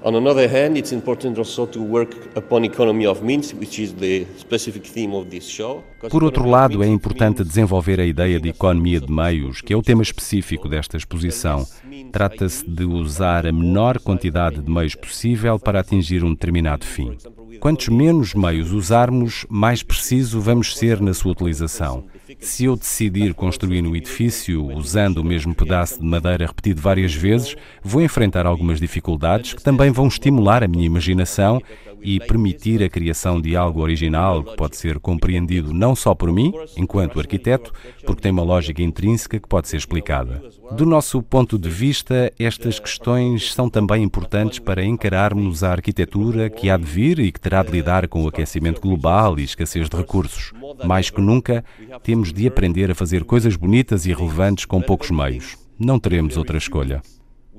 On 0.06 0.14
another 0.16 0.46
hand, 0.46 0.76
it's 0.76 0.92
important 0.92 1.38
also 1.38 1.64
to 1.64 1.80
work 1.80 2.14
upon 2.36 2.62
economy 2.62 3.06
of 3.06 3.22
means, 3.22 3.54
which 3.54 3.78
is 3.78 3.94
the 3.94 4.26
specific 4.36 4.86
theme 4.86 5.14
of 5.14 5.30
this 5.30 5.44
show. 5.48 5.82
Por 6.10 6.22
outro 6.22 6.46
lado, 6.46 6.84
é 6.84 6.86
importante 6.86 7.42
desenvolver 7.42 7.98
a 7.98 8.04
ideia 8.04 8.38
de 8.38 8.50
economia 8.50 9.00
de 9.00 9.10
meios, 9.10 9.62
que 9.62 9.72
é 9.72 9.76
o 9.76 9.80
tema 9.80 10.02
específico 10.02 10.68
desta 10.68 10.98
exposição. 10.98 11.66
Trata-se 12.12 12.68
de 12.68 12.84
usar 12.84 13.46
a 13.46 13.52
menor 13.52 13.98
quantidade 13.98 14.60
de 14.60 14.70
meios 14.70 14.94
possível 14.94 15.58
para 15.58 15.80
atingir 15.80 16.22
um 16.22 16.34
determinado 16.34 16.84
fim. 16.84 17.16
Quantos 17.58 17.88
menos 17.88 18.34
meios 18.34 18.72
usarmos, 18.72 19.46
mais 19.48 19.82
preciso 19.82 20.38
vamos 20.38 20.76
ser 20.76 21.00
na 21.00 21.14
sua 21.14 21.32
utilização. 21.32 22.04
Se 22.40 22.64
eu 22.64 22.76
decidir 22.76 23.34
construir 23.34 23.82
um 23.82 23.96
edifício 23.96 24.64
usando 24.74 25.18
o 25.18 25.24
mesmo 25.24 25.54
pedaço 25.54 26.00
de 26.00 26.06
madeira 26.06 26.46
repetido 26.46 26.80
várias 26.80 27.14
vezes, 27.14 27.56
vou 27.82 28.02
enfrentar 28.02 28.46
algumas 28.46 28.80
dificuldades 28.80 29.54
que 29.54 29.62
também 29.62 29.90
vão 29.90 30.06
estimular 30.06 30.62
a 30.62 30.68
minha 30.68 30.86
imaginação 30.86 31.60
e 32.04 32.20
permitir 32.20 32.82
a 32.82 32.88
criação 32.88 33.40
de 33.40 33.56
algo 33.56 33.80
original 33.80 34.44
que 34.44 34.56
pode 34.56 34.76
ser 34.76 35.00
compreendido 35.00 35.72
não 35.72 35.96
só 35.96 36.14
por 36.14 36.30
mim, 36.30 36.52
enquanto 36.76 37.18
arquiteto, 37.18 37.72
porque 38.04 38.20
tem 38.20 38.30
uma 38.30 38.42
lógica 38.42 38.82
intrínseca 38.82 39.40
que 39.40 39.48
pode 39.48 39.68
ser 39.68 39.78
explicada. 39.78 40.42
Do 40.72 40.84
nosso 40.84 41.22
ponto 41.22 41.58
de 41.58 41.68
vista, 41.68 42.32
estas 42.38 42.78
questões 42.78 43.52
são 43.52 43.70
também 43.70 44.02
importantes 44.02 44.58
para 44.58 44.84
encararmos 44.84 45.64
a 45.64 45.72
arquitetura 45.72 46.50
que 46.50 46.68
há 46.68 46.76
de 46.76 46.84
vir 46.84 47.18
e 47.18 47.32
que 47.32 47.40
terá 47.40 47.62
de 47.62 47.72
lidar 47.72 48.06
com 48.06 48.24
o 48.24 48.28
aquecimento 48.28 48.80
global 48.80 49.38
e 49.38 49.44
escassez 49.44 49.88
de 49.88 49.96
recursos. 49.96 50.52
Mais 50.84 51.08
que 51.08 51.20
nunca, 51.20 51.64
temos 52.02 52.32
de 52.32 52.46
aprender 52.46 52.90
a 52.90 52.94
fazer 52.94 53.24
coisas 53.24 53.56
bonitas 53.56 54.04
e 54.04 54.12
relevantes 54.12 54.64
com 54.64 54.80
poucos 54.80 55.10
meios. 55.10 55.56
Não 55.78 55.98
teremos 55.98 56.36
outra 56.36 56.58
escolha. 56.58 57.02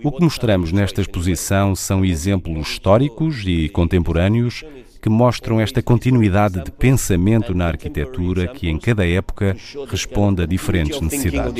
O 0.05 0.11
que 0.11 0.23
mostramos 0.23 0.71
nesta 0.71 1.01
exposição 1.01 1.73
são 1.75 2.05
exemplos 2.05 2.67
históricos 2.67 3.41
e 3.43 3.67
contemporâneos 3.69 4.63
que 5.01 5.09
mostram 5.09 5.59
esta 5.59 5.81
continuidade 5.81 6.63
de 6.63 6.69
pensamento 6.69 7.55
na 7.55 7.65
arquitetura 7.65 8.47
que, 8.49 8.69
em 8.69 8.77
cada 8.77 9.03
época, 9.03 9.57
responde 9.87 10.43
a 10.43 10.45
diferentes 10.45 11.01
necessidades. 11.01 11.55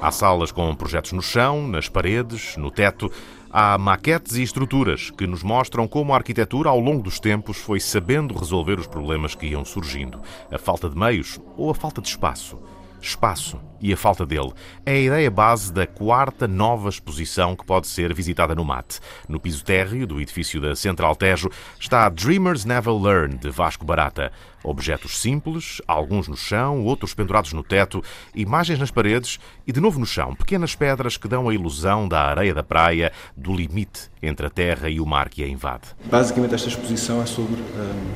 Há 0.00 0.12
salas 0.12 0.52
com 0.52 0.72
projetos 0.76 1.10
no 1.10 1.20
chão, 1.20 1.66
nas 1.66 1.88
paredes, 1.88 2.56
no 2.56 2.70
teto. 2.70 3.10
Há 3.52 3.76
maquetes 3.76 4.36
e 4.36 4.42
estruturas 4.42 5.10
que 5.10 5.26
nos 5.26 5.42
mostram 5.42 5.88
como 5.88 6.12
a 6.12 6.16
arquitetura, 6.16 6.70
ao 6.70 6.78
longo 6.78 7.02
dos 7.02 7.18
tempos, 7.18 7.56
foi 7.56 7.80
sabendo 7.80 8.32
resolver 8.32 8.78
os 8.78 8.86
problemas 8.86 9.34
que 9.34 9.46
iam 9.46 9.64
surgindo. 9.64 10.20
A 10.52 10.56
falta 10.56 10.88
de 10.88 10.96
meios 10.96 11.40
ou 11.56 11.68
a 11.68 11.74
falta 11.74 12.00
de 12.00 12.06
espaço 12.06 12.60
espaço 13.00 13.60
e 13.80 13.92
a 13.92 13.96
falta 13.96 14.26
dele 14.26 14.52
é 14.84 14.92
a 14.92 15.00
ideia 15.00 15.30
base 15.30 15.72
da 15.72 15.86
quarta 15.86 16.46
nova 16.46 16.88
exposição 16.88 17.56
que 17.56 17.64
pode 17.64 17.86
ser 17.86 18.12
visitada 18.12 18.54
no 18.54 18.64
MAT. 18.64 19.00
No 19.28 19.40
piso 19.40 19.64
térreo 19.64 20.06
do 20.06 20.20
edifício 20.20 20.60
da 20.60 20.76
Central 20.76 21.16
Tejo 21.16 21.48
está 21.78 22.08
Dreamers 22.08 22.64
Never 22.64 22.94
Learn, 22.94 23.38
de 23.38 23.48
Vasco 23.50 23.84
Barata. 23.84 24.30
Objetos 24.62 25.18
simples, 25.18 25.80
alguns 25.88 26.28
no 26.28 26.36
chão, 26.36 26.84
outros 26.84 27.14
pendurados 27.14 27.54
no 27.54 27.62
teto, 27.62 28.02
imagens 28.34 28.78
nas 28.78 28.90
paredes 28.90 29.38
e 29.66 29.72
de 29.72 29.80
novo 29.80 29.98
no 29.98 30.04
chão, 30.04 30.34
pequenas 30.34 30.74
pedras 30.74 31.16
que 31.16 31.26
dão 31.26 31.48
a 31.48 31.54
ilusão 31.54 32.06
da 32.06 32.20
areia 32.24 32.52
da 32.52 32.62
praia, 32.62 33.10
do 33.34 33.54
limite 33.54 34.10
entre 34.22 34.46
a 34.46 34.50
terra 34.50 34.90
e 34.90 35.00
o 35.00 35.06
mar 35.06 35.30
que 35.30 35.42
a 35.42 35.48
invade. 35.48 35.88
Basicamente, 36.04 36.54
esta 36.54 36.68
exposição 36.68 37.22
é 37.22 37.26
sobre 37.26 37.62
hum, 37.62 38.12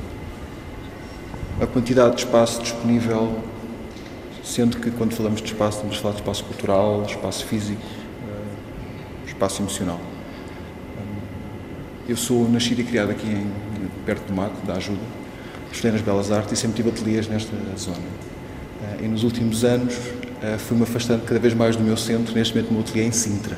a 1.59 1.65
quantidade 1.65 2.15
de 2.15 2.21
espaço 2.21 2.61
disponível 2.61 3.54
sendo 4.45 4.77
que 4.77 4.91
quando 4.91 5.13
falamos 5.13 5.41
de 5.41 5.47
espaço 5.47 5.77
estamos 5.77 5.97
a 5.97 6.01
falar 6.01 6.13
de 6.13 6.21
espaço 6.21 6.43
cultural, 6.43 7.03
espaço 7.03 7.45
físico, 7.45 7.81
uh, 7.81 9.27
espaço 9.27 9.61
emocional. 9.61 9.99
Um, 10.97 12.07
eu 12.07 12.15
sou 12.15 12.47
nascido 12.47 12.79
e 12.79 12.83
criado 12.83 13.09
aqui 13.09 13.27
em, 13.27 13.51
perto 14.05 14.27
do 14.27 14.33
Mato, 14.33 14.63
da 14.65 14.75
Ajuda, 14.75 15.01
estudei 15.71 15.91
nas 15.93 16.01
Belas 16.01 16.31
Artes 16.31 16.53
e 16.53 16.55
sempre 16.55 16.77
tive 16.77 16.89
ateliês 16.89 17.27
nesta 17.27 17.55
zona. 17.75 17.97
Uh, 17.97 19.03
e 19.03 19.07
nos 19.07 19.23
últimos 19.23 19.63
anos 19.63 19.95
uh, 19.95 20.59
fui-me 20.59 20.83
afastando 20.83 21.23
cada 21.23 21.39
vez 21.39 21.55
mais 21.55 21.75
do 21.75 21.83
meu 21.83 21.97
centro, 21.97 22.35
neste 22.35 22.53
momento 22.53 22.69
o 22.69 22.73
meu 22.73 22.83
ateliê 22.83 23.03
é 23.03 23.07
em 23.07 23.11
Sintra. 23.11 23.57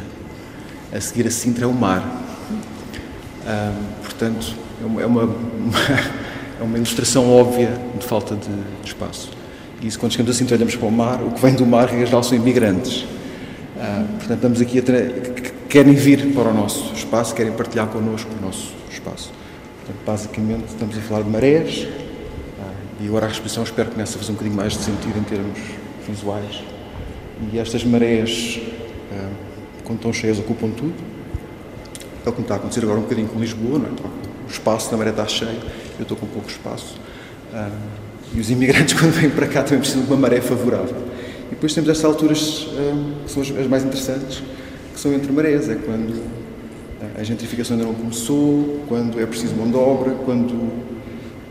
A 0.94 1.02
seguir 1.02 1.28
a 1.28 1.32
Sintra 1.32 1.66
é 1.66 1.68
o 1.68 1.74
mar. 1.74 2.24
portanto, 4.04 4.56
é 4.82 4.86
uma, 4.86 5.02
é 5.02 5.06
uma, 5.06 5.24
é 6.62 6.64
uma 6.64 6.78
ilustração 6.78 7.30
óbvia 7.30 7.78
de 8.00 8.06
falta 8.06 8.36
de 8.36 8.88
espaço. 8.88 9.37
E 9.82 9.88
isso, 9.88 10.00
quando 10.00 10.12
chegamos 10.12 10.36
assim, 10.36 10.52
olhamos 10.52 10.76
para 10.76 10.88
o 10.88 10.92
mar, 10.92 11.22
o 11.22 11.32
que 11.32 11.42
vem 11.42 11.54
do 11.54 11.66
mar, 11.66 11.94
em 11.94 12.06
geral, 12.06 12.24
são 12.24 12.36
imigrantes. 12.38 13.06
Ah, 13.80 14.06
portanto, 14.18 14.36
estamos 14.36 14.62
aqui 14.62 14.80
a 14.80 14.82
que 14.82 15.52
querem 15.70 15.94
vir 15.94 16.34
para 16.34 16.50
o 16.50 16.54
nosso 16.54 16.94
espaço, 16.94 17.36
querem 17.36 17.52
partilhar 17.52 17.88
connosco 17.88 18.30
o 18.40 18.46
nosso 18.46 18.74
espaço. 18.92 19.32
Portanto, 19.80 20.04
basicamente, 20.06 20.66
estamos 20.70 20.98
a 20.98 21.02
falar 21.02 21.22
de 21.22 21.30
marés, 21.30 21.88
ah, 22.60 22.72
e 23.00 23.08
agora 23.08 23.28
a 23.28 23.30
exposição 23.30 23.64
espero 23.64 23.90
que 23.90 23.96
comece 23.96 24.16
a 24.16 24.18
fazer 24.18 24.32
um 24.32 24.36
bocadinho 24.36 24.58
mais 24.58 24.74
de 24.74 24.80
sentido 24.80 25.20
em 25.20 25.24
termos 25.24 25.60
visuais. 26.08 26.64
E 27.54 27.60
estas 27.60 27.84
marés, 27.84 28.60
ah, 29.14 29.30
quando 29.84 29.98
estão 29.98 30.12
cheias, 30.12 30.40
ocupam 30.40 30.72
tudo. 30.72 30.96
É 32.26 32.30
o 32.30 32.34
que 32.34 32.42
está 32.42 32.56
a 32.56 32.58
acontecer 32.58 32.84
agora 32.84 33.00
um 33.00 33.04
bocadinho 33.04 33.28
com 33.28 33.40
Lisboa, 33.40 33.80
não 33.80 33.86
é? 33.86 33.90
o 34.48 34.50
espaço 34.50 34.90
da 34.90 34.98
maré 34.98 35.12
está 35.12 35.28
cheio, 35.28 35.60
eu 35.98 36.04
estou 36.04 36.18
com 36.18 36.26
pouco 36.26 36.50
espaço. 36.50 36.96
E 38.34 38.40
os 38.40 38.50
imigrantes, 38.50 38.94
quando 39.00 39.12
vêm 39.12 39.30
para 39.30 39.48
cá, 39.48 39.64
também 39.64 39.80
precisam 39.80 40.04
de 40.04 40.08
uma 40.08 40.18
maré 40.18 40.42
favorável. 40.42 40.96
E 41.48 41.52
depois 41.52 41.74
temos 41.74 41.90
estas 41.90 42.06
alturas 42.06 42.68
hum, 42.72 43.14
que 43.26 43.32
são 43.32 43.42
as 43.42 43.68
mais 43.68 43.84
interessantes, 43.84 44.44
que 44.94 45.00
são 45.00 45.14
entre 45.14 45.32
marés. 45.32 45.70
É 45.70 45.76
quando 45.76 46.22
a 47.18 47.24
gentrificação 47.24 47.76
ainda 47.76 47.88
não 47.88 47.96
começou, 47.96 48.84
quando 48.88 49.20
é 49.20 49.26
preciso 49.26 49.56
mão 49.56 49.70
de 49.70 49.76
obra, 49.76 50.12
quando 50.26 50.72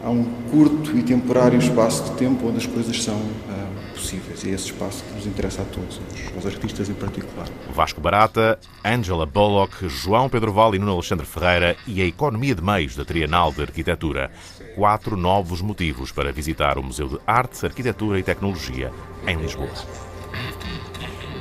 há 0.03 0.11
um 0.11 0.25
curto 0.51 0.97
e 0.97 1.03
temporário 1.03 1.59
espaço 1.59 2.05
de 2.05 2.11
tempo 2.13 2.47
onde 2.47 2.59
as 2.59 2.67
coisas 2.67 3.03
são 3.03 3.17
uh, 3.17 3.93
possíveis. 3.93 4.45
E 4.45 4.51
é 4.51 4.53
esse 4.53 4.67
espaço 4.67 5.03
que 5.03 5.15
nos 5.15 5.27
interessa 5.27 5.63
a 5.63 5.65
todos, 5.65 6.01
aos 6.37 6.47
artistas 6.47 6.89
em 6.89 6.95
particular. 6.95 7.49
Vasco 7.75 8.01
Barata, 8.01 8.59
Angela 8.85 9.27
Bullock, 9.27 9.89
João 9.89 10.29
Pedro 10.29 10.53
Val 10.53 10.75
e 10.75 10.79
Nuno 10.79 10.93
Alexandre 10.93 11.27
Ferreira 11.27 11.77
e 11.87 12.01
a 12.01 12.07
economia 12.07 12.55
de 12.55 12.63
meios 12.63 12.95
da 12.95 13.05
Trienal 13.05 13.53
de 13.53 13.63
Arquitetura 13.63 14.31
quatro 14.77 15.17
novos 15.17 15.63
motivos 15.63 16.13
para 16.13 16.31
visitar 16.31 16.77
o 16.77 16.83
Museu 16.83 17.09
de 17.09 17.19
Arte, 17.27 17.65
Arquitetura 17.65 18.19
e 18.19 18.23
Tecnologia 18.23 18.93
em 19.27 19.39
Lisboa. 19.39 19.71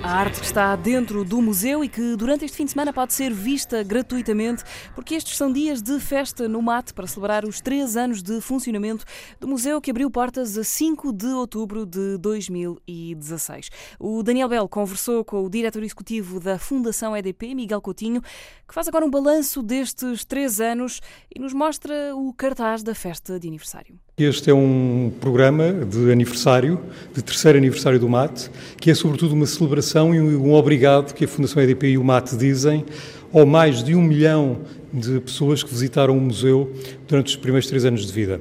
A 0.06 0.20
arte 0.20 0.40
que 0.40 0.46
está 0.46 0.76
dentro 0.76 1.26
do 1.26 1.42
museu 1.42 1.84
e 1.84 1.90
que 1.90 2.16
durante 2.16 2.46
este 2.46 2.56
fim 2.56 2.66
de 2.66 2.74
semana 2.74 2.94
pode 2.94 3.12
ser 3.12 3.34
vista 3.34 3.82
gratuitamente, 3.82 4.64
porque 4.94 5.16
estes 5.16 5.36
são 5.36 5.52
dias 5.52 5.82
de 5.82 6.00
festa 6.00 6.48
no 6.48 6.62
MAT 6.62 6.94
para 6.94 7.08
celebrar 7.08 7.44
os 7.44 7.60
três 7.60 7.98
anos 7.98 8.22
de 8.22 8.40
funcionamento 8.40 9.04
do 9.40 9.48
museu 9.48 9.82
que 9.82 9.90
abriu 9.90 10.12
portas 10.12 10.60
a 10.60 10.64
5 10.64 11.12
de 11.12 11.26
outubro 11.26 11.88
de 11.88 12.20
2016. 12.20 13.72
O 14.00 14.22
Daniel 14.22 14.48
Bell 14.48 14.70
conversou 14.70 15.26
com 15.26 15.44
o 15.44 15.50
diretor 15.50 15.82
executivo 15.82 16.40
da 16.40 16.60
Fundação 16.60 17.18
EDP, 17.18 17.56
Miguel 17.56 17.82
Coutinho, 17.82 18.22
que 18.68 18.76
faz 18.76 18.88
agora 18.88 19.08
um 19.08 19.10
balanço 19.10 19.64
destes 19.64 20.24
três 20.24 20.62
anos 20.62 21.02
e 21.36 21.40
nos 21.40 21.52
mostra 21.52 22.16
o 22.16 22.32
cartaz 22.32 22.84
da 22.84 22.94
festa 22.94 23.40
de 23.40 23.48
aniversário. 23.48 24.05
Este 24.18 24.50
é 24.50 24.54
um 24.54 25.12
programa 25.20 25.74
de 25.74 26.10
aniversário, 26.10 26.80
de 27.14 27.22
terceiro 27.22 27.58
aniversário 27.58 28.00
do 28.00 28.08
MAT, 28.08 28.50
que 28.80 28.90
é 28.90 28.96
sobretudo 28.96 29.34
uma 29.34 29.46
celebração 29.46 30.16
e 30.16 30.22
um 30.22 30.54
obrigado 30.54 31.14
que 31.14 31.26
a 31.26 31.28
Fundação 31.28 31.62
EDP 31.62 31.88
e 31.90 31.98
o 31.98 32.04
MAT 32.04 32.34
dizem 32.38 32.86
ao 33.34 33.46
mais 33.46 33.84
de 33.84 33.94
um 33.94 34.02
milhão 34.02 34.62
de 34.94 35.20
pessoas 35.20 35.64
que 35.64 35.70
visitaram 35.70 36.18
o 36.18 36.22
museu 36.22 36.74
durante 37.06 37.28
os 37.28 37.36
primeiros 37.36 37.68
três 37.68 37.84
anos 37.84 38.06
de 38.08 38.14
vida. 38.14 38.40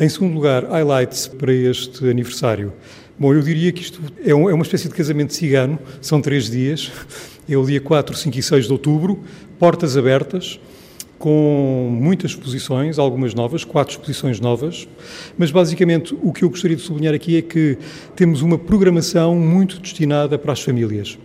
Em 0.00 0.08
segundo 0.08 0.32
lugar, 0.32 0.64
highlights 0.64 1.26
para 1.26 1.52
este 1.52 2.08
aniversário. 2.08 2.72
Bom, 3.18 3.34
eu 3.34 3.42
diria 3.42 3.70
que 3.70 3.82
isto 3.82 4.00
é, 4.24 4.30
é 4.30 4.34
uma 4.34 4.62
espécie 4.62 4.88
de 4.88 4.94
casamento 4.94 5.34
cigano, 5.34 5.78
são 6.00 6.22
três 6.22 6.50
dias. 6.50 6.90
É 7.46 7.54
o 7.54 7.66
dia 7.66 7.82
4, 7.82 8.16
5 8.16 8.38
e 8.38 8.42
6 8.42 8.64
de 8.64 8.72
outubro, 8.72 9.22
portas 9.58 9.94
abertas, 9.94 10.58
com 11.22 11.88
muitas 11.88 12.32
exposições, 12.32 12.98
algumas 12.98 13.32
novas, 13.32 13.62
quatro 13.62 13.92
exposições 13.92 14.40
novas, 14.40 14.88
mas 15.38 15.52
basicamente 15.52 16.18
o 16.20 16.32
que 16.32 16.42
eu 16.42 16.50
gostaria 16.50 16.76
de 16.76 16.82
sublinhar 16.82 17.14
aqui 17.14 17.36
é 17.36 17.42
que 17.42 17.78
temos 18.16 18.42
uma 18.42 18.58
programação 18.58 19.36
muito 19.36 19.78
destinada 19.78 20.36
para 20.36 20.52
as 20.52 20.60
famílias. 20.60 21.16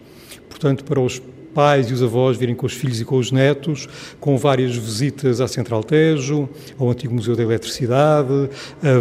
Portanto, 0.48 0.84
para 0.84 1.00
os 1.02 1.20
pais 1.58 1.90
e 1.90 1.94
os 1.94 2.04
avós 2.04 2.38
virem 2.38 2.54
com 2.54 2.68
os 2.68 2.74
filhos 2.74 3.02
e 3.02 3.04
com 3.04 3.18
os 3.18 3.32
netos, 3.32 3.90
com 4.20 4.38
várias 4.38 4.76
visitas 4.76 5.42
à 5.42 5.48
Central 5.48 5.84
Tejo, 5.84 6.48
ao 6.78 6.92
antigo 6.92 7.16
Museu 7.16 7.36
da 7.36 7.42
Eletricidade, 7.42 8.48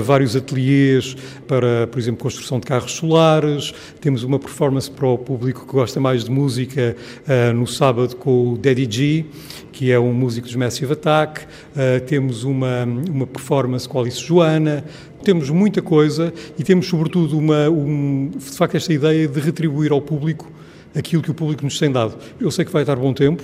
vários 0.03 0.35
ateliês 0.35 1.15
para, 1.47 1.87
por 1.87 1.99
exemplo, 1.99 2.23
construção 2.23 2.59
de 2.59 2.65
carros 2.65 2.93
solares. 2.93 3.75
Temos 4.01 4.23
uma 4.23 4.39
performance 4.39 4.91
para 4.91 5.07
o 5.07 5.19
público 5.19 5.67
que 5.67 5.73
gosta 5.73 6.01
mais 6.01 6.25
de 6.25 6.31
música 6.31 6.97
eh, 7.29 7.53
no 7.53 7.67
sábado 7.67 8.17
com 8.17 8.53
o 8.53 8.57
Daddy 8.57 8.89
G, 8.91 9.27
que 9.71 9.93
é 9.93 10.01
um 10.01 10.15
músico 10.15 10.47
dos 10.47 10.57
Massive 10.57 10.95
Attack. 10.95 11.43
Eh, 11.77 12.01
temos 12.01 12.43
uma, 12.43 12.85
uma 12.85 13.27
performance 13.27 13.87
com 13.87 13.99
a 13.99 14.01
Alice 14.01 14.23
Joana. 14.23 14.83
Temos 15.23 15.51
muita 15.51 15.83
coisa 15.83 16.33
e 16.59 16.65
temos, 16.65 16.87
sobretudo, 16.87 17.37
uma, 17.37 17.69
um, 17.69 18.31
de 18.35 18.57
facto, 18.57 18.79
esta 18.79 18.95
ideia 18.95 19.29
de 19.29 19.41
retribuir 19.41 19.93
ao 19.93 20.01
público 20.01 20.51
aquilo 20.97 21.23
que 21.23 21.31
o 21.31 21.35
público 21.35 21.63
nos 21.63 21.79
tem 21.79 21.91
dado. 21.91 22.17
Eu 22.41 22.51
sei 22.51 22.65
que 22.65 22.73
vai 22.73 22.83
estar 22.83 22.97
bom 22.97 23.13
tempo, 23.13 23.43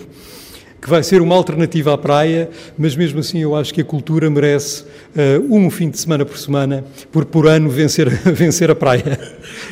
que 0.83 0.91
vai 0.91 1.01
ser 1.05 1.23
uma 1.23 1.37
alternativa 1.37 1.95
à 1.95 1.99
praia, 1.99 2.51
mas 2.77 2.97
mesmo 2.97 3.21
assim 3.21 3.39
eu 3.39 3.55
acho 3.55 3.73
que 3.73 3.81
a 3.81 3.85
cultura 3.85 4.29
merece 4.29 4.83
uh, 4.83 5.47
um 5.49 5.71
fim 5.71 5.89
de 5.89 5.97
semana 5.97 6.27
por 6.27 6.37
semana, 6.37 6.85
por 7.13 7.25
por 7.25 7.47
ano 7.47 7.71
vencer, 7.71 8.09
vencer 8.35 8.69
a 8.69 8.75
praia. 8.75 9.17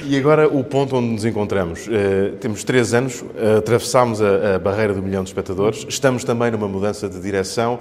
E 0.07 0.16
agora 0.16 0.47
o 0.47 0.62
ponto 0.62 0.94
onde 0.94 1.09
nos 1.09 1.24
encontramos. 1.24 1.89
Uh, 1.89 2.36
temos 2.36 2.62
três 2.62 2.94
anos, 2.94 3.23
uh, 3.23 3.59
atravessámos 3.59 4.23
a, 4.23 4.55
a 4.55 4.59
barreira 4.61 4.94
do 4.94 5.02
milhão 5.02 5.24
de 5.24 5.31
espectadores, 5.31 5.85
estamos 5.89 6.23
também 6.23 6.52
numa 6.52 6.69
mudança 6.69 7.09
de 7.09 7.20
direção. 7.20 7.81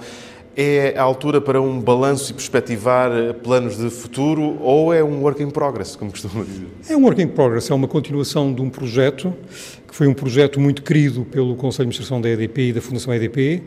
É 0.56 0.94
a 0.98 1.02
altura 1.02 1.40
para 1.40 1.62
um 1.62 1.80
balanço 1.80 2.32
e 2.32 2.34
perspectivar 2.34 3.12
planos 3.44 3.78
de 3.78 3.88
futuro 3.88 4.58
ou 4.60 4.92
é 4.92 5.02
um 5.02 5.22
work 5.22 5.40
in 5.40 5.48
progress, 5.48 5.94
como 5.94 6.10
costuma 6.10 6.42
dizer? 6.42 6.66
É 6.88 6.96
um 6.96 7.04
work 7.04 7.22
in 7.22 7.28
progress, 7.28 7.70
é 7.70 7.74
uma 7.74 7.86
continuação 7.86 8.52
de 8.52 8.60
um 8.60 8.68
projeto 8.68 9.32
que 9.90 9.96
foi 9.96 10.06
um 10.06 10.14
projeto 10.14 10.60
muito 10.60 10.82
querido 10.82 11.24
pelo 11.24 11.56
Conselho 11.56 11.90
de 11.90 11.98
Administração 11.98 12.20
da 12.20 12.28
EDP 12.30 12.68
e 12.68 12.72
da 12.72 12.80
Fundação 12.80 13.12
EDP, 13.12 13.60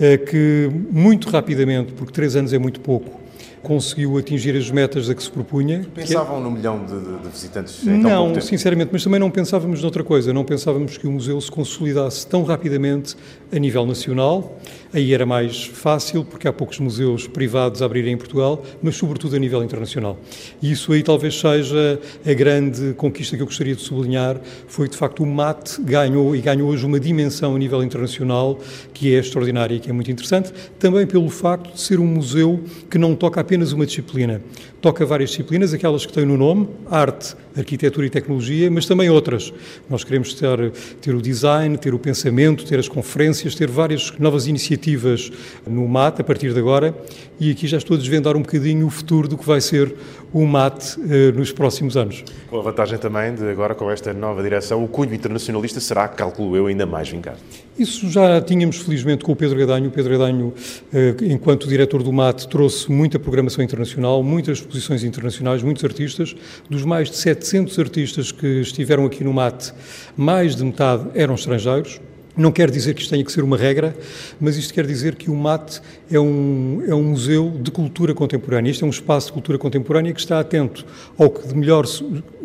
eh, 0.00 0.18
que 0.18 0.68
muito 0.90 1.30
rapidamente, 1.30 1.92
porque 1.92 2.12
três 2.12 2.34
anos 2.34 2.52
é 2.52 2.58
muito 2.58 2.80
pouco, 2.80 3.20
conseguiu 3.62 4.18
atingir 4.18 4.56
as 4.56 4.68
metas 4.72 5.08
a 5.08 5.14
que 5.14 5.22
se 5.22 5.30
propunha. 5.30 5.86
Pensavam 5.94 6.38
é... 6.38 6.40
no 6.40 6.50
milhão 6.50 6.84
de, 6.84 7.22
de 7.22 7.28
visitantes 7.28 7.86
em 7.86 7.96
Não, 7.98 8.40
sinceramente, 8.40 8.90
mas 8.92 9.04
também 9.04 9.20
não 9.20 9.30
pensávamos 9.30 9.80
noutra 9.80 10.02
coisa. 10.02 10.32
Não 10.32 10.44
pensávamos 10.44 10.98
que 10.98 11.06
o 11.06 11.12
museu 11.12 11.40
se 11.40 11.50
consolidasse 11.50 12.26
tão 12.26 12.42
rapidamente 12.42 13.14
a 13.52 13.58
nível 13.58 13.84
nacional. 13.86 14.58
Aí 14.94 15.14
era 15.14 15.24
mais 15.24 15.64
fácil, 15.64 16.24
porque 16.24 16.48
há 16.48 16.52
poucos 16.52 16.78
museus 16.78 17.26
privados 17.26 17.80
a 17.80 17.86
abrirem 17.86 18.12
em 18.12 18.16
Portugal, 18.16 18.62
mas 18.82 18.96
sobretudo 18.96 19.36
a 19.36 19.38
nível 19.38 19.62
internacional. 19.62 20.18
E 20.60 20.72
isso 20.72 20.92
aí 20.92 21.02
talvez 21.02 21.38
seja 21.38 22.00
a 22.26 22.32
grande 22.34 22.94
conquista 22.94 23.36
que 23.36 23.42
eu 23.42 23.46
gostaria 23.46 23.74
de 23.74 23.82
sublinhar, 23.82 24.40
foi 24.66 24.88
de 24.88 24.96
facto 24.96 25.22
o 25.22 25.26
MAT 25.26 25.80
ganhou 25.80 26.36
e 26.36 26.40
ganhou 26.40 26.68
hoje 26.68 26.84
uma 26.84 27.00
dimensão 27.00 27.54
a 27.54 27.58
nível 27.58 27.82
internacional 27.82 28.58
que 28.92 29.14
é 29.14 29.18
extraordinária 29.18 29.74
e 29.74 29.80
que 29.80 29.88
é 29.88 29.92
muito 29.92 30.10
interessante, 30.10 30.52
também 30.78 31.06
pelo 31.06 31.30
facto 31.30 31.72
de 31.72 31.80
ser 31.80 31.98
um 31.98 32.06
museu 32.06 32.62
que 32.90 32.98
não 32.98 33.14
toca 33.14 33.40
apenas 33.40 33.72
uma 33.72 33.86
disciplina, 33.86 34.42
toca 34.82 35.06
várias 35.06 35.30
disciplinas, 35.30 35.72
aquelas 35.72 36.04
que 36.04 36.12
têm 36.12 36.26
no 36.26 36.36
nome, 36.36 36.68
arte, 36.90 37.36
arquitetura 37.56 38.04
e 38.04 38.10
tecnologia, 38.10 38.68
mas 38.68 38.84
também 38.84 39.08
outras. 39.08 39.52
Nós 39.88 40.02
queremos 40.02 40.34
ter, 40.34 40.72
ter 41.00 41.14
o 41.14 41.22
design, 41.22 41.78
ter 41.78 41.94
o 41.94 41.98
pensamento, 42.00 42.64
ter 42.64 42.80
as 42.80 42.88
conferências, 42.88 43.54
ter 43.54 43.70
várias 43.70 44.12
novas 44.18 44.48
iniciativas 44.48 45.30
no 45.64 45.86
MAT 45.86 46.20
a 46.20 46.24
partir 46.24 46.52
de 46.52 46.58
agora 46.58 46.92
e 47.38 47.50
aqui 47.50 47.66
já 47.66 47.76
estou 47.76 47.96
a 47.96 47.98
desvendar 47.98 48.36
um 48.36 48.42
bocadinho 48.42 48.86
o 48.86 48.90
futuro 48.90 49.28
do 49.28 49.38
que 49.38 49.46
vai 49.46 49.60
ser 49.60 49.94
o 50.32 50.46
MAT 50.46 50.96
eh, 50.98 51.32
nos 51.32 51.52
próximos 51.52 51.96
anos. 51.96 52.24
Com 52.48 52.58
a 52.58 52.62
vantagem 52.62 52.98
também 52.98 53.34
de 53.34 53.48
agora 53.50 53.74
com 53.74 53.90
esta 53.90 54.12
nova 54.12 54.42
direção, 54.42 54.82
o 54.82 54.88
cunho 54.88 55.14
internacionalista 55.14 55.80
será, 55.80 56.08
calculo 56.08 56.56
eu, 56.56 56.66
ainda 56.66 56.86
mais 56.86 57.08
vincado. 57.08 57.38
Isso 57.78 58.08
já 58.10 58.40
tínhamos 58.40 58.78
felizmente 58.78 59.24
com 59.24 59.32
o 59.32 59.36
Pedro 59.36 59.58
Gadanho. 59.58 59.88
O 59.88 59.90
Pedro 59.90 60.12
Gadanho, 60.12 60.54
eh, 60.92 61.14
enquanto 61.22 61.68
diretor 61.68 62.02
do 62.02 62.12
MAT, 62.12 62.46
trouxe 62.48 62.90
muita 62.90 63.18
programação 63.18 63.64
internacional, 63.64 64.22
muitas 64.22 64.58
exposições 64.58 65.04
internacionais, 65.04 65.62
muitos 65.62 65.84
artistas. 65.84 66.34
Dos 66.68 66.84
mais 66.84 67.10
de 67.10 67.16
700 67.16 67.78
artistas 67.78 68.32
que 68.32 68.60
estiveram 68.60 69.06
aqui 69.06 69.24
no 69.24 69.32
MAT, 69.32 69.72
mais 70.16 70.56
de 70.56 70.64
metade 70.64 71.08
eram 71.14 71.34
estrangeiros. 71.34 72.00
Não 72.34 72.50
quer 72.50 72.70
dizer 72.70 72.94
que 72.94 73.02
isto 73.02 73.10
tenha 73.10 73.22
que 73.22 73.30
ser 73.30 73.44
uma 73.44 73.58
regra, 73.58 73.94
mas 74.40 74.56
isto 74.56 74.72
quer 74.72 74.86
dizer 74.86 75.16
que 75.16 75.30
o 75.30 75.36
MAT 75.36 75.82
é 76.10 76.18
um, 76.18 76.82
é 76.86 76.94
um 76.94 77.02
museu 77.02 77.50
de 77.50 77.70
cultura 77.70 78.14
contemporânea. 78.14 78.70
Isto 78.70 78.84
é 78.84 78.88
um 78.88 78.90
espaço 78.90 79.26
de 79.26 79.34
cultura 79.34 79.58
contemporânea 79.58 80.14
que 80.14 80.20
está 80.20 80.40
atento 80.40 80.86
ao 81.18 81.28
que 81.28 81.46
de 81.46 81.54
melhor 81.54 81.84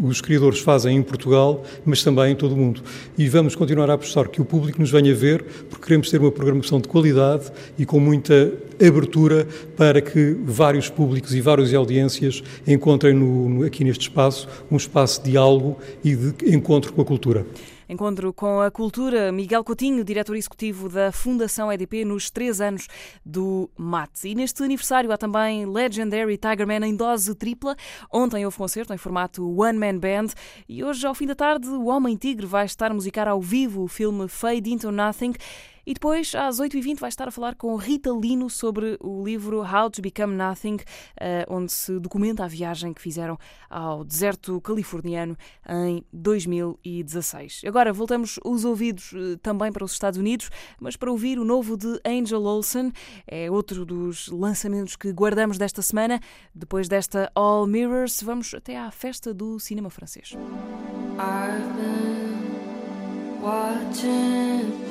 os 0.01 0.19
criadores 0.19 0.59
fazem 0.59 0.97
em 0.97 1.01
Portugal, 1.01 1.63
mas 1.85 2.03
também 2.03 2.33
em 2.33 2.35
todo 2.35 2.53
o 2.53 2.57
mundo. 2.57 2.83
E 3.17 3.29
vamos 3.29 3.55
continuar 3.55 3.89
a 3.89 3.93
apostar 3.93 4.27
que 4.27 4.41
o 4.41 4.45
público 4.45 4.81
nos 4.81 4.91
venha 4.91 5.15
ver, 5.15 5.41
porque 5.69 5.85
queremos 5.85 6.11
ter 6.11 6.19
uma 6.19 6.33
programação 6.33 6.81
de 6.81 6.87
qualidade 6.89 7.49
e 7.79 7.85
com 7.85 7.97
muita 7.97 8.51
abertura 8.85 9.47
para 9.77 10.01
que 10.01 10.35
vários 10.43 10.89
públicos 10.89 11.33
e 11.33 11.39
várias 11.39 11.73
audiências 11.73 12.43
encontrem 12.67 13.13
no, 13.13 13.63
aqui 13.63 13.85
neste 13.85 14.09
espaço 14.09 14.49
um 14.69 14.75
espaço 14.75 15.23
de 15.23 15.31
diálogo 15.31 15.77
e 16.03 16.13
de 16.13 16.53
encontro 16.53 16.91
com 16.91 17.01
a 17.01 17.05
cultura. 17.05 17.45
Encontro 17.89 18.33
com 18.33 18.59
a 18.59 18.69
cultura. 18.69 19.31
Miguel 19.31 19.63
Coutinho, 19.63 20.03
diretor 20.03 20.35
executivo 20.35 20.89
da 20.89 21.11
Fundação 21.11 21.71
EDP, 21.71 22.03
nos 22.03 22.29
três 22.29 22.59
anos 22.59 22.87
do 23.25 23.69
MAT. 23.77 24.25
E 24.25 24.35
neste 24.35 24.61
aniversário 24.61 25.11
há 25.11 25.17
também 25.17 25.65
Legendary 25.65 26.37
Tigerman 26.37 26.83
em 26.85 26.95
dose 26.95 27.33
tripla. 27.33 27.75
Ontem 28.11 28.43
houve 28.43 28.57
concerto 28.57 28.93
em 28.93 28.97
formato 28.97 29.47
One 29.57 29.79
Man 29.79 29.99
Band 29.99 30.27
e 30.67 30.83
hoje, 30.83 31.07
ao 31.07 31.15
fim 31.15 31.27
da 31.27 31.35
tarde, 31.35 31.69
o 31.69 31.85
Homem 31.85 32.17
Tigre 32.17 32.45
vai 32.45 32.65
estar 32.65 32.91
a 32.91 32.93
musicar 32.93 33.27
ao 33.27 33.41
vivo 33.41 33.83
o 33.83 33.87
filme 33.87 34.27
Fade 34.27 34.69
Into 34.69 34.91
Nothing. 34.91 35.33
E 35.87 35.93
depois, 35.93 36.35
às 36.35 36.59
8h20, 36.59 36.99
vai 36.99 37.07
estar 37.07 37.29
a 37.29 37.31
falar 37.31 37.55
com 37.55 37.73
Rita 37.77 38.09
Lino 38.09 38.49
sobre 38.49 38.97
o 38.99 39.23
livro 39.23 39.61
How 39.61 39.89
to 39.89 40.01
Become 40.01 40.35
Nothing, 40.35 40.79
eh, 41.17 41.45
onde 41.47 41.71
se 41.71 41.97
documenta 41.97 42.43
a 42.43 42.47
viagem 42.47 42.93
que 42.93 43.01
fizeram 43.01 43.37
ao 43.69 44.03
deserto 44.03 44.59
californiano 44.59 45.37
em 45.65 46.03
2016. 46.11 47.61
Agora 47.65 47.93
voltamos 47.93 48.37
os 48.43 48.65
ouvidos 48.65 49.13
eh, 49.15 49.37
também 49.41 49.71
para 49.71 49.85
os 49.85 49.93
Estados 49.93 50.19
Unidos, 50.19 50.49
mas 50.77 50.97
para 50.97 51.09
ouvir 51.09 51.39
o 51.39 51.45
novo 51.45 51.77
de 51.77 51.97
Angel 52.05 52.43
Olsen, 52.43 52.91
é 53.25 53.49
outro 53.49 53.85
dos 53.85 54.27
lançamentos 54.27 54.97
que 54.97 55.13
guardamos 55.13 55.57
desta 55.57 55.81
semana. 55.81 56.19
Depois 56.53 56.89
desta 56.89 57.31
All 57.33 57.65
Mirrors, 57.65 58.21
vamos 58.21 58.53
até 58.53 58.77
à 58.77 58.91
festa 58.91 59.33
do 59.33 59.57
cinema 59.57 59.89
francês. 59.89 60.33
I've 61.17 61.63
been 61.77 63.41
watching 63.41 64.86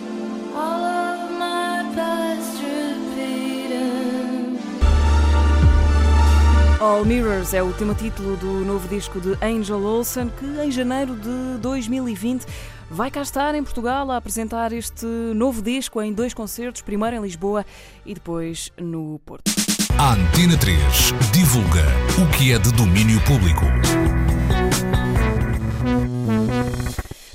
All 6.97 7.05
Mirrors 7.05 7.53
é 7.53 7.63
o 7.63 7.73
tema 7.73 7.95
título 7.95 8.37
do 8.37 8.65
novo 8.65 8.87
disco 8.87 9.21
de 9.21 9.37
Angel 9.45 9.83
Olsen, 9.83 10.31
que 10.31 10.47
em 10.63 10.71
janeiro 10.71 11.17
de 11.17 11.59
2020 11.59 12.47
vai 12.91 13.11
cá 13.11 13.23
estar 13.23 13.55
em 13.55 13.63
Portugal 13.63 14.11
a 14.11 14.17
apresentar 14.17 14.73
este 14.73 15.05
novo 15.35 15.61
disco 15.61 16.01
em 16.01 16.13
dois 16.13 16.33
concertos, 16.33 16.83
primeiro 16.83 17.17
em 17.17 17.21
Lisboa 17.21 17.67
e 18.05 18.15
depois 18.15 18.71
no 18.81 19.21
Porto. 19.27 19.51
A 19.99 20.13
Antena 20.13 20.57
3 20.57 20.79
divulga 21.33 21.85
o 22.23 22.37
que 22.37 22.53
é 22.53 22.59
de 22.59 22.71
domínio 22.73 23.21
público. 23.25 23.65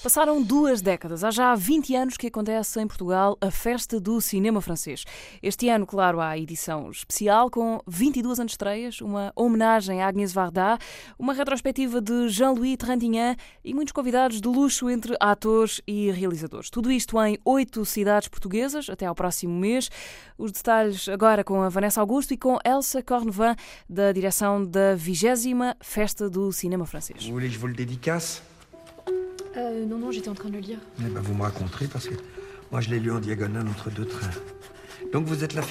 Passaram 0.03 0.41
duas 0.41 0.81
décadas. 0.81 1.23
Há 1.23 1.29
já 1.29 1.53
20 1.53 1.95
anos 1.95 2.17
que 2.17 2.25
acontece 2.25 2.81
em 2.81 2.87
Portugal 2.87 3.37
a 3.39 3.51
Festa 3.51 3.99
do 3.99 4.19
Cinema 4.19 4.59
Francês. 4.59 5.05
Este 5.43 5.69
ano, 5.69 5.85
claro, 5.85 6.19
há 6.19 6.29
a 6.29 6.39
edição 6.39 6.89
especial 6.89 7.51
com 7.51 7.79
22 7.85 8.39
anos 8.39 8.49
de 8.49 8.55
estreias, 8.55 8.99
uma 8.99 9.31
homenagem 9.35 10.01
a 10.01 10.07
Agnès 10.07 10.33
Varda, 10.33 10.79
uma 11.19 11.33
retrospectiva 11.33 12.01
de 12.01 12.29
Jean-Louis 12.29 12.77
Trintignant 12.77 13.37
e 13.63 13.75
muitos 13.75 13.91
convidados 13.91 14.41
de 14.41 14.47
luxo 14.47 14.89
entre 14.89 15.15
atores 15.19 15.83
e 15.85 16.09
realizadores. 16.09 16.71
Tudo 16.71 16.91
isto 16.91 17.21
em 17.23 17.37
oito 17.45 17.85
cidades 17.85 18.27
portuguesas 18.27 18.89
até 18.89 19.05
ao 19.05 19.13
próximo 19.13 19.53
mês. 19.53 19.87
Os 20.35 20.51
detalhes 20.51 21.07
agora 21.09 21.43
com 21.43 21.61
a 21.61 21.69
Vanessa 21.69 22.01
Augusto 22.01 22.33
e 22.33 22.37
com 22.37 22.57
Elsa 22.65 23.03
Cornevin, 23.03 23.55
da 23.87 24.11
direção 24.11 24.65
da 24.65 24.95
20 24.95 25.77
Festa 25.79 26.27
do 26.27 26.51
Cinema 26.51 26.87
Francês. 26.87 27.23
Vous 27.23 27.33
voulez 27.33 27.51
je 27.51 27.59
vous 27.59 27.69
le 27.69 27.75
dédicace 27.75 28.50
Euh, 29.57 29.85
non, 29.85 29.97
non, 29.97 30.11
j'étais 30.11 30.29
en 30.29 30.33
train 30.33 30.49
de 30.49 30.53
le 30.55 30.59
lire. 30.59 30.79
Eh 30.99 31.09
ben, 31.09 31.21
vous 31.21 31.33
me 31.33 31.41
raconterez 31.41 31.87
parce 31.87 32.07
que 32.07 32.15
moi 32.71 32.79
je 32.81 32.89
l'ai 32.89 32.99
lu 32.99 33.11
en 33.11 33.19
diagonale 33.19 33.67
entre 33.67 33.89
deux 33.89 34.05
trains. 34.05 34.29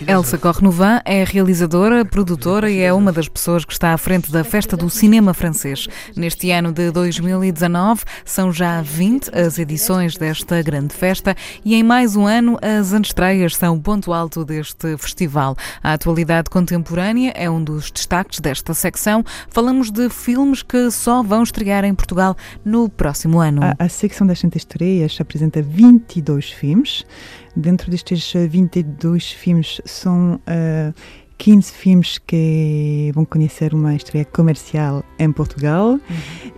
Elsa 0.07 0.37
Cornovan 0.37 1.01
é 1.03 1.25
realizadora, 1.25 2.05
produtora 2.05 2.71
e 2.71 2.81
é 2.81 2.93
uma 2.93 3.11
das 3.11 3.27
pessoas 3.27 3.65
que 3.65 3.73
está 3.73 3.95
à 3.95 3.97
frente 3.97 4.31
da 4.31 4.45
Festa 4.45 4.77
do 4.77 4.91
Cinema 4.91 5.33
Francês. 5.33 5.89
Neste 6.15 6.51
ano 6.51 6.71
de 6.71 6.91
2019 6.91 8.03
são 8.23 8.53
já 8.53 8.83
20 8.83 9.31
as 9.35 9.59
edições 9.59 10.15
desta 10.19 10.63
grande 10.63 10.95
festa 10.95 11.35
e 11.65 11.75
em 11.75 11.83
mais 11.83 12.17
um 12.17 12.27
ano 12.27 12.59
as 12.61 12.93
antestreias 12.93 13.57
são 13.57 13.77
o 13.77 13.81
ponto 13.81 14.13
alto 14.13 14.45
deste 14.45 14.95
festival. 14.99 15.57
A 15.83 15.95
atualidade 15.95 16.51
contemporânea 16.51 17.33
é 17.35 17.49
um 17.49 17.65
dos 17.65 17.91
destaques 17.91 18.41
desta 18.41 18.75
secção. 18.75 19.25
Falamos 19.49 19.91
de 19.91 20.11
filmes 20.11 20.63
que 20.63 20.91
só 20.91 21.23
vão 21.23 21.43
estrear 21.43 21.83
em 21.87 21.95
Portugal 21.95 22.37
no 22.63 22.91
próximo 22.91 23.41
ano. 23.41 23.63
A, 23.65 23.85
a 23.87 23.89
secção 23.89 24.27
das 24.27 24.45
antestreias 24.45 25.17
apresenta 25.19 25.63
22 25.63 26.51
filmes. 26.51 27.07
Dentro 27.57 27.91
destes 27.91 28.33
22 28.33 29.33
filmes, 29.33 29.81
são 29.85 30.35
uh, 30.35 30.41
eh, 30.47 30.93
15 31.41 31.73
filmes 31.73 32.19
que 32.19 33.11
vão 33.15 33.25
conhecer 33.25 33.73
uma 33.73 33.95
estreia 33.95 34.27
comercial 34.27 35.03
em 35.19 35.33
Portugal 35.33 35.93
uhum. 35.93 36.01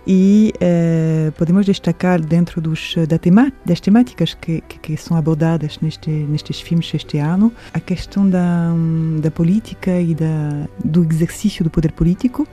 e 0.05 0.53
uh, 0.55 1.31
podemos 1.33 1.65
destacar 1.65 2.19
dentro 2.19 2.59
dos, 2.59 2.95
da 3.07 3.17
tema, 3.17 3.51
das 3.65 3.79
temáticas 3.79 4.33
que, 4.33 4.61
que, 4.61 4.79
que, 4.79 4.97
são 4.97 5.15
abordadas 5.15 5.79
neste, 5.81 6.09
nestes 6.09 6.59
filmes 6.59 6.93
este 6.93 7.17
ano 7.17 7.51
a 7.73 7.79
questão 7.79 8.29
da, 8.29 8.73
da 9.21 9.31
política 9.31 10.01
e 10.01 10.13
da, 10.13 10.67
do 10.83 11.03
exercício 11.09 11.63
do 11.63 11.69
poder 11.69 11.93
político 11.93 12.45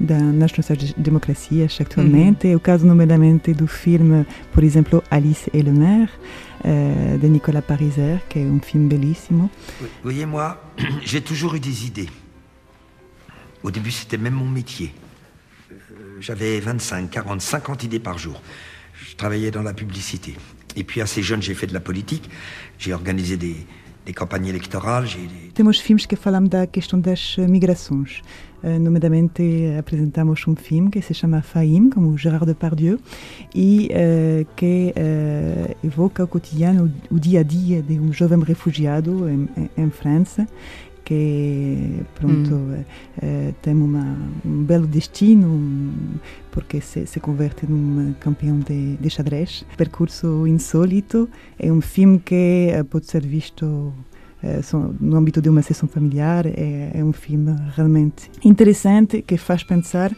da, 0.00 0.18
nas 0.18 0.56
nossas 0.56 0.92
democracias 0.94 1.78
actualmente. 1.80 2.48
Uhum. 2.48 2.56
O 2.56 2.60
caso, 2.60 2.86
nomeadamente, 2.86 3.52
do 3.52 3.66
filme, 3.66 4.26
por 4.52 4.62
exemplo, 4.62 5.02
Alice 5.10 5.50
et 5.52 5.62
le 5.62 5.72
maire, 5.72 6.10
euh, 6.64 7.16
de 7.18 7.26
Nicolas 7.28 7.62
Pariser, 7.62 8.16
qui 8.28 8.40
est 8.40 8.46
un 8.46 8.60
film 8.60 8.88
bellissimo. 8.88 9.50
Vous 9.80 9.86
voyez, 10.02 10.26
moi, 10.26 10.62
j'ai 11.04 11.20
toujours 11.20 11.54
eu 11.54 11.60
des 11.60 11.86
idées. 11.86 12.08
Au 13.62 13.70
début, 13.70 13.90
c'était 13.90 14.18
même 14.18 14.34
mon 14.34 14.48
métier. 14.48 14.92
Euh, 15.70 15.74
j'avais 16.20 16.60
25, 16.60 17.10
40, 17.10 17.40
50 17.40 17.84
idées 17.84 18.00
par 18.00 18.18
jour. 18.18 18.40
Je 18.94 19.16
travaillais 19.16 19.50
dans 19.50 19.62
la 19.62 19.74
publicité. 19.74 20.36
Et 20.76 20.84
puis, 20.84 21.00
assez 21.00 21.22
jeune, 21.22 21.42
j'ai 21.42 21.54
fait 21.54 21.66
de 21.66 21.74
la 21.74 21.80
politique. 21.80 22.30
J'ai 22.78 22.92
organisé 22.92 23.36
des, 23.36 23.56
des 24.06 24.14
campagnes 24.14 24.46
électorales. 24.46 25.06
Temos 25.54 25.80
filmes 25.80 26.00
que 26.08 26.16
falam 26.16 26.48
da 26.48 26.66
questão 26.66 27.00
das 27.00 27.36
migrações. 27.38 28.22
Uh, 28.62 28.78
nomeadamente 28.80 29.42
apresentamos 29.78 30.46
um 30.46 30.56
filme 30.56 30.90
que 30.90 31.00
se 31.00 31.14
chama 31.14 31.42
Faim, 31.42 31.90
como 31.90 32.16
Gérard 32.18 32.46
Depardieu, 32.46 32.98
e 33.54 33.88
uh, 33.92 34.46
que 34.56 34.92
evoca 35.84 36.24
o 36.24 36.28
cotidiano, 36.28 36.92
o 37.10 37.18
dia 37.18 37.40
a 37.40 37.42
dia 37.42 37.82
de 37.82 37.98
um 38.00 38.12
jovem 38.12 38.40
refugiado 38.40 39.28
em, 39.28 39.48
em 39.76 39.90
França, 39.90 40.46
que 41.08 42.02
pronto 42.16 42.54
hum. 42.54 42.84
uh, 43.22 43.54
tem 43.62 43.74
uma, 43.74 44.14
um 44.44 44.62
belo 44.62 44.86
destino 44.86 46.20
porque 46.50 46.82
se, 46.82 47.06
se 47.06 47.18
converte 47.18 47.64
num 47.66 48.12
campeão 48.20 48.58
de, 48.58 48.98
de 48.98 49.08
xadrez. 49.08 49.64
Percurso 49.78 50.46
insólito 50.46 51.26
é 51.58 51.72
um 51.72 51.80
filme 51.80 52.18
que 52.18 52.72
pode 52.90 53.06
ser 53.06 53.24
visto 53.24 53.90
no 54.99 55.15
âmbito 55.15 55.41
de 55.41 55.49
uma 55.49 55.61
sessão 55.61 55.87
familiar. 55.87 56.45
É, 56.45 56.91
é, 56.95 57.03
um 57.03 57.13
filme 57.13 57.55
realmente 57.75 58.29
interessante 58.43 59.21
que 59.21 59.37
faz 59.37 59.63
pensar 59.63 60.11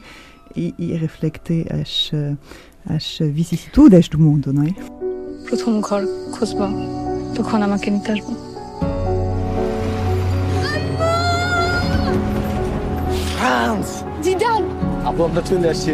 e, 0.55 0.73
e 0.77 0.93
reflete 0.93 1.65
as, 1.69 2.11
as 2.85 3.17
vicissitudes 3.19 4.07
do 4.07 4.19
mundo, 4.19 4.53
não 4.53 4.63
é? 4.63 4.73
প্রথম 5.49 5.73
ঘর 5.87 6.01
খুঁজব 6.35 6.59
তখন 7.37 7.59
আমাকে 7.67 7.87
নিতে 7.95 8.09
আসবো 8.15 8.33
Franz! 13.37 13.89
Zidane! 14.25 14.67
Ablamda 15.09 15.41
tüm 15.47 15.59
dersi. 15.65 15.93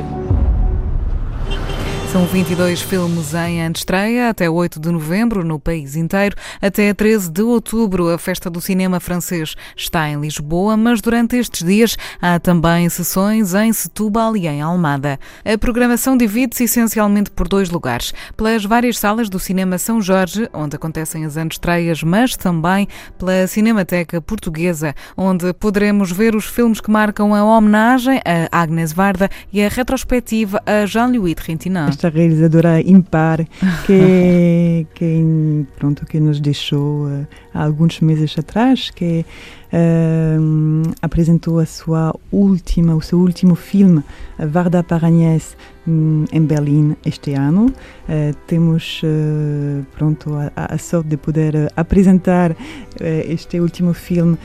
são 2.13 2.25
22 2.25 2.83
filmes 2.83 3.35
em 3.35 3.63
antestreia 3.63 4.31
até 4.31 4.49
8 4.49 4.79
de 4.79 4.91
novembro 4.91 5.45
no 5.45 5.59
país 5.59 5.97
inteiro. 5.97 6.37
Até 6.63 6.95
13 6.95 7.31
de 7.31 7.43
outubro, 7.43 8.09
a 8.09 8.17
Festa 8.17 8.49
do 8.49 8.61
Cinema 8.61 9.01
Francês 9.01 9.55
está 9.77 10.09
em 10.09 10.21
Lisboa, 10.21 10.77
mas 10.77 11.01
durante 11.01 11.37
estes 11.37 11.67
dias 11.67 11.97
há 12.21 12.39
também 12.39 12.89
sessões 12.89 13.55
em 13.55 13.73
Setúbal 13.73 14.37
e 14.37 14.47
em 14.47 14.63
Almada. 14.63 15.19
A 15.45 15.59
programação 15.59 16.17
divide-se 16.17 16.65
essencialmente 16.65 17.31
por 17.31 17.49
dois 17.49 17.71
lugares: 17.71 18.15
pelas 18.37 18.65
várias 18.65 18.99
salas 18.99 19.29
do 19.29 19.39
Cinema 19.39 19.77
São 19.77 20.01
Jorge, 20.01 20.49
onde 20.53 20.77
acontecem 20.77 21.25
as 21.25 21.37
antestreias, 21.37 22.03
mas 22.03 22.37
também 22.37 22.89
pela 23.19 23.47
Cinemateca 23.47 24.21
Portuguesa, 24.23 24.95
onde 25.17 25.53
poderemos 25.55 26.13
ver 26.13 26.35
os 26.37 26.47
filmes 26.47 26.81
que 26.81 26.91
marcam 26.91 27.35
a 27.35 27.45
homenagem 27.45 28.21
a 28.25 28.63
Agnes 28.63 28.93
Varda 28.93 29.29
e 29.53 29.63
a 29.63 29.69
retrospectiva 29.69 30.63
a 30.65 30.87
Jean-Louis 30.87 31.35
Trintignant 31.35 31.97
esta 32.07 32.11
realizadora 32.11 32.81
impar 32.81 33.47
que, 33.85 34.87
que, 34.95 35.67
pronto, 35.77 36.07
que 36.07 36.21
nos 36.21 36.41
deixou 36.41 37.07
uh, 37.07 37.27
há 37.53 37.65
alguns 37.65 38.01
meses 38.01 38.37
atrás, 38.39 38.91
que 38.91 39.25
uh, 39.73 40.95
apresentou 41.03 41.59
a 41.59 41.67
sua 41.67 42.15
última, 42.31 42.95
o 42.95 43.03
seu 43.03 43.19
último 43.19 43.55
filme, 43.55 44.03
Varda 44.39 44.83
Paranhés, 44.83 45.57
em 45.87 46.45
Berlim 46.45 46.97
este 47.05 47.35
ano. 47.35 47.67
Uh, 47.67 48.35
temos 48.47 49.03
uh, 49.03 49.85
pronto 49.97 50.35
a, 50.35 50.75
a, 50.75 50.79
sorte 50.79 51.09
de 51.09 51.17
poder 51.17 51.73
apresentar 51.77 52.57
este 53.01 53.61
último 53.61 53.93
filme 53.93 54.39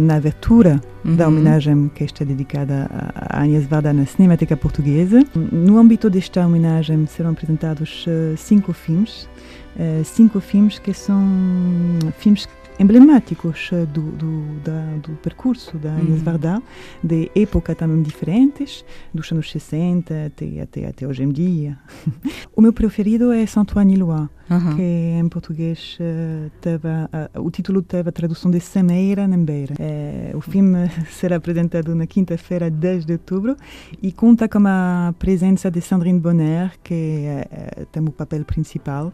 na 0.00 0.16
abertura 0.16 0.80
uhum. 1.04 1.16
da 1.16 1.28
homenagem 1.28 1.90
que 1.94 2.04
está 2.04 2.24
dedicada 2.24 2.88
a 3.14 3.42
Agnes 3.42 3.66
Varda 3.66 3.92
na 3.92 4.06
Cinemateca 4.06 4.56
Portuguesa. 4.56 5.22
No 5.34 5.78
âmbito 5.78 6.08
desta 6.08 6.46
homenagem 6.46 7.06
serão 7.06 7.32
apresentados 7.32 8.06
cinco 8.38 8.72
filmes, 8.72 9.28
cinco 10.04 10.40
filmes 10.40 10.78
que 10.78 10.94
são 10.94 11.22
filmes 12.18 12.48
emblemáticos 12.82 13.70
eh, 13.72 13.86
do, 13.86 14.02
do, 14.02 14.60
da, 14.64 14.96
do 15.02 15.12
percurso 15.16 15.78
da 15.78 15.98
Inês 16.00 16.22
uhum. 16.26 16.62
De 17.02 17.30
época 17.34 17.74
também 17.74 18.02
diferentes, 18.02 18.84
dos 19.14 19.30
anos 19.30 19.50
60 19.50 20.26
até, 20.26 20.60
até, 20.60 20.86
até 20.86 21.06
hoje 21.06 21.22
em 21.22 21.30
dia. 21.30 21.78
o 22.54 22.60
meu 22.60 22.72
preferido 22.72 23.32
é 23.32 23.46
Saint-Antoine 23.46 23.96
Loire, 23.96 24.28
uhum. 24.50 24.76
que 24.76 24.82
em 24.82 25.28
português 25.28 25.96
uh, 26.00 26.50
teve, 26.60 26.88
uh, 26.88 27.42
o 27.42 27.50
título 27.50 27.82
teve 27.82 28.08
a 28.08 28.12
tradução 28.12 28.50
de 28.50 28.60
Semeira 28.60 29.26
Nembeira. 29.28 29.74
Uh, 29.74 30.36
o 30.36 30.40
filme 30.40 30.90
será 31.10 31.36
apresentado 31.36 31.94
na 31.94 32.06
quinta-feira, 32.06 32.68
10 32.68 33.06
de 33.06 33.12
outubro, 33.12 33.56
e 34.02 34.10
conta 34.12 34.48
com 34.48 34.66
a 34.66 35.14
presença 35.18 35.70
de 35.70 35.80
Sandrine 35.80 36.18
Bonner, 36.18 36.72
que 36.82 37.26
tem 37.92 38.02
o 38.02 38.10
papel 38.10 38.44
principal 38.44 39.12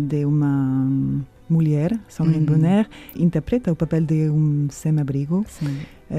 de 0.00 0.24
uma 0.24 1.24
mulher, 1.54 1.98
Sandrine 2.08 2.40
uhum. 2.40 2.44
Bonner, 2.46 2.88
interpreta 3.16 3.72
o 3.72 3.76
papel 3.76 4.04
de 4.04 4.28
um 4.28 4.66
sem-abrigo 4.70 5.46
uh, 5.62 6.14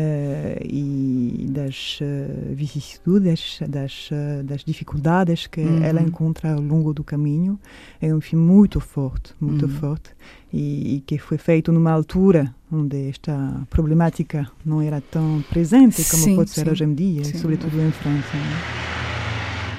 e 0.63 1.45
das 1.49 1.99
uh, 2.01 2.55
vicissitudes, 2.55 3.59
das, 3.67 4.09
uh, 4.11 4.43
das 4.43 4.63
dificuldades 4.63 5.47
que 5.47 5.61
uhum. 5.61 5.83
ela 5.83 6.01
encontra 6.01 6.53
ao 6.53 6.61
longo 6.61 6.93
do 6.93 7.03
caminho. 7.03 7.59
É 8.01 8.13
um 8.13 8.21
filme 8.21 8.45
muito 8.45 8.79
forte, 8.79 9.33
muito 9.39 9.65
uhum. 9.65 9.71
forte, 9.71 10.09
e, 10.51 10.95
e, 10.95 10.99
que 11.01 11.17
foi 11.17 11.37
feito 11.37 11.71
numa 11.71 11.91
altura 11.91 12.53
onde 12.71 13.09
esta 13.09 13.67
problemática 13.69 14.49
não 14.65 14.81
era 14.81 15.01
tão 15.01 15.43
presente 15.49 16.03
como 16.09 16.23
sim, 16.23 16.35
pode 16.35 16.49
ser 16.49 16.65
sim. 16.65 16.71
hoje 16.71 16.83
em 16.85 16.93
dia, 16.93 17.23
sim. 17.25 17.37
sobretudo 17.37 17.79
em 17.81 17.91
França. 17.91 18.37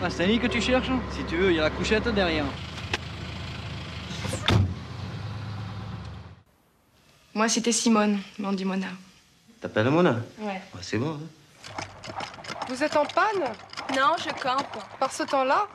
Ah, 0.03 0.11
c'est 0.11 0.39
que 0.39 0.47
tu 0.47 0.61
cherches 0.61 0.93
Si 1.11 1.25
tu 1.25 1.37
veux, 1.37 1.51
il 1.51 1.57
y 1.57 1.59
a 1.59 1.63
la 1.63 1.71
couchette 1.71 2.07
derrière. 2.15 2.45
Moi, 7.37 7.51
c'était 7.51 7.71
Simone, 7.71 8.19
mais 8.39 8.49
on 8.49 8.53
dit 8.55 8.65
Mona. 8.65 8.87
T'appelles 9.61 9.91
Mona 9.91 10.17
Ouais. 10.41 10.47
ouais 10.47 10.81
c'est 10.81 10.97
bon. 10.97 11.19
Hein. 11.21 12.15
Vous 12.67 12.83
êtes 12.83 12.97
en 12.97 13.05
panne 13.05 13.45
Non, 13.95 14.15
je 14.19 14.31
campe. 14.43 14.83
Par 14.99 15.13
ce 15.13 15.23
temps-là 15.23 15.67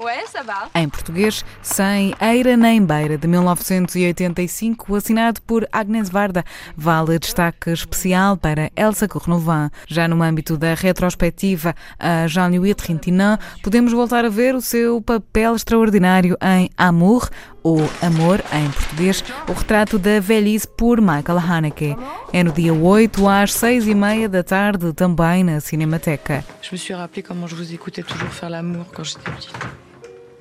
Ouais, 0.00 0.24
ça 0.32 0.42
va. 0.42 0.68
Em 0.74 0.88
português, 0.88 1.44
sem 1.62 2.14
Eira 2.20 2.56
nem 2.56 2.84
Beira, 2.84 3.16
de 3.16 3.28
1985, 3.28 4.96
assinado 4.96 5.40
por 5.46 5.68
Agnes 5.70 6.08
Varda, 6.10 6.42
vale 6.76 7.18
destaque 7.18 7.70
especial 7.70 8.36
para 8.36 8.72
Elsa 8.74 9.06
Cornovan. 9.06 9.70
Já 9.86 10.08
no 10.08 10.20
âmbito 10.20 10.56
da 10.56 10.74
retrospectiva 10.74 11.76
a 12.00 12.26
Jean-Louis 12.26 12.74
Trintignant, 12.74 13.38
podemos 13.62 13.92
voltar 13.92 14.24
a 14.24 14.28
ver 14.28 14.56
o 14.56 14.60
seu 14.60 15.00
papel 15.00 15.54
extraordinário 15.54 16.36
em 16.42 16.68
Amour, 16.76 17.30
ou 17.64 17.80
Amor 18.02 18.40
em 18.52 18.70
português, 18.70 19.24
o 19.48 19.52
retrato 19.52 19.98
da 19.98 20.20
velhice 20.20 20.68
por 20.68 21.00
Michael 21.00 21.38
Haneke. 21.38 21.96
É 22.32 22.44
no 22.44 22.52
dia 22.52 22.74
8 22.74 23.26
às 23.26 23.54
6 23.54 23.88
e 23.88 23.94
meia 23.94 24.28
da 24.28 24.42
tarde, 24.44 24.92
também 24.92 25.42
na 25.42 25.58
Cinemateca. 25.60 26.44
Je 26.60 26.70
me 26.72 26.78
suis 26.78 26.94
rappelé 26.94 27.22
comment 27.22 27.48
je 27.48 27.56
vous 27.56 27.72
écoutais 27.72 28.02
toujours 28.02 28.28
faire 28.28 28.50
l'amour 28.50 28.84
quand 28.94 29.02
j'étais 29.02 29.30
petite. 29.30 29.56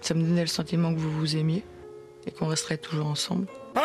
Ça 0.01 0.13
me 0.13 0.21
donnait 0.21 0.41
le 0.41 0.47
sentiment 0.47 0.93
que 0.93 0.99
vous 0.99 1.11
vous 1.11 1.35
aimiez 1.37 1.63
et 2.27 2.31
qu'on 2.31 2.47
resterait 2.47 2.77
toujours 2.77 3.07
ensemble. 3.07 3.47
Ah 3.75 3.81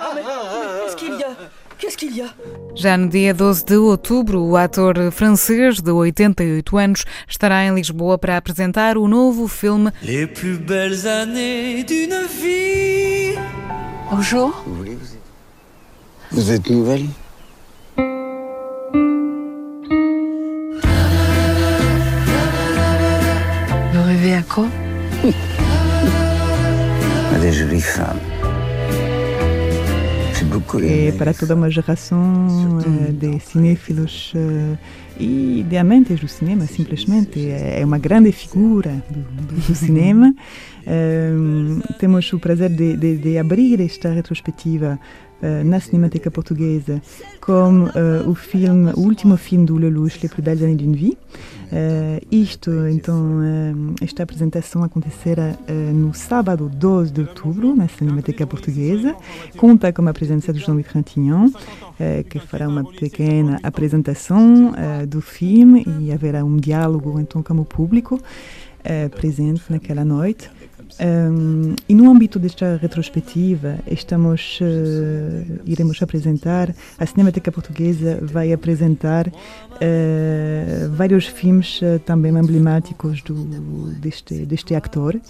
ah 0.00 0.10
mais, 0.14 0.22
mais 0.22 0.84
qu'est-ce 0.84 0.96
qu'il 0.96 1.14
y 1.18 1.22
a 1.22 1.36
Qu'est-ce 1.84 1.98
qu'il 1.98 2.16
y 2.16 2.22
a 2.22 2.32
Já 2.74 2.96
no 2.96 3.10
dia 3.10 3.34
12 3.34 3.66
de 3.66 3.76
outubro, 3.76 4.40
o 4.40 4.56
ator 4.56 4.94
francês 5.12 5.82
de 5.82 5.92
88 5.92 6.78
anos 6.78 7.04
estará 7.28 7.62
em 7.66 7.74
Lisboa 7.74 8.16
para 8.16 8.38
apresentar 8.38 8.96
o 8.96 9.06
novo 9.06 9.46
filme 9.46 9.92
Les 10.02 10.26
plus 10.26 10.56
belles 10.56 11.06
années 11.06 11.84
d'une 11.84 12.26
vie. 12.40 13.34
Bonjour. 14.10 14.64
Vous 14.66 14.76
voulez, 14.76 14.96
vous 14.96 15.12
êtes, 15.12 15.20
vous 16.32 16.50
êtes 16.52 16.70
nouvelle 16.70 17.04
à 24.32 24.42
quoi 24.42 24.68
À 27.34 27.38
des 27.40 27.52
jolies 27.52 27.82
femmes. 27.82 28.33
É 30.82 31.12
para 31.12 31.34
toda 31.34 31.54
uma 31.54 31.70
geração 31.70 32.46
uh, 32.78 33.12
de 33.12 33.40
cinéfilos 33.40 34.32
uh, 34.34 34.78
e 35.18 35.64
de 35.68 35.76
amantes 35.76 36.20
do 36.20 36.28
cinema, 36.28 36.66
simplesmente. 36.66 37.48
É, 37.50 37.80
uma 37.84 37.98
grande 37.98 38.30
figura 38.30 39.02
do, 39.10 39.54
do, 39.54 39.74
cinema. 39.74 40.34
Uh, 40.82 41.82
temos 41.98 42.32
o 42.32 42.38
prazer 42.38 42.70
de, 42.70 42.96
de, 42.96 43.16
de 43.16 43.38
abrir 43.38 43.80
esta 43.80 44.10
retrospectiva 44.10 44.98
na 45.62 45.78
Cinemateca 45.78 46.30
Portuguesa 46.30 47.02
com 47.38 47.84
o 48.26 48.34
filme, 48.34 48.92
o 48.94 49.00
último 49.00 49.36
filme 49.36 49.66
do 49.66 49.76
Lelouch, 49.76 50.18
Les 50.22 50.30
plus 50.30 50.42
belles 50.42 50.62
années 50.62 50.76
d'une 50.76 50.94
vie. 50.94 51.18
Uh, 51.72 52.24
isto, 52.30 52.70
então, 52.88 53.16
uh, 53.16 53.94
esta 54.00 54.22
apresentação 54.22 54.82
acontecerá 54.84 55.56
uh, 55.68 55.72
no 55.72 56.14
sábado 56.14 56.68
12 56.68 57.12
de 57.12 57.20
outubro, 57.22 57.74
na 57.74 57.88
Cinemateca 57.88 58.46
Portuguesa. 58.46 59.14
Conta 59.56 59.92
com 59.92 60.06
a 60.08 60.12
presença 60.12 60.52
do 60.52 60.58
Jean-Louis 60.58 60.86
que 62.28 62.40
fará 62.40 62.68
uma 62.68 62.84
pequena 62.84 63.60
apresentação 63.62 64.72
do 65.08 65.20
filme 65.20 65.86
e 66.00 66.12
haverá 66.12 66.44
um 66.44 66.56
diálogo, 66.56 67.20
então, 67.20 67.42
com 67.42 67.54
o 67.54 67.64
público 67.64 68.20
presente 69.16 69.62
naquela 69.70 70.04
noite. 70.04 70.50
Um, 71.00 71.74
e 71.88 71.94
no 71.94 72.10
âmbito 72.10 72.38
desta 72.38 72.78
retrospectiva, 72.80 73.78
estamos, 73.90 74.60
uh, 74.60 75.60
iremos 75.64 76.00
apresentar, 76.02 76.74
a 76.98 77.06
Cinemateca 77.06 77.50
Portuguesa 77.50 78.18
vai 78.22 78.52
apresentar 78.52 79.26
uh, 79.26 80.90
vários 80.90 81.26
filmes 81.26 81.80
uh, 81.82 81.98
também 82.00 82.32
emblemáticos 82.32 83.22
do, 83.22 83.34
deste, 84.00 84.46
deste 84.46 84.74
ator. 84.74 85.20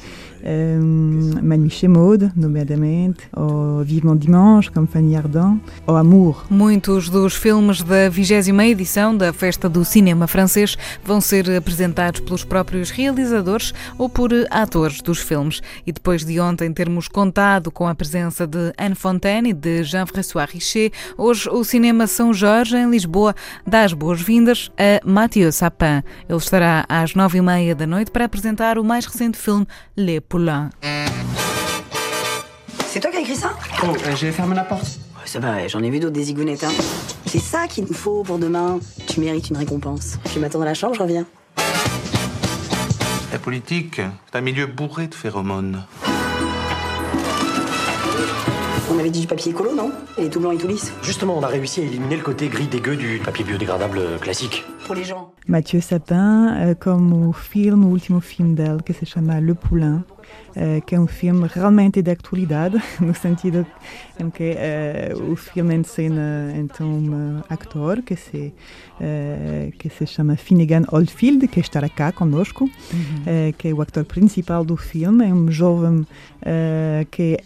Um, 0.44 1.40
Manu 1.42 1.70
Chemaude, 1.70 2.30
nomeadamente, 2.36 3.26
ou 3.32 3.82
Vivement 3.82 4.16
Dimanche, 4.16 4.70
com 4.70 4.86
Fanny 4.86 5.16
Ardant, 5.16 5.58
ou 5.86 5.96
Amour. 5.96 6.44
Muitos 6.50 7.08
dos 7.08 7.34
filmes 7.34 7.82
da 7.82 8.08
20 8.10 8.50
edição 8.70 9.16
da 9.16 9.32
Festa 9.32 9.68
do 9.68 9.84
Cinema 9.84 10.26
Francês 10.26 10.76
vão 11.02 11.20
ser 11.20 11.50
apresentados 11.50 12.20
pelos 12.20 12.44
próprios 12.44 12.90
realizadores 12.90 13.72
ou 13.96 14.08
por 14.08 14.30
atores 14.50 15.00
dos 15.00 15.18
filmes. 15.18 15.43
E 15.86 15.92
depois 15.92 16.24
de 16.24 16.40
ontem 16.40 16.72
termos 16.72 17.08
contado 17.08 17.70
com 17.70 17.86
a 17.86 17.94
presença 17.94 18.46
de 18.46 18.72
Anne 18.78 18.94
Fontaine 18.94 19.50
e 19.50 19.52
de 19.52 19.82
Jean-François 19.82 20.46
Richer, 20.46 20.90
hoje 21.16 21.48
o 21.48 21.64
Cinema 21.64 22.06
São 22.06 22.32
Jorge, 22.32 22.76
em 22.76 22.90
Lisboa, 22.90 23.34
dá 23.66 23.82
as 23.82 23.92
boas-vindas 23.92 24.70
a 24.78 25.00
Mathieu 25.04 25.50
Sapin. 25.52 26.02
Ele 26.28 26.38
estará 26.38 26.84
às 26.88 27.14
nove 27.14 27.38
e 27.38 27.42
meia 27.42 27.74
da 27.74 27.86
noite 27.86 28.10
para 28.10 28.24
apresentar 28.24 28.78
o 28.78 28.84
mais 28.84 29.06
recente 29.06 29.36
filme 29.38 29.66
Les 29.96 30.20
Poulains. 30.20 30.70
C'est 32.86 33.00
toi 33.00 33.10
qui 33.10 33.16
as 33.16 33.20
écrit 33.22 33.36
ça 33.36 33.52
Oh, 33.82 33.86
euh, 33.88 34.16
j'ai 34.16 34.30
fermé 34.30 34.54
la 34.54 34.62
porte. 34.62 35.00
Ça 35.24 35.40
va, 35.40 35.66
j'en 35.66 35.82
ai 35.82 35.90
vu 35.90 35.98
d'autres 35.98 36.12
des 36.12 36.24
zigounettes. 36.24 36.62
Hein. 36.62 36.72
C'est 37.26 37.40
ça 37.40 37.66
qu'il 37.66 37.84
nous 37.84 37.92
faut 37.94 38.22
pour 38.22 38.38
demain. 38.38 38.78
Tu 39.08 39.18
mérites 39.18 39.48
une 39.50 39.56
récompense. 39.56 40.18
Tu 40.32 40.38
m'attends 40.38 40.60
dans 40.60 40.64
la 40.64 40.74
chambre, 40.74 40.94
je 40.94 41.02
reviens. 41.02 41.26
La 43.34 43.40
politique, 43.40 44.00
c'est 44.30 44.38
un 44.38 44.40
milieu 44.40 44.66
bourré 44.66 45.08
de 45.08 45.14
phéromones. 45.16 45.82
On 48.88 48.96
avait 48.96 49.10
dit 49.10 49.22
du 49.22 49.26
papier 49.26 49.50
écolo, 49.50 49.74
non? 49.74 49.90
Et 50.16 50.28
tout 50.30 50.38
blanc 50.38 50.52
et 50.52 50.56
tout 50.56 50.68
lisse. 50.68 50.92
Justement, 51.02 51.36
on 51.36 51.42
a 51.42 51.48
réussi 51.48 51.80
à 51.80 51.82
éliminer 51.82 52.16
le 52.16 52.22
côté 52.22 52.46
gris 52.46 52.68
dégueu 52.68 52.94
du 52.94 53.18
papier 53.18 53.44
biodégradable 53.44 54.20
classique. 54.20 54.64
Pour 54.86 54.94
les 54.94 55.02
gens. 55.02 55.32
Mathieu 55.48 55.80
Sapin, 55.80 56.54
euh, 56.60 56.74
como 56.76 57.30
o 57.30 57.32
filme, 57.32 57.84
o 57.86 57.88
último 57.88 58.20
filme 58.20 58.54
dele, 58.54 58.84
que 58.86 58.92
se 58.92 59.04
chama 59.04 59.40
Le 59.40 59.54
Poulain, 59.54 60.04
que 60.86 60.94
é 60.94 61.00
um 61.00 61.06
filme 61.06 61.48
realmente 61.52 62.00
de 62.00 62.10
atualidade, 62.10 62.80
no 63.00 63.14
sentido 63.14 63.66
em 64.18 64.30
que 64.30 64.54
uh, 64.54 65.32
o 65.32 65.36
filme 65.36 65.74
encena 65.74 66.52
então 66.56 66.86
um 66.86 67.42
actor 67.48 68.02
que 68.02 68.14
se, 68.14 68.54
uh, 69.00 69.72
que 69.78 69.88
se 69.88 70.06
chama 70.06 70.36
Finnegan 70.36 70.84
Oldfield, 70.92 71.48
que 71.48 71.60
estará 71.60 71.88
cá 71.88 72.12
conosco, 72.12 72.64
uhum. 72.64 73.52
que 73.58 73.68
é 73.68 73.74
o 73.74 73.82
ator 73.82 74.04
principal 74.04 74.64
do 74.64 74.76
filme, 74.76 75.24
é 75.28 75.34
um 75.34 75.50
jovem 75.50 76.06
que 77.10 77.38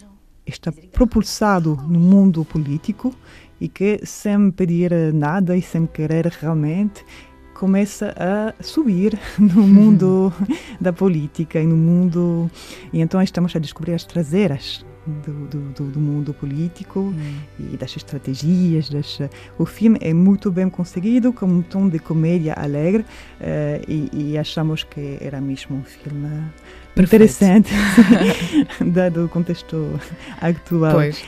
está 0.46 0.72
propulsado 0.92 1.78
no 1.88 1.98
mundo 1.98 2.44
político 2.44 3.14
e 3.60 3.68
que 3.68 4.00
sem 4.04 4.50
pedir 4.50 4.92
nada 5.12 5.56
e 5.56 5.62
sem 5.62 5.86
querer 5.86 6.26
realmente 6.26 7.04
começa 7.58 8.14
a 8.16 8.62
subir 8.62 9.18
no 9.36 9.66
mundo 9.66 10.32
da 10.80 10.92
política 10.92 11.60
e 11.60 11.66
no 11.66 11.76
mundo 11.76 12.48
e 12.92 13.00
então 13.00 13.20
estamos 13.20 13.54
a 13.56 13.58
descobrir 13.58 13.94
as 13.94 14.04
traseiras 14.04 14.86
do, 15.24 15.72
do, 15.72 15.90
do 15.90 16.00
mundo 16.00 16.32
político 16.32 17.00
hum. 17.00 17.38
e 17.58 17.76
das 17.76 17.96
estratégias. 17.96 18.88
Das, 18.88 19.18
o 19.58 19.64
filme 19.64 19.98
é 20.02 20.12
muito 20.12 20.50
bem 20.50 20.68
conseguido, 20.68 21.32
com 21.32 21.46
um 21.46 21.62
tom 21.62 21.88
de 21.88 21.98
comédia 21.98 22.52
alegre 22.54 23.02
uh, 23.40 23.84
e, 23.88 24.10
e, 24.12 24.38
achamos 24.38 24.84
que 24.84 25.18
era 25.20 25.40
mesmo 25.40 25.78
um 25.78 25.82
filme 25.82 26.28
interessante, 27.04 27.70
dado 28.84 29.24
o 29.24 29.28
contexto 29.28 29.98
atual. 30.40 30.92
Pois. 30.92 31.24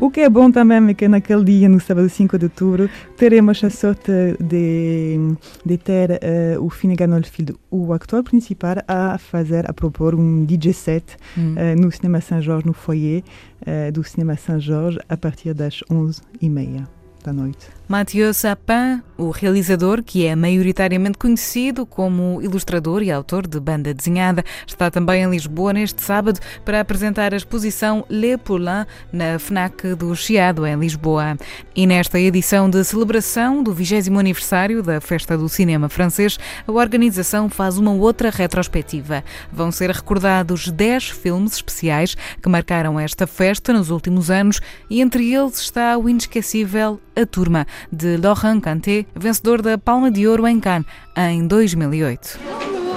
O 0.00 0.10
que 0.10 0.20
é 0.20 0.28
bom 0.28 0.50
também 0.50 0.90
é 0.90 0.94
que 0.94 1.08
naquele 1.08 1.44
dia, 1.44 1.68
no 1.68 1.80
sábado 1.80 2.08
5 2.08 2.38
de 2.38 2.46
outubro, 2.46 2.90
teremos 3.16 3.62
a 3.62 3.70
sorte 3.70 4.12
de, 4.40 5.18
de 5.64 5.78
ter 5.78 6.10
uh, 6.12 6.64
o 6.64 6.70
Finnegan 6.70 7.14
Oldfield, 7.14 7.54
o 7.70 7.92
ator 7.92 8.22
principal, 8.22 8.76
a 8.86 9.18
fazer, 9.18 9.68
a 9.68 9.72
propor 9.72 10.14
um 10.14 10.44
DJ 10.44 10.72
set 10.72 11.16
hum. 11.36 11.54
uh, 11.54 11.80
no 11.80 11.90
Cinema 11.90 12.20
Saint-Georges, 12.20 12.64
no 12.64 12.72
foyer 12.72 13.22
uh, 13.62 13.92
do 13.92 14.02
Cinema 14.04 14.36
Saint-Georges, 14.36 15.00
a 15.08 15.16
partir 15.16 15.54
das 15.54 15.82
11h30 15.90 16.86
da 17.24 17.32
noite. 17.32 17.79
Mathieu 17.90 18.32
Sapin, 18.32 19.02
o 19.18 19.30
realizador, 19.30 20.00
que 20.00 20.24
é 20.24 20.36
maioritariamente 20.36 21.18
conhecido 21.18 21.84
como 21.84 22.40
ilustrador 22.40 23.02
e 23.02 23.10
autor 23.10 23.48
de 23.48 23.58
banda 23.58 23.92
desenhada, 23.92 24.44
está 24.64 24.92
também 24.92 25.24
em 25.24 25.28
Lisboa 25.28 25.72
neste 25.72 26.00
sábado 26.00 26.38
para 26.64 26.80
apresentar 26.80 27.34
a 27.34 27.36
exposição 27.36 28.06
Le 28.08 28.38
Poulain 28.38 28.86
na 29.12 29.40
FNAC 29.40 29.96
do 29.96 30.14
Chiado, 30.14 30.64
em 30.64 30.78
Lisboa. 30.78 31.36
E 31.74 31.84
nesta 31.84 32.20
edição 32.20 32.70
de 32.70 32.84
celebração 32.84 33.60
do 33.60 33.74
20 33.74 34.16
aniversário 34.16 34.84
da 34.84 35.00
Festa 35.00 35.36
do 35.36 35.48
Cinema 35.48 35.88
Francês, 35.88 36.38
a 36.68 36.70
organização 36.70 37.50
faz 37.50 37.76
uma 37.76 37.90
outra 37.90 38.30
retrospectiva. 38.30 39.24
Vão 39.52 39.72
ser 39.72 39.90
recordados 39.90 40.68
10 40.68 41.10
filmes 41.10 41.54
especiais 41.54 42.14
que 42.40 42.48
marcaram 42.48 43.00
esta 43.00 43.26
festa 43.26 43.72
nos 43.72 43.90
últimos 43.90 44.30
anos 44.30 44.60
e 44.88 45.00
entre 45.00 45.34
eles 45.34 45.60
está 45.60 45.98
o 45.98 46.08
inesquecível 46.08 47.00
A 47.16 47.26
Turma, 47.26 47.66
de 47.92 48.16
Laurent 48.16 48.60
Canté, 48.60 49.06
vencedor 49.14 49.62
da 49.62 49.78
Palma 49.78 50.10
de 50.10 50.26
Ouro 50.26 50.46
em 50.46 50.60
Cannes 50.60 50.84
em 51.16 51.46
2008. 51.46 52.38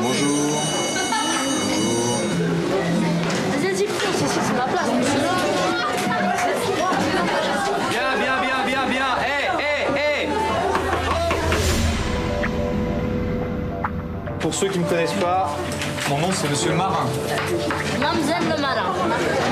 Bonjour. 0.01 0.43
Pour 14.43 14.53
ceux 14.53 14.67
qui 14.67 14.77
ne 14.77 14.83
me 14.83 14.89
connaissent 14.89 15.13
pas, 15.13 15.55
mon 16.09 16.17
nom 16.17 16.27
c'est 16.33 16.49
Monsieur 16.49 16.73
Marin. 16.73 17.07
Mamzelle 17.97 18.43
le 18.55 18.61
marin. 18.61 18.91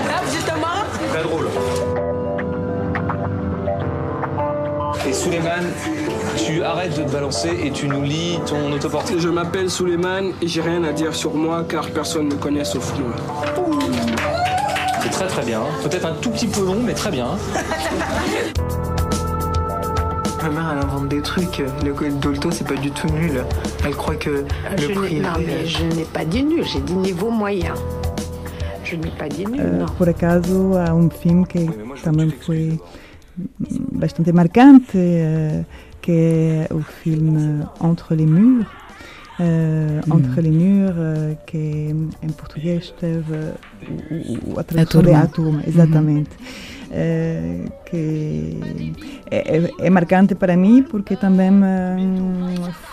Ah, 0.10 0.22
vous 0.26 0.36
êtes 0.36 0.49
un 0.49 0.58
marin 0.58 0.84
Très 1.14 1.24
drôle. 1.24 1.48
Et 5.07 5.14
Suleiman, 5.14 5.64
tu 6.38 6.64
arrêtes 6.64 6.98
de 6.98 7.03
te 7.03 7.11
balancer 7.11 7.49
et 7.64 7.72
tu 7.72 7.88
nous 7.88 8.03
lis 8.03 8.40
ton 8.45 8.72
autoportrait. 8.72 9.19
Je 9.19 9.30
m'appelle 9.30 9.69
Suleiman 9.69 10.32
et 10.41 10.48
j'ai 10.48 10.61
rien 10.61 10.84
à 10.84 10.94
dire 10.94 11.15
sur 11.15 11.34
moi 11.34 11.65
car 11.68 11.90
personne 11.90 12.28
ne 12.28 12.36
me 12.36 12.40
connaît 12.40 12.64
sauf 12.64 12.94
moi. 12.99 13.14
C'est 15.02 15.10
très 15.10 15.28
très 15.28 15.44
bien. 15.44 15.61
Peut-être 15.84 16.06
un 16.06 16.14
tout 16.22 16.30
petit 16.30 16.48
peu 16.48 16.64
long, 16.64 16.80
mais 16.84 16.94
très 16.94 17.10
bien. 17.11 17.28
Ma 20.44 20.49
mère, 20.49 20.73
elle 20.73 20.84
invente 20.84 21.07
des 21.10 21.22
trucs. 21.22 21.64
Le 21.84 22.11
Dolto, 22.19 22.52
c'est 22.52 22.68
pas 22.68 22.76
du 22.76 22.91
tout 22.91 23.07
nul. 23.07 23.44
Elle 23.86 23.95
croit 23.95 24.15
que 24.15 24.30
le 24.30 24.45
je 24.78 24.88
privé... 24.88 25.19
Non, 25.22 25.30
mais 25.38 25.65
je 25.65 25.84
n'ai 25.84 26.06
pas 26.06 26.26
dit 26.26 26.44
nul, 26.44 26.64
j'ai 26.64 26.80
dit 26.80 26.94
niveau 26.95 27.30
moyen. 27.30 27.73
Je 28.84 28.95
n'ai 28.95 29.11
pas 29.18 29.28
dit 29.28 29.45
nul, 29.45 29.61
non. 29.80 29.86
Por 29.98 30.10
acaso, 30.10 30.78
há 30.78 30.94
um 30.94 31.10
filme 31.10 31.45
que 31.45 31.60
também 32.03 32.30
foi 32.30 32.80
bastante 34.02 34.32
marcante, 34.34 34.98
uh, 34.98 35.65
que 36.02 36.11
é 36.11 36.73
o 36.73 36.82
filme 36.82 37.64
Entre 37.82 38.15
les 38.15 38.30
Murs. 38.36 38.68
Uh, 39.40 40.18
Entre 40.18 40.41
les 40.41 40.53
Murs, 40.61 41.38
que 41.48 41.95
em 42.26 42.32
português 42.40 42.94
teve 42.99 43.38
o, 44.15 44.53
o, 44.56 44.60
a 44.60 44.64
tradução 44.64 45.02
de 45.03 45.14
A 45.14 45.28
Turma, 45.28 45.61
exatamente. 45.65 46.32
Uhum. 46.91 47.68
que 47.86 48.94
é, 49.32 49.38
é, 49.57 49.72
é, 49.88 49.90
marcante 49.90 50.36
para 50.36 50.57
mim 50.57 50.84
porque 50.84 51.15
também 51.15 51.49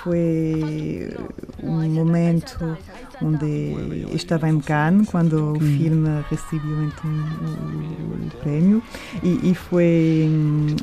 foi 0.05 1.13
um 1.61 1.83
momento 1.99 2.79
onde 3.23 4.07
estava 4.15 4.49
em 4.49 4.61
Cannes 4.61 5.09
quando 5.09 5.53
o 5.53 5.61
filme 5.61 6.09
recebeu 6.31 6.83
então 6.85 7.11
o, 7.11 8.27
o 8.27 8.31
prêmio 8.41 8.83
e, 9.23 9.51
e, 9.51 9.55
foi 9.55 10.29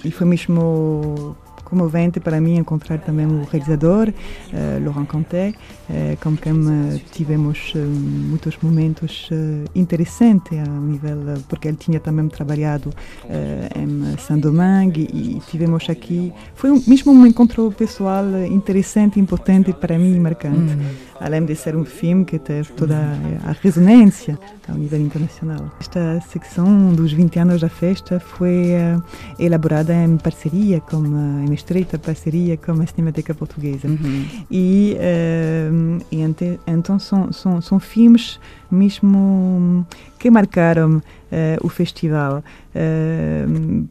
e 0.04 0.12
foi 0.12 0.28
mesmo 0.28 1.36
comovente 1.66 2.20
para 2.20 2.40
mim 2.40 2.56
encontrar 2.58 3.00
também 3.00 3.26
o 3.26 3.44
realizador, 3.44 4.10
uh, 4.10 4.86
Laurent 4.86 5.08
Conté, 5.08 5.50
uh, 5.90 6.18
com 6.22 6.38
quem 6.38 6.54
uh, 6.54 7.02
tivemos 7.12 7.74
muitos 7.76 8.58
momentos 8.62 9.30
interessantes 9.74 10.58
a 10.58 10.64
nível, 10.64 11.18
porque 11.50 11.68
ele 11.68 11.78
tinha 11.78 12.00
também 12.00 12.28
trabalhado 12.30 12.92
em 13.76 14.18
Saint-Domingue 14.18 15.10
e, 15.12 15.38
e 15.38 15.40
tivemos 15.50 15.90
aqui, 15.90 16.32
foi 16.54 16.72
um, 16.72 16.82
mesmo 16.88 17.12
um 17.12 17.26
encontro 17.26 17.72
pessoal 17.72 18.24
interessante, 18.50 19.20
importante 19.20 19.74
para 19.74 19.98
mim 19.98 20.16
e 20.16 20.20
marcante. 20.20 20.74
Hum. 20.74 21.15
Além 21.20 21.46
de 21.46 21.56
ser 21.56 21.76
um 21.76 21.86
filme 21.86 22.26
que 22.26 22.38
teve 22.38 22.72
toda 22.74 22.98
a 23.46 23.52
ressonância 23.52 24.38
ao 24.68 24.76
nível 24.76 25.00
internacional. 25.00 25.72
Esta 25.80 26.22
secção 26.22 26.94
dos 26.94 27.14
20 27.14 27.40
anos 27.40 27.62
da 27.62 27.70
festa 27.70 28.20
foi 28.20 28.74
uh, 28.74 29.04
elaborada 29.40 29.94
em 29.94 30.18
parceria, 30.18 30.82
com, 30.82 30.98
uh, 30.98 31.46
em 31.48 31.54
estreita 31.54 31.98
parceria 31.98 32.58
com 32.58 32.74
a 32.82 32.86
Cinemateca 32.86 33.34
Portuguesa. 33.34 33.88
Uhum. 33.88 34.26
E, 34.52 34.98
uh, 34.98 36.06
e 36.12 36.22
ante, 36.22 36.60
então 36.68 37.00
são, 37.00 37.32
são, 37.32 37.62
são 37.62 37.80
filmes 37.80 38.40
mesmo 38.70 39.86
que 40.20 40.30
marcaram 40.30 41.02
o 41.62 41.70
festival. 41.70 42.44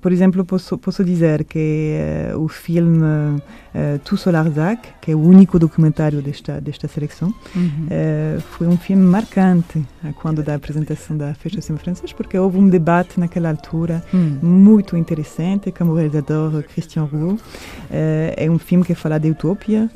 por 0.00 0.12
exemplo, 0.12 0.44
posso, 0.44 0.76
posso 0.78 1.04
dizer 1.04 1.44
que 1.44 1.96
o 2.36 2.48
filme 2.48 3.40
uh, 3.74 3.98
Tout 4.00 4.16
sur 4.16 4.32
Larzac, 4.32 4.88
que 5.00 5.10
é 5.10 5.14
o 5.14 5.20
único 5.20 5.58
documentário 5.58 6.22
desta, 6.22 6.60
desta 6.60 6.88
seleção, 6.88 7.34
uhum. 7.54 7.86
uh, 7.86 8.40
foi 8.40 8.66
um 8.66 8.76
filme 8.76 9.04
marcante 9.04 9.84
quando 10.16 10.42
da 10.42 10.54
apresentação 10.54 11.16
da 11.16 11.34
Festa 11.34 11.60
Cinema 11.60 11.82
Francês, 11.82 12.12
porque 12.12 12.38
houve 12.38 12.58
um 12.58 12.68
debate 12.68 13.18
naquela 13.18 13.50
altura 13.50 14.02
uhum. 14.12 14.38
muito 14.42 14.96
interessante 14.96 15.72
com 15.72 15.84
o 15.84 15.94
realizador 15.94 16.62
Christian 16.62 17.04
Rouault. 17.04 17.42
Uh, 17.42 18.34
é 18.36 18.50
um 18.50 18.58
filme 18.58 18.84
que 18.84 18.94
fala 18.94 19.18
de 19.18 19.30
utopia, 19.30 19.90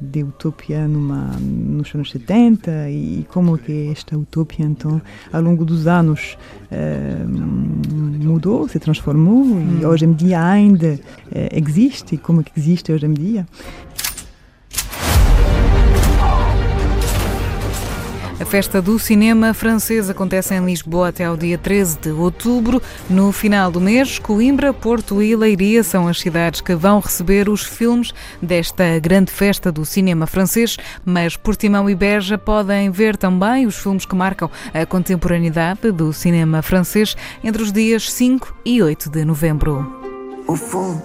de 0.00 0.22
utopia 0.22 0.86
numa, 0.86 1.36
nos 1.40 1.94
anos 1.94 2.10
70 2.10 2.90
e 2.90 3.26
como 3.30 3.58
que 3.58 3.90
esta 3.90 4.16
utopia, 4.16 4.64
então, 4.64 5.00
ao 5.32 5.42
longo 5.42 5.64
dos 5.64 5.86
anos, 5.86 6.36
mudou, 8.22 8.68
se 8.68 8.78
transformou 8.78 9.44
e 9.80 9.84
hoje 9.84 10.04
em 10.04 10.12
dia 10.12 10.42
ainda 10.44 10.98
existe, 11.52 12.16
como 12.16 12.42
que 12.42 12.52
existe 12.56 12.92
hoje 12.92 13.06
em 13.06 13.12
dia. 13.12 13.46
A 18.40 18.44
festa 18.44 18.82
do 18.82 18.98
cinema 18.98 19.54
francês 19.54 20.10
acontece 20.10 20.54
em 20.54 20.64
Lisboa 20.64 21.08
até 21.08 21.24
ao 21.24 21.36
dia 21.36 21.56
13 21.56 21.98
de 21.98 22.10
outubro. 22.10 22.82
No 23.08 23.30
final 23.30 23.70
do 23.70 23.80
mês, 23.80 24.18
Coimbra, 24.18 24.72
Porto 24.72 25.22
e 25.22 25.36
Leiria 25.36 25.84
são 25.84 26.08
as 26.08 26.18
cidades 26.18 26.60
que 26.60 26.74
vão 26.74 26.98
receber 26.98 27.48
os 27.48 27.62
filmes 27.62 28.12
desta 28.42 28.98
grande 28.98 29.30
festa 29.30 29.70
do 29.70 29.84
cinema 29.84 30.26
francês, 30.26 30.76
mas 31.04 31.36
Portimão 31.36 31.88
e 31.88 31.94
Beja 31.94 32.36
podem 32.36 32.90
ver 32.90 33.16
também 33.16 33.66
os 33.66 33.76
filmes 33.76 34.04
que 34.04 34.16
marcam 34.16 34.50
a 34.74 34.84
contemporaneidade 34.84 35.92
do 35.92 36.12
cinema 36.12 36.60
francês 36.60 37.16
entre 37.42 37.62
os 37.62 37.72
dias 37.72 38.10
5 38.12 38.52
e 38.64 38.82
8 38.82 39.10
de 39.10 39.24
novembro. 39.24 40.02
Au 40.48 40.56
fond, 40.56 41.00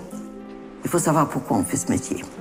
il 0.84 0.89
faut 0.89 0.99
savoir 0.99 1.27
pourquoi 1.27 1.57
on 1.60 1.64
fait 1.64 1.77
ce 1.77 1.89
métier. 1.91 2.38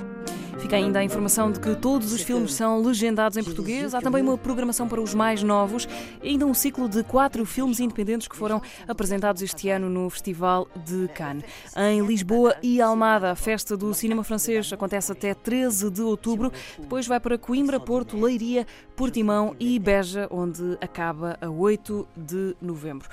Fica 0.60 0.76
ainda 0.76 0.98
a 0.98 1.05
informação 1.05 1.52
de 1.52 1.60
que 1.60 1.74
todos 1.76 2.12
os 2.12 2.20
filmes 2.20 2.52
são 2.52 2.82
legendados 2.82 3.39
em 3.39 3.44
português. 3.44 3.94
Há 3.94 4.01
também 4.01 4.22
uma 4.22 4.36
programação 4.36 4.89
para 4.89 5.01
os 5.01 5.14
mais 5.14 5.43
novos 5.43 5.89
e 6.22 6.30
ainda 6.30 6.44
um 6.47 6.52
ciclo 6.52 6.89
de 6.89 7.05
quatro 7.05 7.44
filmes 7.47 7.78
independentes 7.78 8.26
que 8.26 8.36
foram 8.36 8.60
apresentados 8.86 9.40
este 9.40 9.68
ano 9.70 9.89
no 9.89 10.10
Festival 10.10 10.68
de 10.85 11.09
Cannes. 11.09 11.44
Em 11.76 12.05
Lisboa 12.05 12.56
e 12.60 12.80
Almada, 12.80 13.30
a 13.30 13.36
festa 13.36 13.76
do 13.76 13.94
cinema 13.94 14.24
francês 14.24 14.72
acontece 14.72 15.12
até 15.12 15.32
13 15.32 15.90
de 15.90 16.02
outubro. 16.02 16.52
Depois 16.78 17.06
vai 17.06 17.20
para 17.20 17.39
Coimbra, 17.39 17.78
Porto, 17.78 18.20
Leiria, 18.20 18.66
Portimão 18.97 19.55
e 19.60 19.78
Beja, 19.78 20.26
onde 20.30 20.76
acaba 20.80 21.39
a 21.40 21.48
8 21.48 22.06
de 22.16 22.56
novembro. 22.60 23.09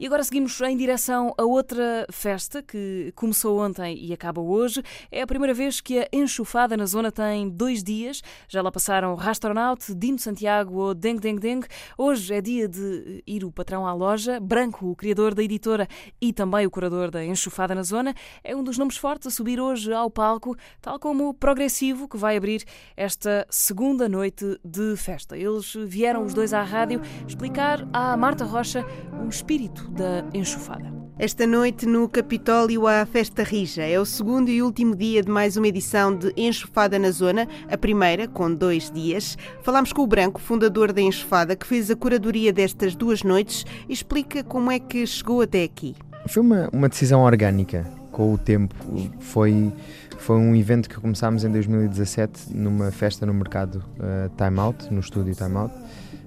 E 0.00 0.06
agora 0.06 0.24
seguimos 0.24 0.58
em 0.62 0.74
direção 0.78 1.34
a 1.36 1.44
outra 1.44 2.06
festa 2.10 2.62
que 2.62 3.12
começou 3.14 3.60
ontem 3.60 4.02
e 4.02 4.14
acaba 4.14 4.40
hoje. 4.40 4.82
É 5.12 5.20
a 5.20 5.26
primeira 5.26 5.52
vez 5.52 5.78
que 5.82 5.98
a 5.98 6.08
enxufada 6.10 6.74
na 6.74 6.86
zona 6.86 7.12
tem 7.12 7.50
dois 7.50 7.84
dias. 7.84 8.22
Já 8.48 8.62
lá 8.62 8.72
passaram 8.72 9.14
Rastronaut, 9.14 9.94
Dino 9.94 10.18
Santiago 10.18 10.78
ou 10.78 10.94
Deng 10.94 11.18
Deng 11.18 11.38
Deng. 11.38 11.66
Hoje 11.98 12.32
é 12.32 12.40
dia 12.40 12.66
de 12.66 13.22
ir 13.26 13.44
o 13.44 13.52
patrão 13.52 13.86
à 13.86 13.92
loja. 13.92 14.40
Branco, 14.40 14.86
o 14.86 14.96
criador 14.96 15.34
da 15.34 15.42
editora 15.42 15.86
e 16.18 16.32
também 16.32 16.64
o 16.64 16.70
curador 16.70 17.10
da 17.10 17.22
enxufada 17.22 17.74
na 17.74 17.82
zona, 17.82 18.14
é 18.42 18.56
um 18.56 18.64
dos 18.64 18.78
nomes 18.78 18.96
fortes 18.96 19.26
a 19.26 19.30
subir 19.30 19.60
hoje 19.60 19.92
ao 19.92 20.10
palco, 20.10 20.56
tal 20.80 20.98
como 20.98 21.28
o 21.28 21.34
Progressivo, 21.34 22.08
que 22.08 22.16
vai 22.16 22.38
abrir 22.38 22.64
esta 22.96 23.46
segunda 23.50 24.08
noite 24.08 24.58
de 24.64 24.96
festa. 24.96 25.36
Eles 25.36 25.74
vieram 25.74 26.24
os 26.24 26.32
dois 26.32 26.54
à 26.54 26.62
rádio 26.62 27.02
explicar 27.28 27.86
à 27.92 28.16
Marta 28.16 28.46
Rocha 28.46 28.82
o 29.22 29.28
espírito 29.28 29.89
da 29.90 30.24
enxofada. 30.32 31.00
Esta 31.18 31.46
noite 31.46 31.84
no 31.84 32.08
Capitólio 32.08 32.86
há 32.86 33.02
a 33.02 33.06
Festa 33.06 33.42
Rija. 33.42 33.82
É 33.82 34.00
o 34.00 34.06
segundo 34.06 34.48
e 34.48 34.62
último 34.62 34.96
dia 34.96 35.22
de 35.22 35.30
mais 35.30 35.54
uma 35.54 35.68
edição 35.68 36.16
de 36.16 36.32
Enxofada 36.34 36.98
na 36.98 37.10
Zona, 37.10 37.46
a 37.70 37.76
primeira 37.76 38.26
com 38.26 38.54
dois 38.54 38.90
dias. 38.90 39.36
Falámos 39.62 39.92
com 39.92 40.00
o 40.00 40.06
Branco, 40.06 40.40
fundador 40.40 40.94
da 40.94 41.02
Enxofada, 41.02 41.54
que 41.54 41.66
fez 41.66 41.90
a 41.90 41.94
curadoria 41.94 42.54
destas 42.54 42.94
duas 42.94 43.22
noites 43.22 43.66
e 43.86 43.92
explica 43.92 44.42
como 44.42 44.70
é 44.70 44.78
que 44.78 45.06
chegou 45.06 45.42
até 45.42 45.62
aqui. 45.62 45.94
Foi 46.26 46.42
uma, 46.42 46.70
uma 46.72 46.88
decisão 46.88 47.20
orgânica 47.20 47.86
com 48.10 48.32
o 48.32 48.38
tempo. 48.38 48.74
Foi, 49.18 49.70
foi 50.16 50.36
um 50.38 50.56
evento 50.56 50.88
que 50.88 50.98
começámos 50.98 51.44
em 51.44 51.50
2017 51.50 52.56
numa 52.56 52.90
festa 52.90 53.26
no 53.26 53.34
mercado 53.34 53.84
uh, 53.98 54.30
Time 54.36 54.58
Out, 54.58 54.90
no 54.90 55.00
estúdio 55.00 55.34
Time 55.34 55.56
Out. 55.56 55.74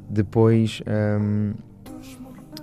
Depois. 0.07 0.84
Um, 0.88 1.53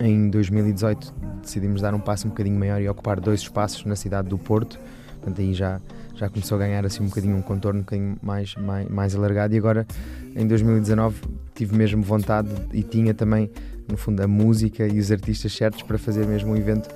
em 0.01 0.31
2018 0.31 1.15
decidimos 1.43 1.83
dar 1.83 1.95
um 1.95 2.01
passo 2.01 2.27
um 2.27 2.31
bocadinho 2.31 2.59
maior 2.59 2.81
e 2.81 2.89
ocupar 2.89 3.21
dois 3.21 3.41
espaços 3.41 3.85
na 3.85 3.95
cidade 3.95 4.29
do 4.29 4.39
Porto, 4.39 4.79
portanto 5.15 5.41
aí 5.41 5.53
já, 5.53 5.81
já 6.15 6.29
começou 6.29 6.57
a 6.57 6.59
ganhar 6.59 6.85
assim 6.87 7.03
um 7.03 7.07
bocadinho 7.07 7.37
um 7.37 7.43
contorno 7.43 7.81
um 7.81 7.83
bocadinho 7.83 8.17
mais, 8.23 8.55
mais, 8.57 8.89
mais 8.89 9.15
alargado. 9.15 9.55
E 9.55 9.59
agora 9.59 9.87
em 10.35 10.47
2019 10.47 11.21
tive 11.55 11.77
mesmo 11.77 12.03
vontade 12.03 12.49
e 12.73 12.83
tinha 12.83 13.13
também 13.13 13.51
no 13.89 13.97
fundo 13.97 14.21
a 14.23 14.29
música 14.29 14.87
e 14.87 14.99
os 14.99 15.11
artistas 15.13 15.53
certos 15.53 15.83
para 15.83 15.99
fazer 15.99 16.27
mesmo 16.27 16.53
um 16.53 16.57
evento 16.57 16.89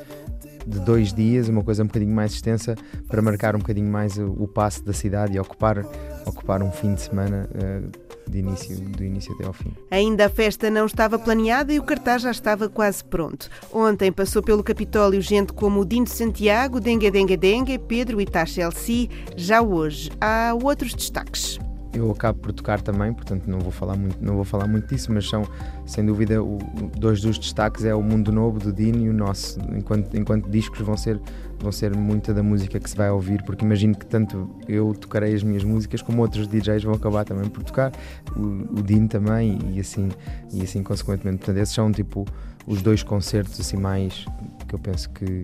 de 0.66 0.80
dois 0.80 1.12
dias, 1.12 1.48
uma 1.48 1.62
coisa 1.62 1.82
um 1.82 1.86
bocadinho 1.86 2.14
mais 2.14 2.32
extensa 2.32 2.74
para 3.08 3.20
marcar 3.22 3.54
um 3.54 3.58
bocadinho 3.58 3.90
mais 3.90 4.18
o, 4.18 4.46
passo 4.48 4.84
da 4.84 4.92
cidade 4.92 5.36
e 5.36 5.40
ocupar, 5.40 5.84
ocupar 6.26 6.62
um 6.62 6.70
fim 6.70 6.94
de 6.94 7.02
semana 7.02 7.48
uh, 7.54 8.30
de 8.30 8.38
início, 8.38 8.76
do 8.76 9.04
início 9.04 9.34
até 9.34 9.46
ao 9.46 9.52
fim. 9.52 9.72
Ainda 9.90 10.26
a 10.26 10.28
festa 10.28 10.70
não 10.70 10.86
estava 10.86 11.18
planeada 11.18 11.72
e 11.72 11.78
o 11.78 11.82
cartaz 11.82 12.22
já 12.22 12.30
estava 12.30 12.68
quase 12.68 13.04
pronto. 13.04 13.48
Ontem 13.72 14.10
passou 14.10 14.42
pelo 14.42 14.62
Capitólio 14.62 15.20
gente 15.20 15.52
como 15.52 15.80
o 15.80 15.84
Dino 15.84 16.06
Santiago, 16.06 16.80
Dengue 16.80 17.10
Dengue 17.10 17.36
Dengue, 17.36 17.78
Pedro 17.78 18.20
e 18.20 18.26
Tasha 18.26 18.62
LC. 18.62 19.08
Já 19.36 19.60
hoje 19.60 20.10
há 20.20 20.54
outros 20.54 20.94
destaques 20.94 21.58
eu 21.94 22.10
acabo 22.10 22.38
por 22.40 22.52
tocar 22.52 22.80
também, 22.80 23.12
portanto 23.12 23.46
não 23.46 23.60
vou 23.60 23.70
falar 23.70 23.96
muito, 23.96 24.18
não 24.20 24.34
vou 24.34 24.44
falar 24.44 24.66
muito 24.66 24.88
disso, 24.88 25.12
mas 25.12 25.28
são 25.28 25.46
sem 25.86 26.04
dúvida 26.04 26.42
o, 26.42 26.58
dois 26.98 27.20
dos 27.20 27.38
destaques 27.38 27.84
é 27.84 27.94
o 27.94 28.02
Mundo 28.02 28.32
Novo 28.32 28.58
do 28.58 28.72
Dino 28.72 29.04
e 29.04 29.08
o 29.08 29.12
nosso, 29.12 29.58
enquanto, 29.74 30.16
enquanto 30.16 30.50
discos 30.50 30.80
vão 30.80 30.96
ser 30.96 31.20
vão 31.60 31.72
ser 31.72 31.96
muita 31.96 32.34
da 32.34 32.42
música 32.42 32.78
que 32.78 32.90
se 32.90 32.96
vai 32.96 33.10
ouvir, 33.10 33.42
porque 33.44 33.64
imagino 33.64 33.96
que 33.96 34.04
tanto 34.04 34.50
eu 34.68 34.92
tocarei 34.92 35.34
as 35.34 35.42
minhas 35.42 35.64
músicas 35.64 36.02
como 36.02 36.20
outros 36.20 36.46
DJs 36.46 36.84
vão 36.84 36.94
acabar 36.94 37.24
também 37.24 37.48
por 37.48 37.62
tocar, 37.62 37.92
o, 38.36 38.78
o 38.78 38.82
Dino 38.82 39.08
também 39.08 39.58
e 39.72 39.80
assim 39.80 40.08
e 40.52 40.62
assim 40.62 40.82
consequentemente. 40.82 41.38
Portanto, 41.38 41.56
esses 41.58 41.74
são 41.74 41.90
tipo 41.90 42.26
os 42.66 42.82
dois 42.82 43.02
concertos 43.02 43.58
assim 43.60 43.76
mais 43.76 44.26
que 44.68 44.74
eu 44.74 44.78
penso 44.78 45.08
que 45.10 45.42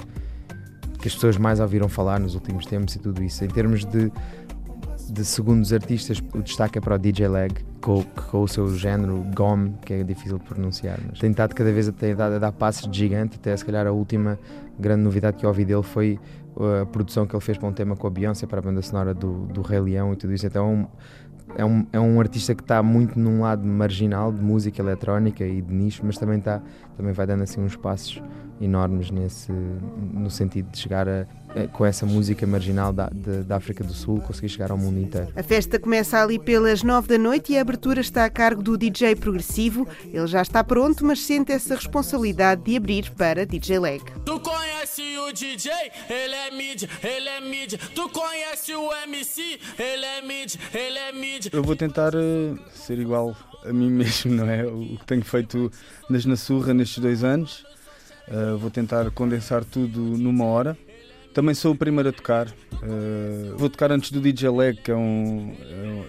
que 1.00 1.08
as 1.08 1.14
pessoas 1.14 1.38
mais 1.38 1.60
ouviram 1.60 1.88
falar 1.88 2.20
nos 2.20 2.34
últimos 2.34 2.66
tempos 2.66 2.94
e 2.94 2.98
tudo 2.98 3.22
isso. 3.22 3.42
Em 3.42 3.48
termos 3.48 3.84
de 3.84 4.12
de 5.10 5.24
segundos 5.24 5.72
artistas, 5.72 6.22
o 6.34 6.42
destaque 6.42 6.78
é 6.78 6.80
para 6.80 6.94
o 6.94 6.98
DJ 6.98 7.28
Leg, 7.28 7.54
com, 7.80 8.02
com 8.04 8.42
o 8.42 8.48
seu 8.48 8.72
género 8.74 9.24
GOM, 9.34 9.72
que 9.84 9.94
é 9.94 10.04
difícil 10.04 10.38
de 10.38 10.44
pronunciar. 10.44 10.98
Mas 11.08 11.18
tem 11.18 11.30
estado 11.30 11.54
cada 11.54 11.72
vez 11.72 11.88
a, 11.88 11.92
a 11.92 12.38
dar 12.38 12.52
passos 12.52 12.90
de 12.90 12.98
gigante, 12.98 13.36
até 13.36 13.56
se 13.56 13.64
calhar 13.64 13.86
a 13.86 13.92
última 13.92 14.38
grande 14.78 15.02
novidade 15.02 15.36
que 15.36 15.44
eu 15.44 15.48
ouvi 15.48 15.64
dele 15.64 15.82
foi 15.82 16.18
uh, 16.56 16.82
a 16.82 16.86
produção 16.86 17.26
que 17.26 17.34
ele 17.34 17.42
fez 17.42 17.58
para 17.58 17.68
um 17.68 17.72
tema 17.72 17.96
com 17.96 18.06
a 18.06 18.10
Beyoncé, 18.10 18.46
para 18.46 18.58
a 18.58 18.62
banda 18.62 18.80
sonora 18.82 19.12
do, 19.12 19.46
do 19.46 19.62
Rei 19.62 19.80
Leão 19.80 20.12
e 20.12 20.16
tudo 20.16 20.32
isso. 20.32 20.46
Então 20.46 20.88
é 21.56 21.64
um, 21.64 21.86
é 21.92 22.00
um 22.00 22.20
artista 22.20 22.54
que 22.54 22.62
está 22.62 22.82
muito 22.82 23.18
num 23.18 23.40
lado 23.40 23.66
marginal 23.66 24.32
de 24.32 24.40
música 24.40 24.80
eletrónica 24.80 25.44
e 25.44 25.60
de 25.60 25.72
nicho, 25.72 26.02
mas 26.04 26.16
também, 26.16 26.38
está, 26.38 26.62
também 27.00 27.14
vai 27.14 27.26
dando 27.26 27.42
assim 27.42 27.60
uns 27.60 27.76
passos 27.76 28.22
enormes 28.60 29.10
nesse, 29.10 29.50
no 29.50 30.30
sentido 30.30 30.70
de 30.70 30.78
chegar 30.78 31.08
a, 31.08 31.26
a, 31.48 31.66
com 31.68 31.86
essa 31.86 32.04
música 32.04 32.46
marginal 32.46 32.92
da, 32.92 33.08
de, 33.08 33.42
da 33.42 33.56
África 33.56 33.82
do 33.82 33.94
Sul, 33.94 34.20
conseguir 34.20 34.50
chegar 34.50 34.70
ao 34.70 34.76
mundo 34.76 35.00
inteiro. 35.00 35.28
A 35.34 35.42
festa 35.42 35.78
começa 35.78 36.22
ali 36.22 36.38
pelas 36.38 36.82
nove 36.82 37.08
da 37.08 37.16
noite 37.16 37.54
e 37.54 37.58
a 37.58 37.62
abertura 37.62 38.02
está 38.02 38.26
a 38.26 38.30
cargo 38.30 38.62
do 38.62 38.76
DJ 38.76 39.16
progressivo. 39.16 39.88
Ele 40.04 40.26
já 40.26 40.42
está 40.42 40.62
pronto, 40.62 41.06
mas 41.06 41.20
sente 41.20 41.52
essa 41.52 41.74
responsabilidade 41.74 42.62
de 42.62 42.76
abrir 42.76 43.10
para 43.12 43.46
DJ 43.46 43.78
Leg. 43.78 44.04
Tu 44.26 44.40
conhece 44.40 45.02
o 45.16 45.32
DJ? 45.32 45.72
Ele 46.10 46.34
é 46.34 46.50
mid, 46.50 46.82
ele 47.02 47.28
é 47.30 47.40
mid. 47.40 47.74
Tu 47.94 48.08
conhece 48.10 48.74
o 48.74 48.92
MC? 49.04 49.58
Ele 49.78 50.04
é 50.04 50.20
mid, 50.20 50.54
ele 50.74 50.98
é 50.98 51.12
mid. 51.12 51.46
Eu 51.50 51.62
vou 51.62 51.74
tentar 51.74 52.14
uh, 52.14 52.58
ser 52.74 52.98
igual 52.98 53.34
a 53.64 53.72
mim 53.72 53.90
mesmo, 53.90 54.34
não 54.34 54.48
é? 54.48 54.64
O 54.64 54.96
que 54.98 55.06
tenho 55.06 55.24
feito 55.24 55.70
nas 56.08 56.24
Na 56.24 56.36
Surra 56.36 56.74
nestes 56.74 56.98
dois 56.98 57.24
anos. 57.24 57.64
Uh, 58.28 58.56
vou 58.58 58.70
tentar 58.70 59.10
condensar 59.10 59.64
tudo 59.64 60.00
numa 60.00 60.44
hora, 60.44 60.78
Também 61.34 61.52
sou 61.52 61.72
o 61.72 61.76
primeiro 61.76 62.10
a 62.10 62.12
tocar. 62.12 62.46
Uh, 62.48 63.56
vou 63.56 63.68
tocar 63.68 63.90
antes 63.90 64.12
do 64.12 64.20
DJ 64.20 64.48
Leg, 64.50 64.80
que 64.80 64.90
é, 64.90 64.96
um, 64.96 65.52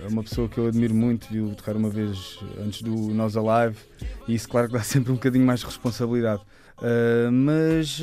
é 0.03 0.07
uma 0.07 0.21
pessoa 0.23 0.47
que 0.47 0.57
eu 0.57 0.67
admiro 0.67 0.93
muito. 0.93 1.27
Viu 1.31 1.53
tocar 1.55 1.75
uma 1.75 1.89
vez 1.89 2.39
antes 2.63 2.83
do 2.83 2.91
Nós 3.13 3.35
Alive. 3.35 3.77
E 4.27 4.35
isso, 4.35 4.47
claro, 4.47 4.67
que 4.67 4.73
dá 4.73 4.81
sempre 4.83 5.11
um 5.11 5.15
bocadinho 5.15 5.45
mais 5.45 5.61
de 5.61 5.65
responsabilidade. 5.65 6.41
Uh, 6.77 7.31
mas 7.31 8.01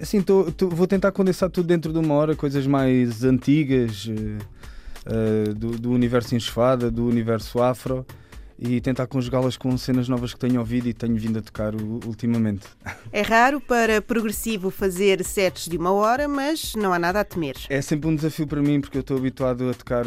assim, 0.00 0.20
tô, 0.20 0.52
tô, 0.52 0.68
vou 0.68 0.86
tentar 0.86 1.10
condensar 1.12 1.48
tudo 1.48 1.66
dentro 1.66 1.92
de 1.92 1.98
uma 1.98 2.14
hora, 2.14 2.36
coisas 2.36 2.66
mais 2.66 3.24
antigas 3.24 4.06
uh, 4.06 5.54
do, 5.54 5.78
do, 5.78 5.90
universo 5.90 6.34
enxofada, 6.34 6.90
do 6.90 7.06
universo 7.06 7.62
afro 7.62 8.04
e 8.60 8.78
tentar 8.80 9.06
conjugá-las 9.06 9.56
com 9.56 9.76
cenas 9.78 10.06
novas 10.06 10.34
que 10.34 10.38
tenho 10.38 10.60
ouvido 10.60 10.86
e 10.86 10.92
tenho 10.92 11.16
vindo 11.16 11.38
a 11.38 11.42
tocar 11.42 11.74
ultimamente. 11.74 12.66
É 13.12 13.22
raro 13.22 13.60
para 13.60 14.00
progressivo 14.00 14.70
fazer 14.70 15.24
sets 15.24 15.68
de 15.68 15.76
uma 15.76 15.90
hora, 15.92 16.28
mas 16.28 16.74
não 16.76 16.92
há 16.92 16.98
nada 16.98 17.20
a 17.20 17.24
temer. 17.24 17.56
É 17.68 17.82
sempre 17.82 18.08
um 18.08 18.14
desafio 18.14 18.46
para 18.46 18.62
mim 18.62 18.80
porque 18.80 18.98
eu 18.98 19.00
estou 19.00 19.16
habituado 19.16 19.68
a 19.68 19.74
tocar 19.74 20.04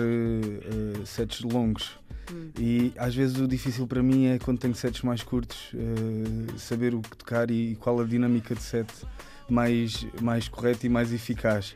sets 1.06 1.42
longos. 1.42 1.98
Hum. 2.32 2.50
E 2.58 2.94
às 2.98 3.14
vezes 3.14 3.38
o 3.40 3.48
difícil 3.48 3.88
para 3.88 4.02
mim 4.02 4.28
é 4.28 4.40
quando 4.40 4.60
tenho 4.60 4.76
sets 4.76 5.02
mais 5.02 5.24
curtos, 5.24 5.74
uh, 5.74 6.58
saber 6.58 6.96
o 6.96 7.02
que 7.02 7.18
tocar 7.18 7.52
e, 7.52 7.76
qual 7.76 8.00
a 8.00 8.06
dinâmica 8.06 8.56
de 8.56 8.62
set 8.62 8.88
mais, 9.50 10.06
mais 10.22 10.48
correta 10.48 10.86
e 10.86 10.90
mais 10.90 11.12
eficaz. 11.12 11.76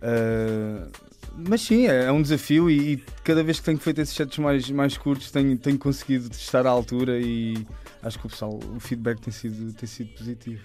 Uh, 0.00 0.90
mas 1.36 1.62
sim, 1.62 1.86
é, 1.86 2.04
é 2.04 2.12
um 2.12 2.22
desafio 2.22 2.70
e, 2.70 2.94
e, 2.94 3.04
cada 3.24 3.42
vez 3.42 3.58
que 3.58 3.64
tenho 3.64 3.78
feito 3.78 4.00
esses 4.00 4.14
sets 4.14 4.38
mais, 4.38 4.70
mais 4.70 4.96
curtos 4.96 5.30
tenho, 5.30 5.56
tenho 5.56 5.78
conseguido 5.78 6.30
estar 6.32 6.66
à 6.66 6.70
altura 6.70 7.18
e 7.18 7.66
acho 8.02 8.18
que 8.18 8.26
o 8.26 8.30
pessoal, 8.30 8.58
o 8.74 8.80
feedback 8.80 9.20
tem 9.20 9.32
sido, 9.32 9.72
tem 9.72 9.88
sido 9.88 10.10
positivo. 10.14 10.60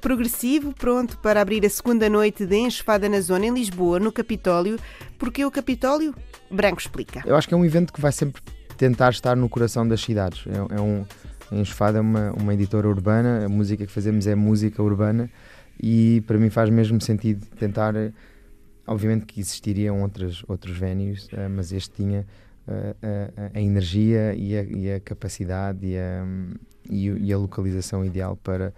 Progressivo, 0.00 0.74
pronto 0.74 1.18
para 1.18 1.40
abrir 1.40 1.64
a 1.64 1.70
segunda 1.70 2.08
noite 2.08 2.44
de 2.44 2.56
Enxofada 2.56 3.08
na 3.08 3.20
Zona 3.20 3.46
em 3.46 3.54
Lisboa, 3.54 4.00
no 4.00 4.10
Capitólio. 4.10 4.78
Porquê 5.18 5.44
o 5.44 5.50
Capitólio? 5.50 6.14
Branco 6.50 6.80
explica. 6.80 7.22
Eu 7.24 7.36
acho 7.36 7.46
que 7.46 7.54
é 7.54 7.56
um 7.56 7.64
evento 7.64 7.92
que 7.92 8.00
vai 8.00 8.10
sempre 8.10 8.42
tentar 8.76 9.10
estar 9.10 9.36
no 9.36 9.48
coração 9.48 9.86
das 9.86 10.00
cidades. 10.00 10.44
É, 10.46 10.76
é 10.76 10.80
um, 10.80 11.04
a 11.50 11.54
Enxofada 11.54 11.98
é 11.98 12.00
uma, 12.00 12.32
uma 12.32 12.54
editora 12.54 12.88
urbana, 12.88 13.44
a 13.44 13.48
música 13.48 13.86
que 13.86 13.92
fazemos 13.92 14.26
é 14.26 14.34
música 14.34 14.82
urbana 14.82 15.30
e 15.80 16.22
para 16.26 16.38
mim 16.38 16.50
faz 16.50 16.68
mesmo 16.70 17.00
sentido 17.00 17.46
tentar. 17.58 17.94
Obviamente 18.86 19.26
que 19.26 19.40
existiriam 19.40 20.02
outros, 20.02 20.44
outros 20.48 20.76
venues, 20.76 21.28
eh, 21.32 21.48
mas 21.48 21.72
este 21.72 21.94
tinha 21.96 22.26
eh, 22.66 22.94
a, 23.52 23.58
a, 23.58 23.60
energia 23.60 24.34
e 24.34 24.56
a, 24.56 24.62
e 24.62 24.92
a 24.92 25.00
capacidade 25.00 25.86
e 25.86 25.96
a, 25.98 26.24
e 26.88 27.32
a 27.32 27.38
localização 27.38 28.04
ideal 28.04 28.36
para 28.36 28.72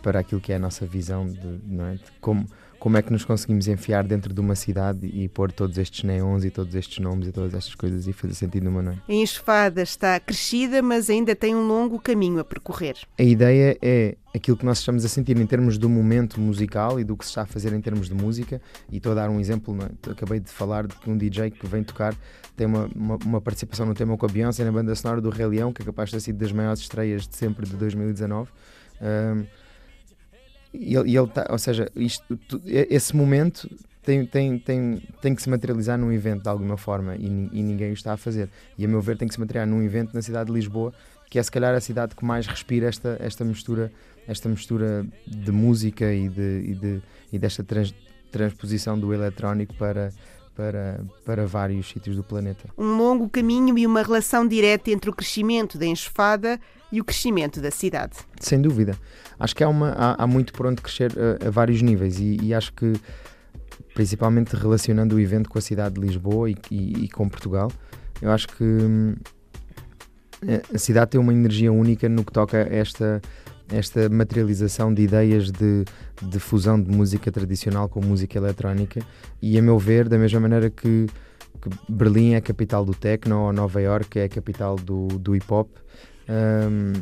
para 0.00 0.20
aquilo 0.20 0.40
que 0.40 0.52
é 0.52 0.56
a 0.56 0.58
nossa 0.58 0.86
visão 0.86 1.26
de, 1.26 1.38
é? 1.38 1.94
de 1.94 2.12
como, 2.20 2.46
como 2.82 2.96
é 2.96 3.02
que 3.02 3.12
nos 3.12 3.24
conseguimos 3.24 3.68
enfiar 3.68 4.02
dentro 4.02 4.34
de 4.34 4.40
uma 4.40 4.56
cidade 4.56 5.06
e 5.06 5.28
pôr 5.28 5.52
todos 5.52 5.78
estes 5.78 6.02
neons 6.02 6.44
e 6.44 6.50
todos 6.50 6.74
estes 6.74 6.98
nomes 6.98 7.28
e 7.28 7.30
todas 7.30 7.54
estas 7.54 7.76
coisas 7.76 8.08
e 8.08 8.12
fazer 8.12 8.34
sentido 8.34 8.64
numa 8.64 8.82
noite. 8.82 9.00
A 9.08 9.12
Enxofada 9.12 9.82
está 9.82 10.18
crescida, 10.18 10.82
mas 10.82 11.08
ainda 11.08 11.36
tem 11.36 11.54
um 11.54 11.64
longo 11.64 12.00
caminho 12.00 12.40
a 12.40 12.44
percorrer. 12.44 12.96
A 13.16 13.22
ideia 13.22 13.78
é 13.80 14.16
aquilo 14.34 14.56
que 14.56 14.64
nós 14.64 14.80
estamos 14.80 15.04
a 15.04 15.08
sentir 15.08 15.38
em 15.38 15.46
termos 15.46 15.78
do 15.78 15.88
momento 15.88 16.40
musical 16.40 16.98
e 16.98 17.04
do 17.04 17.16
que 17.16 17.24
se 17.24 17.30
está 17.30 17.42
a 17.42 17.46
fazer 17.46 17.72
em 17.72 17.80
termos 17.80 18.08
de 18.08 18.14
música. 18.16 18.60
E 18.90 18.96
estou 18.96 19.12
a 19.12 19.14
dar 19.14 19.30
um 19.30 19.38
exemplo, 19.38 19.78
é? 19.80 20.10
acabei 20.10 20.40
de 20.40 20.50
falar 20.50 20.88
de 20.88 20.96
que 20.96 21.08
um 21.08 21.16
DJ 21.16 21.52
que 21.52 21.64
vem 21.68 21.84
tocar 21.84 22.16
tem 22.56 22.66
uma, 22.66 22.90
uma, 22.96 23.16
uma, 23.24 23.40
participação 23.40 23.86
no 23.86 23.94
tema 23.94 24.16
com 24.16 24.26
a 24.26 24.28
Beyoncé 24.28 24.64
na 24.64 24.72
banda 24.72 24.92
sonora 24.96 25.20
do 25.20 25.30
Rei 25.30 25.46
Leão, 25.46 25.72
que 25.72 25.82
é 25.82 25.84
capaz 25.84 26.08
de 26.08 26.16
ter 26.16 26.20
sido 26.20 26.38
das 26.38 26.50
maiores 26.50 26.80
estreias 26.80 27.28
de 27.28 27.36
sempre 27.36 27.64
de 27.64 27.76
2019. 27.76 28.50
Um, 29.00 29.61
e 30.72 30.96
ele, 30.96 31.16
ele 31.16 31.26
tá, 31.28 31.46
ou 31.50 31.58
seja, 31.58 31.90
isto, 31.94 32.38
esse 32.64 33.14
momento 33.14 33.68
tem, 34.02 34.24
tem, 34.26 34.58
tem, 34.58 35.02
tem 35.20 35.34
que 35.34 35.42
se 35.42 35.48
materializar 35.48 35.98
num 35.98 36.12
evento 36.12 36.42
de 36.42 36.48
alguma 36.48 36.76
forma 36.76 37.14
e, 37.16 37.26
e, 37.26 37.62
ninguém 37.62 37.90
o 37.90 37.94
está 37.94 38.14
a 38.14 38.16
fazer. 38.16 38.48
E 38.76 38.84
a 38.84 38.88
meu 38.88 39.00
ver 39.00 39.16
tem 39.16 39.28
que 39.28 39.34
se 39.34 39.40
materializar 39.40 39.76
num 39.76 39.84
evento 39.84 40.14
na 40.14 40.22
cidade 40.22 40.48
de 40.48 40.52
Lisboa, 40.52 40.92
que 41.30 41.38
é 41.38 41.42
se 41.42 41.50
calhar 41.50 41.74
a 41.74 41.80
cidade 41.80 42.14
que 42.14 42.24
mais 42.24 42.46
respira 42.46 42.88
esta, 42.88 43.16
esta 43.20 43.44
mistura 43.44 43.92
esta 44.26 44.48
mistura 44.48 45.06
de 45.26 45.50
música 45.50 46.12
e, 46.12 46.28
de, 46.28 46.64
e, 46.64 46.74
de, 46.74 47.02
e 47.32 47.38
desta 47.38 47.64
trans, 47.64 47.94
transposição 48.30 48.98
do 48.98 49.12
eletrónico 49.12 49.74
para, 49.74 50.12
para, 50.54 51.00
para 51.24 51.46
vários 51.46 51.88
sítios 51.88 52.16
do 52.16 52.22
planeta. 52.22 52.68
Um 52.76 52.96
longo 52.96 53.28
caminho 53.28 53.76
e 53.78 53.86
uma 53.86 54.02
relação 54.02 54.46
direta 54.46 54.90
entre 54.90 55.10
o 55.10 55.12
crescimento 55.12 55.78
da 55.78 55.86
enxofada 55.86 56.60
e 56.90 57.00
o 57.00 57.04
crescimento 57.04 57.60
da 57.60 57.70
cidade. 57.70 58.18
Sem 58.38 58.60
dúvida. 58.60 58.96
Acho 59.38 59.56
que 59.56 59.64
há, 59.64 59.68
uma, 59.68 59.90
há, 59.90 60.22
há 60.22 60.26
muito 60.26 60.52
por 60.52 60.66
onde 60.66 60.82
crescer 60.82 61.12
a, 61.18 61.48
a 61.48 61.50
vários 61.50 61.80
níveis 61.80 62.18
e, 62.20 62.38
e, 62.42 62.54
acho 62.54 62.72
que, 62.74 62.92
principalmente 63.94 64.54
relacionando 64.54 65.16
o 65.16 65.20
evento 65.20 65.48
com 65.48 65.58
a 65.58 65.62
cidade 65.62 65.94
de 65.94 66.00
Lisboa 66.00 66.50
e, 66.50 66.56
e, 66.70 67.04
e 67.04 67.08
com 67.08 67.28
Portugal, 67.28 67.72
eu 68.20 68.30
acho 68.30 68.48
que 68.48 68.62
hum, 68.62 69.14
a 70.72 70.78
cidade 70.78 71.12
tem 71.12 71.20
uma 71.20 71.32
energia 71.32 71.72
única 71.72 72.08
no 72.08 72.24
que 72.24 72.32
toca 72.32 72.58
a 72.58 72.74
esta, 72.74 73.22
esta 73.72 74.08
materialização 74.08 74.92
de 74.92 75.02
ideias 75.02 75.50
de, 75.50 75.84
de 76.20 76.38
fusão 76.38 76.80
de 76.80 76.90
música 76.90 77.32
tradicional 77.32 77.88
com 77.88 78.00
música 78.00 78.38
eletrónica 78.38 79.00
e, 79.40 79.58
a 79.58 79.62
meu 79.62 79.78
ver, 79.78 80.08
da 80.08 80.18
mesma 80.18 80.40
maneira 80.40 80.70
que, 80.70 81.06
que 81.60 81.70
Berlim 81.88 82.32
é 82.32 82.36
a 82.36 82.40
capital 82.40 82.84
do 82.84 82.94
techno 82.94 83.40
ou 83.40 83.52
Nova 83.52 83.80
York 83.80 84.18
é 84.18 84.24
a 84.24 84.28
capital 84.28 84.76
do, 84.76 85.06
do 85.18 85.34
hip 85.34 85.46
hop, 85.48 85.68
um, 86.28 86.92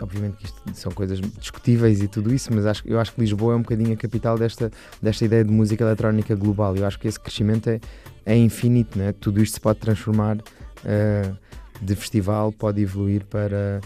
obviamente 0.00 0.36
que 0.36 0.44
isto 0.46 0.60
são 0.74 0.92
coisas 0.92 1.20
discutíveis 1.20 2.02
e 2.02 2.08
tudo 2.08 2.32
isso, 2.34 2.52
mas 2.52 2.66
acho, 2.66 2.82
eu 2.86 2.98
acho 2.98 3.12
que 3.12 3.20
Lisboa 3.20 3.54
é 3.54 3.56
um 3.56 3.62
bocadinho 3.62 3.92
a 3.92 3.96
capital 3.96 4.38
desta, 4.38 4.70
desta 5.00 5.24
ideia 5.24 5.44
de 5.44 5.50
música 5.50 5.84
eletrónica 5.84 6.34
global. 6.34 6.76
Eu 6.76 6.86
acho 6.86 6.98
que 6.98 7.08
esse 7.08 7.18
crescimento 7.18 7.68
é, 7.68 7.80
é 8.24 8.36
infinito, 8.36 8.98
né? 8.98 9.12
tudo 9.12 9.42
isto 9.42 9.54
se 9.54 9.60
pode 9.60 9.78
transformar 9.78 10.36
uh, 10.36 11.36
de 11.80 11.94
festival, 11.94 12.52
pode 12.52 12.80
evoluir 12.82 13.24
para, 13.26 13.80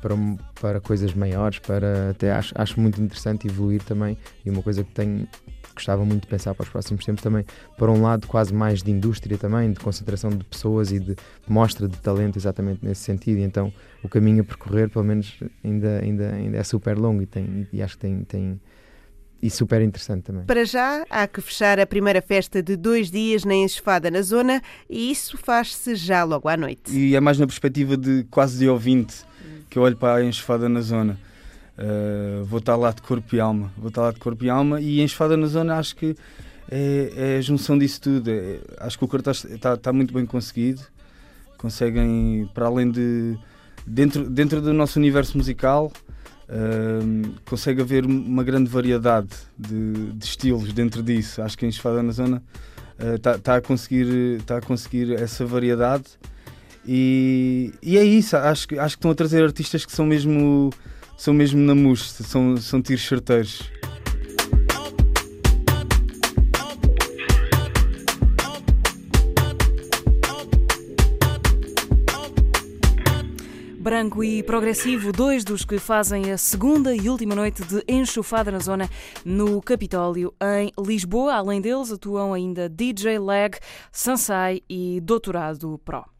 para, 0.00 0.14
para 0.60 0.80
coisas 0.80 1.14
maiores, 1.14 1.58
para 1.58 2.10
até 2.10 2.32
acho, 2.32 2.54
acho 2.56 2.80
muito 2.80 3.00
interessante 3.00 3.46
evoluir 3.46 3.82
também. 3.82 4.16
E 4.44 4.50
uma 4.50 4.62
coisa 4.62 4.82
que 4.82 4.92
tenho 4.92 5.28
gostava 5.74 6.04
muito 6.04 6.22
de 6.22 6.28
pensar 6.28 6.54
para 6.54 6.64
os 6.64 6.68
próximos 6.68 7.04
tempos 7.04 7.22
também, 7.22 7.44
para 7.78 7.90
um 7.90 8.02
lado 8.02 8.26
quase 8.26 8.52
mais 8.52 8.82
de 8.82 8.90
indústria 8.90 9.38
também, 9.38 9.72
de 9.72 9.80
concentração 9.80 10.30
de 10.30 10.44
pessoas 10.44 10.92
e 10.92 10.98
de 10.98 11.16
mostra 11.48 11.88
de 11.88 11.96
talento 11.98 12.36
exatamente 12.36 12.84
nesse 12.84 13.02
sentido. 13.02 13.38
E 13.38 13.42
então 13.42 13.72
o 14.02 14.08
caminho 14.08 14.42
a 14.42 14.44
percorrer, 14.44 14.90
pelo 14.90 15.04
menos, 15.04 15.38
ainda, 15.64 16.00
ainda, 16.00 16.32
ainda 16.32 16.56
é 16.58 16.64
super 16.64 16.98
longo 16.98 17.22
e, 17.22 17.26
tem, 17.26 17.66
e 17.72 17.82
acho 17.82 17.96
que 17.96 18.00
tem, 18.00 18.24
tem 18.24 18.60
e 19.42 19.48
super 19.48 19.80
interessante 19.80 20.24
também. 20.24 20.44
Para 20.44 20.64
já, 20.64 21.04
há 21.08 21.26
que 21.26 21.40
fechar 21.40 21.80
a 21.80 21.86
primeira 21.86 22.20
festa 22.20 22.62
de 22.62 22.76
dois 22.76 23.10
dias 23.10 23.44
na 23.44 23.54
Enxofada 23.54 24.10
na 24.10 24.20
zona 24.20 24.60
e 24.88 25.10
isso 25.10 25.38
faz-se 25.38 25.94
já 25.94 26.24
logo 26.24 26.48
à 26.48 26.56
noite. 26.56 26.92
E 26.92 27.16
é 27.16 27.20
mais 27.20 27.38
na 27.38 27.46
perspectiva 27.46 27.96
de 27.96 28.24
quase 28.30 28.58
de 28.58 28.68
ouvinte 28.68 29.24
que 29.70 29.78
eu 29.78 29.82
olho 29.82 29.96
para 29.96 30.16
a 30.16 30.24
Enxofada 30.24 30.68
na 30.68 30.80
zona. 30.80 31.16
Uh, 31.78 32.44
vou 32.44 32.58
estar 32.58 32.76
lá 32.76 32.90
de 32.90 33.00
corpo 33.00 33.34
e 33.34 33.40
alma. 33.40 33.72
Vou 33.78 33.88
estar 33.88 34.02
lá 34.02 34.12
de 34.12 34.18
corpo 34.18 34.44
e 34.44 34.50
alma 34.50 34.80
e 34.80 35.00
em 35.00 35.04
Esfada 35.04 35.34
na 35.36 35.46
Zona 35.46 35.78
acho 35.78 35.96
que 35.96 36.14
é, 36.70 37.12
é 37.16 37.36
a 37.38 37.40
junção 37.40 37.78
disso 37.78 38.00
tudo. 38.02 38.28
É, 38.28 38.60
acho 38.78 38.98
que 38.98 39.04
o 39.04 39.08
cartaz 39.08 39.44
está, 39.44 39.74
está 39.74 39.92
muito 39.92 40.12
bem 40.12 40.26
conseguido. 40.26 40.82
Conseguem, 41.56 42.50
para 42.52 42.66
além 42.66 42.90
de. 42.90 43.38
Dentro, 43.86 44.28
dentro 44.28 44.60
do 44.60 44.74
nosso 44.74 44.98
universo 44.98 45.38
musical, 45.38 45.90
uh, 46.48 47.34
consegue 47.46 47.80
haver 47.80 48.04
uma 48.04 48.44
grande 48.44 48.68
variedade 48.68 49.30
de, 49.58 50.12
de, 50.12 50.24
estilos 50.24 50.72
dentro 50.72 51.02
disso. 51.02 51.40
Acho 51.40 51.56
que 51.56 51.64
em 51.64 51.70
Esfada 51.70 52.02
na 52.02 52.12
Zona 52.12 52.42
está, 52.98 53.32
uh, 53.32 53.36
está, 53.36 53.56
a 53.56 53.60
conseguir, 53.62 54.06
está 54.38 54.58
a 54.58 54.60
conseguir 54.60 55.14
essa 55.14 55.46
variedade. 55.46 56.04
E, 56.86 57.72
e 57.82 57.96
é 57.98 58.04
isso. 58.04 58.36
Acho, 58.36 58.48
acho 58.52 58.66
que 58.66 58.84
estão 59.00 59.10
a 59.10 59.14
trazer 59.14 59.42
artistas 59.42 59.84
que 59.84 59.92
são 59.92 60.06
mesmo 60.06 60.70
são 61.20 61.34
mesmo 61.34 61.60
namus, 61.60 62.12
são, 62.12 62.56
são 62.56 62.80
tiros 62.80 63.06
certeiros. 63.06 63.70
Branco 73.78 74.24
e 74.24 74.42
Progressivo, 74.42 75.12
dois 75.12 75.44
dos 75.44 75.62
que 75.62 75.78
fazem 75.78 76.32
a 76.32 76.38
segunda 76.38 76.96
e 76.96 77.10
última 77.10 77.34
noite 77.34 77.62
de 77.64 77.84
enxofada 77.86 78.50
na 78.50 78.58
zona 78.58 78.88
no 79.22 79.60
Capitólio, 79.60 80.32
em 80.40 80.72
Lisboa. 80.78 81.34
Além 81.34 81.60
deles, 81.60 81.92
atuam 81.92 82.32
ainda 82.32 82.66
DJ 82.66 83.18
Lag, 83.18 83.58
Sansai 83.92 84.62
e 84.70 85.02
Doutorado 85.02 85.78
Pro. 85.84 86.19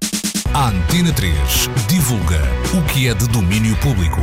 A 0.52 0.68
Antena 0.68 1.14
3 1.14 1.36
divulga 1.88 2.40
o 2.76 2.92
que 2.92 3.06
é 3.06 3.14
de 3.14 3.28
domínio 3.28 3.76
público. 3.78 4.18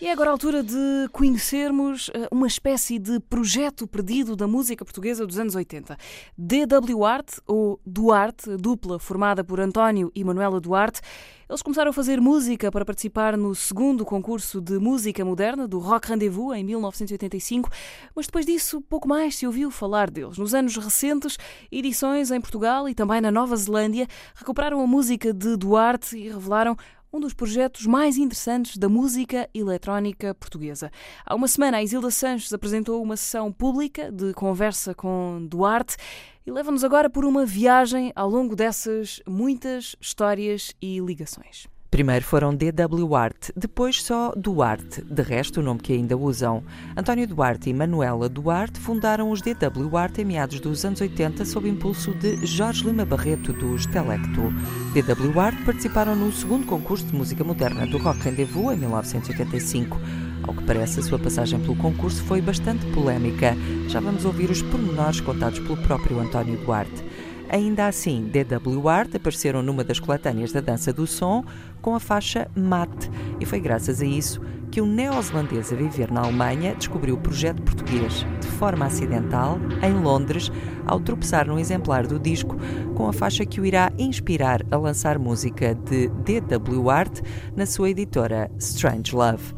E 0.00 0.06
é 0.08 0.12
agora 0.12 0.30
a 0.30 0.32
altura 0.32 0.62
de 0.64 1.08
conhecermos 1.12 2.10
eh, 2.12 2.28
uma 2.32 2.48
espécie 2.48 2.98
de 2.98 3.20
projeto 3.20 3.86
perdido 3.86 4.34
da 4.34 4.48
música 4.48 4.84
portuguesa 4.84 5.24
dos 5.24 5.38
anos 5.38 5.54
80. 5.54 5.96
DW 6.36 7.04
Art, 7.04 7.38
ou 7.46 7.80
Duarte, 7.86 8.56
dupla 8.56 8.98
formada 8.98 9.44
por 9.44 9.60
António 9.60 10.10
e 10.12 10.24
Manuela 10.24 10.60
Duarte, 10.60 11.00
eles 11.48 11.62
começaram 11.62 11.90
a 11.90 11.92
fazer 11.92 12.20
música 12.20 12.70
para 12.70 12.84
participar 12.84 13.36
no 13.36 13.54
segundo 13.54 14.04
concurso 14.04 14.60
de 14.60 14.78
música 14.78 15.24
moderna 15.24 15.68
do 15.68 15.78
Rock 15.78 16.08
Rendezvous 16.08 16.56
em 16.56 16.64
1985, 16.64 17.70
mas 18.14 18.26
depois 18.26 18.46
disso 18.46 18.80
pouco 18.80 19.06
mais 19.06 19.36
se 19.36 19.46
ouviu 19.46 19.70
falar 19.70 20.10
deles. 20.10 20.38
Nos 20.38 20.54
anos 20.54 20.76
recentes, 20.76 21.36
edições 21.70 22.30
em 22.30 22.40
Portugal 22.40 22.88
e 22.88 22.94
também 22.94 23.20
na 23.20 23.30
Nova 23.30 23.56
Zelândia 23.56 24.06
recuperaram 24.34 24.80
a 24.80 24.86
música 24.86 25.32
de 25.32 25.56
Duarte 25.56 26.16
e 26.16 26.28
revelaram 26.28 26.76
um 27.14 27.20
dos 27.20 27.32
projetos 27.32 27.86
mais 27.86 28.16
interessantes 28.16 28.76
da 28.76 28.88
música 28.88 29.48
eletrónica 29.54 30.34
portuguesa. 30.34 30.90
Há 31.24 31.36
uma 31.36 31.46
semana, 31.46 31.76
a 31.76 31.82
Isilda 31.82 32.10
Sanches 32.10 32.52
apresentou 32.52 33.00
uma 33.00 33.16
sessão 33.16 33.52
pública 33.52 34.10
de 34.10 34.34
conversa 34.34 34.96
com 34.96 35.46
Duarte 35.48 35.96
e 36.44 36.50
leva-nos 36.50 36.82
agora 36.82 37.08
por 37.08 37.24
uma 37.24 37.46
viagem 37.46 38.12
ao 38.16 38.28
longo 38.28 38.56
dessas 38.56 39.22
muitas 39.28 39.94
histórias 40.00 40.74
e 40.82 40.98
ligações. 40.98 41.68
Primeiro 41.94 42.24
foram 42.24 42.52
DW 42.52 43.14
Art, 43.14 43.50
depois 43.54 44.02
só 44.02 44.32
Duarte, 44.36 45.00
de 45.00 45.22
resto 45.22 45.60
o 45.60 45.62
nome 45.62 45.78
que 45.78 45.92
ainda 45.92 46.16
usam. 46.16 46.60
António 46.96 47.24
Duarte 47.24 47.70
e 47.70 47.72
Manuela 47.72 48.28
Duarte 48.28 48.80
fundaram 48.80 49.30
os 49.30 49.40
DW 49.40 49.96
Art 49.96 50.18
em 50.18 50.24
meados 50.24 50.58
dos 50.58 50.84
anos 50.84 51.00
80 51.00 51.44
sob 51.44 51.68
impulso 51.68 52.12
de 52.14 52.44
Jorge 52.44 52.84
Lima 52.84 53.04
Barreto 53.04 53.52
dos 53.52 53.86
Telecto. 53.86 54.52
DW 54.92 55.38
Art 55.38 55.56
participaram 55.64 56.16
no 56.16 56.32
segundo 56.32 56.66
concurso 56.66 57.06
de 57.06 57.14
música 57.14 57.44
moderna 57.44 57.86
do 57.86 57.98
Rock 57.98 58.22
Rendezvous 58.22 58.74
em 58.74 58.78
1985. 58.78 59.96
Ao 60.42 60.52
que 60.52 60.64
parece, 60.64 60.98
a 60.98 61.02
sua 61.04 61.20
passagem 61.20 61.60
pelo 61.60 61.76
concurso 61.76 62.24
foi 62.24 62.40
bastante 62.40 62.84
polémica. 62.86 63.56
Já 63.86 64.00
vamos 64.00 64.24
ouvir 64.24 64.50
os 64.50 64.60
pormenores 64.62 65.20
contados 65.20 65.60
pelo 65.60 65.76
próprio 65.76 66.18
António 66.18 66.58
Duarte. 66.58 67.04
Ainda 67.48 67.86
assim, 67.86 68.30
DW 68.32 68.88
Art 68.88 69.14
apareceram 69.14 69.62
numa 69.62 69.84
das 69.84 70.00
coletâneas 70.00 70.52
da 70.52 70.60
dança 70.60 70.92
do 70.92 71.06
som 71.06 71.44
com 71.80 71.94
a 71.94 72.00
faixa 72.00 72.48
Mate, 72.56 73.10
e 73.38 73.44
foi 73.44 73.60
graças 73.60 74.00
a 74.00 74.06
isso 74.06 74.40
que 74.70 74.80
um 74.80 74.86
neozelandês 74.86 75.72
a 75.72 75.76
viver 75.76 76.10
na 76.10 76.22
Alemanha 76.22 76.74
descobriu 76.74 77.14
o 77.14 77.20
projeto 77.20 77.62
português 77.62 78.26
de 78.40 78.48
forma 78.58 78.86
acidental 78.86 79.56
em 79.80 79.92
Londres 80.02 80.50
ao 80.84 80.98
tropeçar 80.98 81.46
num 81.46 81.60
exemplar 81.60 82.08
do 82.08 82.18
disco 82.18 82.56
com 82.96 83.06
a 83.06 83.12
faixa 83.12 83.46
que 83.46 83.60
o 83.60 83.64
irá 83.64 83.92
inspirar 83.96 84.62
a 84.72 84.76
lançar 84.76 85.16
música 85.16 85.76
de 85.76 86.08
DW 86.08 86.90
Art 86.90 87.20
na 87.54 87.66
sua 87.66 87.90
editora 87.90 88.50
Strange 88.58 89.14
Love. 89.14 89.54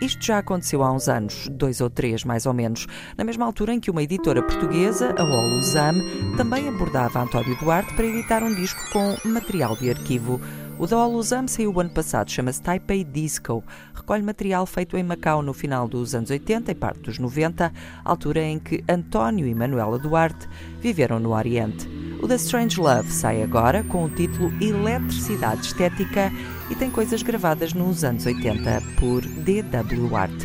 Isto 0.00 0.24
já 0.24 0.38
aconteceu 0.38 0.84
há 0.84 0.92
uns 0.92 1.08
anos, 1.08 1.48
dois 1.50 1.80
ou 1.80 1.90
três 1.90 2.22
mais 2.22 2.46
ou 2.46 2.54
menos, 2.54 2.86
na 3.16 3.24
mesma 3.24 3.44
altura 3.44 3.74
em 3.74 3.80
que 3.80 3.90
uma 3.90 4.02
editora 4.02 4.40
portuguesa, 4.40 5.12
a 5.18 5.24
Oluzam, 5.24 5.94
também 6.36 6.68
abordava 6.68 7.20
António 7.20 7.58
Duarte 7.58 7.92
para 7.94 8.06
editar 8.06 8.44
um 8.44 8.54
disco 8.54 8.80
com 8.92 9.16
material 9.28 9.74
de 9.76 9.90
arquivo. 9.90 10.40
O 10.78 10.86
da 10.86 11.04
Oluzam 11.04 11.48
saiu 11.48 11.72
o 11.72 11.80
ano 11.80 11.90
passado, 11.90 12.30
chama-se 12.30 12.62
Taipei 12.62 13.02
Disco. 13.02 13.64
Recolhe 13.92 14.22
material 14.22 14.64
feito 14.64 14.96
em 14.96 15.02
Macau 15.02 15.42
no 15.42 15.52
final 15.52 15.88
dos 15.88 16.14
anos 16.14 16.30
80 16.30 16.70
e 16.70 16.74
parte 16.74 17.00
dos 17.00 17.18
90, 17.18 17.72
altura 18.04 18.42
em 18.42 18.60
que 18.60 18.84
António 18.88 19.44
e 19.48 19.54
Manuela 19.56 19.98
Duarte 19.98 20.48
viveram 20.80 21.18
no 21.18 21.34
Oriente. 21.34 21.88
O 22.22 22.28
The 22.28 22.36
Strange 22.36 22.80
Love 22.80 23.10
sai 23.10 23.42
agora 23.42 23.82
com 23.82 24.04
o 24.04 24.08
título 24.08 24.52
Eletricidade 24.62 25.66
Estética 25.66 26.30
e 26.70 26.76
tem 26.76 26.92
coisas 26.92 27.24
gravadas 27.24 27.74
nos 27.74 28.04
anos 28.04 28.24
80 28.24 28.80
por 29.00 29.22
D.W. 29.22 30.14
Art. 30.14 30.44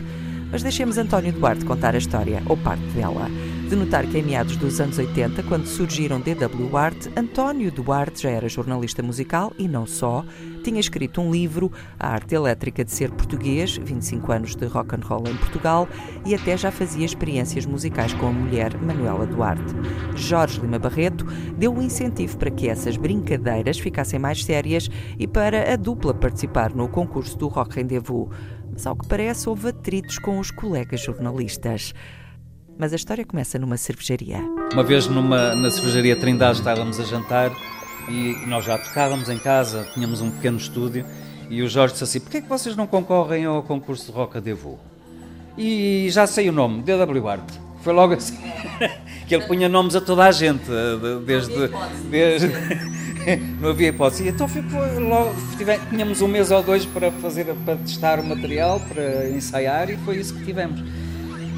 Mas 0.52 0.64
deixemos 0.64 0.98
António 0.98 1.32
Duarte 1.32 1.64
contar 1.64 1.94
a 1.94 2.00
história, 2.00 2.42
ou 2.48 2.58
parte 2.58 2.86
dela 2.88 3.30
de 3.74 3.80
notar 3.80 4.06
que 4.06 4.20
em 4.20 4.22
meados 4.22 4.56
dos 4.56 4.80
anos 4.80 5.00
80, 5.00 5.42
quando 5.44 5.66
surgiram 5.66 6.22
DW 6.22 6.78
Art, 6.78 7.08
António 7.18 7.72
Duarte 7.72 8.22
já 8.22 8.30
era 8.30 8.48
jornalista 8.48 9.02
musical 9.02 9.52
e 9.58 9.68
não 9.68 9.88
só, 9.88 10.24
tinha 10.64 10.80
escrito 10.80 11.20
um 11.20 11.32
livro, 11.32 11.72
A 12.00 12.10
Arte 12.10 12.36
Elétrica 12.36 12.86
de 12.86 12.92
Ser 12.92 13.10
Português, 13.10 13.76
25 13.78 14.32
anos 14.32 14.56
de 14.56 14.68
rock 14.68 14.96
and 14.96 15.00
roll 15.04 15.24
em 15.28 15.36
Portugal, 15.38 15.90
e 16.24 16.36
até 16.36 16.56
já 16.56 16.70
fazia 16.70 17.04
experiências 17.04 17.66
musicais 17.66 18.14
com 18.14 18.28
a 18.28 18.32
mulher 18.32 18.78
Manuela 18.80 19.26
Duarte. 19.26 19.74
Jorge 20.16 20.62
Lima 20.62 20.78
Barreto 20.78 21.26
deu 21.58 21.74
um 21.74 21.82
incentivo 21.82 22.38
para 22.38 22.52
que 22.52 22.70
essas 22.70 22.96
brincadeiras 22.96 23.80
ficassem 23.80 24.20
mais 24.20 24.44
sérias 24.44 24.88
e 25.18 25.26
para 25.26 25.74
a 25.74 25.76
dupla 25.76 26.14
participar 26.14 26.76
no 26.76 26.88
concurso 26.88 27.36
do 27.40 27.48
Rock 27.48 27.78
Rendezvous. 27.78 28.30
Mas 28.72 28.86
ao 28.86 28.96
que 28.96 29.08
parece 29.08 29.50
houve 29.50 29.70
atritos 29.70 30.20
com 30.20 30.38
os 30.38 30.52
colegas 30.52 31.02
jornalistas. 31.02 31.92
Mas 32.78 32.92
a 32.92 32.96
história 32.96 33.26
começa 33.26 33.60
numa 33.60 33.78
cervejaria. 33.78 34.40
Uma 34.74 34.84
vez 34.84 35.08
numa, 35.08 35.56
na 35.56 35.70
cervejaria 35.70 36.16
Trindade 36.16 36.60
estávamos 36.60 37.00
a 37.00 37.04
jantar 37.04 37.52
e 38.10 38.36
nós 38.48 38.66
já 38.66 38.78
tocávamos 38.78 39.30
em 39.30 39.38
casa, 39.38 39.88
tínhamos 39.94 40.22
um 40.22 40.32
pequeno 40.32 40.58
estúdio 40.58 41.06
e 41.50 41.62
o 41.62 41.70
Jorge 41.70 41.94
disse 41.94 42.04
assim, 42.04 42.20
porquê 42.20 42.38
é 42.38 42.42
que 42.42 42.50
vocês 42.50 42.76
não 42.76 42.88
concorrem 42.88 43.46
ao 43.46 43.62
concurso 43.64 44.08
de 44.08 44.12
Roca 44.12 44.42
Devo? 44.42 44.80
E 45.58 46.08
já 46.10 46.26
sei 46.26 46.50
o 46.50 46.52
nome, 46.52 46.82
DW 46.82 47.28
Art. 47.28 47.50
Foi 47.84 47.94
logo 47.94 48.14
assim, 48.14 48.38
que 49.28 49.36
ele 49.36 49.46
punha 49.46 49.70
nomes 49.70 49.96
a 49.96 50.02
toda 50.02 50.26
a 50.26 50.32
gente, 50.32 50.64
desde... 51.26 51.70
desde 52.10 52.52
não 53.60 53.70
havia 53.70 53.90
hipótese. 53.90 54.28
Então 54.34 54.48
ficou 54.48 54.82
logo, 55.00 55.36
tínhamos 55.90 56.22
um 56.22 56.28
mês 56.28 56.52
ou 56.52 56.64
dois 56.64 56.86
para 56.86 57.12
fazer, 57.12 57.46
para 57.66 57.76
testar 57.78 58.20
o 58.20 58.24
material, 58.26 58.80
para 58.80 59.30
ensaiar 59.30 59.90
e 59.90 59.98
foi 59.98 60.18
isso 60.18 60.34
que 60.34 60.44
tivemos. 60.44 60.82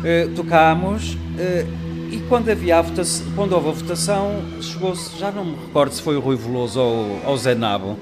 Uh, 0.06 0.36
tocámos 0.36 1.16
uh, 1.16 2.12
e 2.12 2.24
quando 2.30 2.50
havia 2.50 2.80
votação, 2.80 3.26
quando 3.36 3.54
houve 3.54 3.70
a 3.70 3.72
votação, 3.72 4.44
chegou-se, 4.62 5.18
já 5.18 5.32
não 5.32 5.44
me 5.44 5.56
recordo 5.56 5.94
se 5.94 6.02
foi 6.02 6.16
o 6.16 6.20
Rui 6.20 6.36
Veloso 6.36 6.80
ou, 6.80 7.20
ou 7.26 7.38
Zé 7.38 7.56
Nabo, 7.56 7.98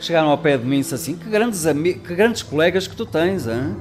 chegaram 0.00 0.28
ao 0.28 0.38
pé 0.38 0.58
de 0.58 0.64
mim 0.66 0.78
e 0.78 0.94
assim, 0.94 1.14
que 1.14 1.30
grandes, 1.30 1.64
que 1.64 2.14
grandes 2.14 2.42
colegas 2.42 2.88
que 2.88 2.96
tu 2.96 3.06
tens, 3.06 3.46
hein? 3.46 3.76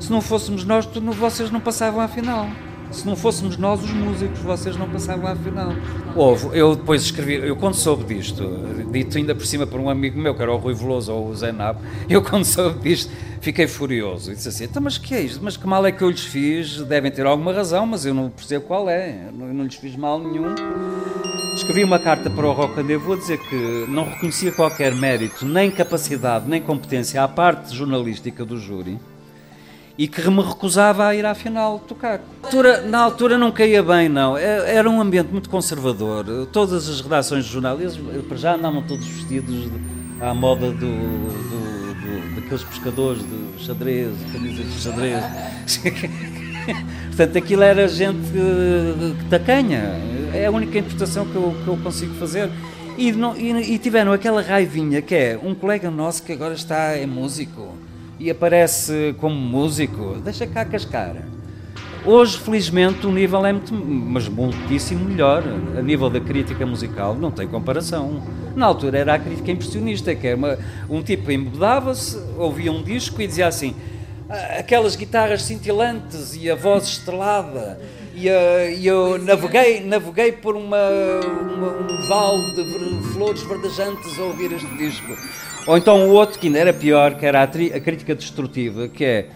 se 0.00 0.10
não 0.10 0.20
fôssemos 0.20 0.64
nós, 0.64 0.84
tu, 0.84 1.00
vocês 1.00 1.48
não 1.50 1.60
passavam 1.60 2.00
à 2.00 2.08
final 2.08 2.48
se 2.90 3.06
não 3.06 3.16
fôssemos 3.16 3.56
nós 3.56 3.82
os 3.82 3.90
músicos, 3.90 4.38
vocês 4.40 4.76
não 4.76 4.88
passavam 4.88 5.26
à 5.26 5.36
final. 5.36 5.72
Houve, 6.14 6.56
eu 6.56 6.76
depois 6.76 7.02
escrevi, 7.02 7.34
eu 7.34 7.56
quando 7.56 7.74
soube 7.74 8.14
disto, 8.14 8.42
dito 8.90 9.18
ainda 9.18 9.34
por 9.34 9.46
cima 9.46 9.66
por 9.66 9.80
um 9.80 9.90
amigo 9.90 10.18
meu, 10.18 10.34
que 10.34 10.42
era 10.42 10.52
o 10.52 10.56
Rui 10.56 10.74
Veloso 10.74 11.12
ou 11.12 11.28
o 11.28 11.34
Zé 11.34 11.52
Nabo, 11.52 11.80
eu 12.08 12.22
quando 12.22 12.44
soube 12.44 12.80
disto 12.80 13.12
fiquei 13.40 13.66
furioso. 13.66 14.32
E 14.32 14.34
disse 14.34 14.48
assim: 14.48 14.64
então, 14.64 14.82
mas 14.82 14.98
que 14.98 15.14
é 15.14 15.20
isto? 15.20 15.40
Mas 15.42 15.56
que 15.56 15.66
mal 15.66 15.84
é 15.84 15.92
que 15.92 16.02
eu 16.02 16.10
lhes 16.10 16.24
fiz? 16.24 16.80
Devem 16.82 17.10
ter 17.10 17.26
alguma 17.26 17.52
razão, 17.52 17.86
mas 17.86 18.04
eu 18.06 18.14
não 18.14 18.30
percebo 18.30 18.64
qual 18.64 18.88
é. 18.88 19.28
Eu 19.28 19.54
não 19.54 19.64
lhes 19.64 19.76
fiz 19.76 19.96
mal 19.96 20.18
nenhum. 20.18 20.54
Escrevi 21.54 21.84
uma 21.84 21.98
carta 21.98 22.28
para 22.28 22.46
o 22.46 22.52
Rocandeiro, 22.52 23.00
vou 23.00 23.16
dizer 23.16 23.38
que 23.38 23.86
não 23.88 24.04
reconhecia 24.04 24.52
qualquer 24.52 24.94
mérito, 24.94 25.46
nem 25.46 25.70
capacidade, 25.70 26.46
nem 26.46 26.60
competência 26.60 27.22
à 27.22 27.28
parte 27.28 27.74
jornalística 27.74 28.44
do 28.44 28.58
júri 28.58 28.98
e 29.98 30.06
que 30.06 30.28
me 30.28 30.42
recusava 30.42 31.06
a 31.06 31.14
ir 31.14 31.24
à 31.24 31.34
final 31.34 31.78
tocar. 31.78 32.20
Na 32.42 32.48
altura, 32.48 32.80
na 32.82 32.98
altura 32.98 33.38
não 33.38 33.50
caía 33.50 33.82
bem, 33.82 34.08
não. 34.08 34.36
É, 34.36 34.74
era 34.74 34.88
um 34.90 35.00
ambiente 35.00 35.28
muito 35.32 35.48
conservador. 35.48 36.26
Todas 36.52 36.88
as 36.88 37.00
redações 37.00 37.46
de 37.46 37.52
jornalismo, 37.52 38.12
para 38.24 38.36
já 38.36 38.54
andavam 38.54 38.82
todos 38.82 39.06
vestidos 39.06 39.70
à 40.20 40.34
moda 40.34 40.70
do, 40.70 40.78
do, 40.80 41.94
do, 41.94 42.34
daqueles 42.34 42.64
pescadores 42.64 43.22
de 43.22 43.64
xadrez, 43.64 44.12
camisas 44.32 44.66
de 44.66 44.80
xadrez. 44.80 45.24
Portanto, 47.16 47.38
aquilo 47.38 47.62
era 47.62 47.88
gente 47.88 48.18
tacanha. 49.30 49.94
É 50.34 50.46
a 50.46 50.50
única 50.50 50.78
interpretação 50.78 51.24
que 51.24 51.36
eu, 51.36 51.56
que 51.64 51.68
eu 51.68 51.76
consigo 51.78 52.14
fazer. 52.14 52.50
E, 52.98 53.12
não, 53.12 53.34
e, 53.34 53.74
e 53.74 53.78
tiveram 53.78 54.12
aquela 54.12 54.42
raivinha 54.42 55.00
que 55.00 55.14
é 55.14 55.40
um 55.42 55.54
colega 55.54 55.90
nosso 55.90 56.22
que 56.22 56.32
agora 56.32 56.54
está 56.54 56.92
é 56.92 57.06
músico 57.06 57.85
e 58.18 58.30
aparece 58.30 59.14
como 59.18 59.34
músico, 59.34 60.16
deixa 60.24 60.46
cá 60.46 60.64
cascar. 60.64 61.16
Hoje, 62.04 62.38
felizmente, 62.38 63.04
o 63.04 63.10
nível 63.10 63.44
é 63.44 63.52
muito, 63.52 63.74
mas 63.74 64.28
muitíssimo 64.28 65.04
melhor. 65.04 65.42
A 65.76 65.82
nível 65.82 66.08
da 66.08 66.20
crítica 66.20 66.64
musical, 66.64 67.16
não 67.16 67.32
tem 67.32 67.48
comparação. 67.48 68.22
Na 68.54 68.66
altura 68.66 68.98
era 68.98 69.14
a 69.14 69.18
crítica 69.18 69.50
impressionista, 69.50 70.14
que 70.14 70.24
era 70.24 70.36
uma, 70.36 70.56
um 70.88 71.02
tipo 71.02 71.32
embedava-se, 71.32 72.16
ouvia 72.38 72.70
um 72.70 72.80
disco 72.80 73.20
e 73.20 73.26
dizia 73.26 73.48
assim: 73.48 73.74
ah, 74.28 74.58
aquelas 74.60 74.94
guitarras 74.94 75.42
cintilantes 75.42 76.36
e 76.36 76.48
a 76.48 76.54
voz 76.54 76.84
estrelada. 76.84 77.80
E, 78.14 78.28
uh, 78.30 78.70
e 78.78 78.86
eu 78.86 79.18
naveguei, 79.18 79.84
naveguei 79.84 80.32
por 80.32 80.56
uma, 80.56 80.76
uma, 80.78 81.68
um 81.72 82.08
vale 82.08 82.54
de 82.54 83.12
flores 83.12 83.42
verdejantes 83.42 84.18
a 84.18 84.22
ouvir 84.22 84.52
este 84.52 84.76
disco. 84.76 85.12
Ou 85.66 85.76
então 85.76 86.08
o 86.08 86.12
outro, 86.12 86.38
que 86.38 86.46
ainda 86.46 86.58
era 86.58 86.72
pior, 86.72 87.14
que 87.14 87.26
era 87.26 87.40
a, 87.40 87.44
a 87.44 87.80
crítica 87.80 88.14
destrutiva, 88.14 88.88
que 88.88 89.04
é 89.04 89.28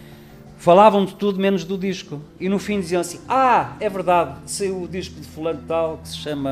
falavam 0.61 1.07
de 1.07 1.15
tudo 1.15 1.41
menos 1.41 1.65
do 1.65 1.77
disco. 1.77 2.21
E 2.39 2.49
no 2.49 2.59
fim 2.59 2.81
diziam 2.81 3.01
assim: 3.01 3.19
Ah, 3.29 3.73
é 3.81 3.89
verdade, 3.89 4.35
saiu 4.47 4.83
o 4.83 4.87
disco 4.87 5.19
de 5.21 5.27
Fulano 5.27 5.61
tal 5.67 5.99
que 5.99 6.09
se 6.09 6.19
chama. 6.19 6.51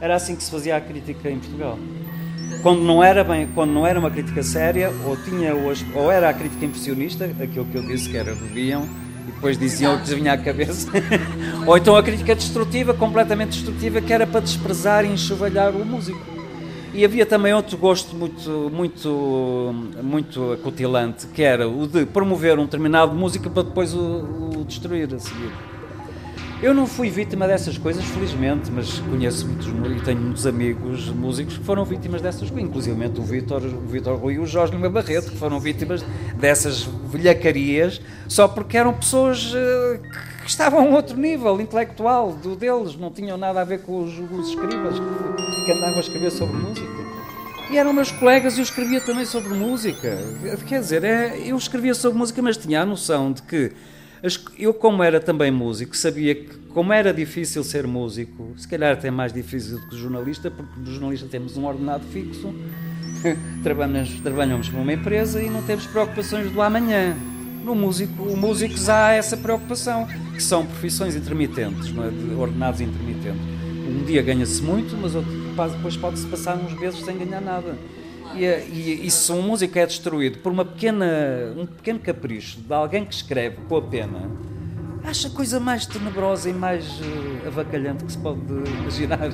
Era 0.00 0.14
assim 0.14 0.34
que 0.36 0.42
se 0.42 0.50
fazia 0.50 0.76
a 0.76 0.80
crítica 0.80 1.28
em 1.28 1.38
Portugal. 1.38 1.78
quando 2.62 2.80
não 2.82 3.02
era 3.02 3.24
bem, 3.24 3.48
quando 3.52 3.72
não 3.72 3.86
era 3.86 3.98
uma 3.98 4.10
crítica 4.10 4.42
séria, 4.42 4.90
ou 5.04 5.16
tinha 5.16 5.52
ou 5.94 6.10
era 6.10 6.30
a 6.30 6.32
crítica 6.32 6.64
impressionista, 6.64 7.24
aquilo 7.24 7.66
que 7.66 7.76
eu 7.76 7.82
disse 7.82 8.08
que 8.08 8.16
era 8.16 8.32
bebiam 8.34 8.88
e 9.28 9.32
depois 9.32 9.58
diziam 9.58 9.96
o 9.96 10.00
que 10.00 10.14
vinha 10.14 10.32
à 10.32 10.38
cabeça, 10.38 10.88
ou 11.66 11.76
então 11.76 11.96
a 11.96 12.02
crítica 12.02 12.34
destrutiva, 12.34 12.94
completamente 12.94 13.50
destrutiva, 13.50 14.00
que 14.00 14.12
era 14.12 14.26
para 14.26 14.40
desprezar 14.40 15.04
e 15.04 15.08
enxovalhar 15.08 15.74
o 15.74 15.84
músico. 15.84 16.37
E 16.92 17.04
havia 17.04 17.26
também 17.26 17.52
outro 17.52 17.76
gosto 17.76 18.16
muito, 18.16 18.70
muito, 18.72 19.74
muito 20.02 20.52
acutilante, 20.52 21.26
que 21.28 21.42
era 21.42 21.68
o 21.68 21.86
de 21.86 22.06
promover 22.06 22.58
um 22.58 22.64
determinado 22.64 23.14
música 23.14 23.50
para 23.50 23.62
depois 23.62 23.94
o, 23.94 24.58
o 24.58 24.64
destruir 24.66 25.14
a 25.14 25.18
seguir. 25.18 25.77
Eu 26.60 26.74
não 26.74 26.88
fui 26.88 27.08
vítima 27.08 27.46
dessas 27.46 27.78
coisas, 27.78 28.04
felizmente, 28.04 28.68
mas 28.72 28.98
conheço 28.98 29.46
muitos 29.46 29.68
e 29.68 30.04
tenho 30.04 30.20
muitos 30.20 30.44
amigos 30.44 31.08
músicos 31.08 31.56
que 31.56 31.62
foram 31.62 31.84
vítimas 31.84 32.20
dessas 32.20 32.50
coisas, 32.50 32.68
inclusive 32.68 33.06
o 33.16 33.22
Vitor, 33.22 33.62
o 33.62 33.86
Vitor 33.86 34.18
Rui 34.18 34.34
e 34.34 34.38
o 34.40 34.46
Jorge 34.46 34.74
Lima 34.74 34.90
Barreto, 34.90 35.30
que 35.30 35.36
foram 35.36 35.60
vítimas 35.60 36.04
dessas 36.34 36.82
velhacarias 36.82 38.00
só 38.26 38.48
porque 38.48 38.76
eram 38.76 38.92
pessoas 38.92 39.52
uh, 39.52 40.00
que 40.42 40.50
estavam 40.50 40.80
a 40.80 40.82
um 40.82 40.94
outro 40.94 41.16
nível 41.16 41.60
intelectual 41.60 42.32
do 42.32 42.56
deles, 42.56 42.96
não 42.96 43.12
tinham 43.12 43.38
nada 43.38 43.60
a 43.60 43.64
ver 43.64 43.82
com 43.82 44.02
os, 44.02 44.18
os 44.18 44.48
escribas 44.48 44.94
que, 44.98 45.64
que 45.64 45.72
andavam 45.72 45.98
a 45.98 46.00
escrever 46.00 46.32
sobre 46.32 46.56
música. 46.56 47.08
E 47.70 47.78
eram 47.78 47.92
meus 47.92 48.10
colegas 48.10 48.56
e 48.56 48.60
eu 48.60 48.64
escrevia 48.64 49.00
também 49.00 49.26
sobre 49.26 49.54
música. 49.54 50.18
Quer 50.66 50.80
dizer, 50.80 51.04
é, 51.04 51.38
eu 51.44 51.56
escrevia 51.56 51.94
sobre 51.94 52.18
música, 52.18 52.42
mas 52.42 52.56
tinha 52.56 52.82
a 52.82 52.86
noção 52.86 53.30
de 53.30 53.42
que 53.42 53.72
eu, 54.58 54.74
como 54.74 55.02
era 55.02 55.20
também 55.20 55.50
músico, 55.50 55.96
sabia 55.96 56.34
que, 56.34 56.56
como 56.74 56.92
era 56.92 57.12
difícil 57.12 57.62
ser 57.62 57.86
músico, 57.86 58.52
se 58.56 58.66
calhar 58.66 58.92
até 58.92 59.10
mais 59.10 59.32
difícil 59.32 59.78
do 59.78 59.88
que 59.88 59.96
jornalista, 59.96 60.50
porque 60.50 60.80
no 60.80 60.86
jornalista 60.86 61.26
temos 61.28 61.56
um 61.56 61.64
ordenado 61.64 62.04
fixo, 62.06 62.52
trabalhamos, 63.62 64.20
trabalhamos 64.20 64.68
numa 64.70 64.92
empresa 64.92 65.42
e 65.42 65.48
não 65.48 65.62
temos 65.62 65.86
preocupações 65.86 66.50
do 66.50 66.60
amanhã. 66.60 67.16
No 67.64 67.74
músico, 67.74 68.22
o 68.22 68.36
músico 68.36 68.74
há 68.88 69.12
essa 69.12 69.36
preocupação, 69.36 70.06
que 70.34 70.42
são 70.42 70.64
profissões 70.64 71.14
intermitentes, 71.14 71.92
não 71.92 72.04
é? 72.04 72.10
de 72.10 72.34
ordenados 72.34 72.80
intermitentes. 72.80 73.40
Um 73.88 74.04
dia 74.04 74.22
ganha-se 74.22 74.62
muito, 74.62 74.96
mas 74.96 75.14
outro, 75.14 75.30
depois 75.76 75.96
pode-se 75.96 76.26
passar 76.26 76.56
uns 76.56 76.72
meses 76.78 77.00
sem 77.04 77.18
ganhar 77.18 77.40
nada. 77.40 77.76
E, 78.34 78.44
e, 78.44 79.06
e, 79.06 79.10
se 79.10 79.32
um 79.32 79.42
músico 79.42 79.78
é 79.78 79.86
destruído 79.86 80.38
por 80.38 80.52
uma 80.52 80.64
pequena, 80.64 81.06
um 81.56 81.66
pequeno 81.66 81.98
capricho 81.98 82.60
de 82.60 82.72
alguém 82.72 83.04
que 83.04 83.14
escreve 83.14 83.56
com 83.68 83.76
a 83.76 83.82
pena, 83.82 84.30
acha 85.08 85.28
a 85.28 85.30
coisa 85.30 85.58
mais 85.58 85.86
tenebrosa 85.86 86.50
e 86.50 86.52
mais 86.52 87.00
uh, 87.00 87.46
avacalhante 87.46 88.04
que 88.04 88.12
se 88.12 88.18
pode 88.18 88.40
imaginar. 88.80 89.30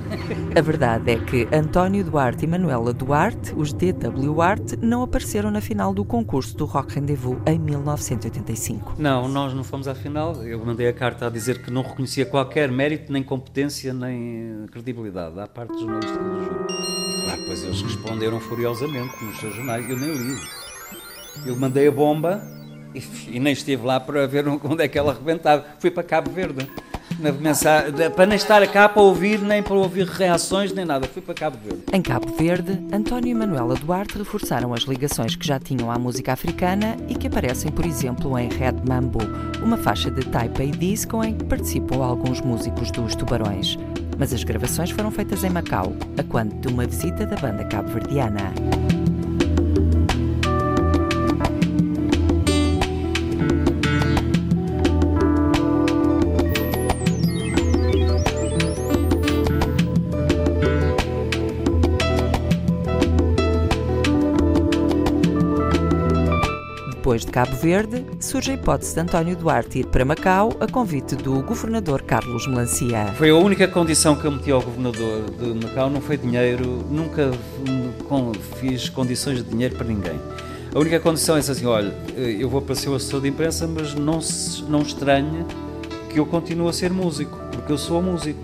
A 0.56 0.60
verdade 0.60 1.10
é 1.10 1.18
que 1.18 1.48
António 1.52 2.04
Duarte 2.04 2.44
e 2.44 2.48
Manuela 2.48 2.92
Duarte, 2.92 3.52
os 3.56 3.72
DW 3.72 4.40
Art, 4.40 4.74
não 4.80 5.02
apareceram 5.02 5.50
na 5.50 5.60
final 5.60 5.92
do 5.92 6.04
concurso 6.04 6.56
do 6.56 6.64
Rock 6.64 6.94
Rendezvous 6.94 7.38
em 7.46 7.58
1985. 7.58 8.94
Não, 8.98 9.28
nós 9.28 9.52
não 9.52 9.64
fomos 9.64 9.88
à 9.88 9.94
final. 9.94 10.34
Eu 10.44 10.64
mandei 10.64 10.88
a 10.88 10.92
carta 10.92 11.26
a 11.26 11.30
dizer 11.30 11.62
que 11.62 11.70
não 11.70 11.82
reconhecia 11.82 12.24
qualquer 12.24 12.70
mérito, 12.70 13.12
nem 13.12 13.22
competência, 13.22 13.92
nem 13.92 14.66
credibilidade 14.70 15.34
da 15.34 15.46
parte 15.46 15.72
dos 15.72 15.80
jornalistas 15.80 16.18
do 16.18 16.44
júri. 16.44 17.03
Depois 17.44 17.62
eles 17.62 17.82
responderam 17.82 18.40
furiosamente 18.40 19.22
nos 19.22 19.38
seus 19.38 19.54
jornais. 19.54 19.88
Eu 19.88 19.98
nem 19.98 20.14
li. 20.14 20.40
Eu 21.44 21.54
mandei 21.54 21.86
a 21.86 21.92
bomba 21.92 22.42
e, 22.94 23.02
e, 23.36 23.38
nem 23.38 23.52
estive 23.52 23.84
lá 23.84 24.00
para 24.00 24.26
ver 24.26 24.48
onde 24.48 24.82
é 24.82 24.88
que 24.88 24.98
ela 24.98 25.12
arrebentava. 25.12 25.66
Fui 25.78 25.90
para 25.90 26.02
Cabo 26.02 26.30
Verde. 26.30 26.66
Mensagem, 27.40 27.92
para 28.16 28.26
nem 28.26 28.36
estar 28.36 28.66
cá 28.66 28.88
para 28.88 29.02
ouvir, 29.02 29.38
nem 29.40 29.62
para 29.62 29.74
ouvir 29.74 30.06
reações, 30.06 30.72
nem 30.72 30.86
nada. 30.86 31.06
Fui 31.06 31.20
para 31.20 31.34
Cabo 31.34 31.58
Verde. 31.62 31.84
Em 31.92 32.00
Cabo 32.00 32.34
Verde, 32.34 32.82
António 32.90 33.30
e 33.30 33.34
Manuela 33.34 33.74
Duarte 33.74 34.16
reforçaram 34.16 34.72
as 34.72 34.84
ligações 34.84 35.36
que 35.36 35.46
já 35.46 35.60
tinham 35.60 35.90
à 35.90 35.98
música 35.98 36.32
africana 36.32 36.96
e 37.08 37.14
que 37.14 37.26
aparecem, 37.26 37.70
por 37.70 37.84
exemplo, 37.84 38.38
em 38.38 38.48
Red 38.48 38.82
Mambo, 38.88 39.18
uma 39.62 39.76
faixa 39.76 40.10
de 40.10 40.24
Taipei 40.24 40.70
Disco 40.70 41.22
em 41.22 41.36
que 41.36 41.44
participam 41.44 42.02
alguns 42.02 42.40
músicos 42.40 42.90
dos 42.90 43.14
Tubarões 43.14 43.78
mas 44.18 44.32
as 44.32 44.44
gravações 44.44 44.90
foram 44.90 45.10
feitas 45.10 45.44
em 45.44 45.50
Macau, 45.50 45.92
a 46.18 46.22
quando 46.22 46.54
de 46.60 46.68
uma 46.68 46.86
visita 46.86 47.26
da 47.26 47.36
banda 47.36 47.64
cabo-verdiana. 47.64 48.52
Depois 67.14 67.26
de 67.26 67.30
Cabo 67.30 67.54
Verde, 67.54 68.04
surge 68.18 68.50
a 68.50 68.54
hipótese 68.54 68.92
de 68.92 69.00
António 69.00 69.36
Duarte 69.36 69.78
ir 69.78 69.86
para 69.86 70.04
Macau 70.04 70.52
a 70.58 70.66
convite 70.66 71.14
do 71.14 71.40
governador 71.42 72.02
Carlos 72.02 72.44
Melancia. 72.48 73.06
Foi 73.16 73.30
a 73.30 73.36
única 73.36 73.68
condição 73.68 74.16
que 74.16 74.24
eu 74.24 74.32
meti 74.32 74.50
ao 74.50 74.60
governador 74.60 75.30
de 75.30 75.64
Macau, 75.64 75.88
não 75.88 76.00
foi 76.00 76.16
dinheiro, 76.16 76.84
nunca 76.90 77.30
fiz 78.58 78.88
condições 78.88 79.44
de 79.44 79.48
dinheiro 79.48 79.76
para 79.76 79.86
ninguém. 79.86 80.18
A 80.74 80.78
única 80.80 80.98
condição 80.98 81.36
é 81.36 81.38
assim, 81.38 81.66
olha, 81.66 81.94
eu 82.16 82.50
vou 82.50 82.60
para 82.60 82.74
ser 82.74 82.88
o 82.88 82.96
assessor 82.96 83.20
de 83.20 83.28
imprensa, 83.28 83.68
mas 83.68 83.94
não, 83.94 84.18
não 84.68 84.82
estranhe 84.82 85.46
que 86.10 86.18
eu 86.18 86.26
continuo 86.26 86.68
a 86.68 86.72
ser 86.72 86.90
músico, 86.90 87.38
porque 87.52 87.70
eu 87.70 87.78
sou 87.78 88.02
músico. 88.02 88.40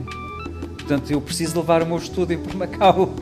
Portanto, 0.78 1.10
eu 1.10 1.20
preciso 1.20 1.58
levar 1.58 1.82
o 1.82 1.86
meu 1.86 1.96
estúdio 1.96 2.38
para 2.38 2.56
Macau 2.56 3.16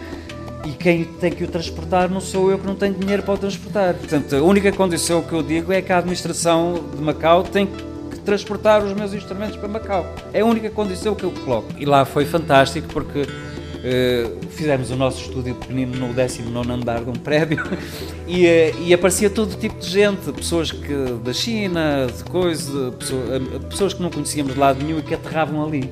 e 0.65 0.71
quem 0.71 1.05
tem 1.05 1.31
que 1.31 1.45
o 1.45 1.49
transportar 1.49 2.11
não 2.11 2.21
sou 2.21 2.51
eu 2.51 2.59
que 2.59 2.67
não 2.67 2.75
tenho 2.75 2.95
dinheiro 2.95 3.23
para 3.23 3.35
o 3.35 3.39
transportar. 3.39 3.95
Portanto, 3.95 4.37
a 4.37 4.43
única 4.43 4.73
condição 4.73 5.23
que 5.23 5.33
eu 5.33 5.43
digo 5.43 5.73
é 5.73 5.81
que 5.81 5.93
a 5.93 5.99
administração 5.99 6.85
de 6.95 7.01
Macau 7.01 7.43
tem 7.43 7.67
que 7.67 8.19
transportar 8.21 8.85
os 8.85 8.93
meus 8.93 9.15
instrumentos 9.15 9.57
para 9.57 9.69
Macau. 9.69 10.07
É 10.33 10.41
a 10.41 10.45
única 10.45 10.69
condição 10.71 11.15
que 11.15 11.25
eu 11.25 11.31
coloco. 11.31 11.69
E 11.79 11.85
lá 11.85 12.05
foi 12.05 12.27
fantástico 12.27 12.89
porque 12.93 13.23
uh, 13.23 14.47
fizemos 14.51 14.91
o 14.91 14.97
nosso 14.97 15.23
estúdio 15.23 15.55
pequenino 15.55 15.97
no 15.97 16.13
19 16.13 16.71
andar 16.71 17.03
de 17.03 17.11
um 17.11 17.15
prédio 17.15 17.65
e, 18.27 18.47
uh, 18.47 18.83
e, 18.83 18.93
aparecia 18.93 19.31
todo 19.31 19.57
tipo 19.57 19.79
de 19.79 19.89
gente, 19.89 20.31
pessoas 20.33 20.71
que, 20.71 20.95
da 21.25 21.33
China, 21.33 22.07
de 22.15 22.25
coisa, 22.25 22.93
pessoas, 22.93 23.43
pessoas 23.71 23.95
que 23.95 24.03
não 24.03 24.11
conhecíamos 24.11 24.53
de 24.53 24.59
lado 24.59 24.85
nenhum 24.85 24.99
e 24.99 25.03
que 25.03 25.15
aterravam 25.15 25.65
ali 25.65 25.91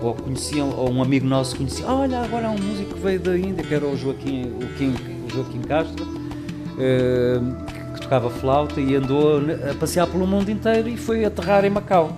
ou 0.00 0.14
conheciam, 0.14 0.70
ou 0.76 0.90
um 0.90 1.02
amigo 1.02 1.26
nosso 1.26 1.56
conhecia, 1.56 1.86
olha, 1.86 2.20
agora 2.20 2.48
há 2.48 2.50
um 2.50 2.58
músico 2.58 2.94
que 2.94 3.00
veio 3.00 3.20
da 3.20 3.36
Índia, 3.36 3.64
que 3.64 3.74
era 3.74 3.86
o 3.86 3.96
Joaquim, 3.96 4.42
o 4.42 5.26
o 5.26 5.30
Joaquim 5.30 5.60
Castro, 5.60 6.04
uh, 6.04 7.94
que 7.94 8.00
tocava 8.00 8.30
flauta 8.30 8.80
e 8.80 8.94
andou 8.94 9.40
a 9.70 9.74
passear 9.74 10.06
pelo 10.06 10.26
mundo 10.26 10.50
inteiro 10.50 10.88
e 10.88 10.96
foi 10.96 11.24
aterrar 11.24 11.64
em 11.64 11.70
Macau. 11.70 12.16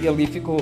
E 0.00 0.08
ali 0.08 0.26
ficou. 0.26 0.60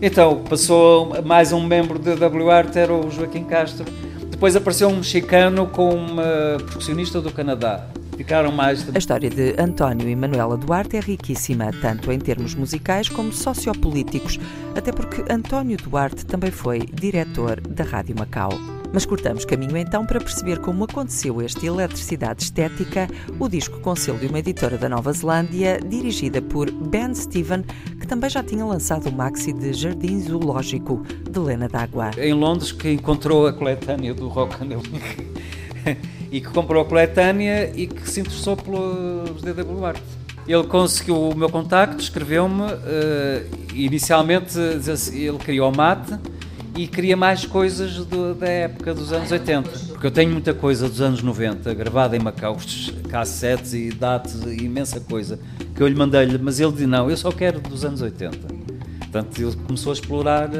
Então, 0.00 0.44
passou 0.48 1.22
mais 1.22 1.52
um 1.52 1.66
membro 1.66 1.98
da 1.98 2.28
WART, 2.28 2.76
era 2.76 2.92
o 2.92 3.10
Joaquim 3.10 3.44
Castro. 3.44 3.84
Depois 4.30 4.54
apareceu 4.54 4.88
um 4.88 4.96
mexicano 4.96 5.66
com 5.66 5.94
uma 5.94 6.58
percussionista 6.58 7.20
do 7.20 7.32
Canadá. 7.32 7.86
Ficaram 8.16 8.50
mais. 8.50 8.86
A 8.94 8.98
história 8.98 9.28
de 9.28 9.54
António 9.60 10.08
e 10.08 10.16
Manuela 10.16 10.56
Duarte 10.56 10.96
é 10.96 11.00
riquíssima, 11.00 11.70
tanto 11.82 12.10
em 12.10 12.18
termos 12.18 12.54
musicais 12.54 13.08
como 13.08 13.32
sociopolíticos, 13.32 14.38
até 14.74 14.90
porque 14.90 15.22
António 15.30 15.76
Duarte 15.76 16.24
também 16.24 16.50
foi 16.50 16.80
diretor 16.80 17.60
da 17.60 17.84
Rádio 17.84 18.16
Macau. 18.18 18.50
Mas 18.92 19.04
cortamos 19.04 19.44
caminho 19.44 19.76
então 19.76 20.06
para 20.06 20.20
perceber 20.20 20.58
como 20.60 20.84
aconteceu 20.84 21.42
esta 21.42 21.66
eletricidade 21.66 22.44
estética, 22.44 23.06
o 23.38 23.48
disco 23.48 23.78
Conselho 23.80 24.18
de 24.18 24.26
uma 24.26 24.38
editora 24.38 24.78
da 24.78 24.88
Nova 24.88 25.12
Zelândia, 25.12 25.78
dirigida 25.86 26.40
por 26.40 26.70
Ben 26.70 27.14
Steven, 27.14 27.62
que 28.00 28.06
também 28.06 28.30
já 28.30 28.42
tinha 28.42 28.64
lançado 28.64 29.08
o 29.08 29.12
maxi 29.12 29.52
de 29.52 29.74
Jardim 29.74 30.20
Zoológico, 30.20 31.02
de 31.30 31.38
Lena 31.38 31.68
d'Água. 31.68 32.12
Em 32.16 32.32
Londres, 32.32 32.72
que 32.72 32.92
encontrou 32.92 33.46
a 33.46 33.52
coletânea 33.52 34.14
do 34.14 34.28
rock 34.28 34.54
and 34.64 34.68
e 36.36 36.40
que 36.42 36.48
comprou 36.48 36.82
a 36.82 36.84
coletânea 36.84 37.72
e 37.74 37.86
que 37.86 38.10
se 38.10 38.20
interessou 38.20 38.58
pelos 38.58 39.40
DW 39.40 39.86
Art. 39.86 40.02
Ele 40.46 40.64
conseguiu 40.64 41.30
o 41.30 41.34
meu 41.34 41.48
contacto, 41.48 41.98
escreveu-me, 41.98 42.60
uh, 42.60 43.46
inicialmente 43.74 44.58
ele 45.14 45.38
criou 45.38 45.72
o 45.72 45.74
mate 45.74 46.14
e 46.76 46.86
queria 46.86 47.16
mais 47.16 47.46
coisas 47.46 48.04
do, 48.04 48.34
da 48.34 48.46
época 48.46 48.92
dos 48.92 49.14
anos 49.14 49.32
80, 49.32 49.70
porque 49.88 50.06
eu 50.06 50.10
tenho 50.10 50.30
muita 50.30 50.52
coisa 50.52 50.86
dos 50.90 51.00
anos 51.00 51.22
90 51.22 51.72
gravada 51.72 52.14
em 52.14 52.20
Macau, 52.20 52.58
cassetes 53.08 53.72
e 53.72 53.88
datas, 53.88 54.42
imensa 54.42 55.00
coisa, 55.00 55.38
que 55.74 55.82
eu 55.82 55.88
lhe 55.88 55.94
mandei-lhe, 55.94 56.36
mas 56.36 56.60
ele 56.60 56.72
disse 56.72 56.86
não, 56.86 57.08
eu 57.08 57.16
só 57.16 57.32
quero 57.32 57.60
dos 57.60 57.82
anos 57.82 58.02
80. 58.02 58.36
Portanto, 59.00 59.40
ele 59.40 59.56
começou 59.66 59.90
a 59.90 59.94
explorar 59.94 60.50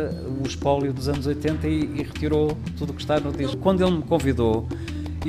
o 0.42 0.46
espólio 0.46 0.90
dos 0.90 1.06
anos 1.06 1.26
80 1.26 1.68
e, 1.68 1.80
e 1.96 2.02
retirou 2.02 2.56
tudo 2.78 2.92
o 2.92 2.94
que 2.94 3.02
está 3.02 3.20
no 3.20 3.30
disco. 3.30 3.58
Quando 3.58 3.86
ele 3.86 3.96
me 3.96 4.02
convidou, 4.02 4.66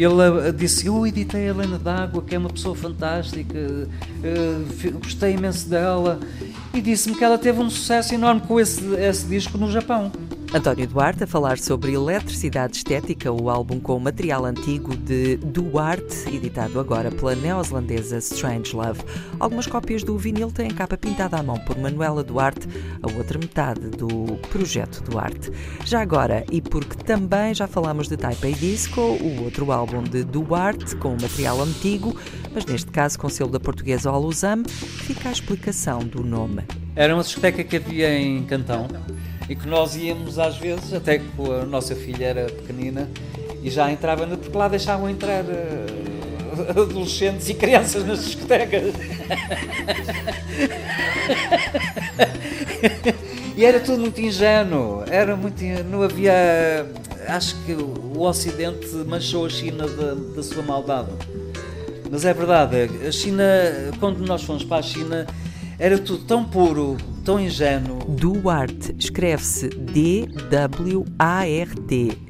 ele 0.04 0.52
disse: 0.56 0.88
Eu 0.88 1.06
editei 1.06 1.48
a 1.48 1.50
Helena 1.50 1.78
d'Água, 1.78 2.22
que 2.22 2.36
é 2.36 2.38
uma 2.38 2.50
pessoa 2.50 2.76
fantástica, 2.76 3.58
uh, 3.58 5.00
gostei 5.00 5.34
imenso 5.34 5.70
dela. 5.70 6.20
E 6.74 6.82
disse-me 6.82 7.16
que 7.16 7.24
ela 7.24 7.38
teve 7.38 7.60
um 7.60 7.70
sucesso 7.70 8.14
enorme 8.14 8.42
com 8.42 8.60
esse, 8.60 8.84
esse 8.96 9.26
disco 9.26 9.58
no 9.58 9.72
Japão. 9.72 10.12
António 10.54 10.88
Duarte 10.88 11.26
a 11.26 11.28
falar 11.28 11.58
sobre 11.58 11.92
Eletricidade 11.92 12.78
Estética, 12.78 13.30
o 13.30 13.50
álbum 13.50 13.82
com 13.82 14.00
material 14.00 14.46
antigo 14.46 14.96
de 14.96 15.36
Duarte, 15.36 16.34
editado 16.34 16.80
agora 16.80 17.12
pela 17.12 17.36
neozelandesa 17.36 18.18
Strange 18.20 18.74
Love. 18.74 19.02
Algumas 19.40 19.68
cópias 19.68 20.04
do 20.04 20.18
vinil 20.18 20.50
têm 20.50 20.70
capa 20.70 20.98
pintada 20.98 21.38
à 21.38 21.44
mão 21.44 21.60
por 21.60 21.78
Manuela 21.78 22.24
Duarte, 22.24 22.66
a 23.04 23.18
outra 23.18 23.38
metade 23.38 23.90
do 23.90 24.38
projeto 24.50 25.04
Duarte. 25.04 25.52
Já 25.84 26.02
agora, 26.02 26.46
e 26.50 26.62
porque 26.62 26.96
também 27.04 27.54
já 27.54 27.68
falamos 27.68 28.08
de 28.08 28.16
Taipei 28.16 28.54
Disco, 28.54 29.02
o 29.02 29.44
outro 29.44 29.70
álbum 29.70 30.02
de 30.02 30.24
Duarte 30.24 30.96
com 30.96 31.12
material 31.22 31.62
antigo, 31.62 32.16
mas 32.54 32.66
neste 32.66 32.90
caso 32.90 33.20
com 33.20 33.28
selo 33.28 33.52
da 33.52 33.60
portuguesa 33.60 34.10
Olusam, 34.10 34.64
fica 34.66 35.28
a 35.28 35.32
explicação 35.34 36.00
do 36.00 36.24
nome. 36.24 36.64
Era 36.96 37.14
uma 37.14 37.22
discoteca 37.22 37.64
que 37.66 37.76
havia 37.76 38.18
em 38.18 38.44
Cantão 38.46 38.88
e 39.50 39.56
que 39.56 39.68
nós 39.68 39.96
íamos 39.96 40.38
às 40.40 40.58
vezes, 40.58 40.94
até 40.94 41.20
que 41.20 41.26
a 41.62 41.66
nossa 41.66 41.96
filha 41.96 42.26
era 42.26 42.46
pequenina 42.46 43.10
e 43.64 43.70
já 43.70 43.92
entrava, 43.92 44.26
porque 44.28 44.58
lá 44.58 44.68
deixavam 44.68 45.10
entrar 45.10 45.44
uh, 45.44 46.70
adolescentes 46.70 47.50
e 47.50 47.54
crianças 47.54 48.06
nas 48.06 48.26
discotecas. 48.26 48.94
e 53.56 53.66
era 53.66 53.80
tudo 53.80 54.00
muito 54.00 54.20
ingênuo, 54.20 55.04
era 55.10 55.36
muito, 55.36 55.64
não 55.90 56.04
havia, 56.04 56.86
acho 57.28 57.56
que 57.66 57.74
o 57.74 58.22
Ocidente 58.22 58.88
manchou 59.08 59.46
a 59.46 59.50
China 59.50 59.88
da, 59.88 60.14
da 60.14 60.44
sua 60.44 60.64
maldade. 60.64 61.12
Mas 62.10 62.24
é 62.24 62.34
verdade, 62.34 62.90
a 63.06 63.12
China, 63.12 63.44
quando 64.00 64.26
nós 64.26 64.44
fomos 64.44 64.64
para 64.64 64.78
a 64.78 64.82
China, 64.82 65.28
era 65.78 65.98
tudo 65.98 66.24
tão 66.24 66.44
puro, 66.44 66.98
tão 67.28 67.38
ingênuo. 67.38 68.00
Duarte 68.06 68.96
escreve-se 68.98 69.68
D-W-A-R-T. 69.68 70.48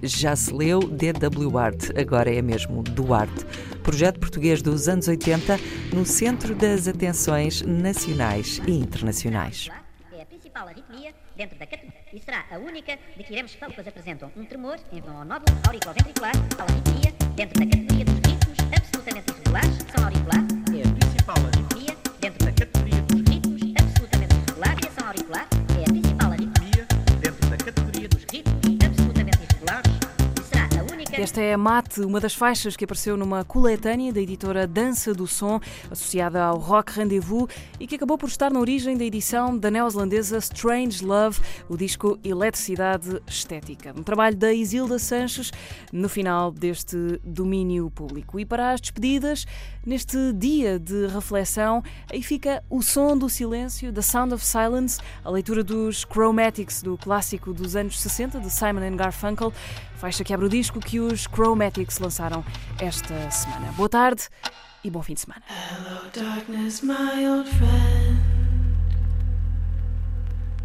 Já 0.02 0.36
se 0.36 0.52
leu 0.52 0.80
D-W-Art, 0.80 1.92
agora 1.96 2.34
é 2.34 2.42
mesmo 2.42 2.82
Duarte. 2.82 3.46
Projeto 3.84 4.20
português 4.20 4.64
dos 4.64 4.88
anos 4.88 5.08
80 5.08 5.60
no 5.94 6.04
centro 6.04 6.56
das 6.56 6.88
atenções 6.88 7.62
nacionais 7.62 8.60
e 8.68 8.72
internacionais. 8.72 9.70
É 10.12 10.24
a 10.24 10.26
principal 10.26 10.68
arritmia 10.68 11.14
dentro 11.36 11.60
da 11.60 11.68
categoria 11.68 12.02
e 12.12 12.20
será 12.20 12.44
a 12.52 12.58
única 12.58 12.98
de 13.16 13.24
que 13.24 13.34
iremos 13.34 13.54
falar, 13.54 13.76
pois 13.76 13.88
apresentam 13.88 14.32
um 14.36 14.46
tremor 14.46 14.80
em 14.92 15.00
vão 15.00 15.16
ao 15.16 15.26
nódulo 15.26 15.56
auriculoventricular, 15.68 16.34
a 16.58 16.64
arritmia 16.64 17.14
dentro 17.36 17.60
da 17.60 17.68
categoria 17.68 18.04
dos 18.04 18.16
ritmos 18.16 18.58
absolutamente 18.76 19.30
irregulares, 19.30 19.78
são 19.96 20.04
auricular, 20.04 20.44
é 20.74 20.82
a 20.82 20.92
principal 20.92 21.36
Esta 31.20 31.42
é 31.42 31.52
a 31.52 31.58
Mate, 31.58 32.02
uma 32.02 32.20
das 32.20 32.36
faixas 32.36 32.76
que 32.76 32.86
apareceu 32.86 33.18
numa 33.18 33.44
coletânea 33.44 34.14
da 34.14 34.22
editora 34.22 34.68
Dança 34.68 35.16
do 35.16 35.26
Som, 35.26 35.60
associada 35.90 36.44
ao 36.44 36.60
Rock 36.60 36.92
Rendezvous 36.92 37.50
e 37.80 37.88
que 37.88 37.96
acabou 37.96 38.20
por 38.20 38.30
estar 38.30 38.52
na 38.52 38.60
origem 38.60 38.96
da 38.96 39.04
edição 39.04 39.58
da 39.58 39.72
neozelandesa 39.72 40.38
Strange 40.38 41.04
Love, 41.04 41.40
o 41.68 41.76
disco 41.76 42.20
Eletricidade 42.24 43.20
Estética. 43.26 43.96
Um 43.98 44.04
trabalho 44.04 44.36
da 44.36 44.54
Isilda 44.54 45.00
Sanches 45.00 45.52
no 45.92 46.08
final 46.08 46.52
deste 46.52 47.20
domínio 47.24 47.90
público. 47.90 48.40
E 48.40 48.46
para 48.46 48.74
as 48.74 48.80
despedidas, 48.80 49.48
neste 49.84 50.32
dia 50.34 50.78
de 50.78 51.08
reflexão, 51.08 51.84
aí 52.12 52.22
fica 52.22 52.64
o 52.70 52.84
som 52.84 53.18
do 53.18 53.28
silêncio, 53.28 53.92
The 53.92 54.04
Sound 54.04 54.36
of 54.36 54.46
Silence, 54.46 55.00
a 55.26 55.32
leitura 55.32 55.64
dos 55.64 56.06
Chromatics 56.06 56.84
do 56.84 56.96
clássico 56.96 57.54
dos 57.54 57.76
anos 57.76 58.00
60 58.00 58.40
de 58.40 58.52
Simon 58.52 58.96
Garfunkel. 58.96 59.52
Faixa 59.98 60.24
que 60.24 60.32
abre 60.32 60.46
o 60.46 60.50
disco 60.50 60.80
que 60.80 61.00
os 61.00 61.26
Chromatics 61.26 61.98
lançaram 61.98 62.46
esta 62.80 63.32
semana. 63.32 63.72
Boa 63.72 63.90
tarde 63.90 64.30
e 64.84 64.92
bom 64.92 65.02
fim 65.02 65.16
de 65.16 65.22
semana. 65.22 65.42
Hello 65.50 66.02
darkness, 66.14 66.84
my 66.84 67.26
old 67.28 67.50
friend. 67.50 68.20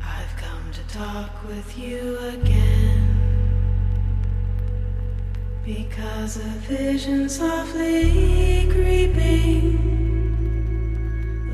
I've 0.02 0.36
come 0.36 0.70
to 0.72 0.82
talk 0.92 1.30
with 1.48 1.78
you 1.78 2.18
again. 2.28 3.08
Because 5.64 6.36
a 6.36 6.50
vision 6.68 7.26
softly 7.28 8.68
creeping 8.70 9.78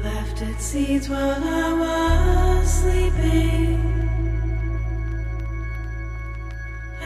left 0.02 0.42
its 0.42 0.64
seeds 0.64 1.08
while 1.08 1.30
I 1.30 1.72
was 1.74 2.68
sleeping. 2.68 3.97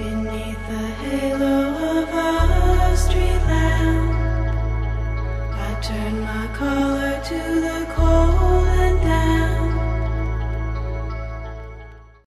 Beneath 0.00 0.56
the 0.66 0.86
halo 1.02 1.58
of 1.98 2.08
a 2.08 2.96
street 2.96 3.42
lamp, 3.52 4.48
I 5.52 5.78
turn 5.82 6.20
my 6.22 6.46
collar 6.56 7.20
to 7.22 7.40
the 7.66 7.86
cold 7.94 8.66
and 8.66 8.98
damp. 9.02 9.49